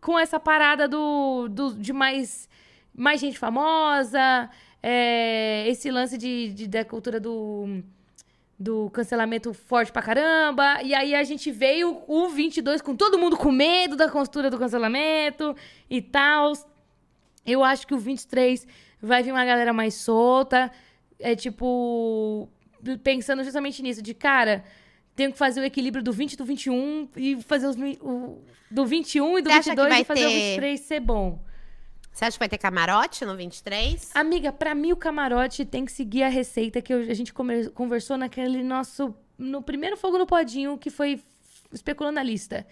com 0.00 0.16
essa 0.16 0.38
parada 0.38 0.86
do, 0.86 1.48
do 1.48 1.74
de 1.74 1.92
mais, 1.92 2.48
mais 2.94 3.20
gente 3.20 3.40
famosa, 3.40 4.48
é, 4.82 5.64
esse 5.68 5.90
lance 5.90 6.18
de, 6.18 6.52
de- 6.52 6.66
da 6.66 6.84
cultura 6.84 7.20
do, 7.20 7.82
do 8.58 8.90
cancelamento 8.90 9.52
forte 9.54 9.92
pra 9.92 10.02
caramba. 10.02 10.82
E 10.82 10.94
aí 10.94 11.14
a 11.14 11.22
gente 11.24 11.50
veio 11.50 12.02
o 12.08 12.28
22 12.28 12.82
com 12.82 12.96
todo 12.96 13.18
mundo 13.18 13.36
com 13.36 13.52
medo 13.52 13.96
da 13.96 14.08
costura 14.10 14.50
do 14.50 14.58
cancelamento 14.58 15.54
e 15.88 16.02
tal. 16.02 16.52
Eu 17.46 17.62
acho 17.64 17.86
que 17.86 17.94
o 17.94 17.98
23 17.98 18.66
vai 19.00 19.22
vir 19.22 19.32
uma 19.32 19.44
galera 19.44 19.72
mais 19.72 19.94
solta. 19.94 20.70
É 21.18 21.34
tipo. 21.36 22.48
Pensando 23.04 23.44
justamente 23.44 23.80
nisso, 23.80 24.02
de 24.02 24.12
cara, 24.12 24.64
tenho 25.14 25.30
que 25.30 25.38
fazer 25.38 25.60
o 25.60 25.64
equilíbrio 25.64 26.02
do 26.02 26.10
20 26.12 26.32
e 26.32 26.36
do 26.36 26.44
21 26.44 27.08
e 27.16 27.40
fazer 27.42 27.68
os, 27.68 27.76
o, 28.00 28.42
do 28.68 28.84
21 28.84 29.38
e 29.38 29.42
do 29.42 29.48
Você 29.50 29.56
acha 29.56 29.70
que 29.70 29.76
22 29.76 29.88
vai 29.92 30.00
e 30.00 30.04
fazer 30.04 30.26
o 30.26 30.28
ter- 30.28 30.34
23 30.56 30.80
ser 30.80 30.98
bom. 31.00 31.38
Você 32.12 32.26
acha 32.26 32.34
que 32.34 32.40
vai 32.40 32.48
ter 32.48 32.58
camarote 32.58 33.24
no 33.24 33.34
23? 33.34 34.10
Amiga, 34.14 34.52
pra 34.52 34.74
mim 34.74 34.92
o 34.92 34.96
camarote 34.96 35.64
tem 35.64 35.84
que 35.84 35.90
seguir 35.90 36.22
a 36.22 36.28
receita 36.28 36.82
que 36.82 36.92
a 36.92 37.14
gente 37.14 37.32
conversou 37.32 38.18
naquele 38.18 38.62
nosso. 38.62 39.14
No 39.38 39.62
primeiro 39.62 39.96
Fogo 39.96 40.18
no 40.18 40.26
Podinho, 40.26 40.76
que 40.76 40.90
foi 40.90 41.22
especulando 41.72 42.20
a 42.20 42.22
lista. 42.22 42.66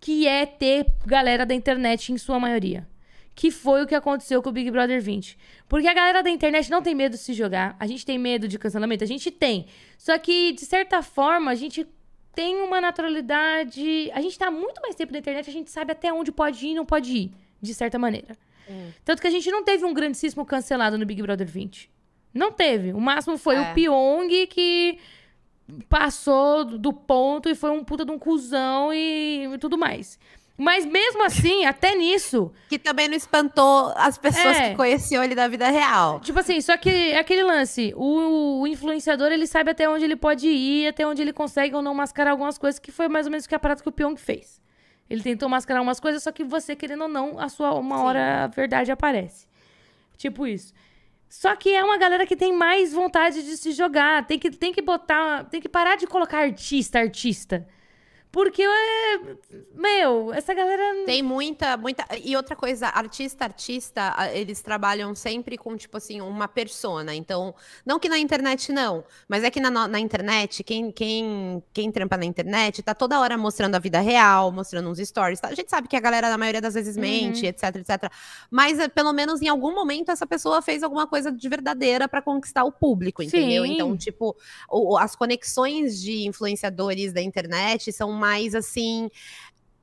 Que 0.00 0.26
é 0.26 0.44
ter 0.44 0.86
galera 1.06 1.46
da 1.46 1.54
internet 1.54 2.12
em 2.12 2.18
sua 2.18 2.40
maioria. 2.40 2.86
Que 3.32 3.52
foi 3.52 3.84
o 3.84 3.86
que 3.86 3.94
aconteceu 3.94 4.42
com 4.42 4.50
o 4.50 4.52
Big 4.52 4.70
Brother 4.72 5.00
20. 5.00 5.38
Porque 5.68 5.86
a 5.86 5.94
galera 5.94 6.20
da 6.20 6.28
internet 6.28 6.68
não 6.68 6.82
tem 6.82 6.94
medo 6.94 7.12
de 7.12 7.18
se 7.18 7.32
jogar. 7.32 7.76
A 7.78 7.86
gente 7.86 8.04
tem 8.04 8.18
medo 8.18 8.48
de 8.48 8.58
cancelamento? 8.58 9.04
A 9.04 9.06
gente 9.06 9.30
tem. 9.30 9.66
Só 9.96 10.18
que, 10.18 10.52
de 10.52 10.66
certa 10.66 11.00
forma, 11.00 11.52
a 11.52 11.54
gente 11.54 11.86
tem 12.34 12.56
uma 12.56 12.80
naturalidade. 12.80 14.10
A 14.12 14.20
gente 14.20 14.36
tá 14.36 14.50
muito 14.50 14.82
mais 14.82 14.96
tempo 14.96 15.12
na 15.12 15.20
internet, 15.20 15.48
a 15.48 15.52
gente 15.52 15.70
sabe 15.70 15.92
até 15.92 16.12
onde 16.12 16.32
pode 16.32 16.66
ir 16.66 16.70
e 16.70 16.74
não 16.74 16.84
pode 16.84 17.16
ir, 17.16 17.32
de 17.62 17.72
certa 17.72 17.98
maneira. 17.98 18.36
Tanto 19.04 19.20
que 19.20 19.26
a 19.26 19.30
gente 19.30 19.50
não 19.50 19.62
teve 19.64 19.84
um 19.84 19.92
grandíssimo 19.94 20.44
cancelado 20.46 20.96
no 20.98 21.06
Big 21.06 21.20
Brother 21.22 21.46
20. 21.46 21.90
Não 22.32 22.52
teve. 22.52 22.92
O 22.92 23.00
máximo 23.00 23.36
foi 23.36 23.56
É. 23.56 23.60
o 23.60 23.74
Pyong 23.74 24.46
que 24.46 24.98
passou 25.88 26.64
do 26.64 26.92
ponto 26.92 27.48
e 27.48 27.54
foi 27.54 27.70
um 27.70 27.84
puta 27.84 28.04
de 28.04 28.10
um 28.10 28.18
cuzão 28.18 28.92
e 28.92 29.48
tudo 29.60 29.78
mais. 29.78 30.18
Mas 30.56 30.84
mesmo 30.84 31.24
assim, 31.24 31.64
até 31.64 31.94
nisso, 31.94 32.52
Que 32.68 32.78
também 32.78 33.08
não 33.08 33.16
espantou 33.16 33.92
as 33.96 34.18
pessoas 34.18 34.56
É. 34.58 34.70
que 34.70 34.76
conheciam 34.76 35.24
ele 35.24 35.34
da 35.34 35.48
vida 35.48 35.70
real. 35.70 36.20
Tipo 36.20 36.38
assim, 36.40 36.60
só 36.60 36.76
que 36.76 36.90
é 36.90 37.18
aquele 37.18 37.42
lance. 37.42 37.94
O, 37.96 38.60
o 38.60 38.66
influenciador, 38.66 39.32
ele 39.32 39.46
sabe 39.46 39.70
até 39.70 39.88
onde 39.88 40.04
ele 40.04 40.16
pode 40.16 40.46
ir, 40.48 40.88
até 40.88 41.06
onde 41.06 41.22
ele 41.22 41.32
consegue 41.32 41.74
ou 41.74 41.80
não 41.80 41.94
mascarar 41.94 42.32
algumas 42.32 42.58
coisas, 42.58 42.78
que 42.78 42.92
foi 42.92 43.08
mais 43.08 43.26
ou 43.26 43.30
menos 43.32 43.46
o 43.46 43.48
que 43.48 43.54
a 43.54 43.58
parada 43.58 43.82
que 43.82 43.88
o 43.88 43.92
Pyong 43.92 44.16
fez. 44.16 44.60
Ele 45.10 45.22
tentou 45.22 45.48
mascarar 45.48 45.82
umas 45.82 45.98
coisas, 45.98 46.22
só 46.22 46.30
que 46.30 46.44
você, 46.44 46.76
querendo 46.76 47.02
ou 47.02 47.08
não, 47.08 47.38
a 47.38 47.48
sua 47.48 47.74
uma 47.74 47.98
Sim. 47.98 48.04
hora 48.04 48.44
a 48.44 48.46
verdade 48.46 48.92
aparece. 48.92 49.48
Tipo 50.16 50.46
isso. 50.46 50.72
Só 51.28 51.54
que 51.56 51.74
é 51.74 51.82
uma 51.82 51.98
galera 51.98 52.24
que 52.24 52.36
tem 52.36 52.52
mais 52.52 52.92
vontade 52.92 53.42
de 53.42 53.56
se 53.56 53.72
jogar. 53.72 54.26
Tem 54.26 54.38
que, 54.38 54.50
tem 54.50 54.72
que 54.72 54.80
botar. 54.82 55.44
Tem 55.44 55.60
que 55.60 55.68
parar 55.68 55.96
de 55.96 56.06
colocar 56.06 56.38
artista, 56.38 56.98
artista. 57.00 57.66
Porque, 58.32 58.62
é, 58.62 59.18
meu, 59.74 60.32
essa 60.32 60.54
galera. 60.54 61.04
Tem 61.04 61.20
muita, 61.22 61.76
muita. 61.76 62.04
E 62.22 62.36
outra 62.36 62.54
coisa, 62.54 62.86
artista, 62.86 63.44
artista, 63.44 64.14
eles 64.32 64.62
trabalham 64.62 65.14
sempre 65.16 65.58
com, 65.58 65.76
tipo 65.76 65.96
assim, 65.96 66.20
uma 66.20 66.46
persona. 66.46 67.12
Então, 67.14 67.52
não 67.84 67.98
que 67.98 68.08
na 68.08 68.18
internet 68.18 68.70
não, 68.72 69.02
mas 69.28 69.42
é 69.42 69.50
que 69.50 69.58
na, 69.58 69.88
na 69.88 69.98
internet, 69.98 70.62
quem, 70.62 70.92
quem, 70.92 71.60
quem 71.72 71.90
trampa 71.90 72.16
na 72.16 72.24
internet 72.24 72.82
tá 72.84 72.94
toda 72.94 73.18
hora 73.18 73.36
mostrando 73.36 73.74
a 73.74 73.78
vida 73.80 73.98
real, 74.00 74.52
mostrando 74.52 74.88
uns 74.88 74.98
stories. 74.98 75.40
tá? 75.40 75.48
A 75.48 75.54
gente 75.54 75.68
sabe 75.70 75.88
que 75.88 75.96
a 75.96 76.00
galera, 76.00 76.30
na 76.30 76.38
maioria 76.38 76.60
das 76.60 76.74
vezes, 76.74 76.96
mente, 76.96 77.46
etc, 77.46 77.64
etc. 77.76 78.12
Mas, 78.48 78.78
eh, 78.78 78.88
pelo 78.88 79.12
menos, 79.12 79.42
em 79.42 79.48
algum 79.48 79.74
momento, 79.74 80.10
essa 80.12 80.26
pessoa 80.26 80.62
fez 80.62 80.84
alguma 80.84 81.06
coisa 81.06 81.32
de 81.32 81.48
verdadeira 81.48 82.06
pra 82.08 82.22
conquistar 82.22 82.62
o 82.62 82.70
público, 82.70 83.22
entendeu? 83.24 83.64
Sim. 83.64 83.72
Então, 83.74 83.96
tipo, 83.96 84.36
o- 84.70 84.96
as 84.96 85.16
conexões 85.16 86.00
de 86.00 86.26
influenciadores 86.28 87.12
da 87.12 87.20
internet 87.20 87.92
são 87.92 88.19
mais 88.20 88.54
assim 88.54 89.10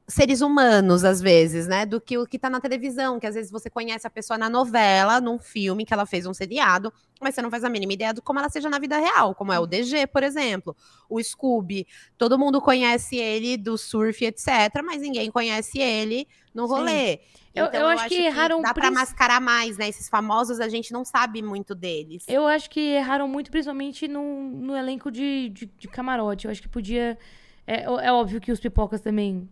seres 0.09 0.39
humanos, 0.39 1.03
às 1.03 1.19
vezes, 1.19 1.67
né? 1.67 1.85
Do 1.85 1.99
que 1.99 2.17
o 2.17 2.25
que 2.25 2.39
tá 2.39 2.49
na 2.49 2.61
televisão, 2.61 3.19
que 3.19 3.27
às 3.27 3.35
vezes 3.35 3.51
você 3.51 3.69
conhece 3.69 4.07
a 4.07 4.09
pessoa 4.09 4.37
na 4.37 4.49
novela, 4.49 5.19
num 5.19 5.37
filme 5.37 5.83
que 5.85 5.93
ela 5.93 6.05
fez 6.05 6.25
um 6.25 6.33
seriado, 6.33 6.93
mas 7.19 7.35
você 7.35 7.41
não 7.41 7.51
faz 7.51 7.65
a 7.65 7.69
mínima 7.69 7.91
ideia 7.91 8.13
de 8.13 8.21
como 8.21 8.39
ela 8.39 8.47
seja 8.47 8.69
na 8.69 8.79
vida 8.79 8.97
real, 8.97 9.35
como 9.35 9.51
é 9.51 9.59
o 9.59 9.67
DG, 9.67 10.07
por 10.07 10.23
exemplo, 10.23 10.73
o 11.09 11.21
Scooby. 11.21 11.85
Todo 12.17 12.39
mundo 12.39 12.61
conhece 12.61 13.17
ele 13.17 13.57
do 13.57 13.77
surf, 13.77 14.23
etc., 14.23 14.47
mas 14.81 15.01
ninguém 15.01 15.29
conhece 15.29 15.77
ele 15.77 16.25
no 16.53 16.67
rolê. 16.67 17.19
Eu- 17.53 17.65
Então, 17.65 17.81
eu 17.81 17.87
acho 17.87 18.07
que 18.07 18.21
erraram 18.21 18.61
Dá 18.61 18.73
pra 18.73 18.89
mascarar 18.89 19.41
mais, 19.41 19.77
né? 19.77 19.89
Esses 19.89 20.07
famosos 20.07 20.61
a 20.61 20.69
gente 20.69 20.93
não 20.93 21.03
sabe 21.03 21.41
muito 21.41 21.75
deles. 21.75 22.23
Eu 22.29 22.47
acho 22.47 22.69
que 22.69 22.79
erraram 22.79 23.27
muito, 23.27 23.51
principalmente 23.51 24.07
no, 24.07 24.23
no 24.51 24.73
elenco 24.77 25.11
de, 25.11 25.49
de, 25.49 25.65
de 25.65 25.87
camarote. 25.89 26.45
Eu 26.45 26.51
acho 26.51 26.61
que 26.61 26.69
podia. 26.69 27.17
É, 27.67 27.83
é 27.83 28.11
óbvio 28.11 28.39
que 28.39 28.51
os 28.51 28.59
pipocas 28.59 29.01
também 29.01 29.49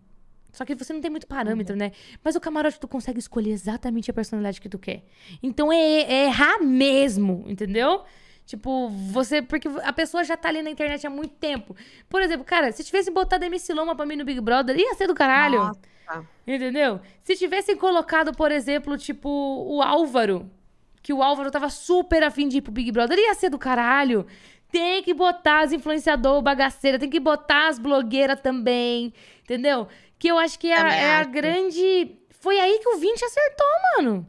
Só 0.53 0.63
que 0.63 0.73
você 0.73 0.93
não 0.93 1.01
tem 1.01 1.11
muito 1.11 1.27
parâmetro, 1.27 1.75
né? 1.75 1.91
Mas 2.23 2.35
o 2.35 2.39
camarote 2.39 2.79
tu 2.79 2.87
consegue 2.87 3.19
escolher 3.19 3.51
exatamente 3.51 4.09
a 4.09 4.13
personalidade 4.13 4.61
que 4.61 4.69
tu 4.69 4.79
quer. 4.79 5.03
Então 5.43 5.71
é, 5.71 6.01
é 6.01 6.25
errar 6.25 6.59
mesmo, 6.63 7.43
entendeu? 7.45 8.03
Tipo, 8.45 8.89
você. 8.89 9.41
Porque 9.41 9.67
a 9.83 9.91
pessoa 9.91 10.23
já 10.23 10.37
tá 10.37 10.49
ali 10.49 10.61
na 10.61 10.69
internet 10.69 11.05
há 11.05 11.09
muito 11.09 11.33
tempo. 11.33 11.75
Por 12.07 12.21
exemplo, 12.21 12.45
cara, 12.45 12.71
se 12.71 12.83
tivesse 12.83 13.09
botado 13.11 13.43
MC 13.43 13.73
Loma 13.73 13.95
pra 13.95 14.05
mim 14.05 14.15
no 14.15 14.23
Big 14.23 14.39
Brother, 14.39 14.77
ia 14.77 14.93
ser 14.93 15.07
do 15.07 15.15
caralho. 15.15 15.59
Nossa. 15.59 16.25
Entendeu? 16.45 17.01
Se 17.23 17.35
tivessem 17.35 17.75
colocado, 17.75 18.31
por 18.31 18.51
exemplo, 18.51 18.95
tipo, 18.97 19.27
o 19.29 19.81
Álvaro, 19.81 20.49
que 21.01 21.11
o 21.11 21.23
Álvaro 21.23 21.49
tava 21.49 21.69
super 21.69 22.21
afim 22.23 22.47
de 22.47 22.57
ir 22.57 22.61
pro 22.61 22.71
Big 22.71 22.91
Brother, 22.91 23.17
ia 23.17 23.33
ser 23.33 23.49
do 23.49 23.57
caralho. 23.57 24.27
Tem 24.77 25.01
que 25.03 25.13
botar 25.13 25.61
as 25.61 25.71
influenciadoras 25.71 26.43
bagaceiras, 26.43 26.99
tem 26.99 27.09
que 27.09 27.19
botar 27.19 27.67
as 27.69 27.79
blogueiras 27.79 28.39
também, 28.41 29.13
entendeu? 29.43 29.87
Que 30.19 30.27
eu 30.29 30.37
acho 30.37 30.57
que 30.59 30.67
é, 30.67 30.77
a- 30.79 30.93
é 30.93 31.15
a 31.17 31.23
grande. 31.23 32.17
Foi 32.31 32.59
aí 32.59 32.79
que 32.79 32.89
o 32.89 32.97
20 32.97 33.23
acertou, 33.23 33.67
mano. 33.97 34.27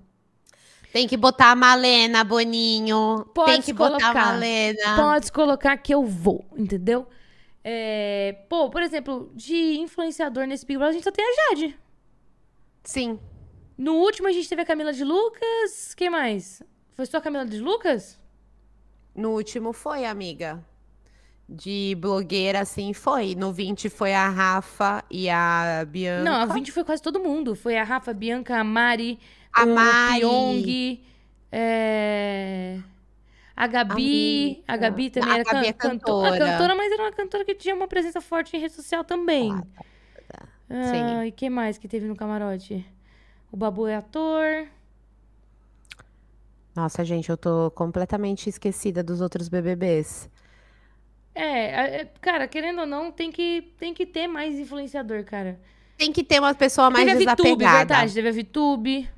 Tem 0.92 1.06
que 1.08 1.16
botar 1.16 1.50
a 1.50 1.56
Malena, 1.56 2.22
Boninho. 2.24 3.26
Pode 3.34 3.52
Tem 3.52 3.62
que 3.62 3.72
botar 3.72 3.98
colocar. 3.98 4.10
a 4.20 4.32
Malena. 4.32 4.96
Pode 4.96 5.32
colocar 5.32 5.76
que 5.76 5.92
eu 5.92 6.04
vou, 6.04 6.44
entendeu? 6.56 7.06
É, 7.64 8.36
Pô, 8.48 8.70
por 8.70 8.80
exemplo, 8.82 9.30
de 9.34 9.78
influenciador 9.78 10.46
nesse 10.46 10.64
Big 10.64 10.78
Brother, 10.78 10.90
a 10.90 10.94
gente 10.94 11.04
só 11.04 11.10
tem 11.10 11.24
a 11.24 11.50
Jade. 11.50 11.76
Sim. 12.84 13.18
No 13.76 13.94
último 13.96 14.28
a 14.28 14.32
gente 14.32 14.48
teve 14.48 14.62
a 14.62 14.64
Camila 14.64 14.92
de 14.92 15.02
Lucas. 15.04 15.92
Quem 15.94 16.08
mais? 16.08 16.62
Foi 16.94 17.04
só 17.04 17.18
a 17.18 17.20
Camila 17.20 17.44
de 17.44 17.58
Lucas? 17.58 18.18
No 19.16 19.30
último 19.30 19.72
foi, 19.72 20.04
amiga. 20.04 20.62
De 21.48 21.96
blogueira, 22.00 22.60
assim, 22.60 22.92
foi. 22.92 23.34
No 23.34 23.52
20 23.52 23.88
foi 23.88 24.12
a 24.12 24.28
Rafa 24.28 25.04
e 25.10 25.30
a 25.30 25.84
Bianca. 25.88 26.24
Não, 26.24 26.34
a 26.40 26.46
20 26.46 26.72
foi 26.72 26.84
quase 26.84 27.00
todo 27.00 27.20
mundo. 27.20 27.54
Foi 27.54 27.76
a 27.76 27.84
Rafa, 27.84 28.10
a 28.10 28.14
Bianca, 28.14 28.58
a 28.58 28.64
Mari, 28.64 29.18
A 29.52 29.64
o 29.64 29.74
Mari. 29.74 30.20
Pyong, 30.20 31.00
é... 31.52 32.78
a 33.56 33.66
Gabi. 33.68 34.62
A. 34.66 34.76
Gabi 34.76 35.10
também 35.10 35.30
A 35.30 35.34
era 35.38 35.44
Gabi 35.44 35.66
é 35.68 35.72
can- 35.72 35.88
canto- 35.90 36.20
A 36.20 36.30
cantora. 36.30 36.46
cantora, 36.52 36.74
mas 36.74 36.92
era 36.92 37.02
uma 37.04 37.12
cantora 37.12 37.44
que 37.44 37.54
tinha 37.54 37.74
uma 37.74 37.86
presença 37.88 38.20
forte 38.20 38.56
em 38.56 38.60
rede 38.60 38.74
social 38.74 39.04
também. 39.04 39.52
Ah, 39.52 39.62
tá. 40.28 40.48
Ah, 40.68 41.26
e 41.26 41.30
quem 41.32 41.48
mais 41.48 41.78
que 41.78 41.86
teve 41.86 42.06
no 42.06 42.16
camarote? 42.16 42.84
O 43.52 43.56
Babu 43.56 43.86
é 43.86 43.94
ator. 43.96 44.66
Nossa, 46.76 47.02
gente, 47.04 47.30
eu 47.30 47.38
tô 47.38 47.70
completamente 47.70 48.50
esquecida 48.50 49.02
dos 49.02 49.22
outros 49.22 49.48
BBBs. 49.48 50.28
É, 51.34 51.74
a- 51.80 51.88
é, 51.88 52.04
cara, 52.20 52.46
querendo 52.46 52.80
ou 52.80 52.86
não, 52.86 53.10
tem 53.10 53.32
que, 53.32 53.72
tem 53.78 53.94
que 53.94 54.04
ter 54.04 54.26
mais 54.26 54.58
influenciador, 54.58 55.24
cara. 55.24 55.58
Tem 55.96 56.12
que 56.12 56.22
ter 56.22 56.38
uma 56.38 56.54
pessoa 56.54 56.90
mais 56.90 57.06
teve 57.06 57.26
a 57.26 57.32
VTube, 57.34 57.56
desapegada. 57.56 57.78
verdade. 57.78 58.14
Teve 58.14 58.28
a 58.28 58.32
VTube. 58.32 59.08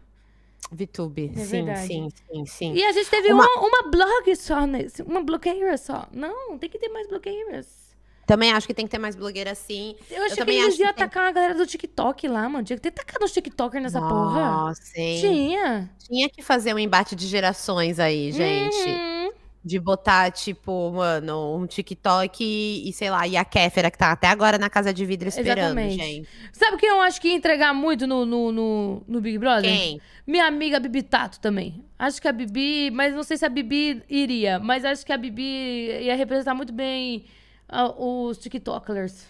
VTube. 0.71 1.33
É 1.35 1.39
sim, 1.41 1.65
verdade. 1.65 1.87
sim, 1.87 2.09
sim, 2.31 2.47
sim. 2.47 2.73
E 2.75 2.85
a 2.85 2.93
gente 2.93 3.11
teve 3.11 3.33
Uma- 3.33 3.45
uma, 3.45 3.67
uma 3.67 3.91
blog 3.91 4.37
só, 4.37 4.65
nesse, 4.67 5.03
uma 5.03 5.23
blogueira 5.23 5.77
só. 5.77 6.07
Não, 6.13 6.57
tem 6.59 6.71
que 6.71 6.79
ter 6.79 6.89
mais 6.91 7.09
blogueiras. 7.09 7.88
Também 8.29 8.53
acho 8.53 8.66
que 8.66 8.74
tem 8.74 8.85
que 8.85 8.91
ter 8.91 8.99
mais 8.99 9.16
blogueira 9.16 9.53
assim. 9.53 9.97
Eu 10.11 10.18
achei 10.18 10.29
que 10.33 10.37
também 10.37 10.61
eles 10.61 10.76
que 10.76 10.83
iam 10.83 10.93
tem- 10.93 11.03
atacar 11.05 11.24
uma 11.24 11.33
galera 11.33 11.55
do 11.55 11.66
TikTok 11.66 12.29
lá, 12.29 12.47
mano. 12.47 12.62
Tinha 12.62 12.76
que 12.76 12.83
ter 12.83 12.91
tacado 12.91 13.24
os 13.24 13.33
TikTokers 13.33 13.83
nessa 13.83 14.01
porra. 14.01 14.41
Nossa, 14.41 14.83
hein? 15.01 15.18
Tinha. 15.18 15.91
Tinha 16.07 16.29
que 16.29 16.43
fazer 16.43 16.74
um 16.74 16.79
embate 16.79 17.16
de 17.16 17.26
gerações 17.26 17.99
aí, 17.99 18.31
gente. 18.31 18.76
Uhum. 18.87 19.33
De 19.64 19.81
botar, 19.81 20.31
tipo, 20.31 20.93
mano, 20.93 21.57
um 21.57 21.66
TikTok 21.66 22.45
e, 22.45 22.89
e, 22.91 22.93
sei 22.93 23.09
lá, 23.09 23.26
e 23.26 23.35
a 23.35 23.45
Kéfera, 23.47 23.91
que 23.91 23.97
tá 23.97 24.12
até 24.12 24.26
agora 24.26 24.59
na 24.59 24.68
casa 24.68 24.93
de 24.93 25.07
vidro 25.07 25.26
esperando, 25.29 25.79
Exatamente. 25.79 25.97
gente. 25.97 26.29
Sabe 26.53 26.76
quem 26.76 26.91
eu 26.91 27.01
acho 27.01 27.18
que 27.22 27.29
ia 27.29 27.35
entregar 27.35 27.72
muito 27.72 28.07
no, 28.07 28.26
no, 28.26 28.53
no, 28.53 29.03
no 29.09 29.20
Big 29.22 29.39
Brother? 29.39 29.62
Quem? 29.70 30.01
Minha 30.26 30.47
amiga 30.47 30.79
Bibi 30.79 31.03
Tato 31.03 31.41
também. 31.41 31.83
Acho 31.99 32.20
que 32.20 32.29
a 32.29 32.33
Bibi, 32.33 32.91
mas 32.91 33.14
não 33.14 33.22
sei 33.22 33.39
se 33.39 33.47
a 33.47 33.49
Bibi 33.49 34.03
iria, 34.09 34.59
mas 34.59 34.85
acho 34.85 35.05
que 35.05 35.12
a 35.14 35.16
Bibi 35.16 36.03
ia 36.03 36.14
representar 36.14 36.55
muito 36.55 36.74
bem 36.74 37.24
ah, 37.69 37.93
os 37.97 38.39
TikTokers. 38.39 39.27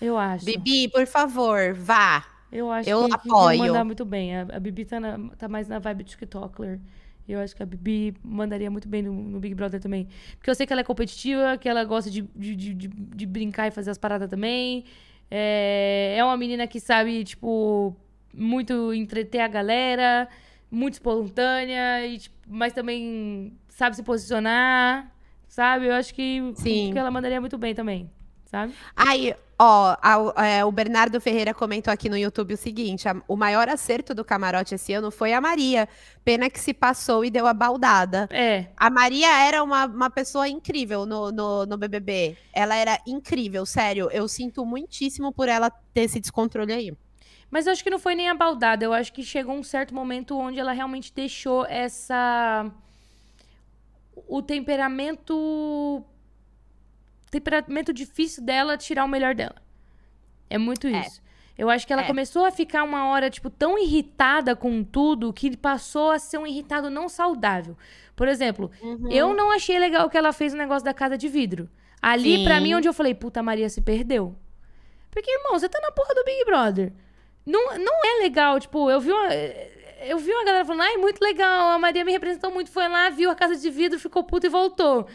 Eu 0.00 0.16
acho. 0.16 0.44
Bibi, 0.44 0.88
por 0.88 1.06
favor, 1.06 1.74
vá. 1.74 2.24
Eu 2.50 2.70
acho 2.70 2.88
eu 2.88 3.06
que, 3.06 3.14
apoio. 3.14 3.58
mandar 3.58 3.84
muito 3.84 4.04
bem. 4.04 4.36
A, 4.36 4.42
a 4.52 4.60
Bibi 4.60 4.84
tá, 4.84 4.98
na- 5.00 5.18
tá 5.36 5.48
mais 5.48 5.68
na 5.68 5.78
vibe 5.78 6.04
TikToker. 6.04 6.78
Eu 7.28 7.40
acho 7.40 7.54
que 7.54 7.62
a 7.62 7.66
Bibi 7.66 8.16
mandaria 8.24 8.70
muito 8.70 8.88
bem 8.88 9.02
no, 9.02 9.12
no 9.12 9.38
Big 9.40 9.54
Brother 9.54 9.80
também. 9.80 10.08
Porque 10.38 10.48
eu 10.48 10.54
sei 10.54 10.66
que 10.66 10.72
ela 10.72 10.80
é 10.80 10.84
competitiva, 10.84 11.58
que 11.58 11.68
ela 11.68 11.84
gosta 11.84 12.10
de, 12.10 12.22
de, 12.34 12.56
de, 12.56 12.74
de- 12.74 12.88
de 12.88 13.26
brincar 13.26 13.66
e 13.68 13.70
fazer 13.70 13.90
as 13.90 13.98
paradas 13.98 14.30
também. 14.30 14.84
É, 15.30 16.14
é 16.16 16.24
uma 16.24 16.36
menina 16.38 16.66
que 16.66 16.80
sabe, 16.80 17.22
tipo, 17.24 17.94
muito 18.32 18.94
entreter 18.94 19.40
a 19.42 19.48
galera, 19.48 20.26
muito 20.70 20.94
espontânea, 20.94 22.06
e, 22.06 22.16
tipo, 22.18 22.34
mas 22.48 22.72
também 22.72 23.52
sabe 23.68 23.94
se 23.94 24.02
posicionar, 24.02 25.12
sabe? 25.48 25.86
Eu 25.86 25.94
acho 25.94 26.14
que, 26.14 26.52
Sim. 26.56 26.90
que 26.92 26.98
ela 26.98 27.10
mandaria 27.10 27.40
muito 27.40 27.58
bem 27.58 27.74
também, 27.74 28.10
sabe? 28.44 28.72
Aí, 28.94 29.34
ó, 29.58 29.96
a- 30.00 30.46
é, 30.46 30.64
o 30.64 30.70
Bernardo 30.70 31.20
Ferreira 31.20 31.52
comentou 31.52 31.92
aqui 31.92 32.08
no 32.08 32.16
YouTube 32.16 32.54
o 32.54 32.56
seguinte: 32.56 33.08
a- 33.08 33.16
o 33.26 33.36
maior 33.36 33.68
acerto 33.68 34.14
do 34.14 34.24
camarote 34.24 34.74
esse 34.74 34.92
ano 34.92 35.10
foi 35.10 35.32
a 35.32 35.40
Maria. 35.40 35.88
Pena 36.24 36.48
que 36.50 36.60
se 36.60 36.72
passou 36.74 37.24
e 37.24 37.30
deu 37.30 37.46
a 37.46 37.54
baldada. 37.54 38.28
É, 38.30 38.66
A 38.76 38.88
Maria 38.90 39.28
era 39.46 39.62
uma, 39.64 39.86
uma 39.86 40.10
pessoa 40.10 40.48
incrível 40.48 41.04
no, 41.06 41.32
no, 41.32 41.66
no 41.66 41.76
BBB. 41.78 42.36
Ela 42.52 42.76
era 42.76 43.00
incrível, 43.06 43.64
sério. 43.66 44.08
Eu 44.12 44.28
sinto 44.28 44.64
muitíssimo 44.64 45.32
por 45.32 45.48
ela 45.48 45.70
ter 45.92 46.02
esse 46.02 46.20
descontrole 46.20 46.72
aí. 46.72 46.92
Mas 47.50 47.66
eu 47.66 47.72
acho 47.72 47.82
que 47.82 47.88
não 47.88 47.98
foi 47.98 48.14
nem 48.14 48.28
a 48.28 48.34
baldada. 48.34 48.84
Eu 48.84 48.92
acho 48.92 49.10
que 49.10 49.22
chegou 49.22 49.54
um 49.54 49.62
certo 49.62 49.94
momento 49.94 50.36
onde 50.38 50.60
ela 50.60 50.72
realmente 50.72 51.10
deixou 51.14 51.64
essa. 51.64 52.70
O 54.26 54.42
temperamento. 54.42 56.02
Temperamento 57.30 57.92
difícil 57.92 58.42
dela 58.42 58.76
tirar 58.76 59.04
o 59.04 59.08
melhor 59.08 59.34
dela. 59.34 59.56
É 60.48 60.56
muito 60.56 60.86
É. 60.86 61.00
isso. 61.00 61.20
Eu 61.58 61.68
acho 61.68 61.86
que 61.86 61.92
ela 61.92 62.02
É. 62.02 62.06
começou 62.06 62.44
a 62.46 62.50
ficar 62.52 62.84
uma 62.84 63.08
hora, 63.08 63.28
tipo, 63.28 63.50
tão 63.50 63.76
irritada 63.78 64.54
com 64.54 64.82
tudo 64.84 65.32
que 65.32 65.56
passou 65.56 66.12
a 66.12 66.18
ser 66.18 66.38
um 66.38 66.46
irritado 66.46 66.88
não 66.88 67.08
saudável. 67.08 67.76
Por 68.14 68.28
exemplo, 68.28 68.70
Uhum. 68.80 69.10
eu 69.10 69.34
não 69.34 69.50
achei 69.50 69.78
legal 69.78 70.06
o 70.06 70.10
que 70.10 70.16
ela 70.16 70.32
fez 70.32 70.52
no 70.52 70.58
negócio 70.58 70.84
da 70.84 70.94
casa 70.94 71.18
de 71.18 71.28
vidro. 71.28 71.68
Ali, 72.00 72.44
pra 72.44 72.56
Sim. 72.58 72.62
mim, 72.62 72.74
onde 72.74 72.88
eu 72.88 72.92
falei, 72.94 73.12
puta, 73.12 73.42
Maria 73.42 73.68
se 73.68 73.80
perdeu. 73.82 74.36
Porque, 75.10 75.30
irmão, 75.30 75.58
você 75.58 75.68
tá 75.68 75.80
na 75.80 75.90
porra 75.90 76.14
do 76.14 76.24
Big 76.24 76.44
Brother. 76.44 76.92
Não, 77.44 77.76
não 77.78 78.04
é 78.04 78.22
legal, 78.22 78.60
tipo, 78.60 78.88
eu 78.88 79.00
vi 79.00 79.10
uma. 79.10 79.28
Eu 80.00 80.18
vi 80.18 80.30
uma 80.32 80.44
galera 80.44 80.64
falando, 80.64 80.82
ai, 80.82 80.96
muito 80.96 81.20
legal, 81.20 81.70
a 81.70 81.78
Maria 81.78 82.04
me 82.04 82.12
representou 82.12 82.50
muito, 82.50 82.70
foi 82.70 82.88
lá, 82.88 83.10
viu 83.10 83.30
a 83.30 83.34
casa 83.34 83.56
de 83.56 83.68
vidro, 83.70 83.98
ficou 83.98 84.22
puta 84.22 84.46
e 84.46 84.50
voltou. 84.50 85.06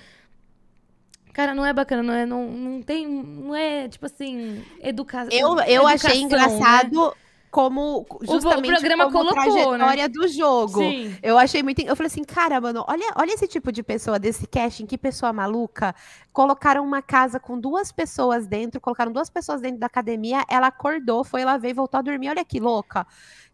Cara, 1.34 1.56
não 1.56 1.66
é 1.66 1.74
bacana, 1.74 2.04
não 2.04 2.14
é, 2.14 2.26
não, 2.26 2.48
não 2.48 2.82
tem, 2.82 3.08
não 3.08 3.56
é, 3.56 3.88
tipo 3.88 4.06
assim, 4.06 4.64
educa 4.82 5.28
Eu, 5.32 5.60
eu 5.62 5.88
achei 5.88 6.22
educação, 6.22 6.50
né? 6.50 6.52
engraçado 6.52 7.16
como 7.54 8.04
justamente 8.24 8.68
programa 8.68 9.12
como 9.12 9.30
colocou, 9.30 9.74
né? 9.74 9.78
trajetória 9.78 10.10
do 10.10 10.28
jogo. 10.28 10.80
Sim. 10.80 11.16
Eu 11.22 11.38
achei 11.38 11.62
muito. 11.62 11.84
Eu 11.84 11.96
falei 11.96 12.08
assim, 12.08 12.24
cara, 12.24 12.60
mano, 12.60 12.84
olha, 12.88 13.14
olha 13.16 13.32
esse 13.32 13.48
tipo 13.48 13.72
de 13.72 13.84
pessoa 13.84 14.18
desse 14.18 14.48
casting, 14.48 14.88
que 14.88 14.98
pessoa 14.98 15.32
maluca. 15.32 15.94
Colocaram 16.32 16.84
uma 16.84 17.00
casa 17.00 17.40
com 17.40 17.60
duas 17.60 17.92
pessoas 17.92 18.48
dentro, 18.48 18.82
colocaram 18.82 19.12
duas 19.12 19.30
pessoas 19.30 19.62
dentro 19.62 19.78
da 19.78 19.86
academia, 19.86 20.44
ela 20.50 20.66
acordou, 20.66 21.24
foi 21.24 21.46
lá 21.46 21.56
ver 21.56 21.70
e 21.70 21.74
voltou 21.74 22.00
a 22.00 22.02
dormir. 22.02 22.30
Olha 22.30 22.44
que 22.44 22.60
louca. 22.60 23.06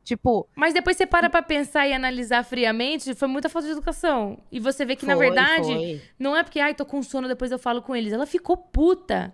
Tipo, 0.10 0.50
Mas 0.56 0.74
depois 0.74 0.98
você 0.98 1.06
para 1.06 1.30
pra 1.30 1.44
pensar 1.44 1.88
e 1.88 1.94
analisar 1.94 2.44
friamente, 2.44 3.14
foi 3.14 3.28
muita 3.28 3.48
falta 3.48 3.68
de 3.68 3.74
educação. 3.74 4.40
E 4.52 4.60
você 4.60 4.84
vê 4.84 4.96
que, 4.96 5.06
na 5.06 5.16
foi, 5.16 5.28
verdade, 5.28 5.64
foi. 5.72 6.02
não 6.18 6.36
é 6.36 6.42
porque, 6.42 6.60
ai, 6.60 6.74
tô 6.74 6.84
com 6.84 7.04
sono, 7.04 7.28
depois 7.28 7.52
eu 7.52 7.60
falo 7.60 7.80
com 7.84 7.96
eles. 7.96 8.12
Ela 8.12 8.26
ficou 8.26 8.58
puta. 8.58 9.32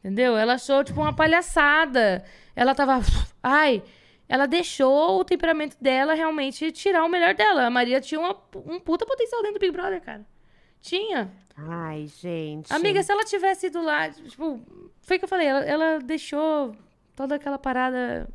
Entendeu? 0.00 0.36
Ela 0.36 0.54
achou, 0.54 0.82
tipo, 0.82 1.00
uma 1.00 1.14
palhaçada. 1.14 2.24
Ela 2.56 2.74
tava. 2.74 3.00
Ai. 3.40 3.80
Ela 4.28 4.46
deixou 4.46 5.20
o 5.20 5.24
temperamento 5.24 5.76
dela 5.80 6.14
realmente 6.14 6.72
tirar 6.72 7.04
o 7.04 7.08
melhor 7.08 7.34
dela. 7.34 7.64
A 7.66 7.70
Maria 7.70 8.00
tinha 8.00 8.18
uma- 8.18 8.36
um 8.66 8.80
puta 8.80 9.06
potencial 9.06 9.40
dentro 9.42 9.58
do 9.58 9.60
Big 9.60 9.70
Brother, 9.72 10.00
cara. 10.02 10.26
Tinha. 10.80 11.30
Ai, 11.56 12.08
gente. 12.08 12.72
Amiga, 12.72 13.00
se 13.04 13.12
ela 13.12 13.24
tivesse 13.24 13.68
ido 13.68 13.80
lá, 13.80 14.10
tipo, 14.10 14.60
foi 15.02 15.16
o 15.16 15.20
que 15.20 15.24
eu 15.26 15.28
falei, 15.28 15.46
ela, 15.46 15.60
ela 15.64 15.98
deixou 16.00 16.74
toda 17.14 17.36
aquela 17.36 17.56
parada. 17.58 18.28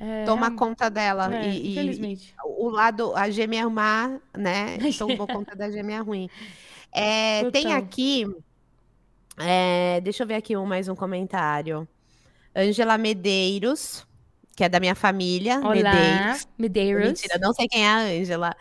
É, 0.00 0.24
Toma 0.24 0.54
conta 0.54 0.88
dela. 0.88 1.34
é, 1.34 1.48
e, 1.48 1.56
e- 1.58 1.72
infelizmente. 1.72 2.34
o 2.44 2.68
lado, 2.68 3.14
a 3.16 3.28
gêmea 3.30 3.68
má, 3.68 4.18
né? 4.36 4.78
Tomou 4.98 5.26
conta 5.26 5.56
da 5.56 5.70
gêmea 5.70 6.00
ruim. 6.02 6.30
É, 6.92 7.50
tem 7.50 7.72
aqui. 7.72 8.24
é, 9.36 10.00
deixa 10.00 10.22
eu 10.22 10.26
ver 10.26 10.34
aqui 10.36 10.56
um, 10.56 10.64
mais 10.64 10.88
um 10.88 10.94
comentário. 10.94 11.86
Ângela 12.54 12.96
Medeiros, 12.96 14.06
que 14.56 14.64
é 14.64 14.68
da 14.68 14.80
minha 14.80 14.94
família. 14.94 15.58
Olá, 15.60 15.74
Medeiros. 15.74 16.48
Medeiros. 16.56 17.06
Mentira, 17.08 17.38
não 17.38 17.52
sei 17.52 17.66
quem 17.68 17.84
é 17.84 17.88
a 17.88 17.98
Ângela. 17.98 18.56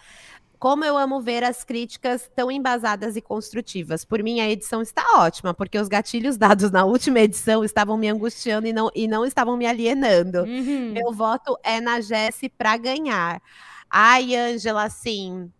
Como 0.59 0.83
eu 0.83 0.97
amo 0.97 1.21
ver 1.21 1.43
as 1.43 1.63
críticas 1.63 2.29
tão 2.35 2.51
embasadas 2.51 3.15
e 3.15 3.21
construtivas. 3.21 4.03
Por 4.03 4.23
mim, 4.23 4.39
a 4.39 4.49
edição 4.49 4.81
está 4.81 5.03
ótima, 5.17 5.53
porque 5.53 5.77
os 5.77 5.87
gatilhos 5.87 6.35
dados 6.37 6.71
na 6.71 6.83
última 6.83 7.19
edição 7.19 7.63
estavam 7.63 7.97
me 7.97 8.07
angustiando 8.07 8.67
e 8.67 8.73
não, 8.73 8.89
e 8.95 9.07
não 9.07 9.25
estavam 9.25 9.55
me 9.55 9.67
alienando. 9.67 10.39
Uhum. 10.39 10.91
Meu 10.93 11.13
voto 11.13 11.57
é 11.63 11.79
na 11.79 12.01
Jessie 12.01 12.49
para 12.49 12.75
ganhar. 12.77 13.41
Ai, 13.89 14.35
Ângela, 14.35 14.83
assim, 14.83 15.51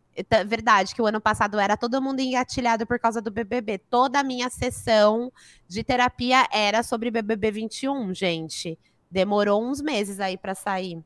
verdade 0.48 0.96
que 0.96 1.02
o 1.02 1.06
ano 1.06 1.22
passado 1.22 1.60
era 1.60 1.78
todo 1.78 2.02
mundo 2.02 2.20
engatilhado 2.20 2.86
por 2.86 3.00
causa 3.00 3.22
do 3.22 3.32
BBB. 3.32 3.78
Toda 3.78 4.20
a 4.20 4.24
minha 4.24 4.50
sessão 4.50 5.32
de 5.68 5.84
terapia 5.84 6.48
era 6.52 6.82
sobre 6.82 7.12
BBB 7.12 7.52
21, 7.52 8.14
gente. 8.14 8.78
Demorou 9.10 9.64
uns 9.64 9.82
meses 9.82 10.20
aí 10.20 10.38
para 10.38 10.56
sair. 10.56 11.02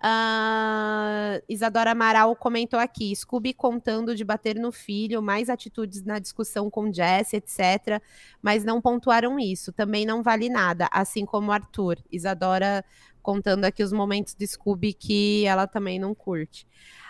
Ah, 0.00 1.40
Isadora 1.48 1.92
Amaral 1.92 2.36
comentou 2.36 2.78
aqui: 2.78 3.14
Scooby 3.14 3.54
contando 3.54 4.14
de 4.14 4.24
bater 4.24 4.56
no 4.56 4.70
filho, 4.70 5.22
mais 5.22 5.48
atitudes 5.48 6.02
na 6.02 6.18
discussão 6.18 6.70
com 6.70 6.92
Jess, 6.92 7.32
etc. 7.32 8.02
Mas 8.42 8.64
não 8.64 8.80
pontuaram 8.80 9.38
isso. 9.38 9.72
Também 9.72 10.04
não 10.04 10.22
vale 10.22 10.48
nada, 10.48 10.88
assim 10.92 11.24
como 11.24 11.52
Arthur. 11.52 11.98
Isadora 12.10 12.84
contando 13.22 13.64
aqui 13.64 13.82
os 13.82 13.92
momentos 13.92 14.34
de 14.34 14.46
Scooby 14.46 14.92
que 14.92 15.44
ela 15.46 15.66
também 15.66 15.98
não 15.98 16.14
curte. 16.14 16.66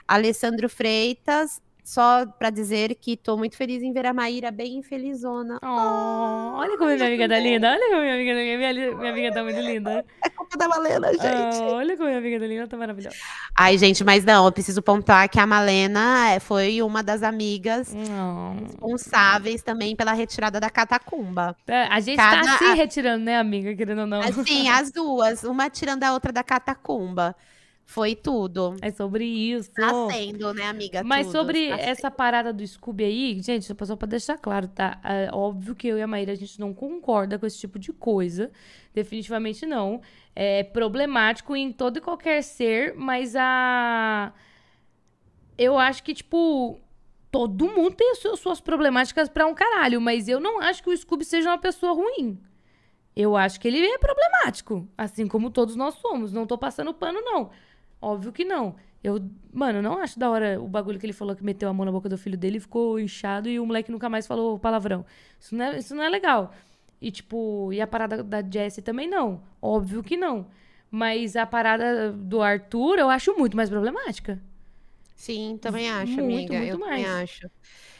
Alessandro 0.09 0.69
Freitas, 0.69 1.61
só 1.89 2.27
para 2.27 2.51
dizer 2.51 2.97
que 2.97 3.13
estou 3.13 3.39
muito 3.39 3.57
feliz 3.57 3.81
em 3.81 3.93
ver 3.93 4.07
a 4.07 4.13
Maíra 4.13 4.51
bem 4.51 4.83
felizona. 4.83 5.59
Oh, 5.63 6.59
olha 6.59 6.77
como 6.77 6.91
minha 6.91 7.07
amiga 7.07 7.29
tá 7.29 7.39
linda. 7.39 7.71
Olha 7.71 7.89
como 7.91 8.01
minha 8.03 8.15
amiga, 8.15 8.35
minha, 8.35 8.73
li- 8.73 8.95
minha 8.97 9.11
amiga 9.13 9.33
tá 9.33 9.45
muito 9.45 9.61
linda. 9.61 10.05
É 10.25 10.29
culpa 10.29 10.57
da 10.59 10.67
Malena, 10.69 11.13
gente. 11.13 11.23
Ah, 11.63 11.69
olha 11.75 11.97
como 11.97 12.09
minha 12.09 12.19
amiga 12.19 12.41
tá 12.41 12.47
linda, 12.47 12.67
tá 12.67 12.77
maravilhosa. 12.77 13.15
Ai, 13.55 13.79
gente, 13.79 14.03
mas 14.03 14.25
não, 14.25 14.45
eu 14.47 14.51
preciso 14.53 14.83
pontuar 14.83 15.29
que 15.29 15.39
a 15.39 15.47
Malena 15.47 16.31
é, 16.31 16.41
foi 16.41 16.83
uma 16.83 17.03
das 17.05 17.23
amigas 17.23 17.95
Não. 17.95 18.57
responsáveis 18.65 19.63
também 19.63 19.95
pela 19.95 20.13
retirada 20.13 20.59
da 20.59 20.69
catacumba. 20.69 21.57
É, 21.69 21.85
A 21.85 22.01
gente 22.01 22.17
tá 22.17 22.31
Cada- 22.43 22.59
se 22.59 22.75
retirando, 22.75 23.25
né, 23.25 23.39
amiga? 23.39 23.75
Querendo 23.77 24.01
ou 24.01 24.07
não. 24.09 24.21
Assim, 24.21 24.69
as 24.69 24.91
duas, 24.91 25.45
uma 25.45 25.71
tirando 25.71 26.03
a 26.03 26.13
outra 26.13 26.33
da 26.33 26.43
catacumba. 26.43 27.35
Foi 27.89 28.17
tudo. 28.17 28.75
É 28.83 28.91
sobre 28.91 29.25
isso. 29.25 29.71
Nascendo, 29.79 30.53
né, 30.53 30.65
amiga? 30.65 31.05
Mas 31.05 31.27
Tudo. 31.29 31.37
sobre 31.39 31.69
Nascendo. 31.71 31.89
essa 31.91 32.11
parada 32.11 32.53
do 32.53 32.67
Scooby 32.67 33.05
aí, 33.05 33.41
gente, 33.41 33.73
só 33.87 33.95
pra 33.97 34.09
deixar 34.09 34.37
claro, 34.39 34.67
tá? 34.67 35.01
É 35.05 35.31
óbvio 35.33 35.73
que 35.75 35.87
eu 35.87 35.97
e 35.97 36.03
a 36.03 36.07
Maíra, 36.07 36.33
a 36.33 36.35
gente 36.35 36.59
não 36.59 36.75
concorda 36.75 37.39
com 37.39 37.47
esse 37.47 37.59
tipo 37.59 37.79
de 37.79 37.93
coisa. 37.93 38.51
Definitivamente 38.93 39.65
não. 39.65 40.01
É 40.35 40.65
problemático 40.65 41.55
em 41.55 41.73
todo 41.73 41.99
e 41.99 42.01
qualquer 42.01 42.43
ser, 42.43 42.95
mas 42.97 43.37
a. 43.37 44.33
Eu 45.57 45.79
acho 45.79 46.03
que, 46.03 46.13
tipo. 46.15 46.81
Todo 47.31 47.67
mundo 47.67 47.95
tem 47.95 48.13
as 48.13 48.19
suas- 48.41 48.61
problemáticas 48.61 49.29
pra 49.29 49.47
um 49.47 49.53
caralho, 49.55 50.01
mas 50.01 50.27
eu 50.27 50.41
não 50.41 50.59
acho 50.61 50.83
que 50.83 50.89
o 50.89 50.97
Scooby 50.97 51.25
seja 51.25 51.51
uma 51.51 51.59
pessoa 51.59 51.93
ruim. 51.93 52.41
Eu 53.15 53.37
acho 53.37 53.61
que 53.61 53.69
ele 53.69 53.79
é 53.85 53.99
problemático, 53.99 54.89
assim 54.97 55.27
como 55.27 55.51
todos 55.51 55.77
nós 55.77 55.95
somos. 55.97 56.33
Não 56.33 56.47
tô 56.47 56.57
passando 56.57 56.95
pano, 56.95 57.21
não. 57.21 57.51
Óbvio 58.01 58.33
que 58.33 58.45
não. 58.45 58.75
Eu, 59.03 59.21
mano, 59.53 59.81
não 59.81 59.99
acho 59.99 60.19
da 60.19 60.29
hora 60.31 60.61
o 60.61 60.67
bagulho 60.67 60.99
que 60.99 61.07
ele 61.07 61.13
falou 61.13 61.37
que 61.37 61.45
meteu 61.45 61.69
a 61.69 61.73
mão 61.73 61.87
na 61.87 61.93
boca 61.93 62.09
do 62.09 62.19
filho 62.19 62.37
dele 62.37 62.59
ficou 62.59 62.99
inchado 62.99 63.49
e 63.49 63.59
o 63.61 63.67
moleque 63.67 63.91
nunca 63.93 64.09
mais 64.09 64.27
falou 64.27 64.59
palavrão. 64.59 65.05
Isso 65.39 65.55
não 65.55 65.65
é, 65.65 65.79
isso 65.79 65.95
não 65.95 66.03
é 66.03 66.09
legal. 66.09 66.53
E, 67.01 67.11
tipo, 67.11 67.73
e 67.73 67.81
a 67.81 67.87
parada 67.87 68.23
da 68.25 68.43
Jessie 68.43 68.83
também 68.83 69.09
não. 69.09 69.43
Óbvio 69.61 70.03
que 70.03 70.17
não. 70.17 70.47
Mas 70.91 71.37
a 71.37 71.47
parada 71.47 72.11
do 72.13 72.43
Arthur 72.43 72.99
eu 72.99 73.09
acho 73.11 73.37
muito 73.37 73.57
mais 73.57 73.69
problemática. 73.71 74.41
Sim, 75.15 75.59
também 75.61 75.91
acho, 75.91 76.13
Muito, 76.23 76.53
amiga. 76.53 76.59
muito 76.59 76.73
eu 76.75 76.79
também 76.79 77.05
mais. 77.07 77.23
acho. 77.31 77.51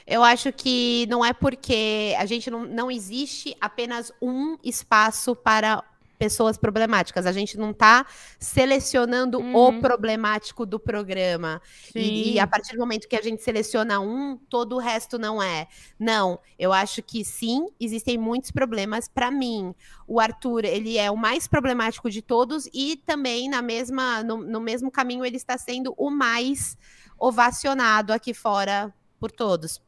Eu 0.07 0.23
acho 0.23 0.53
que 0.53 1.07
não 1.09 1.25
é 1.25 1.33
porque 1.33 2.15
a 2.19 2.27
gente 2.27 2.51
não, 2.51 2.65
não 2.65 2.91
existe 2.91 3.57
apenas 3.61 4.13
um 4.23 4.57
espaço 4.63 5.35
para 5.35 5.83
pessoas 6.19 6.57
problemáticas. 6.57 7.27
A 7.27 7.33
gente 7.33 7.57
não 7.59 7.73
tá 7.73 8.07
selecionando 8.39 9.39
Uhum. 9.39 9.55
o 9.57 9.81
problemático 9.81 10.65
do 10.65 10.79
programa. 10.79 11.61
E, 11.95 12.35
e 12.35 12.39
a 12.39 12.47
partir 12.47 12.73
do 12.73 12.79
momento 12.79 13.09
que 13.09 13.17
a 13.17 13.23
gente 13.23 13.43
seleciona 13.43 14.01
um, 14.01 14.37
todo 14.49 14.77
o 14.77 14.79
resto 14.79 15.19
não 15.19 15.43
é. 15.43 15.69
Não, 15.99 16.39
eu 16.59 16.73
acho 16.73 17.03
que 17.03 17.25
sim, 17.25 17.67
existem 17.79 18.19
muitos 18.19 18.51
problemas. 18.51 19.09
Para 19.09 19.31
mim, 19.31 19.75
o 20.07 20.21
Arthur, 20.21 20.65
ele 20.65 20.99
é 20.99 21.11
o 21.11 21.17
mais 21.17 21.47
problemático 21.47 22.11
de 22.11 22.23
todos 22.23 22.69
e 22.73 22.97
também 23.05 23.49
na 23.49 23.63
mesma, 23.63 24.23
no, 24.23 24.39
no 24.39 24.61
mesmo 24.61 24.91
caminho 24.91 25.25
ele 25.25 25.37
está 25.37 25.57
sendo 25.59 25.95
o 25.97 26.11
mais 26.11 26.77
ovacionado 27.19 28.13
aqui 28.13 28.35
fora 28.35 28.93
por 29.19 29.31
todos. 29.31 29.81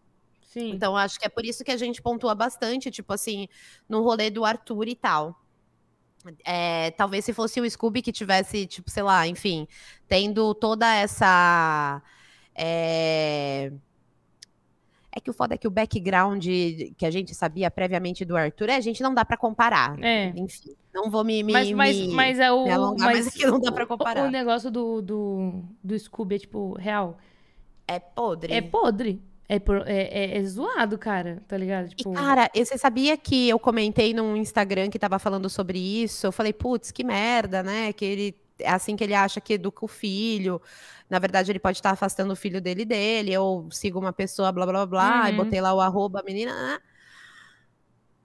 Sim. 0.43 0.71
Então, 0.71 0.97
acho 0.97 1.19
que 1.19 1.27
é 1.27 1.29
por 1.29 1.45
isso 1.45 1.63
que 1.63 1.71
a 1.71 1.77
gente 1.77 2.01
pontua 2.01 2.35
bastante, 2.35 2.91
tipo 2.91 3.13
assim, 3.13 3.49
no 3.89 4.03
rolê 4.03 4.31
do 4.31 4.45
Arthur 4.45 4.89
e 4.89 4.97
tal. 4.97 5.39
É, 6.45 6.91
talvez 6.93 7.25
se 7.25 7.33
fosse 7.33 7.61
o 7.61 7.71
Scooby 7.71 8.03
que 8.03 8.13
tivesse, 8.13 8.67
tipo, 8.67 8.91
sei 8.91 9.03
lá, 9.03 9.27
enfim, 9.27 9.67
tendo 10.09 10.53
toda 10.55 10.93
essa. 10.95 12.03
É... 12.55 13.71
é 15.13 15.21
que 15.21 15.31
o 15.31 15.33
foda 15.33 15.55
é 15.55 15.59
que 15.59 15.67
o 15.69 15.71
background 15.71 16.45
que 16.97 17.07
a 17.07 17.11
gente 17.11 17.35
sabia 17.35 17.71
previamente 17.71 18.25
do 18.25 18.37
Arthur, 18.37 18.69
é, 18.71 18.77
a 18.77 18.81
gente 18.81 19.03
não 19.03 19.15
dá 19.15 19.25
pra 19.25 19.37
comparar. 19.37 19.97
É. 20.03 20.33
Enfim, 20.37 20.75
não 20.93 21.09
vou 21.11 21.23
me. 21.25 21.43
me- 21.43 21.53
Mas, 21.53 21.71
mas, 21.73 21.97
me- 21.97 22.09
mas 22.15 22.39
é 22.41 22.51
o. 22.51 22.65
me 22.65 22.71
alongar, 22.73 23.15
mas 23.15 23.29
aqui 23.29 23.47
não 23.47 23.61
dá 23.61 23.71
pra 23.73 23.85
o- 23.85 23.87
comparar. 23.87 24.27
O, 24.27 24.31
negócio 24.31 24.71
do, 24.71 25.01
do, 25.01 25.63
do 25.83 25.99
Scooby 25.99 26.35
é, 26.35 26.39
tipo, 26.41 26.75
real. 26.75 27.17
É 27.87 27.99
podre. 27.99 28.53
É 28.53 28.61
podre. 28.61 29.23
É, 29.49 29.59
por- 29.59 29.87
é, 29.89 30.03
é- 30.03 30.39
é 30.39 30.45
zoado, 30.45 30.99
cara, 30.99 31.43
tá 31.49 31.57
ligado? 31.57 31.87
E, 31.87 31.95
Tipo, 31.95 32.13
cara, 32.13 32.51
e 32.55 32.65
você 32.65 32.77
sabia 32.77 33.17
que 33.17 33.49
eu 33.49 33.59
comentei 33.59 34.13
num 34.13 34.37
Instagram 34.37 34.91
que 34.91 34.99
tava 34.99 35.19
falando 35.19 35.49
sobre 35.49 35.79
isso? 35.79 36.27
Eu 36.27 36.33
falei, 36.33 36.53
putz, 36.53 36.91
que 36.91 37.03
merda, 37.03 37.63
né? 37.63 37.93
Que 37.95 38.05
ele 38.05 38.37
é 38.59 38.71
assim 38.71 38.95
que 38.97 39.05
ele 39.05 39.15
acha 39.15 39.41
que 39.41 39.55
educa 39.55 39.85
o 39.85 39.89
filho. 39.89 40.61
Na 41.09 41.19
verdade, 41.19 41.51
ele 41.51 41.59
pode 41.59 41.79
estar 41.79 41.91
afastando 41.93 42.33
o 42.33 42.37
filho 42.37 42.61
dele 42.61 42.85
dele. 42.85 43.33
Eu 43.33 43.67
sigo 43.71 43.99
uma 43.99 44.13
pessoa, 44.13 44.53
blá 44.53 44.67
blá 44.67 44.85
blá, 44.85 44.87
blá 44.87 45.29
e 45.31 45.33
Uhum. 45.33 45.45
botei 45.45 45.61
lá 45.63 45.73
o 45.73 45.81
arroba, 45.81 46.23
menina. 46.27 46.79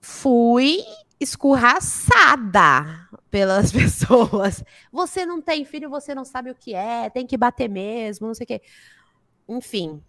Fui 0.00 0.78
escorraçada 1.18 3.08
pelas 3.30 3.72
pessoas. 3.72 4.62
Você 4.92 5.24
não 5.24 5.40
tem 5.40 5.64
filho, 5.64 5.88
você 5.88 6.14
não 6.14 6.24
sabe 6.24 6.50
o 6.50 6.54
que 6.54 6.74
é, 6.74 7.08
tem 7.08 7.26
que 7.26 7.36
bater 7.36 7.68
mesmo, 7.68 8.26
não 8.26 8.34
sei 8.34 8.44
o 8.44 8.46
quê. 8.46 8.62
Enfim, 9.48 10.02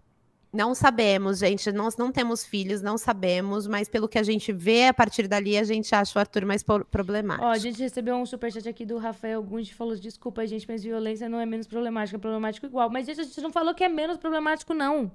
não 0.56 0.74
sabemos, 0.74 1.40
gente. 1.40 1.72
Nós 1.72 1.98
não 1.98 2.12
temos 2.12 2.46
filhos, 2.46 2.82
não 2.82 2.98
sabemos, 2.98 3.68
mas 3.68 3.90
pelo 3.90 4.08
que 4.08 4.18
a 4.18 4.24
gente 4.24 4.52
vê 4.54 4.88
a 4.88 4.94
partir 4.94 5.28
dali, 5.28 5.58
a 5.58 5.64
gente 5.64 5.94
acha 5.94 6.18
o 6.18 6.20
Arthur 6.20 6.46
mais 6.46 6.64
problemático. 6.64 7.46
Ó, 7.46 7.50
a 7.50 7.58
gente 7.58 7.80
recebeu 7.80 8.16
um 8.16 8.26
superchat 8.26 8.68
aqui 8.68 8.86
do 8.86 8.98
Rafael 8.98 9.44
Gunde 9.44 9.70
que 9.70 9.76
falou: 9.76 9.96
desculpa, 9.96 10.48
gente, 10.48 10.66
mas 10.68 10.84
violência 10.84 11.28
não 11.28 11.40
é 11.40 11.46
menos 11.46 11.68
problemática, 11.68 12.18
é 12.18 12.20
problemático 12.20 12.66
igual. 12.66 12.90
Mas, 12.90 13.06
gente, 13.06 13.22
a 13.22 13.24
gente 13.24 13.42
não 13.42 13.52
falou 13.52 13.76
que 13.76 13.84
é 13.84 13.90
menos 13.90 14.18
problemático, 14.18 14.74
não. 14.74 15.12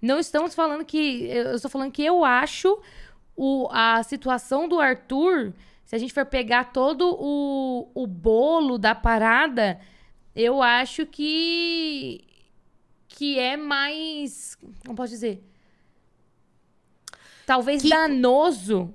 Não 0.00 0.18
estamos 0.18 0.54
falando 0.54 0.84
que. 0.84 1.24
Eu 1.24 1.54
estou 1.54 1.70
falando 1.70 1.90
que 1.90 2.04
eu 2.04 2.24
acho 2.24 2.78
o, 3.34 3.68
a 3.70 4.02
situação 4.02 4.68
do 4.68 4.78
Arthur, 4.78 5.52
se 5.84 5.96
a 5.96 5.98
gente 5.98 6.12
for 6.12 6.26
pegar 6.26 6.72
todo 6.72 7.16
o, 7.18 7.88
o 7.94 8.06
bolo 8.06 8.78
da 8.78 8.94
parada, 8.94 9.80
eu 10.36 10.62
acho 10.62 11.06
que. 11.06 12.22
Que 13.16 13.38
é 13.38 13.56
mais. 13.56 14.56
Como 14.84 14.96
posso 14.96 15.12
dizer? 15.12 15.42
Talvez 17.46 17.82
Que- 17.82 17.88
danoso 17.90 18.94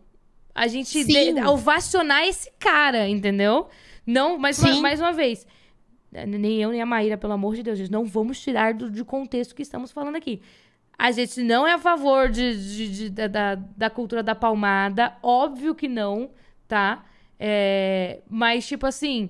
a 0.54 0.68
gente 0.68 1.04
de- 1.04 1.40
ovacionar 1.46 2.24
esse 2.28 2.52
cara, 2.60 3.08
entendeu? 3.08 3.68
Não, 4.06 4.38
mais 4.38 4.60
uma, 4.60 4.82
mais 4.82 5.00
uma 5.00 5.12
vez. 5.14 5.46
Nem 6.12 6.60
eu, 6.62 6.72
nem 6.72 6.82
a 6.82 6.86
Maíra, 6.86 7.18
pelo 7.18 7.34
amor 7.34 7.56
de 7.56 7.62
Deus, 7.64 7.78
gente, 7.78 7.92
não 7.92 8.04
vamos 8.06 8.42
tirar 8.42 8.74
do, 8.74 8.90
de 8.90 9.04
contexto 9.06 9.54
que 9.54 9.62
estamos 9.62 9.92
falando 9.92 10.16
aqui. 10.16 10.42
A 10.98 11.12
gente 11.12 11.42
não 11.44 11.66
é 11.68 11.74
a 11.74 11.78
favor 11.78 12.28
de, 12.30 12.58
de- 12.76 12.90
de- 12.96 13.10
da, 13.12 13.28
da, 13.28 13.56
da 13.56 13.90
cultura 13.90 14.24
da 14.24 14.34
palmada, 14.36 15.16
óbvio 15.22 15.76
que 15.76 15.88
não, 15.88 16.32
tá? 16.68 17.06
É, 17.40 18.22
mas, 18.28 18.68
tipo 18.68 18.86
assim, 18.88 19.30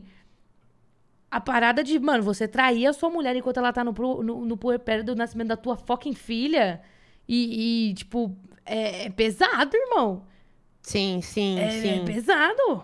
a 1.31 1.39
parada 1.39 1.83
de, 1.83 1.99
mano, 1.99 2.23
você 2.23 2.47
trair 2.47 2.87
a 2.87 2.93
sua 2.93 3.09
mulher 3.09 3.35
enquanto 3.35 3.57
ela 3.57 3.71
tá 3.71 3.83
no, 3.83 3.91
no, 4.23 4.45
no 4.45 4.57
puerpério 4.57 5.03
do 5.03 5.15
nascimento 5.15 5.49
da 5.49 5.57
tua 5.57 5.75
fucking 5.77 6.13
filha 6.13 6.81
e, 7.27 7.89
e, 7.89 7.93
tipo, 7.93 8.35
é, 8.65 9.05
é 9.05 9.09
pesado, 9.09 9.75
irmão. 9.75 10.25
Sim, 10.81 11.21
sim, 11.21 11.59
É, 11.59 11.65
é 11.65 11.81
sim. 11.81 12.05
pesado. 12.05 12.83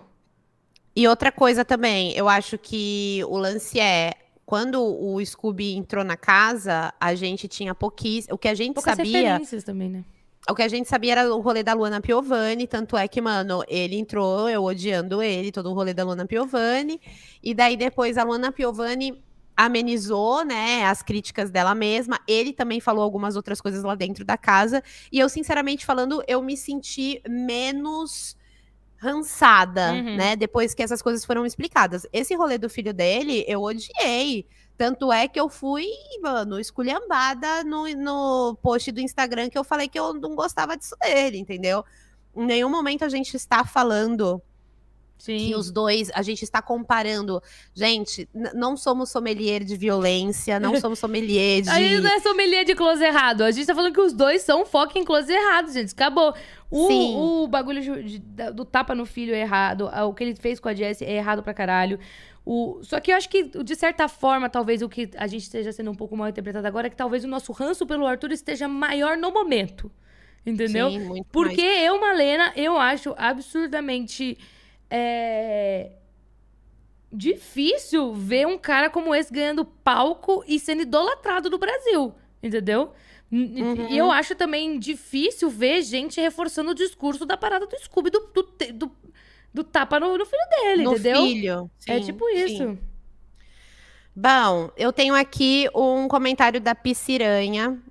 E 0.96 1.08
outra 1.08 1.32
coisa 1.32 1.66
também, 1.66 2.14
eu 2.14 2.30
acho 2.30 2.58
que 2.58 3.22
o 3.28 3.38
lance 3.38 3.80
é. 3.80 4.14
Quando 4.46 4.80
o 4.84 5.20
Scooby 5.26 5.74
entrou 5.76 6.04
na 6.04 6.16
casa, 6.16 6.94
a 7.00 7.16
gente 7.16 7.48
tinha 7.48 7.74
pouquíssimo. 7.74 8.36
O 8.36 8.38
que 8.38 8.48
a 8.48 8.54
gente 8.54 8.76
Poucas 8.76 8.96
sabia. 8.96 9.18
referências 9.32 9.64
também, 9.64 9.90
né? 9.90 10.06
O 10.50 10.54
que 10.54 10.62
a 10.62 10.68
gente 10.68 10.88
sabia 10.88 11.14
era 11.14 11.34
o 11.34 11.40
rolê 11.42 11.64
da 11.64 11.74
Luana 11.74 12.00
Piovani, 12.00 12.68
tanto 12.68 12.96
é 12.96 13.08
que, 13.08 13.20
mano, 13.20 13.64
ele 13.68 13.96
entrou, 13.98 14.48
eu 14.48 14.64
odiando 14.64 15.22
ele, 15.22 15.52
todo 15.52 15.72
o 15.72 15.74
rolê 15.74 15.92
da 15.94 16.04
Luana 16.04 16.26
Piovani. 16.28 17.02
E 17.42 17.54
daí 17.54 17.76
depois 17.76 18.16
a 18.18 18.24
Luana 18.24 18.52
Piovani 18.52 19.24
amenizou, 19.58 20.44
né, 20.46 20.84
as 20.86 21.02
críticas 21.02 21.50
dela 21.50 21.74
mesma. 21.74 22.20
Ele 22.28 22.54
também 22.54 22.80
falou 22.80 23.04
algumas 23.04 23.36
outras 23.36 23.60
coisas 23.60 23.84
lá 23.84 23.96
dentro 23.96 24.24
da 24.24 24.38
casa. 24.38 24.84
E 25.12 25.18
eu, 25.18 25.30
sinceramente 25.30 25.86
falando, 25.86 26.22
eu 26.28 26.42
me 26.44 26.56
senti 26.56 27.22
menos 27.28 28.36
rançada, 28.98 29.94
Uhum. 29.94 30.16
né, 30.16 30.36
depois 30.36 30.74
que 30.74 30.84
essas 30.84 31.02
coisas 31.02 31.26
foram 31.26 31.46
explicadas. 31.46 32.06
Esse 32.14 32.36
rolê 32.36 32.58
do 32.58 32.70
filho 32.70 32.94
dele, 32.94 33.44
eu 33.48 33.62
odiei. 33.62 34.48
Tanto 34.78 35.12
é 35.12 35.28
que 35.28 35.40
eu 35.40 35.48
fui, 35.50 35.86
mano, 36.22 36.60
esculhambada 36.60 37.64
no, 37.64 37.88
no 37.96 38.58
post 38.62 38.92
do 38.92 39.00
Instagram 39.00 39.50
que 39.50 39.58
eu 39.58 39.64
falei 39.64 39.88
que 39.88 39.98
eu 39.98 40.14
não 40.14 40.36
gostava 40.36 40.76
disso 40.76 40.96
dele, 41.02 41.38
entendeu? 41.38 41.84
Em 42.36 42.46
nenhum 42.46 42.70
momento 42.70 43.06
a 43.06 43.10
gente 43.10 43.36
está 43.38 43.64
falando 43.64 44.42
Sim. 45.18 45.38
que 45.38 45.56
os 45.56 45.72
dois, 45.72 46.12
a 46.14 46.22
gente 46.22 46.44
está 46.44 46.62
comparando. 46.62 47.42
Gente, 47.74 48.28
não 48.54 48.76
somos 48.76 49.10
sommelier 49.10 49.64
de 49.64 49.78
violência, 49.78 50.60
não 50.60 50.76
somos 50.82 51.00
sommelier 51.00 51.62
de. 51.62 51.70
A 51.70 51.76
gente 51.80 52.02
não 52.02 52.10
é 52.14 52.20
sommelier 52.20 52.66
de 52.66 52.76
close 52.76 53.02
errado. 53.02 53.44
A 53.44 53.52
gente 53.52 53.66
tá 53.66 53.74
falando 53.74 53.94
que 53.94 54.02
os 54.02 54.12
dois 54.12 54.42
são 54.42 54.66
fucking 54.66 55.06
close 55.06 55.32
errado, 55.32 55.72
gente. 55.72 55.94
Acabou. 55.94 56.34
O, 56.70 56.88
Sim. 56.88 57.16
o 57.16 57.48
bagulho 57.48 57.82
de- 57.82 58.20
de- 58.20 58.52
do 58.52 58.66
tapa 58.66 58.94
no 58.94 59.06
filho 59.06 59.34
é 59.34 59.40
errado. 59.40 59.90
O 60.06 60.14
que 60.14 60.22
ele 60.26 60.36
fez 60.36 60.60
com 60.60 60.68
a 60.68 60.74
Jessie 60.74 61.08
é 61.08 61.14
errado 61.16 61.42
pra 61.42 61.54
caralho. 61.54 61.98
O, 62.46 62.80
só 62.84 63.00
que 63.00 63.12
eu 63.12 63.16
acho 63.16 63.28
que, 63.28 63.44
de 63.44 63.76
certa 63.76 64.08
forma, 64.08 64.48
talvez 64.50 64.84
o 64.84 64.88
que 64.88 65.10
a 65.18 65.26
gente 65.26 65.42
esteja 65.42 65.72
sendo 65.72 65.90
um 65.90 65.96
pouco 65.96 66.16
mal 66.16 66.30
interpretado 66.30 66.68
agora 66.68 66.88
é 66.88 66.90
que 66.92 66.96
talvez 66.96 67.24
o 67.24 67.28
nosso 67.28 67.52
ranço 67.52 67.88
pelo 67.88 68.06
Arthur 68.06 68.32
esteja 68.32 68.68
maior 68.68 69.18
no 69.18 69.32
momento. 69.32 69.92
Entendeu? 70.46 70.92
Sim, 70.92 71.00
muito 71.00 71.28
Porque 71.32 71.64
mais. 71.64 71.84
eu, 71.84 72.00
Malena, 72.00 72.54
eu 72.56 72.78
acho 72.78 73.16
absurdamente 73.18 74.38
é, 74.92 75.94
difícil 77.12 78.14
ver 78.14 78.46
um 78.46 78.60
cara 78.60 78.92
como 78.92 79.16
esse 79.16 79.34
ganhando 79.34 79.66
palco 79.66 80.44
e 80.48 80.60
sendo 80.60 80.84
idolatrado 80.84 81.50
do 81.50 81.58
Brasil, 81.58 82.14
entendeu? 82.44 82.92
Uhum. 83.32 83.88
E 83.90 83.98
eu 83.98 84.12
acho 84.12 84.36
também 84.36 84.78
difícil 84.78 85.50
ver 85.50 85.82
gente 85.82 86.22
reforçando 86.22 86.72
o 86.72 86.76
discurso 86.76 87.26
da 87.26 87.36
parada 87.36 87.66
do 87.66 87.78
Scooby, 87.80 88.12
do, 88.12 88.20
do, 88.32 88.44
do, 88.74 88.92
do 89.56 89.64
tapa 89.64 90.00
no, 90.00 90.18
no 90.18 90.26
filho 90.26 90.50
dele, 90.52 90.84
no 90.84 90.94
entendeu? 90.94 91.18
filho. 91.24 91.72
é 91.88 92.00
Sim, 92.00 92.02
tipo 92.02 92.26
sim. 92.46 92.46
isso. 92.46 92.80
Bom, 94.16 94.72
eu 94.78 94.94
tenho 94.94 95.14
aqui 95.16 95.68
um 95.76 96.08
comentário 96.08 96.62
da 96.62 96.74
Pisciranha 96.74 97.82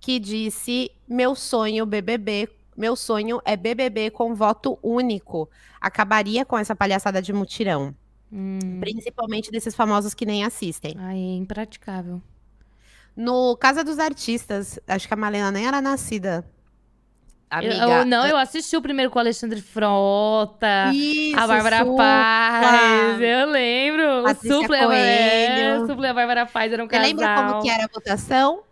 que 0.00 0.18
disse: 0.18 0.90
Meu 1.08 1.34
sonho 1.34 1.84
BBB, 1.86 2.48
meu 2.76 2.96
sonho 2.96 3.40
é 3.44 3.56
BBB 3.56 4.10
com 4.10 4.34
voto 4.34 4.78
único. 4.82 5.50
Acabaria 5.80 6.44
com 6.44 6.58
essa 6.58 6.74
palhaçada 6.74 7.20
de 7.22 7.32
mutirão, 7.32 7.94
Hum, 8.32 8.80
principalmente 8.80 9.50
desses 9.50 9.74
famosos 9.74 10.14
que 10.14 10.26
nem 10.26 10.44
assistem. 10.44 11.02
ai, 11.06 11.16
é 11.18 11.36
impraticável. 11.36 12.20
No 13.16 13.56
Casa 13.56 13.82
dos 13.82 13.98
Artistas, 13.98 14.78
acho 14.86 15.08
que 15.08 15.14
a 15.14 15.16
Malena 15.16 15.50
nem 15.50 15.66
era 15.66 15.80
nascida. 15.80 16.44
Amiga, 17.48 17.74
eu- 17.74 18.04
não, 18.04 18.26
eu 18.26 18.36
assisti 18.36 18.76
o 18.76 18.82
primeiro 18.82 19.10
com 19.10 19.18
o 19.18 19.22
Alexandre 19.22 19.62
Frota. 19.62 20.90
Isso, 20.92 21.38
A 21.38 21.46
Bárbara 21.46 21.78
Supla. 21.78 21.96
Paz, 21.96 23.20
eu 23.20 23.46
lembro. 23.50 24.24
O 24.24 24.34
Supla, 24.34 24.76
a- 24.76 24.94
é, 24.94 25.46
Coelho. 25.56 25.82
o 25.82 25.86
Supla 25.86 26.06
e 26.06 26.10
a 26.10 26.14
Bárbara 26.14 26.46
Paz 26.46 26.72
eram 26.72 26.84
um 26.84 26.88
Você 26.88 26.92
casal. 26.96 27.06
lembra 27.08 27.34
como 27.36 27.62
que 27.62 27.70
era 27.70 27.84
a 27.84 27.88
votação? 27.92 28.62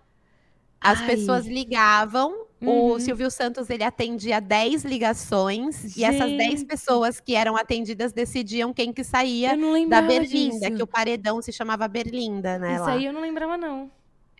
As 0.80 1.01
Ai. 1.01 1.06
pessoas 1.06 1.46
ligavam, 1.46 2.34
Uhum. 2.60 2.92
o 2.94 3.01
Silvio 3.01 3.30
Santos 3.30 3.70
ele 3.70 3.84
atendia 3.84 4.40
10 4.40 4.84
ligações 4.84 5.96
e 5.96 6.05
essas 6.05 6.30
10 6.32 6.60
Gente. 6.60 6.64
pessoas 6.66 7.20
que 7.20 7.34
eram 7.34 7.56
atendidas 7.56 8.12
decidiam 8.12 8.72
quem 8.72 8.92
que 8.92 9.05
saía 9.05 9.51
da 9.88 10.02
Berlinda, 10.02 10.59
disso. 10.66 10.76
que 10.76 10.82
o 10.82 10.86
paredão 10.86 11.40
se 11.40 11.52
chamava 11.52 11.86
Berlinda, 11.88 12.59
né? 12.59 12.74
Isso 12.74 12.84
lá. 12.84 12.92
aí 12.92 13.06
eu 13.06 13.12
não 13.12 13.20
lembrava, 13.20 13.56
não. 13.56 13.90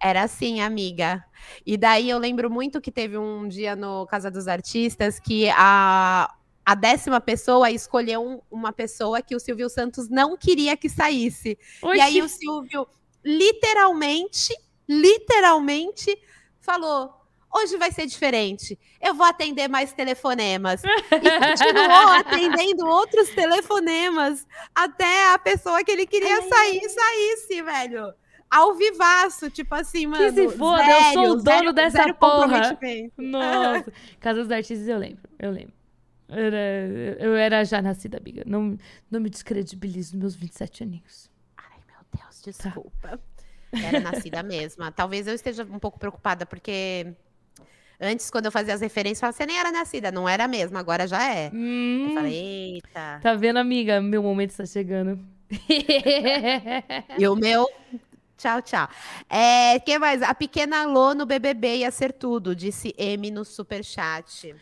Era 0.05 0.25
assim, 0.25 0.61
amiga. 0.61 1.25
E 1.65 1.79
daí 1.79 2.11
eu 2.11 2.19
lembro 2.19 2.51
muito 2.51 2.79
que 2.79 2.93
teve 2.93 3.17
um 3.17 3.49
dia 3.49 3.75
no 3.75 4.07
Casa 4.07 4.31
dos 4.31 4.47
Artistas 4.47 5.19
que 5.19 5.49
a, 5.57 6.31
a 6.65 6.75
décima 6.75 7.23
pessoa 7.23 7.71
escolheu 7.71 8.23
um- 8.23 8.41
uma 8.51 8.71
pessoa 8.71 9.23
que 9.23 9.35
o 9.35 9.41
Silvio 9.41 9.71
Santos 9.71 10.11
não 10.11 10.37
queria 10.37 10.77
que 10.77 10.91
saísse. 10.91 11.59
Oxi. 11.81 11.97
E 11.97 12.01
aí 12.03 12.21
o 12.21 12.29
Silvio 12.29 12.87
literalmente, 13.25 14.53
literalmente 14.87 16.15
falou: 16.61 17.11
hoje 17.55 17.79
vai 17.79 17.91
ser 17.91 18.05
diferente. 18.07 18.79
Eu 19.01 19.15
vou 19.15 19.25
atender 19.27 19.69
mais 19.69 19.93
telefonemas. 19.95 20.83
E 20.85 21.31
continuou 21.39 22.09
atendendo 22.21 22.87
outros 22.87 23.31
telefonemas 23.31 24.47
até 24.75 25.33
a 25.33 25.39
pessoa 25.39 25.83
que 25.83 25.91
ele 25.91 26.07
queria 26.07 26.37
Ai, 26.37 26.49
sair 26.49 26.91
saísse, 26.91 27.63
velho. 27.63 28.13
Ao 28.55 28.75
vivaço, 28.75 29.51
tipo 29.51 29.75
assim, 29.75 30.07
mano. 30.07 30.33
se 30.33 30.49
foda, 30.57 30.89
eu 30.91 31.03
sou 31.13 31.31
o 31.33 31.43
dono 31.43 31.73
dessa 31.73 31.99
zero 31.99 32.15
porra. 32.15 32.79
Nossa. 33.19 33.93
Casa 34.21 34.43
dos 34.43 34.51
Artistas 34.51 34.87
eu 34.87 34.97
lembro, 34.99 35.23
eu 35.39 35.51
lembro. 35.51 35.73
Era- 36.29 37.17
eu 37.21 37.35
era 37.35 37.65
já 37.65 37.83
nascida, 37.83 38.17
amiga. 38.19 38.43
Não, 38.47 38.79
não 39.11 39.21
me 39.21 39.29
descredibilizo 39.29 40.15
nos 40.17 40.21
meus 40.21 40.35
27 40.37 40.83
aninhos. 40.85 41.31
Ai, 41.57 41.79
meu 41.87 41.99
Deus, 42.23 42.41
desculpa. 42.43 43.21
Era 43.73 44.01
nascida 44.01 44.43
mesma. 44.45 44.91
Talvez 44.93 45.27
eu 45.27 45.35
esteja 45.35 45.65
um 45.65 45.79
pouco 45.79 45.99
preocupada, 45.99 46.47
porque 46.47 47.13
antes, 48.01 48.31
quando 48.31 48.47
eu 48.47 48.53
fazia 48.53 48.73
as 48.75 48.81
referências, 48.81 49.19
eu 49.19 49.21
falava, 49.21 49.37
você 49.37 49.47
nem 49.47 49.59
era 49.59 49.71
nascida. 49.73 50.11
Não 50.13 50.29
era 50.29 50.47
mesmo, 50.49 50.79
agora 50.79 51.07
já 51.07 51.23
é. 51.29 51.49
Eu 51.49 51.53
Hum, 51.55 52.13
falei, 52.15 52.75
eita. 52.77 53.19
tá 53.21 53.35
vendo, 53.35 53.59
amiga? 53.59 54.01
Meu 54.01 54.23
momento 54.23 54.51
está 54.51 54.65
chegando. 54.65 55.19
E 57.19 57.29
o 57.29 57.37
meu. 57.37 57.69
Tchau, 58.45 58.61
tchau. 58.61 58.87
É, 59.31 59.81
que 59.81 59.99
mais? 59.99 60.21
A 60.23 60.35
pequena 60.35 60.85
Lô 60.85 61.15
no 61.15 61.25
BBB 61.25 61.79
ia 61.79 61.91
ser 61.91 62.13
tudo, 62.13 62.55
disse 62.55 62.95
M 62.99 63.31
no 63.31 63.43
superchat. 63.43 64.55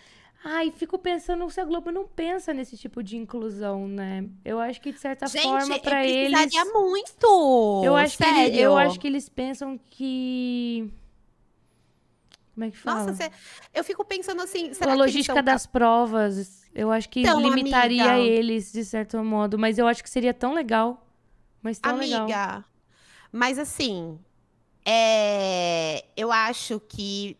Ai, 0.45 0.71
fico 0.71 0.97
pensando 1.01 1.51
se 1.51 1.61
a 1.61 1.65
Globo 1.65 1.91
não 1.91 2.07
pensa 2.07 2.55
nesse 2.55 2.77
tipo 2.77 3.03
de 3.03 3.17
inclusão, 3.17 3.89
né? 3.89 4.25
Eu 4.45 4.61
acho 4.61 4.81
que, 4.81 4.93
de 4.93 5.01
certa 5.01 5.27
Gente, 5.27 5.43
forma, 5.43 5.79
pra 5.81 6.07
eles. 6.07 6.31
precisaria 6.31 6.73
muito. 6.73 7.83
Eu 7.85 7.97
acho, 7.97 8.17
que 8.17 8.25
sério. 8.25 8.41
ele- 8.55 8.61
eu 8.61 8.77
acho 8.79 9.01
que 9.01 9.07
eles 9.09 9.29
pensam 9.29 9.77
que. 9.91 10.89
Como 12.55 12.65
é 12.65 12.71
que 12.71 12.77
fala? 12.77 13.01
Nossa, 13.01 13.15
cê- 13.15 13.31
eu 13.75 13.83
fico 13.83 14.05
pensando 14.05 14.43
assim, 14.43 14.71
a 14.71 14.75
será 14.75 14.87
que 14.87 14.93
eles 14.93 15.01
logística 15.01 15.35
são 15.35 15.43
das 15.43 15.67
provas, 15.67 16.71
eu 16.73 16.93
acho 16.93 17.09
que 17.09 17.21
Então, 17.21 17.41
limitaria 17.41 18.13
amiga. 18.13 18.19
eles, 18.29 18.71
de 18.73 18.85
certo 18.85 19.19
modo. 19.25 19.59
Mas 19.59 19.77
eu 19.77 19.89
acho 19.89 20.03
que 20.05 20.11
seria 20.11 20.33
tão 20.35 20.55
legal. 20.55 21.05
Mas 21.61 21.79
tão 21.79 21.95
Amiga, 21.97 22.25
legal. 22.25 22.65
Mas 23.33 23.59
assim, 23.59 24.19
é, 24.85 26.05
eu 26.17 26.31
acho 26.31 26.79
que, 26.81 27.37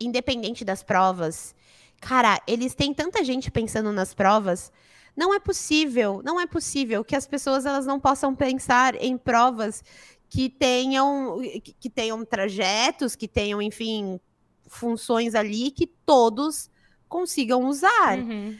independente 0.00 0.64
das 0.64 0.82
provas, 0.82 1.54
cara, 2.00 2.42
eles 2.46 2.74
têm 2.74 2.92
tanta 2.92 3.22
gente 3.22 3.50
pensando 3.50 3.92
nas 3.92 4.12
provas. 4.12 4.72
Não 5.16 5.32
é 5.32 5.38
possível, 5.38 6.20
não 6.24 6.40
é 6.40 6.46
possível 6.46 7.04
que 7.04 7.14
as 7.14 7.26
pessoas 7.26 7.64
elas 7.64 7.86
não 7.86 8.00
possam 8.00 8.34
pensar 8.34 8.94
em 8.96 9.16
provas 9.16 9.84
que 10.28 10.48
tenham, 10.48 11.38
que, 11.78 11.90
tenham 11.90 12.24
trajetos, 12.24 13.14
que 13.14 13.28
tenham, 13.28 13.60
enfim, 13.60 14.18
funções 14.66 15.34
ali 15.34 15.70
que 15.70 15.86
todos 15.86 16.70
consigam 17.06 17.66
usar. 17.66 18.18
Uhum. 18.18 18.56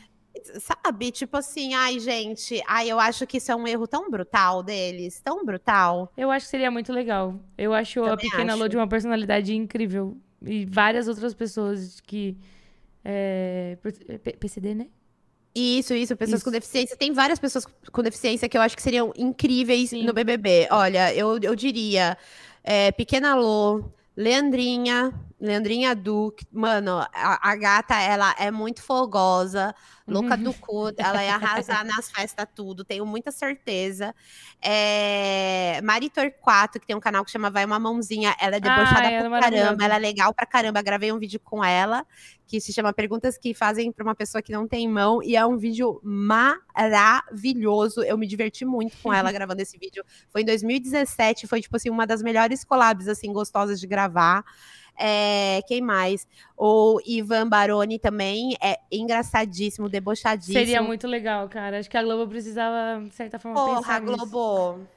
Sabe? 0.61 1.11
Tipo 1.11 1.37
assim, 1.37 1.75
ai, 1.75 1.99
gente, 1.99 2.63
ai, 2.67 2.91
eu 2.91 2.99
acho 2.99 3.27
que 3.27 3.37
isso 3.37 3.51
é 3.51 3.57
um 3.57 3.67
erro 3.67 3.87
tão 3.87 4.11
brutal 4.11 4.63
deles, 4.63 5.21
tão 5.21 5.45
brutal. 5.45 6.13
Eu 6.17 6.31
acho 6.31 6.47
que 6.47 6.51
seria 6.51 6.71
muito 6.71 6.93
legal. 6.93 7.39
Eu 7.57 7.73
acho 7.73 8.03
a 8.05 8.11
Também 8.11 8.31
Pequena 8.31 8.55
Lô 8.55 8.63
acho. 8.63 8.71
de 8.71 8.77
uma 8.77 8.87
personalidade 8.87 9.55
incrível. 9.55 10.17
E 10.45 10.65
várias 10.67 11.09
outras 11.09 11.35
pessoas 11.35 12.01
que. 12.01 12.37
É, 13.05 13.77
PCD, 14.39 14.75
né? 14.75 14.87
Isso, 15.55 15.93
isso, 15.93 16.17
pessoas 16.17 16.39
Isso. 16.39 16.45
com 16.45 16.51
deficiência. 16.51 16.97
Tem 16.97 17.13
várias 17.13 17.39
pessoas 17.39 17.67
com 17.67 18.03
deficiência 18.03 18.49
que 18.49 18.57
eu 18.57 18.63
acho 18.63 18.75
que 18.75 18.83
seriam 18.83 19.13
incríveis 19.17 19.91
Sim. 19.91 20.05
no 20.05 20.13
BBB. 20.13 20.69
Olha, 20.71 21.15
eu, 21.15 21.39
eu 21.43 21.55
diria 21.55 22.17
é, 22.65 22.91
Pequena 22.93 23.35
Lô, 23.35 23.85
Leandrinha, 24.17 25.13
Leandrinha 25.43 25.93
Duque. 25.93 26.47
Mano, 26.53 27.01
a, 27.13 27.51
a 27.51 27.57
gata, 27.57 28.01
ela 28.01 28.33
é 28.39 28.49
muito 28.49 28.81
fogosa, 28.81 29.75
louca 30.07 30.37
do 30.37 30.55
cu. 30.55 30.93
Ela 30.97 31.25
ia 31.25 31.35
arrasar 31.35 31.85
nas 31.85 32.13
festas, 32.13 32.47
tudo. 32.55 32.85
Tenho 32.85 33.05
muita 33.05 33.33
certeza. 33.33 34.15
É, 34.63 35.81
Mari 35.83 36.11
Torquato, 36.11 36.79
que 36.79 36.87
tem 36.87 36.95
um 36.95 37.01
canal 37.01 37.25
que 37.25 37.31
chama 37.33 37.51
Vai 37.51 37.65
Uma 37.65 37.81
Mãozinha. 37.81 38.37
Ela 38.41 38.57
é 38.57 38.61
debochada 38.61 39.09
é 39.09 39.19
pra 39.19 39.29
maravilhosa. 39.29 39.65
caramba. 39.65 39.85
Ela 39.85 39.97
é 39.97 39.99
legal 39.99 40.33
pra 40.33 40.47
caramba. 40.47 40.81
Gravei 40.81 41.11
um 41.11 41.19
vídeo 41.19 41.41
com 41.41 41.65
ela 41.65 42.07
que 42.47 42.61
se 42.61 42.73
chama 42.73 42.93
Perguntas 42.93 43.37
que 43.37 43.53
Fazem 43.55 43.91
para 43.91 44.05
uma 44.05 44.15
Pessoa 44.15 44.43
que 44.43 44.53
Não 44.53 44.69
Tem 44.69 44.87
Mão, 44.87 45.23
e 45.23 45.35
é 45.35 45.45
um 45.47 45.57
vídeo 45.57 45.99
maravilhoso. 46.05 48.03
Eu 48.03 48.19
me 48.19 48.27
diverti 48.27 48.65
muito 48.65 48.97
com 49.03 49.13
ela 49.13 49.33
gravando 49.33 49.63
esse 49.63 49.79
vídeo. 49.79 50.05
Foi 50.31 50.43
em 50.43 50.45
2017, 50.45 51.47
foi 51.47 51.63
tipo 51.63 51.75
assim, 51.75 51.89
uma 51.89 52.07
das 52.07 52.23
melhores 52.23 52.63
collabs 52.63 53.09
assim, 53.09 53.33
gostosas 53.33 53.81
de 53.81 53.87
gravar. 53.87 54.45
É, 54.99 55.61
quem 55.67 55.81
mais? 55.81 56.27
O 56.57 57.01
Ivan 57.05 57.49
Baroni 57.49 57.99
também 57.99 58.57
é 58.63 58.79
engraçadíssimo, 58.91 59.89
debochadíssimo. 59.89 60.59
Seria 60.59 60.83
muito 60.83 61.07
legal, 61.07 61.49
cara. 61.49 61.79
Acho 61.79 61.91
que 61.91 61.97
a 61.97 62.03
Globo 62.03 62.29
precisava, 62.31 63.03
de 63.05 63.15
certa 63.15 63.39
forma, 63.39 63.59
Porra, 63.63 63.77
pensar 63.81 64.01
nisso. 64.01 64.17
Globo. 64.17 64.69
Amor 64.71 64.79
de. 64.79 64.93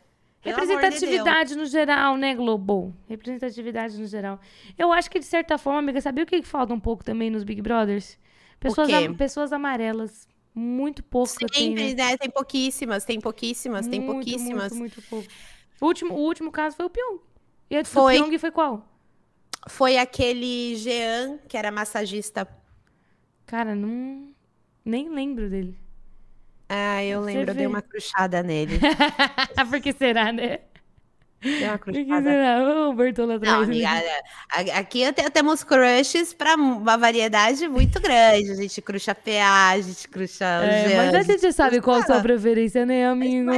Representatividade 0.51 1.55
no 1.55 1.65
geral, 1.65 2.17
né, 2.17 2.35
Globo? 2.35 2.93
Representatividade 3.09 3.97
no 3.99 4.05
geral. 4.05 4.39
Eu 4.77 4.91
acho 4.91 5.09
que, 5.09 5.17
de 5.17 5.25
certa 5.25 5.57
forma, 5.57 5.79
amiga, 5.79 5.99
sabia 5.99 6.23
o 6.23 6.27
que 6.27 6.41
falta 6.43 6.71
um 6.73 6.79
pouco 6.79 7.03
também 7.03 7.31
nos 7.31 7.43
Big 7.43 7.61
Brothers? 7.61 8.19
Pessoas, 8.59 8.89
am- 8.93 9.15
pessoas 9.15 9.51
amarelas. 9.51 10.27
Muito 10.53 11.03
pouco 11.03 11.33
tem, 11.51 11.73
né? 11.73 11.87
Sempre, 11.89 11.95
né? 11.95 12.17
Tem 12.17 12.29
pouquíssimas, 12.29 13.03
tem 13.03 13.19
pouquíssimas, 13.19 13.87
tem 13.87 13.99
Muito, 13.99 14.13
pouquíssimas. 14.13 14.71
Muito, 14.71 14.95
muito 14.95 15.01
pouco. 15.09 15.27
O 15.81 15.85
último, 15.87 16.13
o 16.13 16.19
último 16.19 16.51
caso 16.51 16.77
foi 16.77 16.85
o 16.85 16.89
Pyong. 16.89 17.19
E 17.69 17.75
antes 17.75 17.91
Foi. 17.91 18.13
do 18.13 18.23
Pyong 18.23 18.37
foi 18.37 18.51
qual? 18.51 18.87
Foi 19.67 19.97
aquele 19.97 20.75
Jean, 20.75 21.39
que 21.47 21.57
era 21.57 21.71
massagista. 21.71 22.47
Cara, 23.45 23.75
não... 23.75 24.33
Nem 24.83 25.09
lembro 25.09 25.49
dele. 25.49 25.79
Ah, 26.69 27.03
eu 27.03 27.21
Você 27.21 27.25
lembro, 27.25 27.51
eu 27.51 27.55
dei 27.55 27.67
vê. 27.67 27.67
uma 27.67 27.81
cruchada 27.81 28.43
nele. 28.43 28.79
Por 29.69 29.81
que 29.81 29.93
será, 29.93 30.31
né? 30.31 30.59
Dei 31.91 32.03
uma? 32.03 32.89
Ô, 32.89 32.93
Bertola 32.93 33.27
Não, 33.33 33.35
atrás. 33.37 33.63
amiga, 33.63 33.89
a- 34.51 34.79
aqui 34.79 35.11
te- 35.13 35.29
temos 35.29 35.63
crushes 35.63 36.33
pra 36.33 36.55
uma 36.55 36.97
variedade 36.97 37.67
muito 37.67 37.99
grande. 38.01 38.51
A 38.51 38.55
gente 38.55 38.81
cruxa 38.81 39.13
PA, 39.13 39.69
a 39.71 39.79
gente 39.81 40.07
cruxa 40.07 40.45
É, 40.45 40.87
Jean, 40.89 40.97
mas 40.97 41.15
a 41.15 41.21
gente 41.21 41.53
sabe 41.53 41.81
qual 41.81 41.97
a 41.99 42.03
sua 42.05 42.19
preferência, 42.21 42.85
né, 42.85 43.07
amigo? 43.07 43.51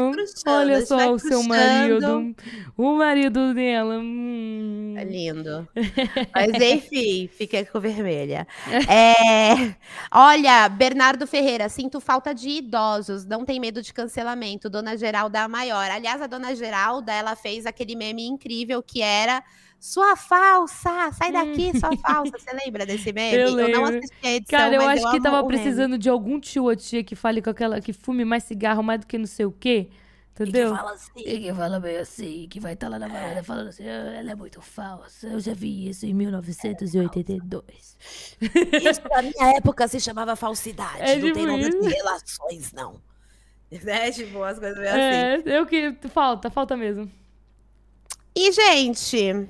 Olha 0.48 0.86
só 0.86 1.12
o 1.14 1.20
seu 1.20 1.42
marido. 1.44 2.36
O 2.78 2.94
marido 2.94 3.54
dela. 3.54 3.98
hum. 4.00 4.94
É 4.98 5.04
lindo. 5.04 5.68
Mas 6.34 6.60
enfim, 6.62 7.30
fica 7.32 7.64
com 7.66 7.80
vermelha. 7.80 8.48
É, 8.90 9.76
olha, 10.12 10.68
Bernardo 10.70 11.28
Ferreira, 11.28 11.70
sinto 11.70 12.00
falta 12.00 12.34
de 12.34 12.50
idosos, 12.50 13.24
não 13.26 13.46
tem 13.46 13.60
medo 13.60 13.82
de 13.82 13.94
cancelamento. 13.94 14.70
Dona 14.72 14.98
Geralda 14.98 15.38
é 15.38 15.42
a 15.44 15.48
maior. 15.48 15.90
Aliás, 15.92 16.20
a 16.22 16.26
Dona 16.28 16.56
Geralda, 16.56 17.14
ela 17.14 17.36
fez 17.36 17.66
aquele 17.78 17.96
meme 17.96 18.26
incrível 18.28 18.82
que 18.82 19.02
era 19.02 19.44
sua 19.80 20.16
falsa, 20.16 21.12
sai 21.14 21.32
daqui, 21.32 21.72
sua 21.80 21.96
falsa. 21.98 22.32
Você 22.38 22.52
lembra 22.66 22.86
desse 22.86 23.14
meme? 23.14 23.38
Eu 23.38 23.52
não 23.52 23.84
lembro. 23.84 23.98
assisti 24.00 24.18
a 24.28 24.32
edição, 24.34 24.60
Cara, 24.60 24.76
eu 24.76 24.82
acho 24.82 25.04
que 25.04 25.18
amo 25.18 25.22
tava 25.24 25.38
meme. 25.44 25.48
precisando 25.50 25.98
de 25.98 26.10
algum 26.10 26.40
tio 26.40 26.64
ou 26.64 26.76
tia 26.76 27.04
que 27.04 27.16
fale 27.16 27.42
com 27.42 27.50
aquela 27.52 27.80
que 27.80 27.94
fume 27.94 28.26
mais 28.26 28.44
cigarro 28.44 28.82
mais 28.82 29.02
do 29.02 29.08
que 29.08 29.18
não 29.18 29.28
sei 29.28 29.46
o 29.46 29.52
quê. 29.52 29.90
Entendeu? 30.40 30.76
fala 30.76 30.92
assim. 30.94 31.12
E 31.26 31.40
que 31.40 31.54
fala 31.54 31.80
meio 31.80 32.00
assim, 32.00 32.48
que 32.48 32.60
vai 32.60 32.74
estar 32.74 32.90
lá 32.90 33.00
na 33.00 33.08
varanda 33.08 33.44
falando 33.44 33.70
assim, 33.70 33.88
"Ah, 33.88 34.14
ela 34.20 34.32
é 34.32 34.36
muito 34.36 34.62
falsa. 34.62 35.28
Eu 35.28 35.40
já 35.40 35.54
vi 35.56 35.90
isso 35.90 36.06
em 36.06 36.14
1982. 36.14 37.98
Isso 38.40 39.02
na 39.10 39.22
minha 39.24 39.58
época 39.58 39.88
se 39.88 40.00
chamava 40.00 40.36
falsidade. 40.36 41.02
É 41.02 41.16
não 41.16 41.22
tipo 41.24 41.34
tem 41.34 41.46
nome 41.48 41.68
isso. 41.68 41.82
de 41.82 41.90
relações, 41.90 42.72
não. 42.74 43.02
É, 43.86 44.12
tipo, 44.12 44.42
as 44.44 44.58
coisas 44.60 44.78
meio 44.78 44.90
assim. 44.90 45.00
É, 45.00 45.58
eu 45.60 45.66
que. 45.66 45.94
Falta, 46.10 46.50
falta 46.50 46.78
mesmo. 46.78 47.12
E, 48.40 48.52
gente, 48.52 49.48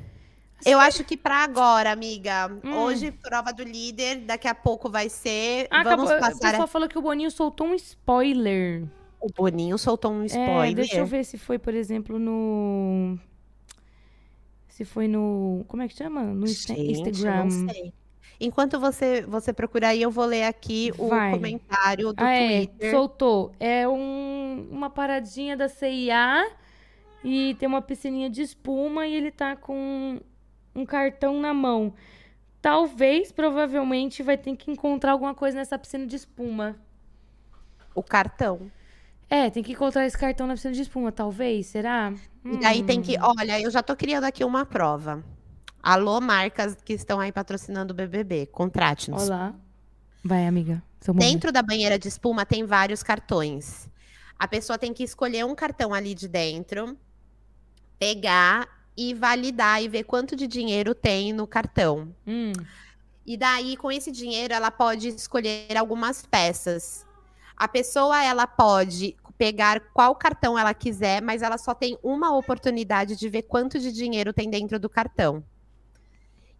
eu 0.65 0.79
acho 0.79 1.03
que 1.03 1.17
pra 1.17 1.43
agora, 1.43 1.91
amiga, 1.91 2.47
Hum. 2.63 2.73
hoje 2.77 3.11
prova 3.11 3.51
do 3.51 3.63
líder, 3.63 4.17
daqui 4.21 4.47
a 4.47 4.55
pouco 4.55 4.89
vai 4.89 5.09
ser. 5.09 5.67
Ah, 5.69 5.83
Vamos 5.83 6.09
acabou. 6.09 6.17
O 6.29 6.31
passar. 6.33 6.51
pessoal 6.51 6.67
falou 6.67 6.87
que 6.87 6.97
o 6.97 7.01
Boninho 7.01 7.29
soltou 7.29 7.67
um 7.67 7.73
spoiler. 7.73 8.85
O 9.19 9.27
Boninho 9.31 9.77
soltou 9.77 10.11
um 10.11 10.23
É, 10.23 10.25
spoiler. 10.27 10.75
deixa 10.75 10.97
eu 10.97 11.05
ver 11.05 11.23
se 11.25 11.37
foi, 11.37 11.57
por 11.59 11.73
exemplo, 11.73 12.17
no. 12.17 13.17
Se 14.69 14.85
foi 14.85 15.07
no. 15.07 15.65
Como 15.67 15.81
é 15.83 15.87
que 15.87 15.95
chama? 15.95 16.21
No 16.23 16.47
Gente, 16.47 16.91
Instagram. 16.91 17.43
não 17.45 17.69
sei. 17.69 17.93
Enquanto 18.39 18.79
você, 18.79 19.23
você 19.23 19.51
procura 19.51 19.87
aí, 19.87 20.01
eu 20.03 20.11
vou 20.11 20.25
ler 20.25 20.43
aqui 20.43 20.91
o 20.99 21.07
Vai. 21.07 21.31
comentário 21.31 22.13
do 22.13 22.23
ah, 22.23 22.31
é, 22.31 22.67
Twitter. 22.67 22.91
soltou. 22.91 23.51
É 23.59 23.87
um, 23.87 24.67
uma 24.69 24.91
paradinha 24.91 25.57
da 25.57 25.67
CIA 25.67 26.47
e 27.23 27.55
tem 27.59 27.67
uma 27.67 27.81
piscininha 27.81 28.29
de 28.29 28.41
espuma 28.41 29.07
e 29.07 29.13
ele 29.15 29.31
tá 29.31 29.55
com 29.55 30.19
um 30.75 30.85
cartão 30.85 31.39
na 31.39 31.53
mão. 31.53 31.93
Talvez, 32.61 33.31
provavelmente, 33.31 34.21
vai 34.23 34.37
ter 34.37 34.55
que 34.55 34.71
encontrar 34.71 35.11
alguma 35.13 35.33
coisa 35.33 35.57
nessa 35.57 35.77
piscina 35.77 36.05
de 36.05 36.15
espuma. 36.15 36.75
O 37.95 38.03
cartão. 38.03 38.71
É, 39.29 39.49
tem 39.49 39.61
que 39.61 39.73
encontrar 39.73 40.05
esse 40.05 40.17
cartão 40.17 40.47
na 40.47 40.53
piscina 40.53 40.73
de 40.73 40.81
espuma, 40.81 41.11
talvez, 41.11 41.67
será? 41.67 42.13
E 42.45 42.57
daí 42.57 42.83
tem 42.83 42.99
Hum. 42.99 43.01
que. 43.01 43.17
Olha, 43.19 43.59
eu 43.59 43.69
já 43.69 43.83
tô 43.83 43.95
criando 43.95 44.23
aqui 44.23 44.43
uma 44.43 44.65
prova. 44.65 45.23
Alô, 45.81 46.19
marcas 46.19 46.75
que 46.75 46.93
estão 46.93 47.19
aí 47.19 47.31
patrocinando 47.31 47.93
o 47.93 47.95
BBB, 47.95 48.47
contrate-nos. 48.47 49.27
Olá. 49.27 49.53
Vai, 50.23 50.45
amiga. 50.47 50.83
Dentro 51.15 51.51
da 51.51 51.61
banheira 51.61 51.97
de 51.97 52.07
espuma 52.07 52.45
tem 52.45 52.65
vários 52.65 53.03
cartões. 53.03 53.89
A 54.37 54.47
pessoa 54.47 54.77
tem 54.77 54.93
que 54.93 55.03
escolher 55.03 55.45
um 55.45 55.55
cartão 55.55 55.93
ali 55.93 56.13
de 56.13 56.27
dentro, 56.27 56.97
pegar 57.99 58.67
e 58.95 59.13
validar 59.13 59.81
e 59.81 59.87
ver 59.87 60.03
quanto 60.03 60.35
de 60.35 60.47
dinheiro 60.47 60.95
tem 60.95 61.31
no 61.31 61.45
cartão. 61.45 62.13
Hum. 62.25 62.53
E 63.25 63.37
daí, 63.37 63.75
com 63.75 63.91
esse 63.91 64.11
dinheiro, 64.11 64.53
ela 64.53 64.71
pode 64.71 65.09
escolher 65.09 65.75
algumas 65.77 66.25
peças. 66.25 67.05
A 67.55 67.67
pessoa, 67.67 68.23
ela 68.23 68.47
pode 68.47 69.15
pegar 69.37 69.79
qual 69.93 70.15
cartão 70.15 70.57
ela 70.57 70.73
quiser, 70.73 71.21
mas 71.21 71.41
ela 71.41 71.57
só 71.57 71.73
tem 71.73 71.97
uma 72.01 72.35
oportunidade 72.35 73.15
de 73.15 73.29
ver 73.29 73.43
quanto 73.43 73.79
de 73.79 73.91
dinheiro 73.91 74.33
tem 74.33 74.49
dentro 74.49 74.79
do 74.79 74.89
cartão. 74.89 75.43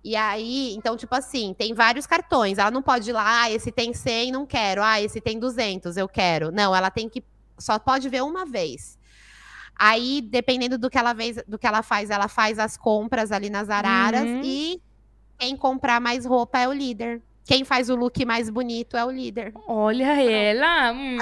E 0.03 0.15
aí, 0.15 0.73
então, 0.75 0.95
tipo 0.95 1.13
assim, 1.15 1.55
tem 1.57 1.73
vários 1.73 2.05
cartões. 2.05 2.57
Ela 2.57 2.71
não 2.71 2.81
pode 2.81 3.09
ir 3.09 3.13
lá, 3.13 3.43
ah, 3.43 3.51
esse 3.51 3.71
tem 3.71 3.93
100, 3.93 4.31
não 4.31 4.45
quero. 4.45 4.81
Ah, 4.83 5.01
esse 5.01 5.19
tem 5.19 5.39
200, 5.39 5.97
eu 5.97 6.07
quero. 6.07 6.51
Não, 6.51 6.75
ela 6.75 6.91
tem 6.91 7.09
que 7.09 7.23
só 7.57 7.79
pode 7.79 8.07
ver 8.07 8.23
uma 8.23 8.45
vez. 8.45 8.96
Aí, 9.79 10.21
dependendo 10.21 10.77
do 10.77 10.89
que 10.89 10.97
ela 10.97 11.13
vez, 11.13 11.37
do 11.47 11.57
que 11.59 11.67
ela 11.67 11.83
faz, 11.83 12.09
ela 12.09 12.27
faz 12.27 12.57
as 12.59 12.75
compras 12.77 13.31
ali 13.31 13.49
nas 13.49 13.69
araras 13.69 14.23
Uhum. 14.23 14.41
e 14.43 14.81
quem 15.37 15.55
comprar 15.55 16.01
mais 16.01 16.25
roupa 16.25 16.57
é 16.59 16.67
o 16.67 16.73
líder. 16.73 17.21
Quem 17.45 17.63
faz 17.63 17.89
o 17.89 17.95
look 17.95 18.25
mais 18.25 18.49
bonito 18.49 18.97
é 18.97 19.05
o 19.05 19.09
líder. 19.11 19.53
Olha 19.67 20.21
ela. 20.21 20.91
Hum, 20.91 21.17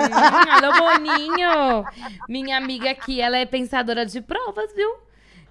alô, 0.49 0.73
Boninho. 0.73 1.86
Minha 2.27 2.57
amiga 2.57 2.90
aqui, 2.90 3.22
ela 3.22 3.38
é 3.38 3.45
pensadora 3.45 4.06
de 4.06 4.22
provas, 4.22 4.73
viu? 4.76 4.90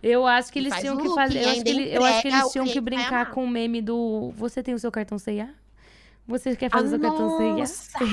Eu 0.03 0.27
acho 0.27 0.53
que 0.53 0.59
eles 0.59 0.75
tinham 0.81 0.97
que 0.99 1.09
fazer. 1.15 1.43
Eu 1.43 1.49
acho 1.51 1.63
que, 1.63 1.69
ele- 1.71 1.97
eu 1.97 2.05
acho 2.05 2.23
que 2.23 2.29
eles 2.29 2.53
tinham 2.53 2.67
que 2.67 2.81
brincar 2.81 3.31
com 3.31 3.45
o 3.45 3.49
meme 3.49 3.81
do. 3.81 4.33
Você 4.37 4.63
tem 4.63 4.75
o 4.75 4.79
seu 4.79 4.91
cartão 4.91 5.19
CIA? 5.19 5.55
Você 6.27 6.57
quer 6.57 6.71
fazer 6.71 6.99
cartão 6.99 7.39
nossa! 7.39 7.99
CIA? 7.99 8.05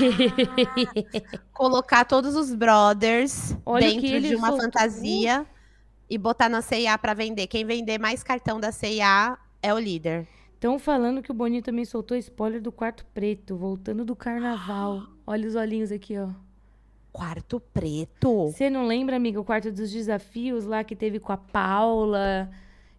Colocar 1.52 2.04
todos 2.04 2.36
os 2.36 2.54
brothers 2.54 3.56
Olha 3.64 3.88
dentro 3.88 4.20
de 4.20 4.36
uma 4.36 4.48
soltou. 4.48 4.64
fantasia 4.66 5.46
e 6.10 6.18
botar 6.18 6.48
na 6.48 6.60
CIA 6.60 6.96
pra 6.98 7.14
vender. 7.14 7.46
Quem 7.46 7.64
vender 7.64 7.98
mais 7.98 8.22
cartão 8.22 8.60
da 8.60 8.70
CIA 8.70 9.38
é 9.62 9.72
o 9.72 9.78
líder. 9.78 10.28
Estão 10.54 10.78
falando 10.78 11.22
que 11.22 11.30
o 11.30 11.34
Boninho 11.34 11.62
também 11.62 11.84
soltou 11.84 12.16
spoiler 12.16 12.60
do 12.60 12.70
quarto 12.70 13.04
preto, 13.14 13.56
voltando 13.56 14.04
do 14.04 14.14
carnaval. 14.14 15.04
Olha 15.26 15.48
os 15.48 15.54
olhinhos 15.54 15.90
aqui, 15.90 16.18
ó. 16.18 16.28
Quarto 17.10 17.60
preto. 17.60 18.50
Você 18.50 18.68
não 18.68 18.86
lembra, 18.86 19.16
amiga, 19.16 19.40
o 19.40 19.44
quarto 19.44 19.72
dos 19.72 19.90
desafios 19.90 20.64
lá 20.64 20.84
que 20.84 20.94
teve 20.94 21.18
com 21.18 21.32
a 21.32 21.36
Paula 21.36 22.50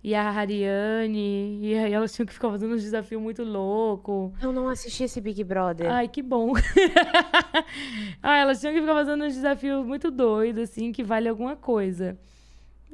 e 0.03 0.13
a 0.13 0.30
Ariane? 0.30 1.59
E 1.61 1.75
aí 1.75 1.93
elas 1.93 2.13
tinham 2.13 2.25
que 2.25 2.34
ficar 2.34 2.49
fazendo 2.49 2.75
uns 2.75 2.84
desafios 2.84 3.21
muito 3.21 3.43
loucos. 3.43 4.31
Eu 4.41 4.51
não 4.51 4.67
assisti 4.67 5.05
esse 5.05 5.21
Big 5.21 5.43
Brother. 5.43 5.89
Ai, 5.89 6.07
que 6.07 6.21
bom. 6.21 6.53
ah, 8.21 8.38
elas 8.38 8.59
tinham 8.59 8.73
que 8.73 8.81
ficar 8.81 8.93
fazendo 8.93 9.23
uns 9.23 9.35
desafios 9.35 9.85
muito 9.85 10.11
doidos, 10.11 10.63
assim, 10.63 10.91
que 10.91 11.03
vale 11.03 11.30
alguma 11.30 11.55
coisa. 11.55 12.17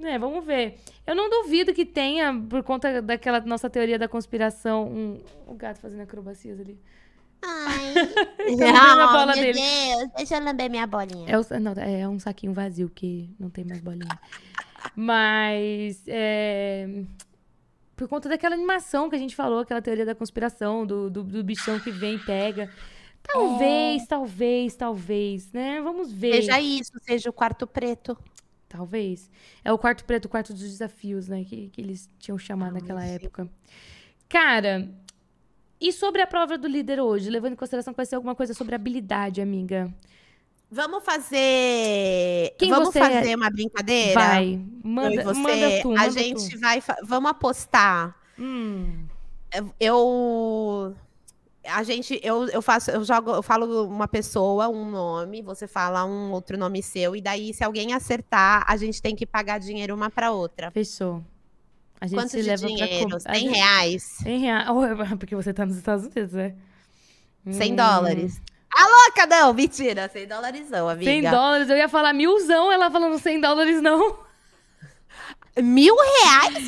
É, 0.01 0.17
vamos 0.17 0.45
ver. 0.45 0.75
Eu 1.05 1.15
não 1.15 1.29
duvido 1.29 1.73
que 1.73 1.85
tenha, 1.85 2.33
por 2.47 2.63
conta 2.63 3.01
daquela 3.01 3.39
nossa 3.41 3.69
teoria 3.69 3.99
da 3.99 4.07
conspiração, 4.07 4.87
um... 4.87 5.19
o 5.47 5.55
gato 5.55 5.79
fazendo 5.79 6.01
acrobacias 6.01 6.59
ali. 6.59 6.79
Ai. 7.41 7.93
lambendo 8.49 9.01
a 9.01 9.07
bola 9.07 9.33
meu 9.33 9.35
dele. 9.35 9.59
Deus, 9.59 10.09
deixa 10.15 10.37
eu 10.37 10.43
lamber 10.43 10.69
minha 10.69 10.85
bolinha. 10.85 11.27
É, 11.27 11.37
o- 11.37 11.59
não, 11.59 11.73
é 11.73 12.07
um 12.07 12.19
saquinho 12.19 12.53
vazio 12.53 12.89
que 12.89 13.29
não 13.39 13.49
tem 13.49 13.65
mais 13.65 13.81
bolinha. 13.81 14.07
Mas 14.95 16.03
é, 16.07 17.03
por 17.95 18.07
conta 18.07 18.29
daquela 18.29 18.55
animação 18.55 19.09
que 19.09 19.15
a 19.15 19.19
gente 19.19 19.35
falou, 19.35 19.59
aquela 19.59 19.81
teoria 19.81 20.05
da 20.05 20.15
conspiração, 20.15 20.85
do, 20.85 21.09
do, 21.09 21.23
do 21.23 21.43
bichão 21.43 21.79
que 21.79 21.91
vem 21.91 22.15
e 22.15 22.19
pega. 22.19 22.71
Talvez, 23.21 24.07
talvez, 24.07 24.75
talvez, 24.75 25.51
né? 25.51 25.81
Vamos 25.81 26.11
ver. 26.11 26.35
Seja 26.35 26.59
isso, 26.61 26.91
seja 27.01 27.29
o 27.29 27.33
quarto 27.33 27.67
preto. 27.67 28.17
Talvez. 28.67 29.29
É 29.63 29.73
o 29.73 29.77
quarto 29.77 30.05
preto, 30.05 30.25
o 30.25 30.29
quarto 30.29 30.53
dos 30.53 30.61
desafios, 30.61 31.27
né? 31.27 31.43
Que, 31.43 31.69
que 31.69 31.81
eles 31.81 32.09
tinham 32.17 32.37
chamado 32.37 32.73
naquela 32.73 33.01
sim. 33.01 33.15
época. 33.15 33.49
Cara, 34.29 34.89
e 35.81 35.91
sobre 35.91 36.21
a 36.21 36.27
prova 36.27 36.57
do 36.57 36.67
líder 36.67 36.99
hoje? 36.99 37.29
Levando 37.29 37.53
em 37.53 37.55
consideração 37.55 37.93
que 37.93 37.97
vai 37.97 38.05
ser 38.05 38.15
alguma 38.15 38.35
coisa 38.35 38.53
sobre 38.53 38.75
habilidade, 38.75 39.41
amiga. 39.41 39.93
Vamos 40.71 41.03
fazer. 41.03 42.53
Quem 42.57 42.69
Vamos 42.69 42.89
você 42.89 42.99
é? 42.99 43.09
fazer 43.09 43.35
uma 43.35 43.49
brincadeira? 43.49 44.13
Vai, 44.19 44.61
manda, 44.83 45.23
você. 45.23 45.39
manda 45.39 45.81
tu, 45.81 45.91
a 45.91 45.95
manda 45.95 46.11
gente 46.11 46.49
tu. 46.49 46.59
vai. 46.59 46.81
Vamos 47.03 47.31
apostar. 47.31 48.15
Hum. 48.37 49.05
Eu. 49.79 50.95
a 51.67 51.81
gente, 51.83 52.19
eu, 52.23 52.47
eu 52.49 52.61
faço, 52.61 52.91
eu 52.91 53.03
jogo, 53.03 53.31
eu 53.31 53.41
falo 53.43 53.85
uma 53.87 54.07
pessoa, 54.07 54.69
um 54.69 54.89
nome, 54.89 55.41
você 55.41 55.67
fala 55.67 56.05
um 56.05 56.31
outro 56.31 56.55
nome 56.57 56.83
seu, 56.83 57.15
e 57.15 57.21
daí, 57.21 57.51
se 57.53 57.63
alguém 57.63 57.93
acertar, 57.93 58.63
a 58.67 58.77
gente 58.77 59.01
tem 59.01 59.15
que 59.15 59.25
pagar 59.25 59.59
dinheiro 59.59 59.95
uma 59.95 60.09
pra 60.11 60.31
outra. 60.31 60.69
Fechou. 60.71 61.23
A 61.99 62.05
gente 62.07 62.17
Quanto 62.17 62.29
se 62.29 62.41
leva 62.43 62.65
dinheiro? 62.67 63.09
pra... 63.09 63.17
com- 63.19 63.29
a 63.29 63.33
100 63.35 63.39
gente- 63.41 63.55
reais? 63.55 64.03
100 64.23 64.39
reais. 64.39 64.67
Porque 65.19 65.35
você 65.35 65.51
tá 65.53 65.65
nos 65.65 65.75
Estados 65.77 66.05
Unidos, 66.05 66.33
né? 66.33 66.55
100 67.49 67.73
Hum, 67.73 67.75
dólares. 67.75 68.41
Louca, 68.87 69.25
não, 69.27 69.53
mentira, 69.53 70.07
100 70.09 70.27
dólares 70.27 70.69
não, 70.69 70.87
amiga. 70.89 71.09
100 71.11 71.21
dólares, 71.23 71.69
eu 71.69 71.77
ia 71.77 71.89
falar 71.89 72.13
milzão, 72.13 72.71
ela 72.71 72.89
falando 72.91 73.17
100 73.19 73.41
dólares, 73.41 73.81
não. 73.81 74.19
Mil 75.61 75.95
reais, 75.95 76.55
Eu 76.55 76.61
ia 76.61 76.65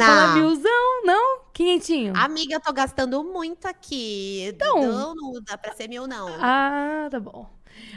falar 0.00 0.26
Malena? 0.26 0.34
milzão, 0.34 1.02
não? 1.04 1.40
Quinhentinho. 1.54 2.12
Amiga, 2.16 2.54
eu 2.54 2.60
tô 2.60 2.72
gastando 2.72 3.22
muito 3.24 3.66
aqui. 3.66 4.44
Então. 4.48 4.82
Não, 4.86 5.14
não 5.14 5.32
dá 5.42 5.56
pra 5.56 5.72
ser 5.72 5.88
mil, 5.88 6.06
não. 6.06 6.28
Ah, 6.40 7.08
tá 7.10 7.18
bom. 7.18 7.48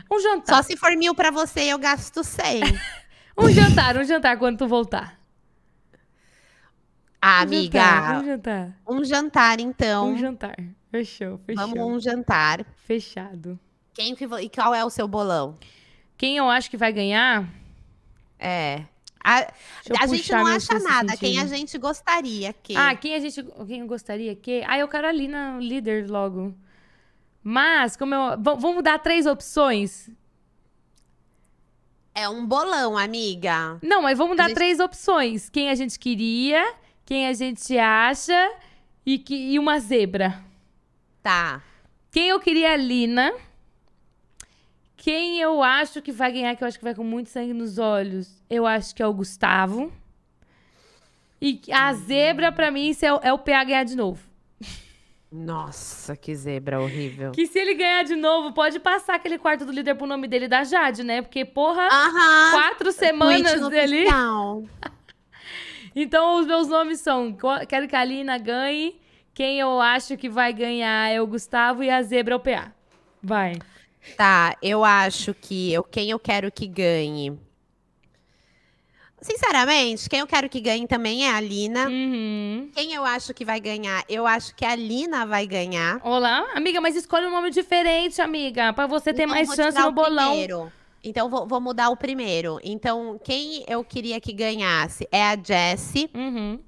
Um 0.10 0.20
jantar. 0.20 0.56
Só 0.58 0.62
se 0.64 0.78
for 0.78 0.92
mil 0.96 1.14
pra 1.14 1.32
você, 1.32 1.62
eu 1.64 1.78
gasto 1.78 2.24
100. 2.24 2.62
Um 3.38 3.50
jantar, 3.50 3.98
um 3.98 4.04
jantar 4.04 4.38
quando 4.38 4.58
tu 4.58 4.68
voltar. 4.68 5.18
Ah, 7.22 7.40
Um 7.40 7.44
amiga, 7.44 7.80
jantar, 7.80 8.22
um 8.22 8.26
jantar. 8.26 8.78
um 8.88 9.04
jantar, 9.04 9.60
então. 9.60 10.10
Um 10.10 10.18
jantar. 10.18 10.56
Fechou, 10.92 11.38
fechou. 11.46 11.68
Vamos 11.68 11.80
um 11.80 12.00
jantar. 12.00 12.66
Fechado. 12.86 13.58
Quem 13.94 14.14
que 14.16 14.26
e 14.26 14.50
qual 14.50 14.74
é 14.76 14.84
o 14.84 14.90
seu 14.90 15.08
bolão? 15.08 15.58
Quem 16.18 16.38
eu 16.38 16.50
acho 16.50 16.70
que 16.70 16.78
vai 16.78 16.92
ganhar? 16.92 17.48
É. 18.38 18.84
A, 19.24 19.48
a 20.00 20.08
gente 20.08 20.32
não 20.32 20.46
acha 20.48 20.80
nada. 20.80 21.16
Quem 21.16 21.40
a 21.40 21.46
gente 21.46 21.78
gostaria 21.78 22.52
que. 22.54 22.76
Ah, 22.76 22.96
quem 22.96 23.14
a 23.16 23.20
gente. 23.20 23.44
Quem 23.68 23.86
gostaria 23.86 24.36
que. 24.36 24.64
Ah, 24.68 24.78
eu 24.80 24.88
quero 24.88 25.08
a 25.08 25.12
Lina 25.12 25.58
líder 25.60 26.10
logo. 26.10 26.54
Mas, 27.44 27.96
como 27.96 28.14
eu. 28.14 28.32
v- 28.38 28.60
Vamos 28.60 28.84
dar 28.84 29.00
três 29.00 29.26
opções? 29.26 30.10
É 32.14 32.28
um 32.28 32.46
bolão, 32.46 32.98
amiga. 32.98 33.80
Não, 33.82 34.02
mas 34.02 34.18
vamos 34.18 34.36
dar 34.36 34.48
gente- 34.48 34.56
três 34.56 34.80
opções. 34.80 35.50
Quem 35.50 35.70
a 35.70 35.76
gente 35.76 35.98
queria, 35.98 36.74
quem 37.06 37.28
a 37.28 37.34
gente 37.34 37.78
acha 37.78 38.52
e, 39.06 39.18
que, 39.18 39.36
e 39.36 39.58
uma 39.60 39.80
zebra. 39.80 40.44
Tá. 41.22 41.62
Quem 42.12 42.30
eu 42.30 42.40
queria 42.40 42.74
a 42.74 42.76
Lina. 42.78 43.32
Quem 44.98 45.40
eu 45.40 45.64
acho 45.64 46.02
que 46.02 46.12
vai 46.12 46.32
ganhar, 46.32 46.56
que 46.56 46.64
eu 46.64 46.68
acho 46.68 46.78
que 46.78 46.84
vai 46.84 46.94
com 46.94 47.04
muito 47.04 47.30
sangue 47.30 47.54
nos 47.54 47.80
olhos, 47.80 48.40
eu 48.50 48.68
acho 48.68 48.94
que 48.94 49.02
é 49.02 49.08
o 49.08 49.14
Gustavo. 49.14 49.92
E 51.42 51.60
a 51.72 51.92
zebra, 51.94 52.52
pra 52.52 52.70
mim, 52.70 52.96
é, 53.02 53.12
o- 53.14 53.20
é 53.24 53.34
o 53.34 53.40
PA 53.40 53.64
ganhar 53.64 53.84
de 53.84 53.96
novo. 53.96 54.22
Nossa, 55.32 56.16
que 56.16 56.36
zebra 56.36 56.80
horrível. 56.80 57.32
Que 57.32 57.48
se 57.48 57.58
ele 57.58 57.74
ganhar 57.74 58.04
de 58.04 58.16
novo, 58.16 58.54
pode 58.54 58.80
passar 58.80 59.16
aquele 59.16 59.40
quarto 59.40 59.66
do 59.66 59.72
líder 59.72 59.96
pro 59.96 60.06
nome 60.06 60.28
dele 60.28 60.48
da 60.48 60.64
Jade, 60.64 61.04
né? 61.04 61.22
Porque, 61.24 61.46
porra, 61.46 61.88
Aham. 61.90 62.52
quatro 62.52 62.92
semanas 62.92 63.70
dele. 63.70 64.06
Então, 65.94 66.40
os 66.40 66.46
meus 66.48 66.68
nomes 66.70 67.02
são: 67.02 67.36
quero 67.68 67.86
que 67.88 67.96
a 67.96 68.06
Lina 68.06 68.38
ganhe. 68.38 69.01
Quem 69.42 69.60
eu 69.60 69.82
acho 69.82 70.16
que 70.18 70.30
vai 70.30 70.54
ganhar 70.54 71.10
é 71.10 71.20
o 71.20 71.26
Gustavo 71.26 71.82
e 71.84 71.90
a 71.90 72.00
zebra 72.04 72.36
é 72.36 72.38
o 72.38 72.40
PA. 72.40 72.72
Vai. 73.24 73.58
Tá, 74.16 74.56
eu 74.62 74.86
acho 74.86 75.34
que 75.34 75.74
eu, 75.74 75.84
quem 75.84 76.12
eu 76.12 76.20
quero 76.20 76.52
que 76.52 76.68
ganhe. 76.68 77.36
Sinceramente, 79.20 80.08
quem 80.08 80.20
eu 80.20 80.28
quero 80.28 80.48
que 80.48 80.62
ganhe 80.62 80.86
também 80.86 81.26
é 81.26 81.32
a 81.32 81.42
Lina. 81.42 81.88
Uhum. 81.90 82.70
Quem 82.76 82.94
eu 82.94 83.04
acho 83.04 83.34
que 83.34 83.44
vai 83.44 83.60
ganhar? 83.60 84.04
Eu 84.08 84.28
acho 84.28 84.54
que 84.54 84.64
a 84.64 84.76
Lina 84.76 85.26
vai 85.26 85.48
ganhar. 85.48 86.00
Olá, 86.04 86.52
amiga, 86.54 86.80
mas 86.80 86.96
escolhe 86.96 87.26
um 87.26 87.32
nome 87.32 87.50
diferente, 87.50 88.22
amiga, 88.22 88.72
pra 88.74 88.86
você 88.86 89.12
ter 89.12 89.24
Então, 89.24 89.34
mais 89.34 89.52
chance 89.56 89.76
no 89.76 89.88
o 89.88 89.92
bolão. 89.92 90.30
primeiro. 90.30 90.72
Então, 91.04 91.28
vou, 91.32 91.48
vou 91.48 91.60
mudar 91.60 91.90
o 91.90 91.98
primeiro. 91.98 92.60
Então, 92.64 93.20
quem 93.24 93.66
eu 93.68 93.84
queria 93.84 94.22
que 94.22 94.34
ganhasse 94.34 95.08
é 95.12 95.24
a 95.24 95.36
Jessie. 95.36 96.12
Uhum. 96.14 96.60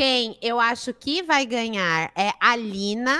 Quem 0.00 0.38
eu 0.40 0.58
acho 0.58 0.94
que 0.94 1.22
vai 1.22 1.44
ganhar 1.44 2.10
é 2.16 2.32
a 2.40 2.56
Lina. 2.56 3.18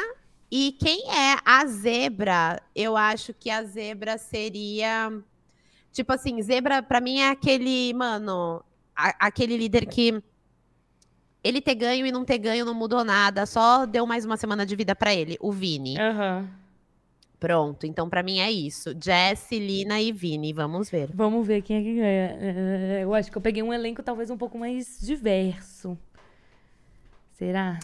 E 0.50 0.72
quem 0.80 1.02
é 1.10 1.36
a 1.44 1.66
zebra? 1.66 2.58
Eu 2.74 2.96
acho 2.96 3.34
que 3.34 3.50
a 3.50 3.62
zebra 3.62 4.16
seria. 4.16 5.12
Tipo 5.92 6.14
assim, 6.14 6.40
zebra 6.40 6.82
pra 6.82 6.98
mim 6.98 7.18
é 7.18 7.28
aquele, 7.28 7.92
mano, 7.92 8.64
a- 8.96 9.26
aquele 9.26 9.58
líder 9.58 9.84
que. 9.84 10.22
Ele 11.44 11.60
ter 11.60 11.74
ganho 11.74 12.06
e 12.06 12.10
não 12.10 12.24
ter 12.24 12.38
ganho 12.38 12.64
não 12.64 12.72
mudou 12.72 13.04
nada, 13.04 13.44
só 13.44 13.84
deu 13.84 14.06
mais 14.06 14.24
uma 14.24 14.38
semana 14.38 14.64
de 14.64 14.74
vida 14.74 14.96
pra 14.96 15.14
ele, 15.14 15.36
o 15.38 15.52
Vini. 15.52 15.98
Aham. 16.00 16.48
Pronto, 17.38 17.86
então 17.86 18.08
pra 18.08 18.22
mim 18.22 18.38
é 18.38 18.50
isso. 18.50 18.94
Jessie, 18.98 19.58
Lina 19.58 20.00
e 20.00 20.12
Vini, 20.12 20.54
vamos 20.54 20.88
ver. 20.88 21.10
Vamos 21.12 21.46
ver 21.46 21.60
quem 21.60 21.76
é 21.76 21.82
que 21.82 21.94
ganha. 21.94 22.38
É, 22.40 23.00
Eu 23.02 23.12
acho 23.14 23.30
que 23.30 23.36
eu 23.36 23.42
peguei 23.42 23.62
um 23.62 23.72
elenco 23.72 24.02
talvez 24.02 24.30
um 24.30 24.36
pouco 24.38 24.58
mais 24.58 24.98
diverso. 25.00 25.96
Será? 27.40 27.80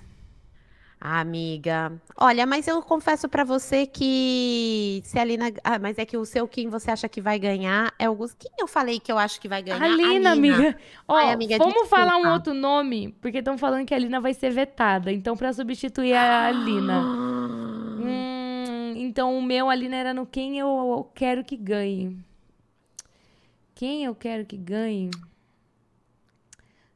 Ah, 1.01 1.21
amiga. 1.21 1.99
Olha, 2.15 2.45
mas 2.47 2.69
eu 2.69 2.83
confesso 2.83 3.27
pra 3.27 3.43
você 3.43 3.87
que 3.87 5.01
se 5.03 5.19
a 5.19 5.25
Lina, 5.25 5.51
ah, 5.65 5.79
mas 5.79 5.97
é 5.97 6.05
que 6.05 6.15
o 6.15 6.27
seu 6.27 6.47
quem 6.47 6.69
você 6.69 6.91
acha 6.91 7.09
que 7.09 7.23
vai 7.23 7.39
ganhar 7.39 7.91
é 7.99 8.07
o 8.07 8.15
Gus. 8.15 8.35
Quem 8.39 8.53
eu 8.59 8.67
falei 8.67 9.01
que 9.01 9.11
eu 9.11 9.17
acho 9.17 9.41
que 9.41 9.49
vai 9.49 9.63
ganhar? 9.63 9.83
A 9.83 9.89
Lina, 9.89 10.33
amiga. 10.33 10.77
Ó, 11.09 11.17
Ai, 11.17 11.33
amiga, 11.33 11.57
vamos 11.57 11.73
desculpa. 11.73 11.97
falar 11.97 12.19
um 12.19 12.31
outro 12.31 12.53
nome, 12.53 13.17
porque 13.23 13.39
estão 13.39 13.57
falando 13.57 13.87
que 13.87 13.95
a 13.95 13.99
Lina 13.99 14.21
vai 14.21 14.35
ser 14.35 14.51
vetada. 14.51 15.11
Então, 15.11 15.35
pra 15.39 15.55
substituir 15.55 16.13
a 16.13 16.51
Lina. 16.51 17.01
Hum, 17.01 18.93
então, 18.95 19.39
o 19.39 19.43
meu, 19.43 19.71
a 19.71 19.75
Lina, 19.75 19.97
era 19.97 20.13
no 20.13 20.27
quem 20.27 20.59
eu 20.59 21.11
quero 21.15 21.43
que 21.43 21.57
ganhe. 21.57 22.15
Quem 23.75 24.05
eu 24.05 24.15
quero 24.15 24.45
que 24.45 24.59
ganhe? 24.59 25.11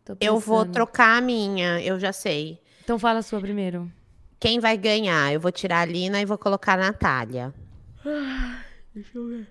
Tô 0.05 0.17
Eu 0.21 0.39
vou 0.39 0.65
trocar 0.67 1.19
a 1.19 1.21
minha, 1.21 1.81
eu 1.83 1.99
já 1.99 2.13
sei. 2.13 2.61
Então, 2.83 2.99
fala 2.99 3.19
a 3.21 3.23
sua 3.23 3.41
primeiro. 3.41 3.91
Quem 4.39 4.59
vai 4.59 4.77
ganhar? 4.77 5.33
Eu 5.33 5.41
vou 5.41 5.53
tirar 5.53 5.81
a 5.81 5.85
Lina 5.85 6.21
e 6.21 6.25
vou 6.25 6.39
colocar 6.39 6.75
a 6.75 6.77
Natália. 6.79 7.53
Deixa 8.95 9.17
eu 9.19 9.29
ver. 9.29 9.47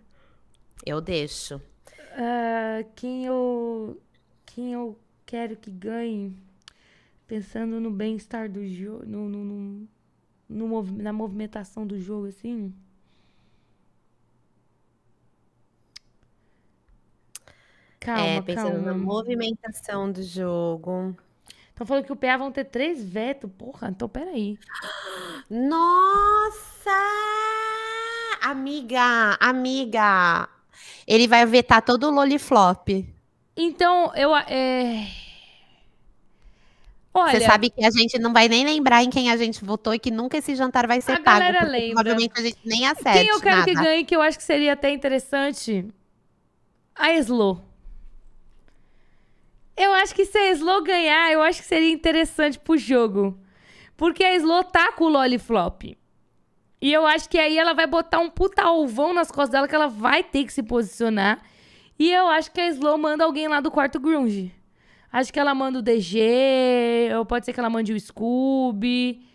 Eu 0.86 1.00
deixo. 1.00 1.62
Ah, 2.14 2.84
quem 2.96 3.26
eu. 3.26 4.02
Quem 4.46 4.74
eu 4.74 4.98
quero 5.26 5.56
que 5.56 5.70
ganhe. 5.70 6.36
Pensando 7.28 7.80
no 7.80 7.92
bem-estar 7.92 8.50
do 8.50 8.66
jogo. 8.68 9.06
No, 9.06 9.30
no, 9.30 9.44
no- 9.46 9.88
no 10.50 10.82
na 11.04 11.14
movimentação 11.14 11.86
do 11.86 12.00
jogo, 12.00 12.26
assim. 12.28 12.74
Calma, 18.00 18.22
é, 18.26 18.42
pensando 18.42 18.78
na 18.80 18.92
calma. 18.92 19.04
movimentação 19.04 20.12
do 20.12 20.24
jogo. 20.24 21.16
Estão 21.70 21.86
falando 21.88 22.06
que 22.06 22.12
o 22.12 22.16
PA 22.16 22.38
vão 22.38 22.52
ter 22.52 22.66
três 22.66 23.04
vetos. 23.04 23.50
Porra, 23.58 23.90
então 23.90 24.08
peraí. 24.10 24.58
Nossa! 25.50 26.92
Amiga, 28.42 29.38
amiga. 29.40 30.48
Ele 31.08 31.28
vai 31.28 31.46
vetar 31.46 31.82
todo 31.82 32.08
o 32.08 32.12
Loliflop. 32.12 32.90
Então, 33.56 34.14
eu. 34.16 34.36
É... 34.36 35.08
Olha, 37.14 37.40
Você 37.40 37.46
sabe 37.46 37.70
que 37.70 37.84
a 37.84 37.90
gente 37.92 38.20
não 38.20 38.32
vai 38.32 38.48
nem 38.48 38.64
lembrar 38.66 39.04
em 39.04 39.10
quem 39.10 39.32
a 39.32 39.36
gente 39.38 39.64
votou 39.66 39.94
e 39.94 40.00
que 40.00 40.12
nunca 40.12 40.38
esse 40.38 40.56
jantar 40.56 40.88
vai 40.88 41.02
ser 41.02 41.14
A 41.14 41.20
pago. 41.20 41.40
galera 41.40 41.66
lembra. 41.66 41.96
Provavelmente 42.04 42.34
a 42.40 42.42
gente 42.44 42.60
nem 42.64 42.86
acerte 42.88 43.20
quem 43.20 43.28
eu 43.30 43.42
quero 43.42 43.64
que 43.66 43.74
nada. 43.74 43.88
ganhe, 43.88 44.06
que 44.06 44.16
eu 44.16 44.22
acho 44.22 44.38
que 44.38 44.44
seria 44.44 44.74
até 44.74 44.92
interessante? 44.92 45.86
A 46.96 47.12
Slow. 47.14 47.62
Eu 49.80 49.94
acho 49.94 50.14
que 50.14 50.26
se 50.26 50.38
a 50.38 50.52
Slow 50.52 50.84
ganhar, 50.84 51.32
eu 51.32 51.42
acho 51.42 51.62
que 51.62 51.68
seria 51.68 51.90
interessante 51.90 52.60
pro 52.60 52.78
jogo. 52.78 53.40
Porque 53.96 54.26
a 54.26 54.36
Slow 54.36 54.62
tá 54.66 54.92
com 54.92 55.06
o 55.06 55.10
Loliflop. 55.10 55.98
E 56.82 56.94
eu 56.94 57.08
acho 57.08 57.30
que 57.30 57.38
aí 57.38 57.58
ela 57.58 57.74
vai 57.74 57.88
botar 57.88 58.20
um 58.20 58.30
puta 58.30 58.62
alvão 58.62 59.14
nas 59.14 59.32
costas 59.32 59.52
dela 59.52 59.70
que 59.70 59.76
ela 59.76 59.88
vai 59.88 60.22
ter 60.22 60.44
que 60.44 60.52
se 60.52 60.62
posicionar. 60.62 61.42
E 61.98 62.12
eu 62.12 62.28
acho 62.28 62.52
que 62.52 62.60
a 62.60 62.68
Slow 62.68 62.98
manda 62.98 63.24
alguém 63.24 63.48
lá 63.48 63.62
do 63.62 63.72
quarto 63.72 64.02
grunge. 64.02 64.54
Acho 65.10 65.32
que 65.32 65.40
ela 65.40 65.56
manda 65.56 65.80
o 65.80 65.82
DG, 65.82 67.10
ou 67.18 67.26
pode 67.26 67.46
ser 67.46 67.54
que 67.54 67.60
ela 67.62 67.70
mande 67.70 67.94
o 67.94 68.00
Scooby. 68.00 69.26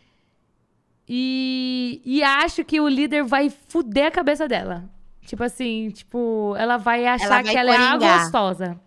E, 1.09 2.03
e 2.05 2.23
acho 2.23 2.67
que 2.67 2.79
o 2.83 2.89
líder 2.89 3.25
vai 3.25 3.49
fuder 3.49 4.09
a 4.09 4.11
cabeça 4.11 4.47
dela. 4.47 4.85
Tipo 5.23 5.43
assim, 5.43 5.89
tipo, 5.89 6.55
ela 6.59 6.77
vai 6.77 7.07
achar 7.07 7.29
vai 7.29 7.45
que 7.45 7.57
ela 7.57 7.71
é 7.71 7.77
a 7.77 7.91
coringar. 7.93 8.21
gostosa. 8.21 8.81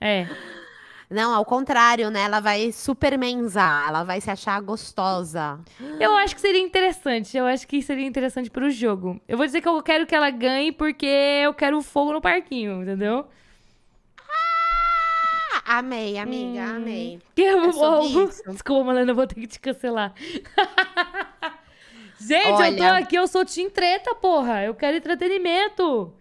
É. 0.00 0.26
Não, 1.10 1.34
ao 1.34 1.44
contrário, 1.44 2.08
né? 2.08 2.22
Ela 2.22 2.38
vai 2.38 2.70
supermenzar, 2.70 3.88
ela 3.88 4.04
vai 4.04 4.20
se 4.20 4.30
achar 4.30 4.60
gostosa. 4.62 5.58
Eu 5.98 6.14
acho 6.16 6.34
que 6.36 6.40
seria 6.40 6.60
interessante. 6.60 7.36
Eu 7.36 7.46
acho 7.46 7.66
que 7.66 7.82
seria 7.82 8.06
interessante 8.06 8.48
pro 8.48 8.70
jogo. 8.70 9.20
Eu 9.26 9.36
vou 9.36 9.44
dizer 9.44 9.60
que 9.60 9.68
eu 9.68 9.82
quero 9.82 10.06
que 10.06 10.14
ela 10.14 10.30
ganhe 10.30 10.70
porque 10.70 11.06
eu 11.06 11.52
quero 11.52 11.82
fogo 11.82 12.12
no 12.12 12.20
parquinho, 12.20 12.82
entendeu? 12.82 13.26
Ah, 15.66 15.78
amei, 15.78 16.16
amiga, 16.16 16.60
Hum. 16.60 16.76
amei. 16.76 17.18
Que 17.34 17.42
eu 17.42 17.64
É 17.64 17.68
vou-. 17.72 18.28
Desculpa, 18.46 18.84
Malena, 18.84 19.10
eu 19.10 19.14
vou 19.16 19.26
ter 19.26 19.34
que 19.34 19.46
te 19.48 19.58
cancelar. 19.58 20.14
Gente, 22.20 22.46
eu 22.46 22.76
tô 22.76 22.82
Olha. 22.84 22.96
aqui, 22.98 23.16
eu 23.16 23.26
sou 23.26 23.44
Team 23.44 23.70
Treta, 23.70 24.14
porra. 24.14 24.62
Eu 24.62 24.74
quero 24.74 24.96
entretenimento. 24.96 26.12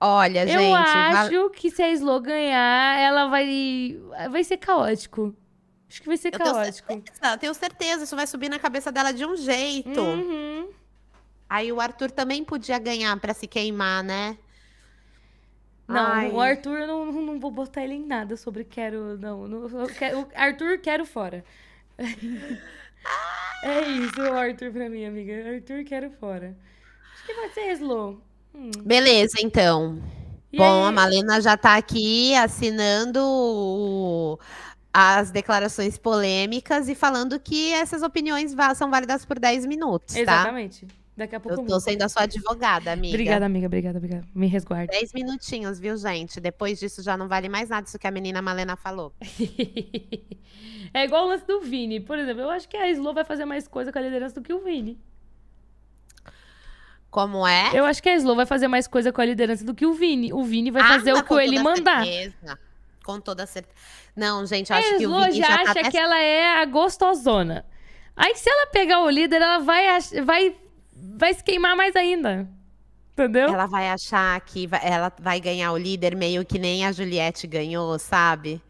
Olha, 0.00 0.42
eu 0.44 0.48
gente. 0.58 0.70
va- 0.70 1.20
acho 1.22 1.50
que 1.50 1.70
se 1.70 1.82
a 1.82 1.90
Slow 1.92 2.20
ganhar, 2.20 2.98
ela 3.00 3.28
vai. 3.28 3.98
Vai 4.30 4.44
ser 4.44 4.58
caótico. 4.58 5.34
Acho 5.88 6.02
que 6.02 6.08
vai 6.08 6.16
ser 6.16 6.28
Eu 6.34 6.38
tenho 6.38 6.52
caótico. 6.52 6.92
certeza, 6.92 7.38
tenho 7.38 7.54
certeza, 7.54 8.04
isso 8.04 8.16
vai 8.16 8.26
subir 8.26 8.50
na 8.50 8.58
cabeça 8.58 8.90
dela 8.92 9.12
de 9.12 9.24
um 9.24 9.36
jeito. 9.36 10.00
Uhum. 10.00 10.68
Aí 11.48 11.72
o 11.72 11.80
Arthur 11.80 12.10
também 12.10 12.44
podia 12.44 12.78
ganhar 12.78 13.18
pra 13.20 13.32
se 13.32 13.46
queimar, 13.46 14.02
né? 14.02 14.36
Não, 15.88 16.04
Ai. 16.12 16.30
o 16.30 16.40
Arthur 16.40 16.78
eu 16.78 16.86
não, 16.88 17.12
não 17.12 17.38
vou 17.38 17.50
botar 17.52 17.84
ele 17.84 17.94
em 17.94 18.04
nada 18.04 18.36
sobre 18.36 18.64
quero. 18.64 19.16
Não, 19.16 19.46
não 19.46 19.68
eu 19.80 19.86
quero, 19.86 20.20
o 20.22 20.28
Arthur 20.34 20.78
quero 20.78 21.06
fora. 21.06 21.44
é 23.62 23.80
isso, 23.82 24.20
o 24.20 24.34
Arthur 24.36 24.72
pra 24.72 24.88
mim, 24.88 25.04
amiga. 25.06 25.48
Arthur 25.54 25.84
quero 25.84 26.10
fora. 26.10 26.56
Acho 27.14 27.26
que 27.26 27.32
vai 27.34 27.48
ser 27.50 27.72
Slow. 27.74 28.20
Hum. 28.56 28.70
Beleza, 28.84 29.36
então. 29.40 30.02
E 30.52 30.56
Bom, 30.58 30.82
aí- 30.82 30.88
a 30.88 30.92
Malena 30.92 31.40
já 31.40 31.56
tá 31.56 31.76
aqui 31.76 32.34
assinando 32.34 33.20
o- 33.22 34.38
as 34.92 35.30
declarações 35.30 35.98
polêmicas 35.98 36.88
e 36.88 36.94
falando 36.94 37.38
que 37.38 37.72
essas 37.72 38.02
opiniões 38.02 38.54
são 38.74 38.90
válidas 38.90 39.24
por 39.26 39.38
10 39.38 39.66
minutos, 39.66 40.14
tá? 40.14 40.20
Exatamente. 40.20 40.86
Daqui 41.16 41.34
a 41.34 41.40
pouco 41.40 41.60
Eu 41.60 41.66
tô 41.66 41.80
sendo 41.80 42.02
a 42.02 42.08
sua 42.10 42.22
advogada, 42.24 42.92
amiga. 42.92 43.14
Obrigada, 43.14 43.46
amiga. 43.46 43.66
Obrigada, 43.66 43.98
obrigada. 43.98 44.26
Me 44.34 44.46
resguarde. 44.46 44.88
10 44.92 45.14
minutinhos, 45.14 45.80
viu, 45.80 45.96
gente? 45.96 46.40
Depois 46.40 46.78
disso 46.78 47.02
já 47.02 47.16
não 47.16 47.26
vale 47.26 47.48
mais 47.48 47.70
nada 47.70 47.86
isso 47.86 47.98
que 47.98 48.06
a 48.06 48.10
menina 48.10 48.42
Malena 48.42 48.76
falou. 48.76 49.14
é 50.92 51.04
igual 51.04 51.24
o 51.24 51.28
lance 51.28 51.46
do 51.46 51.60
Vini. 51.62 52.00
Por 52.00 52.18
exemplo, 52.18 52.42
eu 52.42 52.50
acho 52.50 52.68
que 52.68 52.76
a 52.76 52.90
Slow 52.90 53.14
vai 53.14 53.24
fazer 53.24 53.46
mais 53.46 53.66
coisa 53.66 53.90
com 53.90 53.98
a 53.98 54.02
liderança 54.02 54.34
do 54.34 54.42
que 54.42 54.52
o 54.52 54.62
Vini. 54.62 54.98
Como 57.10 57.46
é? 57.46 57.70
Eu 57.72 57.84
acho 57.86 58.02
que 58.02 58.08
a 58.08 58.14
Slow 58.16 58.36
vai 58.36 58.44
fazer 58.46 58.68
mais 58.68 58.86
coisa 58.86 59.12
com 59.12 59.20
a 59.20 59.24
liderança 59.24 59.64
do 59.64 59.74
que 59.74 59.86
o 59.86 59.94
Vini. 59.94 60.32
O 60.32 60.42
Vini 60.44 60.70
vai 60.70 60.82
Ah, 60.82 60.88
fazer 60.88 61.12
o 61.14 61.22
que 61.22 61.34
ele 61.34 61.56
toda 61.56 61.62
mandar. 61.62 62.04
certeza. 62.04 62.58
Com 63.04 63.20
toda 63.20 63.46
certeza. 63.46 63.74
Não, 64.14 64.44
gente, 64.46 64.70
eu 64.70 64.76
A 64.76 64.80
acho 64.80 64.96
que 64.98 65.06
o 65.06 65.16
Vini 65.20 65.32
já, 65.32 65.46
já, 65.46 65.56
tá 65.56 65.62
acha 65.62 65.80
até 65.80 65.90
que 65.90 65.96
ela 65.96 66.18
é 66.18 66.60
a 66.60 66.64
gostosona. 66.64 67.64
Aí, 68.16 68.34
se 68.34 68.48
ela 68.50 68.66
pegar 68.68 69.02
o 69.02 69.08
líder, 69.10 69.40
ela 69.42 69.58
vai, 69.58 69.86
vai, 70.24 70.56
vai 70.94 71.34
se 71.34 71.42
queimar 71.44 71.76
mais 71.76 71.94
ainda. 71.96 72.48
Entendeu? 73.12 73.48
Ela 73.48 73.66
vai 73.66 73.88
achar 73.88 74.38
que 74.42 74.66
vai- 74.66 74.80
ela 74.82 75.10
vai 75.18 75.40
ganhar 75.40 75.72
o 75.72 75.76
líder 75.78 76.14
meio 76.14 76.44
que 76.44 76.58
nem 76.58 76.84
a 76.84 76.92
Juliette 76.92 77.46
ganhou, 77.46 77.98
sabe? 77.98 78.60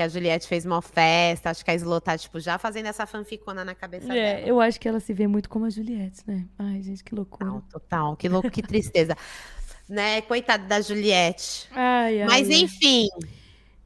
Que 0.00 0.04
a 0.04 0.08
Juliette 0.08 0.48
fez 0.48 0.64
uma 0.64 0.80
festa, 0.80 1.50
acho 1.50 1.62
que 1.62 1.70
a 1.70 1.74
Slo 1.74 2.00
tá, 2.00 2.16
tipo, 2.16 2.40
já 2.40 2.56
fazendo 2.56 2.86
essa 2.86 3.04
fanficona 3.04 3.66
na 3.66 3.74
cabeça 3.74 4.10
É, 4.10 4.36
dela. 4.36 4.48
eu 4.48 4.58
acho 4.58 4.80
que 4.80 4.88
ela 4.88 4.98
se 4.98 5.12
vê 5.12 5.26
muito 5.26 5.46
como 5.50 5.66
a 5.66 5.68
Juliette, 5.68 6.22
né? 6.26 6.46
Ai, 6.58 6.80
gente, 6.80 7.04
que 7.04 7.14
loucura. 7.14 7.44
Total, 7.50 7.62
total. 7.70 8.16
Que 8.16 8.26
louco, 8.26 8.50
que 8.50 8.62
tristeza. 8.62 9.14
né? 9.86 10.22
Coitada 10.22 10.64
da 10.66 10.80
Juliette. 10.80 11.68
Ai, 11.72 12.22
ai, 12.22 12.26
Mas 12.26 12.48
enfim, 12.48 13.08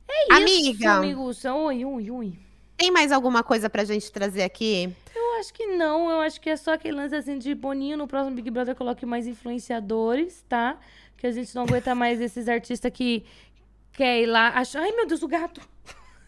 Isso, 0.09 0.33
amiga. 0.33 0.93
amiguça. 0.99 1.53
Oi, 1.53 1.85
ui, 1.85 2.11
ui. 2.13 2.39
tem 2.77 2.93
mais 2.93 3.11
alguma 3.11 3.43
coisa 3.43 3.69
pra 3.69 3.83
gente 3.85 4.13
trazer 4.13 4.45
aqui? 4.45 4.95
Eu 5.17 5.41
acho 5.41 5.53
que 5.53 5.67
não, 5.67 6.09
eu 6.13 6.21
acho 6.21 6.41
que 6.41 6.49
é 6.49 6.57
só 6.57 6.75
aquele 6.75 6.97
lance 6.97 7.17
assim 7.17 7.39
de 7.41 7.53
Boninho 7.57 7.97
no 7.99 8.07
próximo 8.07 8.37
Big 8.37 8.49
Brother 8.53 8.77
coloque 8.77 9.05
mais 9.05 9.27
influenciadores, 9.27 10.45
tá? 10.49 10.79
Que 11.17 11.27
a 11.27 11.33
gente 11.33 11.53
não 11.57 11.63
aguenta 11.65 11.93
mais 11.93 12.21
esses 12.21 12.49
artistas 12.49 12.93
que 12.95 13.25
quer 13.91 14.21
ir 14.23 14.27
lá 14.27 14.51
achar. 14.51 14.81
Ai, 14.81 14.93
meu 14.93 15.09
Deus, 15.09 15.25
o 15.25 15.27
gato! 15.27 15.61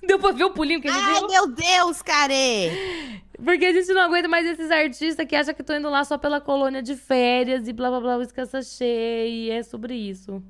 Deu 0.08 0.18
pra 0.18 0.32
ver 0.32 0.44
o 0.44 0.50
pulinho 0.50 0.80
que 0.80 0.88
ele 0.88 0.96
Ai, 0.98 1.20
deu? 1.20 1.28
meu 1.28 1.46
Deus, 1.48 2.02
care! 2.02 3.22
Porque 3.44 3.66
a 3.66 3.72
gente 3.72 3.92
não 3.92 4.02
aguenta 4.02 4.28
mais 4.28 4.46
esses 4.46 4.70
artistas 4.70 5.26
que 5.26 5.36
acham 5.36 5.52
que 5.52 5.60
estão 5.60 5.76
indo 5.76 5.90
lá 5.90 6.04
só 6.04 6.16
pela 6.16 6.40
colônia 6.40 6.82
de 6.82 6.96
férias 6.96 7.68
e 7.68 7.72
blá 7.72 7.90
blá 7.90 8.00
blá, 8.00 8.22
escassa 8.22 8.62
cheia. 8.62 9.26
E 9.28 9.50
é 9.50 9.62
sobre 9.62 9.94
isso. 9.94 10.42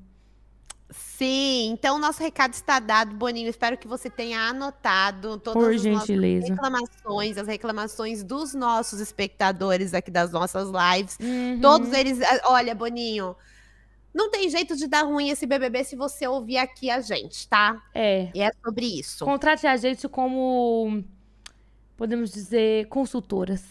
Sim, 0.89 1.71
então 1.73 1.99
nosso 1.99 2.23
recado 2.23 2.53
está 2.53 2.79
dado, 2.79 3.13
Boninho. 3.13 3.49
Espero 3.49 3.77
que 3.77 3.87
você 3.87 4.09
tenha 4.09 4.39
anotado 4.39 5.37
todas 5.37 5.61
Por 5.61 5.73
as 5.75 5.83
nossas 5.83 6.07
gentileza. 6.07 6.47
reclamações, 6.47 7.37
as 7.37 7.47
reclamações 7.47 8.23
dos 8.23 8.53
nossos 8.53 9.01
espectadores 9.01 9.93
aqui 9.93 10.09
das 10.09 10.31
nossas 10.31 10.69
lives. 10.69 11.17
Uhum. 11.19 11.59
Todos 11.61 11.91
eles. 11.91 12.21
ah, 12.21 12.39
Olha, 12.53 12.73
Boninho, 12.73 13.35
não 14.17 14.31
tem 14.31 14.49
jeito 14.49 14.75
de 14.75 14.87
dar 14.87 15.03
ruim 15.03 15.29
esse 15.29 15.45
BBB 15.45 15.83
se 15.83 15.95
você 15.95 16.27
ouvir 16.27 16.57
aqui 16.57 16.89
a 16.89 16.99
gente, 16.99 17.47
tá? 17.47 17.79
É. 17.93 18.31
E 18.33 18.41
é 18.41 18.51
sobre 18.65 18.99
isso. 18.99 19.23
Contrate 19.23 19.67
a 19.67 19.77
gente 19.77 20.09
como, 20.09 21.03
podemos 21.95 22.31
dizer, 22.31 22.87
consultoras. 22.87 23.63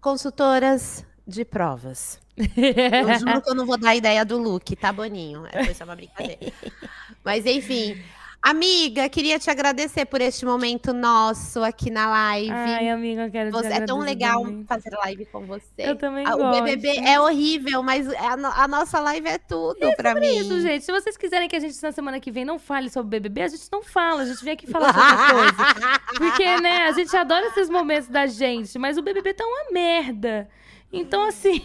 Consultoras 0.00 1.04
de 1.26 1.44
provas. 1.44 2.18
Eu 2.36 3.18
juro 3.18 3.42
que 3.42 3.50
eu 3.50 3.54
não 3.54 3.64
vou 3.64 3.78
dar 3.78 3.90
a 3.90 3.96
ideia 3.96 4.24
do 4.24 4.38
look, 4.38 4.74
tá, 4.74 4.92
Boninho? 4.92 5.46
É, 5.52 5.64
foi 5.64 5.74
só 5.74 5.84
uma 5.84 5.94
brincadeira. 5.94 6.52
Mas 7.22 7.46
enfim. 7.46 7.96
Amiga, 8.46 9.08
queria 9.08 9.38
te 9.38 9.48
agradecer 9.50 10.04
por 10.04 10.20
este 10.20 10.44
momento 10.44 10.92
nosso 10.92 11.62
aqui 11.64 11.90
na 11.90 12.06
live. 12.10 12.50
Ai, 12.50 12.90
amiga, 12.90 13.22
eu 13.24 13.30
quero 13.30 13.50
te 13.50 13.52
Você- 13.54 13.72
é 13.72 13.80
tão 13.86 14.00
legal 14.00 14.42
também. 14.44 14.64
fazer 14.66 14.90
live 14.98 15.24
com 15.24 15.46
você. 15.46 15.62
Eu 15.78 15.96
também 15.96 16.26
Ah, 16.26 16.34
O 16.34 16.38
gosto. 16.38 16.62
BBB 16.62 16.88
é 17.08 17.18
horrível, 17.18 17.82
mas 17.82 18.06
a, 18.12 18.62
a 18.64 18.68
nossa 18.68 19.00
live 19.00 19.26
é 19.26 19.38
tudo 19.38 19.90
pra 19.96 20.14
mim. 20.14 20.26
Isso, 20.40 20.60
gente. 20.60 20.84
Se 20.84 20.92
vocês 20.92 21.16
quiserem 21.16 21.48
que 21.48 21.56
a 21.56 21.60
gente 21.60 21.82
na 21.82 21.90
semana 21.90 22.20
que 22.20 22.30
vem 22.30 22.44
não 22.44 22.58
fale 22.58 22.90
sobre 22.90 23.18
BBB, 23.18 23.40
a 23.44 23.48
gente 23.48 23.66
não 23.72 23.82
fala. 23.82 24.20
A 24.20 24.26
gente 24.26 24.44
vem 24.44 24.52
aqui 24.52 24.66
falar 24.66 24.92
sobre 24.92 25.32
coisa. 25.32 25.74
Porque, 26.18 26.60
né, 26.60 26.82
a 26.86 26.92
gente 26.92 27.16
adora 27.16 27.46
esses 27.46 27.70
momentos 27.70 28.08
da 28.10 28.26
gente, 28.26 28.78
mas 28.78 28.98
o 28.98 29.02
BBB 29.02 29.32
tá 29.32 29.44
uma 29.46 29.72
merda. 29.72 30.50
Então, 30.92 31.26
assim, 31.26 31.64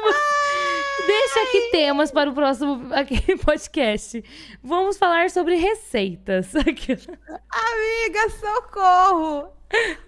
você... 0.00 1.06
deixa 1.06 1.42
aqui 1.42 1.70
temas 1.70 2.10
para 2.10 2.30
o 2.30 2.34
próximo 2.34 2.92
aqui, 2.92 3.36
podcast. 3.44 4.22
Vamos 4.62 4.96
falar 4.96 5.30
sobre 5.30 5.56
receitas. 5.56 6.54
Amiga, 6.56 8.30
socorro! 8.40 9.56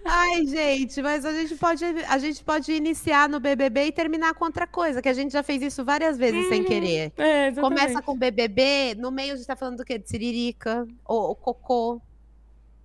Ai, 0.05 0.45
gente, 0.45 1.01
mas 1.01 1.25
a 1.25 1.33
gente 1.33 1.55
pode 1.55 1.83
a 1.83 2.17
gente 2.17 2.43
pode 2.43 2.71
iniciar 2.71 3.27
no 3.27 3.39
BBB 3.39 3.87
e 3.87 3.91
terminar 3.91 4.33
com 4.33 4.45
outra 4.45 4.65
coisa, 4.65 5.01
que 5.01 5.09
a 5.09 5.13
gente 5.13 5.33
já 5.33 5.43
fez 5.43 5.61
isso 5.61 5.83
várias 5.83 6.17
vezes 6.17 6.47
sem 6.47 6.63
querer. 6.63 7.11
É. 7.17 7.51
Começa 7.51 8.01
com 8.01 8.17
BBB, 8.17 8.95
no 8.97 9.11
meio 9.11 9.33
a 9.33 9.35
gente 9.35 9.45
tá 9.45 9.55
falando 9.55 9.77
do 9.77 9.85
quê? 9.85 9.97
De 9.97 10.07
siririca, 10.07 10.87
ou, 11.05 11.29
ou 11.29 11.35
cocô. 11.35 12.01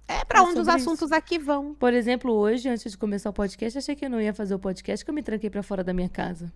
É 0.06 0.24
pra 0.24 0.40
É 0.40 0.42
onde 0.42 0.58
os 0.58 0.66
sobre 0.66 0.80
isso. 0.80 0.90
assuntos 0.90 1.12
aqui 1.12 1.38
vão. 1.38 1.74
Por 1.74 1.94
exemplo, 1.94 2.32
hoje, 2.32 2.68
antes 2.68 2.92
de 2.92 2.98
começar 2.98 3.30
o 3.30 3.32
podcast, 3.32 3.78
achei 3.78 3.94
que 3.94 4.04
eu 4.04 4.10
não 4.10 4.20
ia 4.20 4.34
fazer 4.34 4.54
o 4.54 4.58
podcast, 4.58 5.04
que 5.04 5.10
eu 5.10 5.14
me 5.14 5.22
tranquei 5.22 5.48
pra 5.48 5.62
fora 5.62 5.82
da 5.82 5.94
minha 5.94 6.08
casa. 6.08 6.52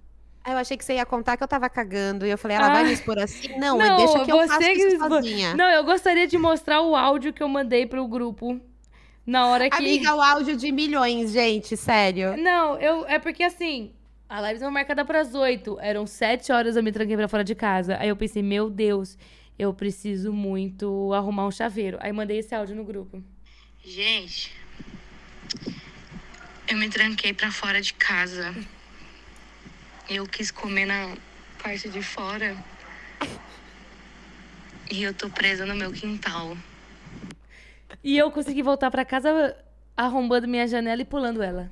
Aí 0.49 0.55
eu 0.55 0.59
achei 0.59 0.79
que 0.79 0.85
você 0.85 0.95
ia 0.95 1.05
contar 1.05 1.37
que 1.37 1.43
eu 1.43 1.49
tava 1.49 1.69
cagando. 1.69 2.25
E 2.25 2.31
eu 2.31 2.39
falei, 2.39 2.57
ela 2.57 2.71
vai 2.71 2.81
Ah. 2.81 2.85
me 2.87 2.93
expor 2.95 3.19
assim? 3.19 3.49
Não, 3.61 3.77
Não, 3.77 3.97
deixa 3.99 4.25
que 4.25 4.33
eu 4.33 4.39
você 4.39 4.73
que 4.73 4.79
isso 4.79 4.89
expor- 4.95 5.09
sozinha. 5.11 5.55
Não, 5.55 5.69
eu 5.69 5.85
gostaria 5.85 6.27
de 6.27 6.39
mostrar 6.39 6.81
o 6.81 6.97
áudio 6.97 7.35
que 7.35 7.43
eu 7.43 7.49
mandei 7.51 7.85
pro 7.85 8.09
grupo 8.09 8.59
na 9.27 9.47
hora 9.49 9.69
que. 9.69 9.77
Amiga, 9.77 10.15
o 10.15 10.23
áudio 10.23 10.57
de 10.57 10.73
milhões, 10.73 11.33
gente, 11.33 11.77
sério. 11.77 12.35
Não, 12.39 12.79
eu 12.79 13.05
é 13.07 13.19
porque 13.19 13.43
assim, 13.43 13.93
a 14.27 14.41
live 14.41 14.55
estava 14.57 14.73
marcada 14.73 15.05
para 15.05 15.21
as 15.21 15.35
8. 15.35 15.77
Eram 15.83 16.07
7 16.07 16.51
horas 16.51 16.77
eu 16.77 16.83
me 16.83 16.93
tranquei 16.93 17.15
pra 17.15 17.29
fora 17.29 17.45
de 17.45 17.55
casa. 17.55 17.99
Aí 18.01 18.09
eu 18.09 18.17
pensei, 18.17 18.43
meu 18.43 18.71
Deus, 18.71 19.19
eu 19.59 19.75
preciso 19.75 20.33
muito 20.33 21.13
arrumar 21.13 21.47
um 21.47 21.51
chaveiro. 21.51 21.99
Aí 22.01 22.11
mandei 22.11 22.39
esse 22.39 22.55
áudio 22.55 22.75
no 22.75 22.85
grupo. 22.85 23.23
Gente, 23.85 24.51
eu 26.67 26.79
me 26.79 26.89
tranquei 26.89 27.35
pra 27.35 27.51
fora 27.51 27.83
de 27.83 27.93
casa. 27.93 28.55
Eu 30.09 30.27
quis 30.27 30.51
comer 30.51 30.87
na 30.87 31.17
parte 31.63 31.89
de 31.89 32.03
fora. 32.03 32.57
E 34.91 35.03
eu 35.03 35.13
tô 35.13 35.29
presa 35.29 35.67
no 35.67 35.75
meu 35.75 35.93
quintal. 35.93 36.57
E 38.03 38.17
eu 38.17 38.31
consegui 38.31 38.63
voltar 38.63 38.91
pra 38.91 39.05
casa 39.05 39.55
arrombando 39.97 40.49
minha 40.49 40.67
janela 40.67 41.03
e 41.03 41.05
pulando 41.05 41.43
ela. 41.43 41.71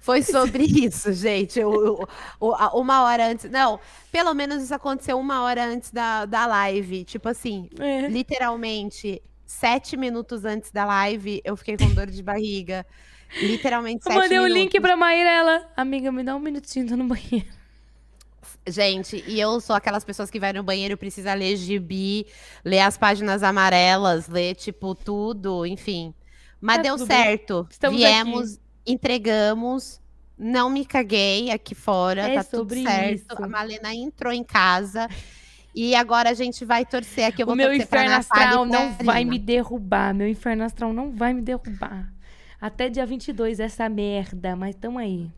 Foi 0.00 0.22
sobre 0.22 0.62
isso, 0.86 1.12
gente. 1.12 1.60
O- 1.64 2.06
a- 2.54 2.76
uma 2.78 3.02
hora 3.02 3.26
antes. 3.28 3.50
Não, 3.50 3.80
pelo 4.12 4.32
menos 4.32 4.62
isso 4.62 4.74
aconteceu 4.74 5.18
uma 5.18 5.42
hora 5.42 5.64
antes 5.64 5.90
da, 5.90 6.24
da 6.24 6.46
live. 6.46 7.04
Tipo 7.04 7.28
assim, 7.28 7.68
É. 7.80 8.06
literalmente, 8.06 9.20
sete 9.44 9.96
minutos 9.96 10.44
antes 10.44 10.70
da 10.70 10.84
live, 10.84 11.40
eu 11.44 11.56
fiquei 11.56 11.76
com 11.76 11.92
dor 11.92 12.06
de 12.06 12.22
barriga. 12.22 12.86
Literalmente, 13.40 14.02
Eu 14.06 14.12
sete 14.12 14.22
mandei 14.22 14.38
o 14.38 14.42
minutos. 14.44 14.62
link 14.62 14.80
pra 14.80 14.96
Maíra, 14.96 15.30
ela. 15.30 15.68
Amiga, 15.76 16.10
me 16.10 16.22
dá 16.22 16.34
um 16.34 16.40
minutinho, 16.40 16.88
tô 16.88 16.96
no 16.96 17.04
banheiro. 17.04 17.46
Gente, 18.66 19.24
e 19.26 19.40
eu 19.40 19.60
sou 19.60 19.74
aquelas 19.74 20.04
pessoas 20.04 20.30
que 20.30 20.38
vai 20.40 20.52
no 20.52 20.62
banheiro, 20.62 20.96
precisa 20.96 21.32
ler 21.34 21.56
gibi, 21.56 22.26
ler 22.64 22.80
as 22.80 22.96
páginas 22.98 23.42
amarelas, 23.42 24.28
ler, 24.28 24.54
tipo, 24.54 24.94
tudo, 24.94 25.64
enfim. 25.64 26.12
Mas 26.60 26.76
Tá 26.78 26.82
deu 26.82 26.98
certo. 26.98 27.66
Estamos 27.70 27.98
Viemos, 27.98 28.58
entregamos, 28.86 30.00
não 30.36 30.68
me 30.68 30.84
caguei 30.84 31.50
aqui 31.50 31.74
fora, 31.74 32.22
É 32.28 32.34
tá 32.34 32.44
tudo 32.44 32.74
certo. 32.74 33.14
isso. 33.14 33.26
A 33.42 33.48
Malena 33.48 33.94
entrou 33.94 34.32
em 34.32 34.44
casa. 34.44 35.08
E 35.74 35.94
agora 35.94 36.30
a 36.30 36.34
gente 36.34 36.64
vai 36.64 36.84
torcer 36.84 37.24
aqui. 37.26 37.42
Eu 37.42 37.46
O 37.46 37.48
vou 37.48 37.56
meu 37.56 37.68
torcer 37.68 37.86
pra 37.86 38.00
inferno 38.00 38.16
astral 38.18 38.66
não 38.66 38.92
vai 39.04 39.24
me 39.24 39.38
derrubar. 39.38 40.12
Meu 40.12 40.28
inferno 40.28 40.64
astral 40.64 40.92
não 40.92 41.12
vai 41.12 41.32
me 41.32 41.40
derrubar. 41.40 42.12
Até 42.60 42.88
dia 42.88 43.06
22, 43.06 43.58
essa 43.60 43.88
merda. 43.88 44.54
Mas 44.54 44.74
tamo 44.74 44.98
aí. 44.98 45.30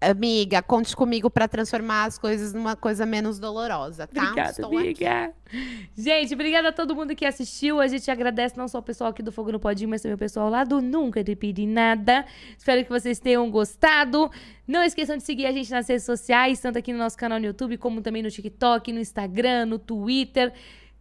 Amiga, 0.00 0.62
conte 0.62 0.94
comigo 0.94 1.28
para 1.28 1.48
transformar 1.48 2.04
as 2.04 2.16
coisas 2.16 2.54
numa 2.54 2.76
coisa 2.76 3.04
menos 3.04 3.40
dolorosa, 3.40 4.06
tá? 4.06 4.22
Obrigada, 4.22 4.50
Estou 4.50 4.78
amiga. 4.78 5.24
aqui. 5.24 5.34
Gente, 5.96 6.34
obrigada 6.34 6.68
a 6.68 6.72
todo 6.72 6.94
mundo 6.94 7.16
que 7.16 7.26
assistiu. 7.26 7.80
A 7.80 7.88
gente 7.88 8.08
agradece 8.08 8.56
não 8.56 8.68
só 8.68 8.78
o 8.78 8.82
pessoal 8.82 9.10
aqui 9.10 9.24
do 9.24 9.32
Fogo 9.32 9.50
no 9.50 9.58
Podinho, 9.58 9.90
mas 9.90 10.00
também 10.00 10.14
o 10.14 10.18
pessoal 10.18 10.48
lá 10.48 10.62
do 10.62 10.80
Nunca 10.80 11.24
Te 11.24 11.34
Pedi 11.34 11.66
Nada. 11.66 12.24
Espero 12.56 12.84
que 12.84 12.90
vocês 12.90 13.18
tenham 13.18 13.50
gostado. 13.50 14.30
Não 14.68 14.84
esqueçam 14.84 15.16
de 15.16 15.24
seguir 15.24 15.46
a 15.46 15.52
gente 15.52 15.68
nas 15.72 15.88
redes 15.88 16.04
sociais, 16.04 16.60
tanto 16.60 16.78
aqui 16.78 16.92
no 16.92 16.98
nosso 17.00 17.16
canal 17.16 17.40
no 17.40 17.46
YouTube, 17.46 17.76
como 17.76 18.00
também 18.00 18.22
no 18.22 18.30
TikTok, 18.30 18.92
no 18.92 19.00
Instagram, 19.00 19.66
no 19.66 19.80
Twitter. 19.80 20.52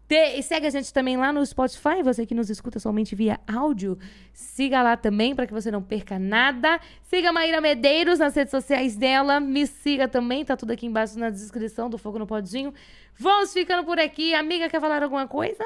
Te- 0.07 0.37
e 0.39 0.41
segue 0.43 0.65
a 0.67 0.69
gente 0.69 0.93
também 0.93 1.17
lá 1.17 1.33
no 1.33 1.45
Spotify, 1.45 2.01
você 2.01 2.25
que 2.25 2.33
nos 2.33 2.49
escuta 2.49 2.79
somente 2.79 3.13
via 3.13 3.39
áudio. 3.45 3.97
Siga 4.33 4.81
lá 4.81 4.95
também 4.95 5.35
para 5.35 5.45
que 5.45 5.53
você 5.53 5.69
não 5.69 5.81
perca 5.81 6.17
nada. 6.17 6.79
Siga 7.03 7.29
a 7.29 7.33
Maíra 7.33 7.59
Medeiros 7.59 8.17
nas 8.19 8.33
redes 8.33 8.51
sociais 8.51 8.95
dela. 8.95 9.39
Me 9.41 9.67
siga 9.67 10.07
também, 10.07 10.45
tá 10.45 10.55
tudo 10.55 10.71
aqui 10.71 10.85
embaixo 10.85 11.19
na 11.19 11.29
descrição 11.29 11.89
do 11.89 11.97
Fogo 11.97 12.17
no 12.19 12.25
Podinho. 12.25 12.73
Vamos 13.19 13.51
ficando 13.51 13.83
por 13.83 13.99
aqui. 13.99 14.33
Amiga, 14.33 14.69
quer 14.69 14.79
falar 14.79 15.03
alguma 15.03 15.27
coisa? 15.27 15.65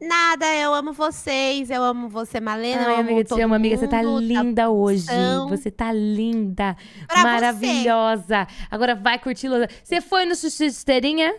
Nada, 0.00 0.44
eu 0.56 0.74
amo 0.74 0.92
vocês, 0.92 1.70
eu 1.70 1.80
amo 1.84 2.08
você, 2.08 2.40
Malena. 2.40 2.82
eu 2.82 2.88
Ai, 2.88 2.94
amo 2.94 3.00
amiga, 3.02 3.22
te 3.24 3.28
todo 3.28 3.40
amo, 3.40 3.54
amiga. 3.54 3.76
Você 3.76 3.86
tá 3.86 4.02
mundo, 4.02 4.18
linda 4.20 4.68
hoje. 4.68 5.06
Você 5.48 5.70
tá 5.70 5.92
linda. 5.92 6.76
Pra 7.06 7.22
maravilhosa. 7.22 8.48
Agora 8.68 8.96
vai 8.96 9.16
curtir. 9.20 9.48
Você 9.84 10.00
foi 10.00 10.24
no 10.24 10.34
Sushi 10.34 10.64
de 10.66 10.72
Esteirinha? 10.72 11.32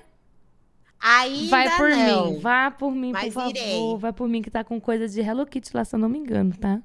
Ainda 1.05 1.49
Vai 1.49 1.75
por 1.77 1.89
não. 1.89 2.31
mim. 2.31 2.39
Vá 2.39 2.71
por 2.71 2.91
mim, 2.95 3.11
Mas 3.11 3.25
por 3.25 3.31
favor. 3.33 3.49
irei. 3.49 3.97
Vai 3.97 4.13
por 4.13 4.29
mim 4.29 4.41
que 4.41 4.49
tá 4.49 4.63
com 4.63 4.79
coisa 4.79 5.05
de 5.07 5.19
Hello 5.19 5.45
Kitty 5.45 5.75
lá, 5.75 5.83
se 5.83 5.93
eu 5.95 5.99
não 5.99 6.07
me 6.07 6.17
engano, 6.17 6.55
tá? 6.55 6.79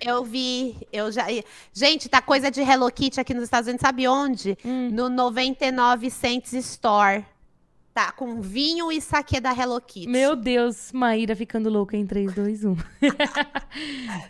Eu 0.00 0.24
vi, 0.24 0.76
eu 0.92 1.10
já. 1.12 1.26
Gente, 1.74 2.08
tá 2.08 2.22
coisa 2.22 2.50
de 2.50 2.62
Hello 2.62 2.90
Kitty 2.90 3.20
aqui 3.20 3.34
nos 3.34 3.42
Estados 3.44 3.66
Unidos, 3.68 3.82
sabe 3.82 4.08
onde? 4.08 4.56
Hum. 4.64 4.88
No 4.92 5.08
99 5.10 6.08
Cents 6.10 6.52
Store. 6.54 7.26
Tá, 7.92 8.12
com 8.12 8.40
vinho 8.40 8.92
e 8.92 9.00
saquê 9.00 9.40
da 9.40 9.52
Hello 9.52 9.80
Kitty. 9.80 10.08
Meu 10.08 10.36
Deus, 10.36 10.92
Maíra 10.92 11.34
ficando 11.34 11.68
louca 11.68 11.96
em 11.96 12.06
3, 12.06 12.32
2, 12.32 12.64
1. 12.64 12.76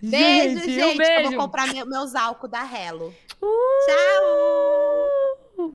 Beijo, 0.02 0.64
gente. 0.64 0.82
Um 0.84 0.96
beijo. 0.96 1.12
Eu 1.24 1.30
vou 1.32 1.40
comprar 1.40 1.72
meu- 1.74 1.86
meus 1.86 2.14
álcool 2.14 2.48
da 2.48 2.64
Hello. 2.64 3.12
Uh! 3.42 3.46
Tchau! 3.86 5.17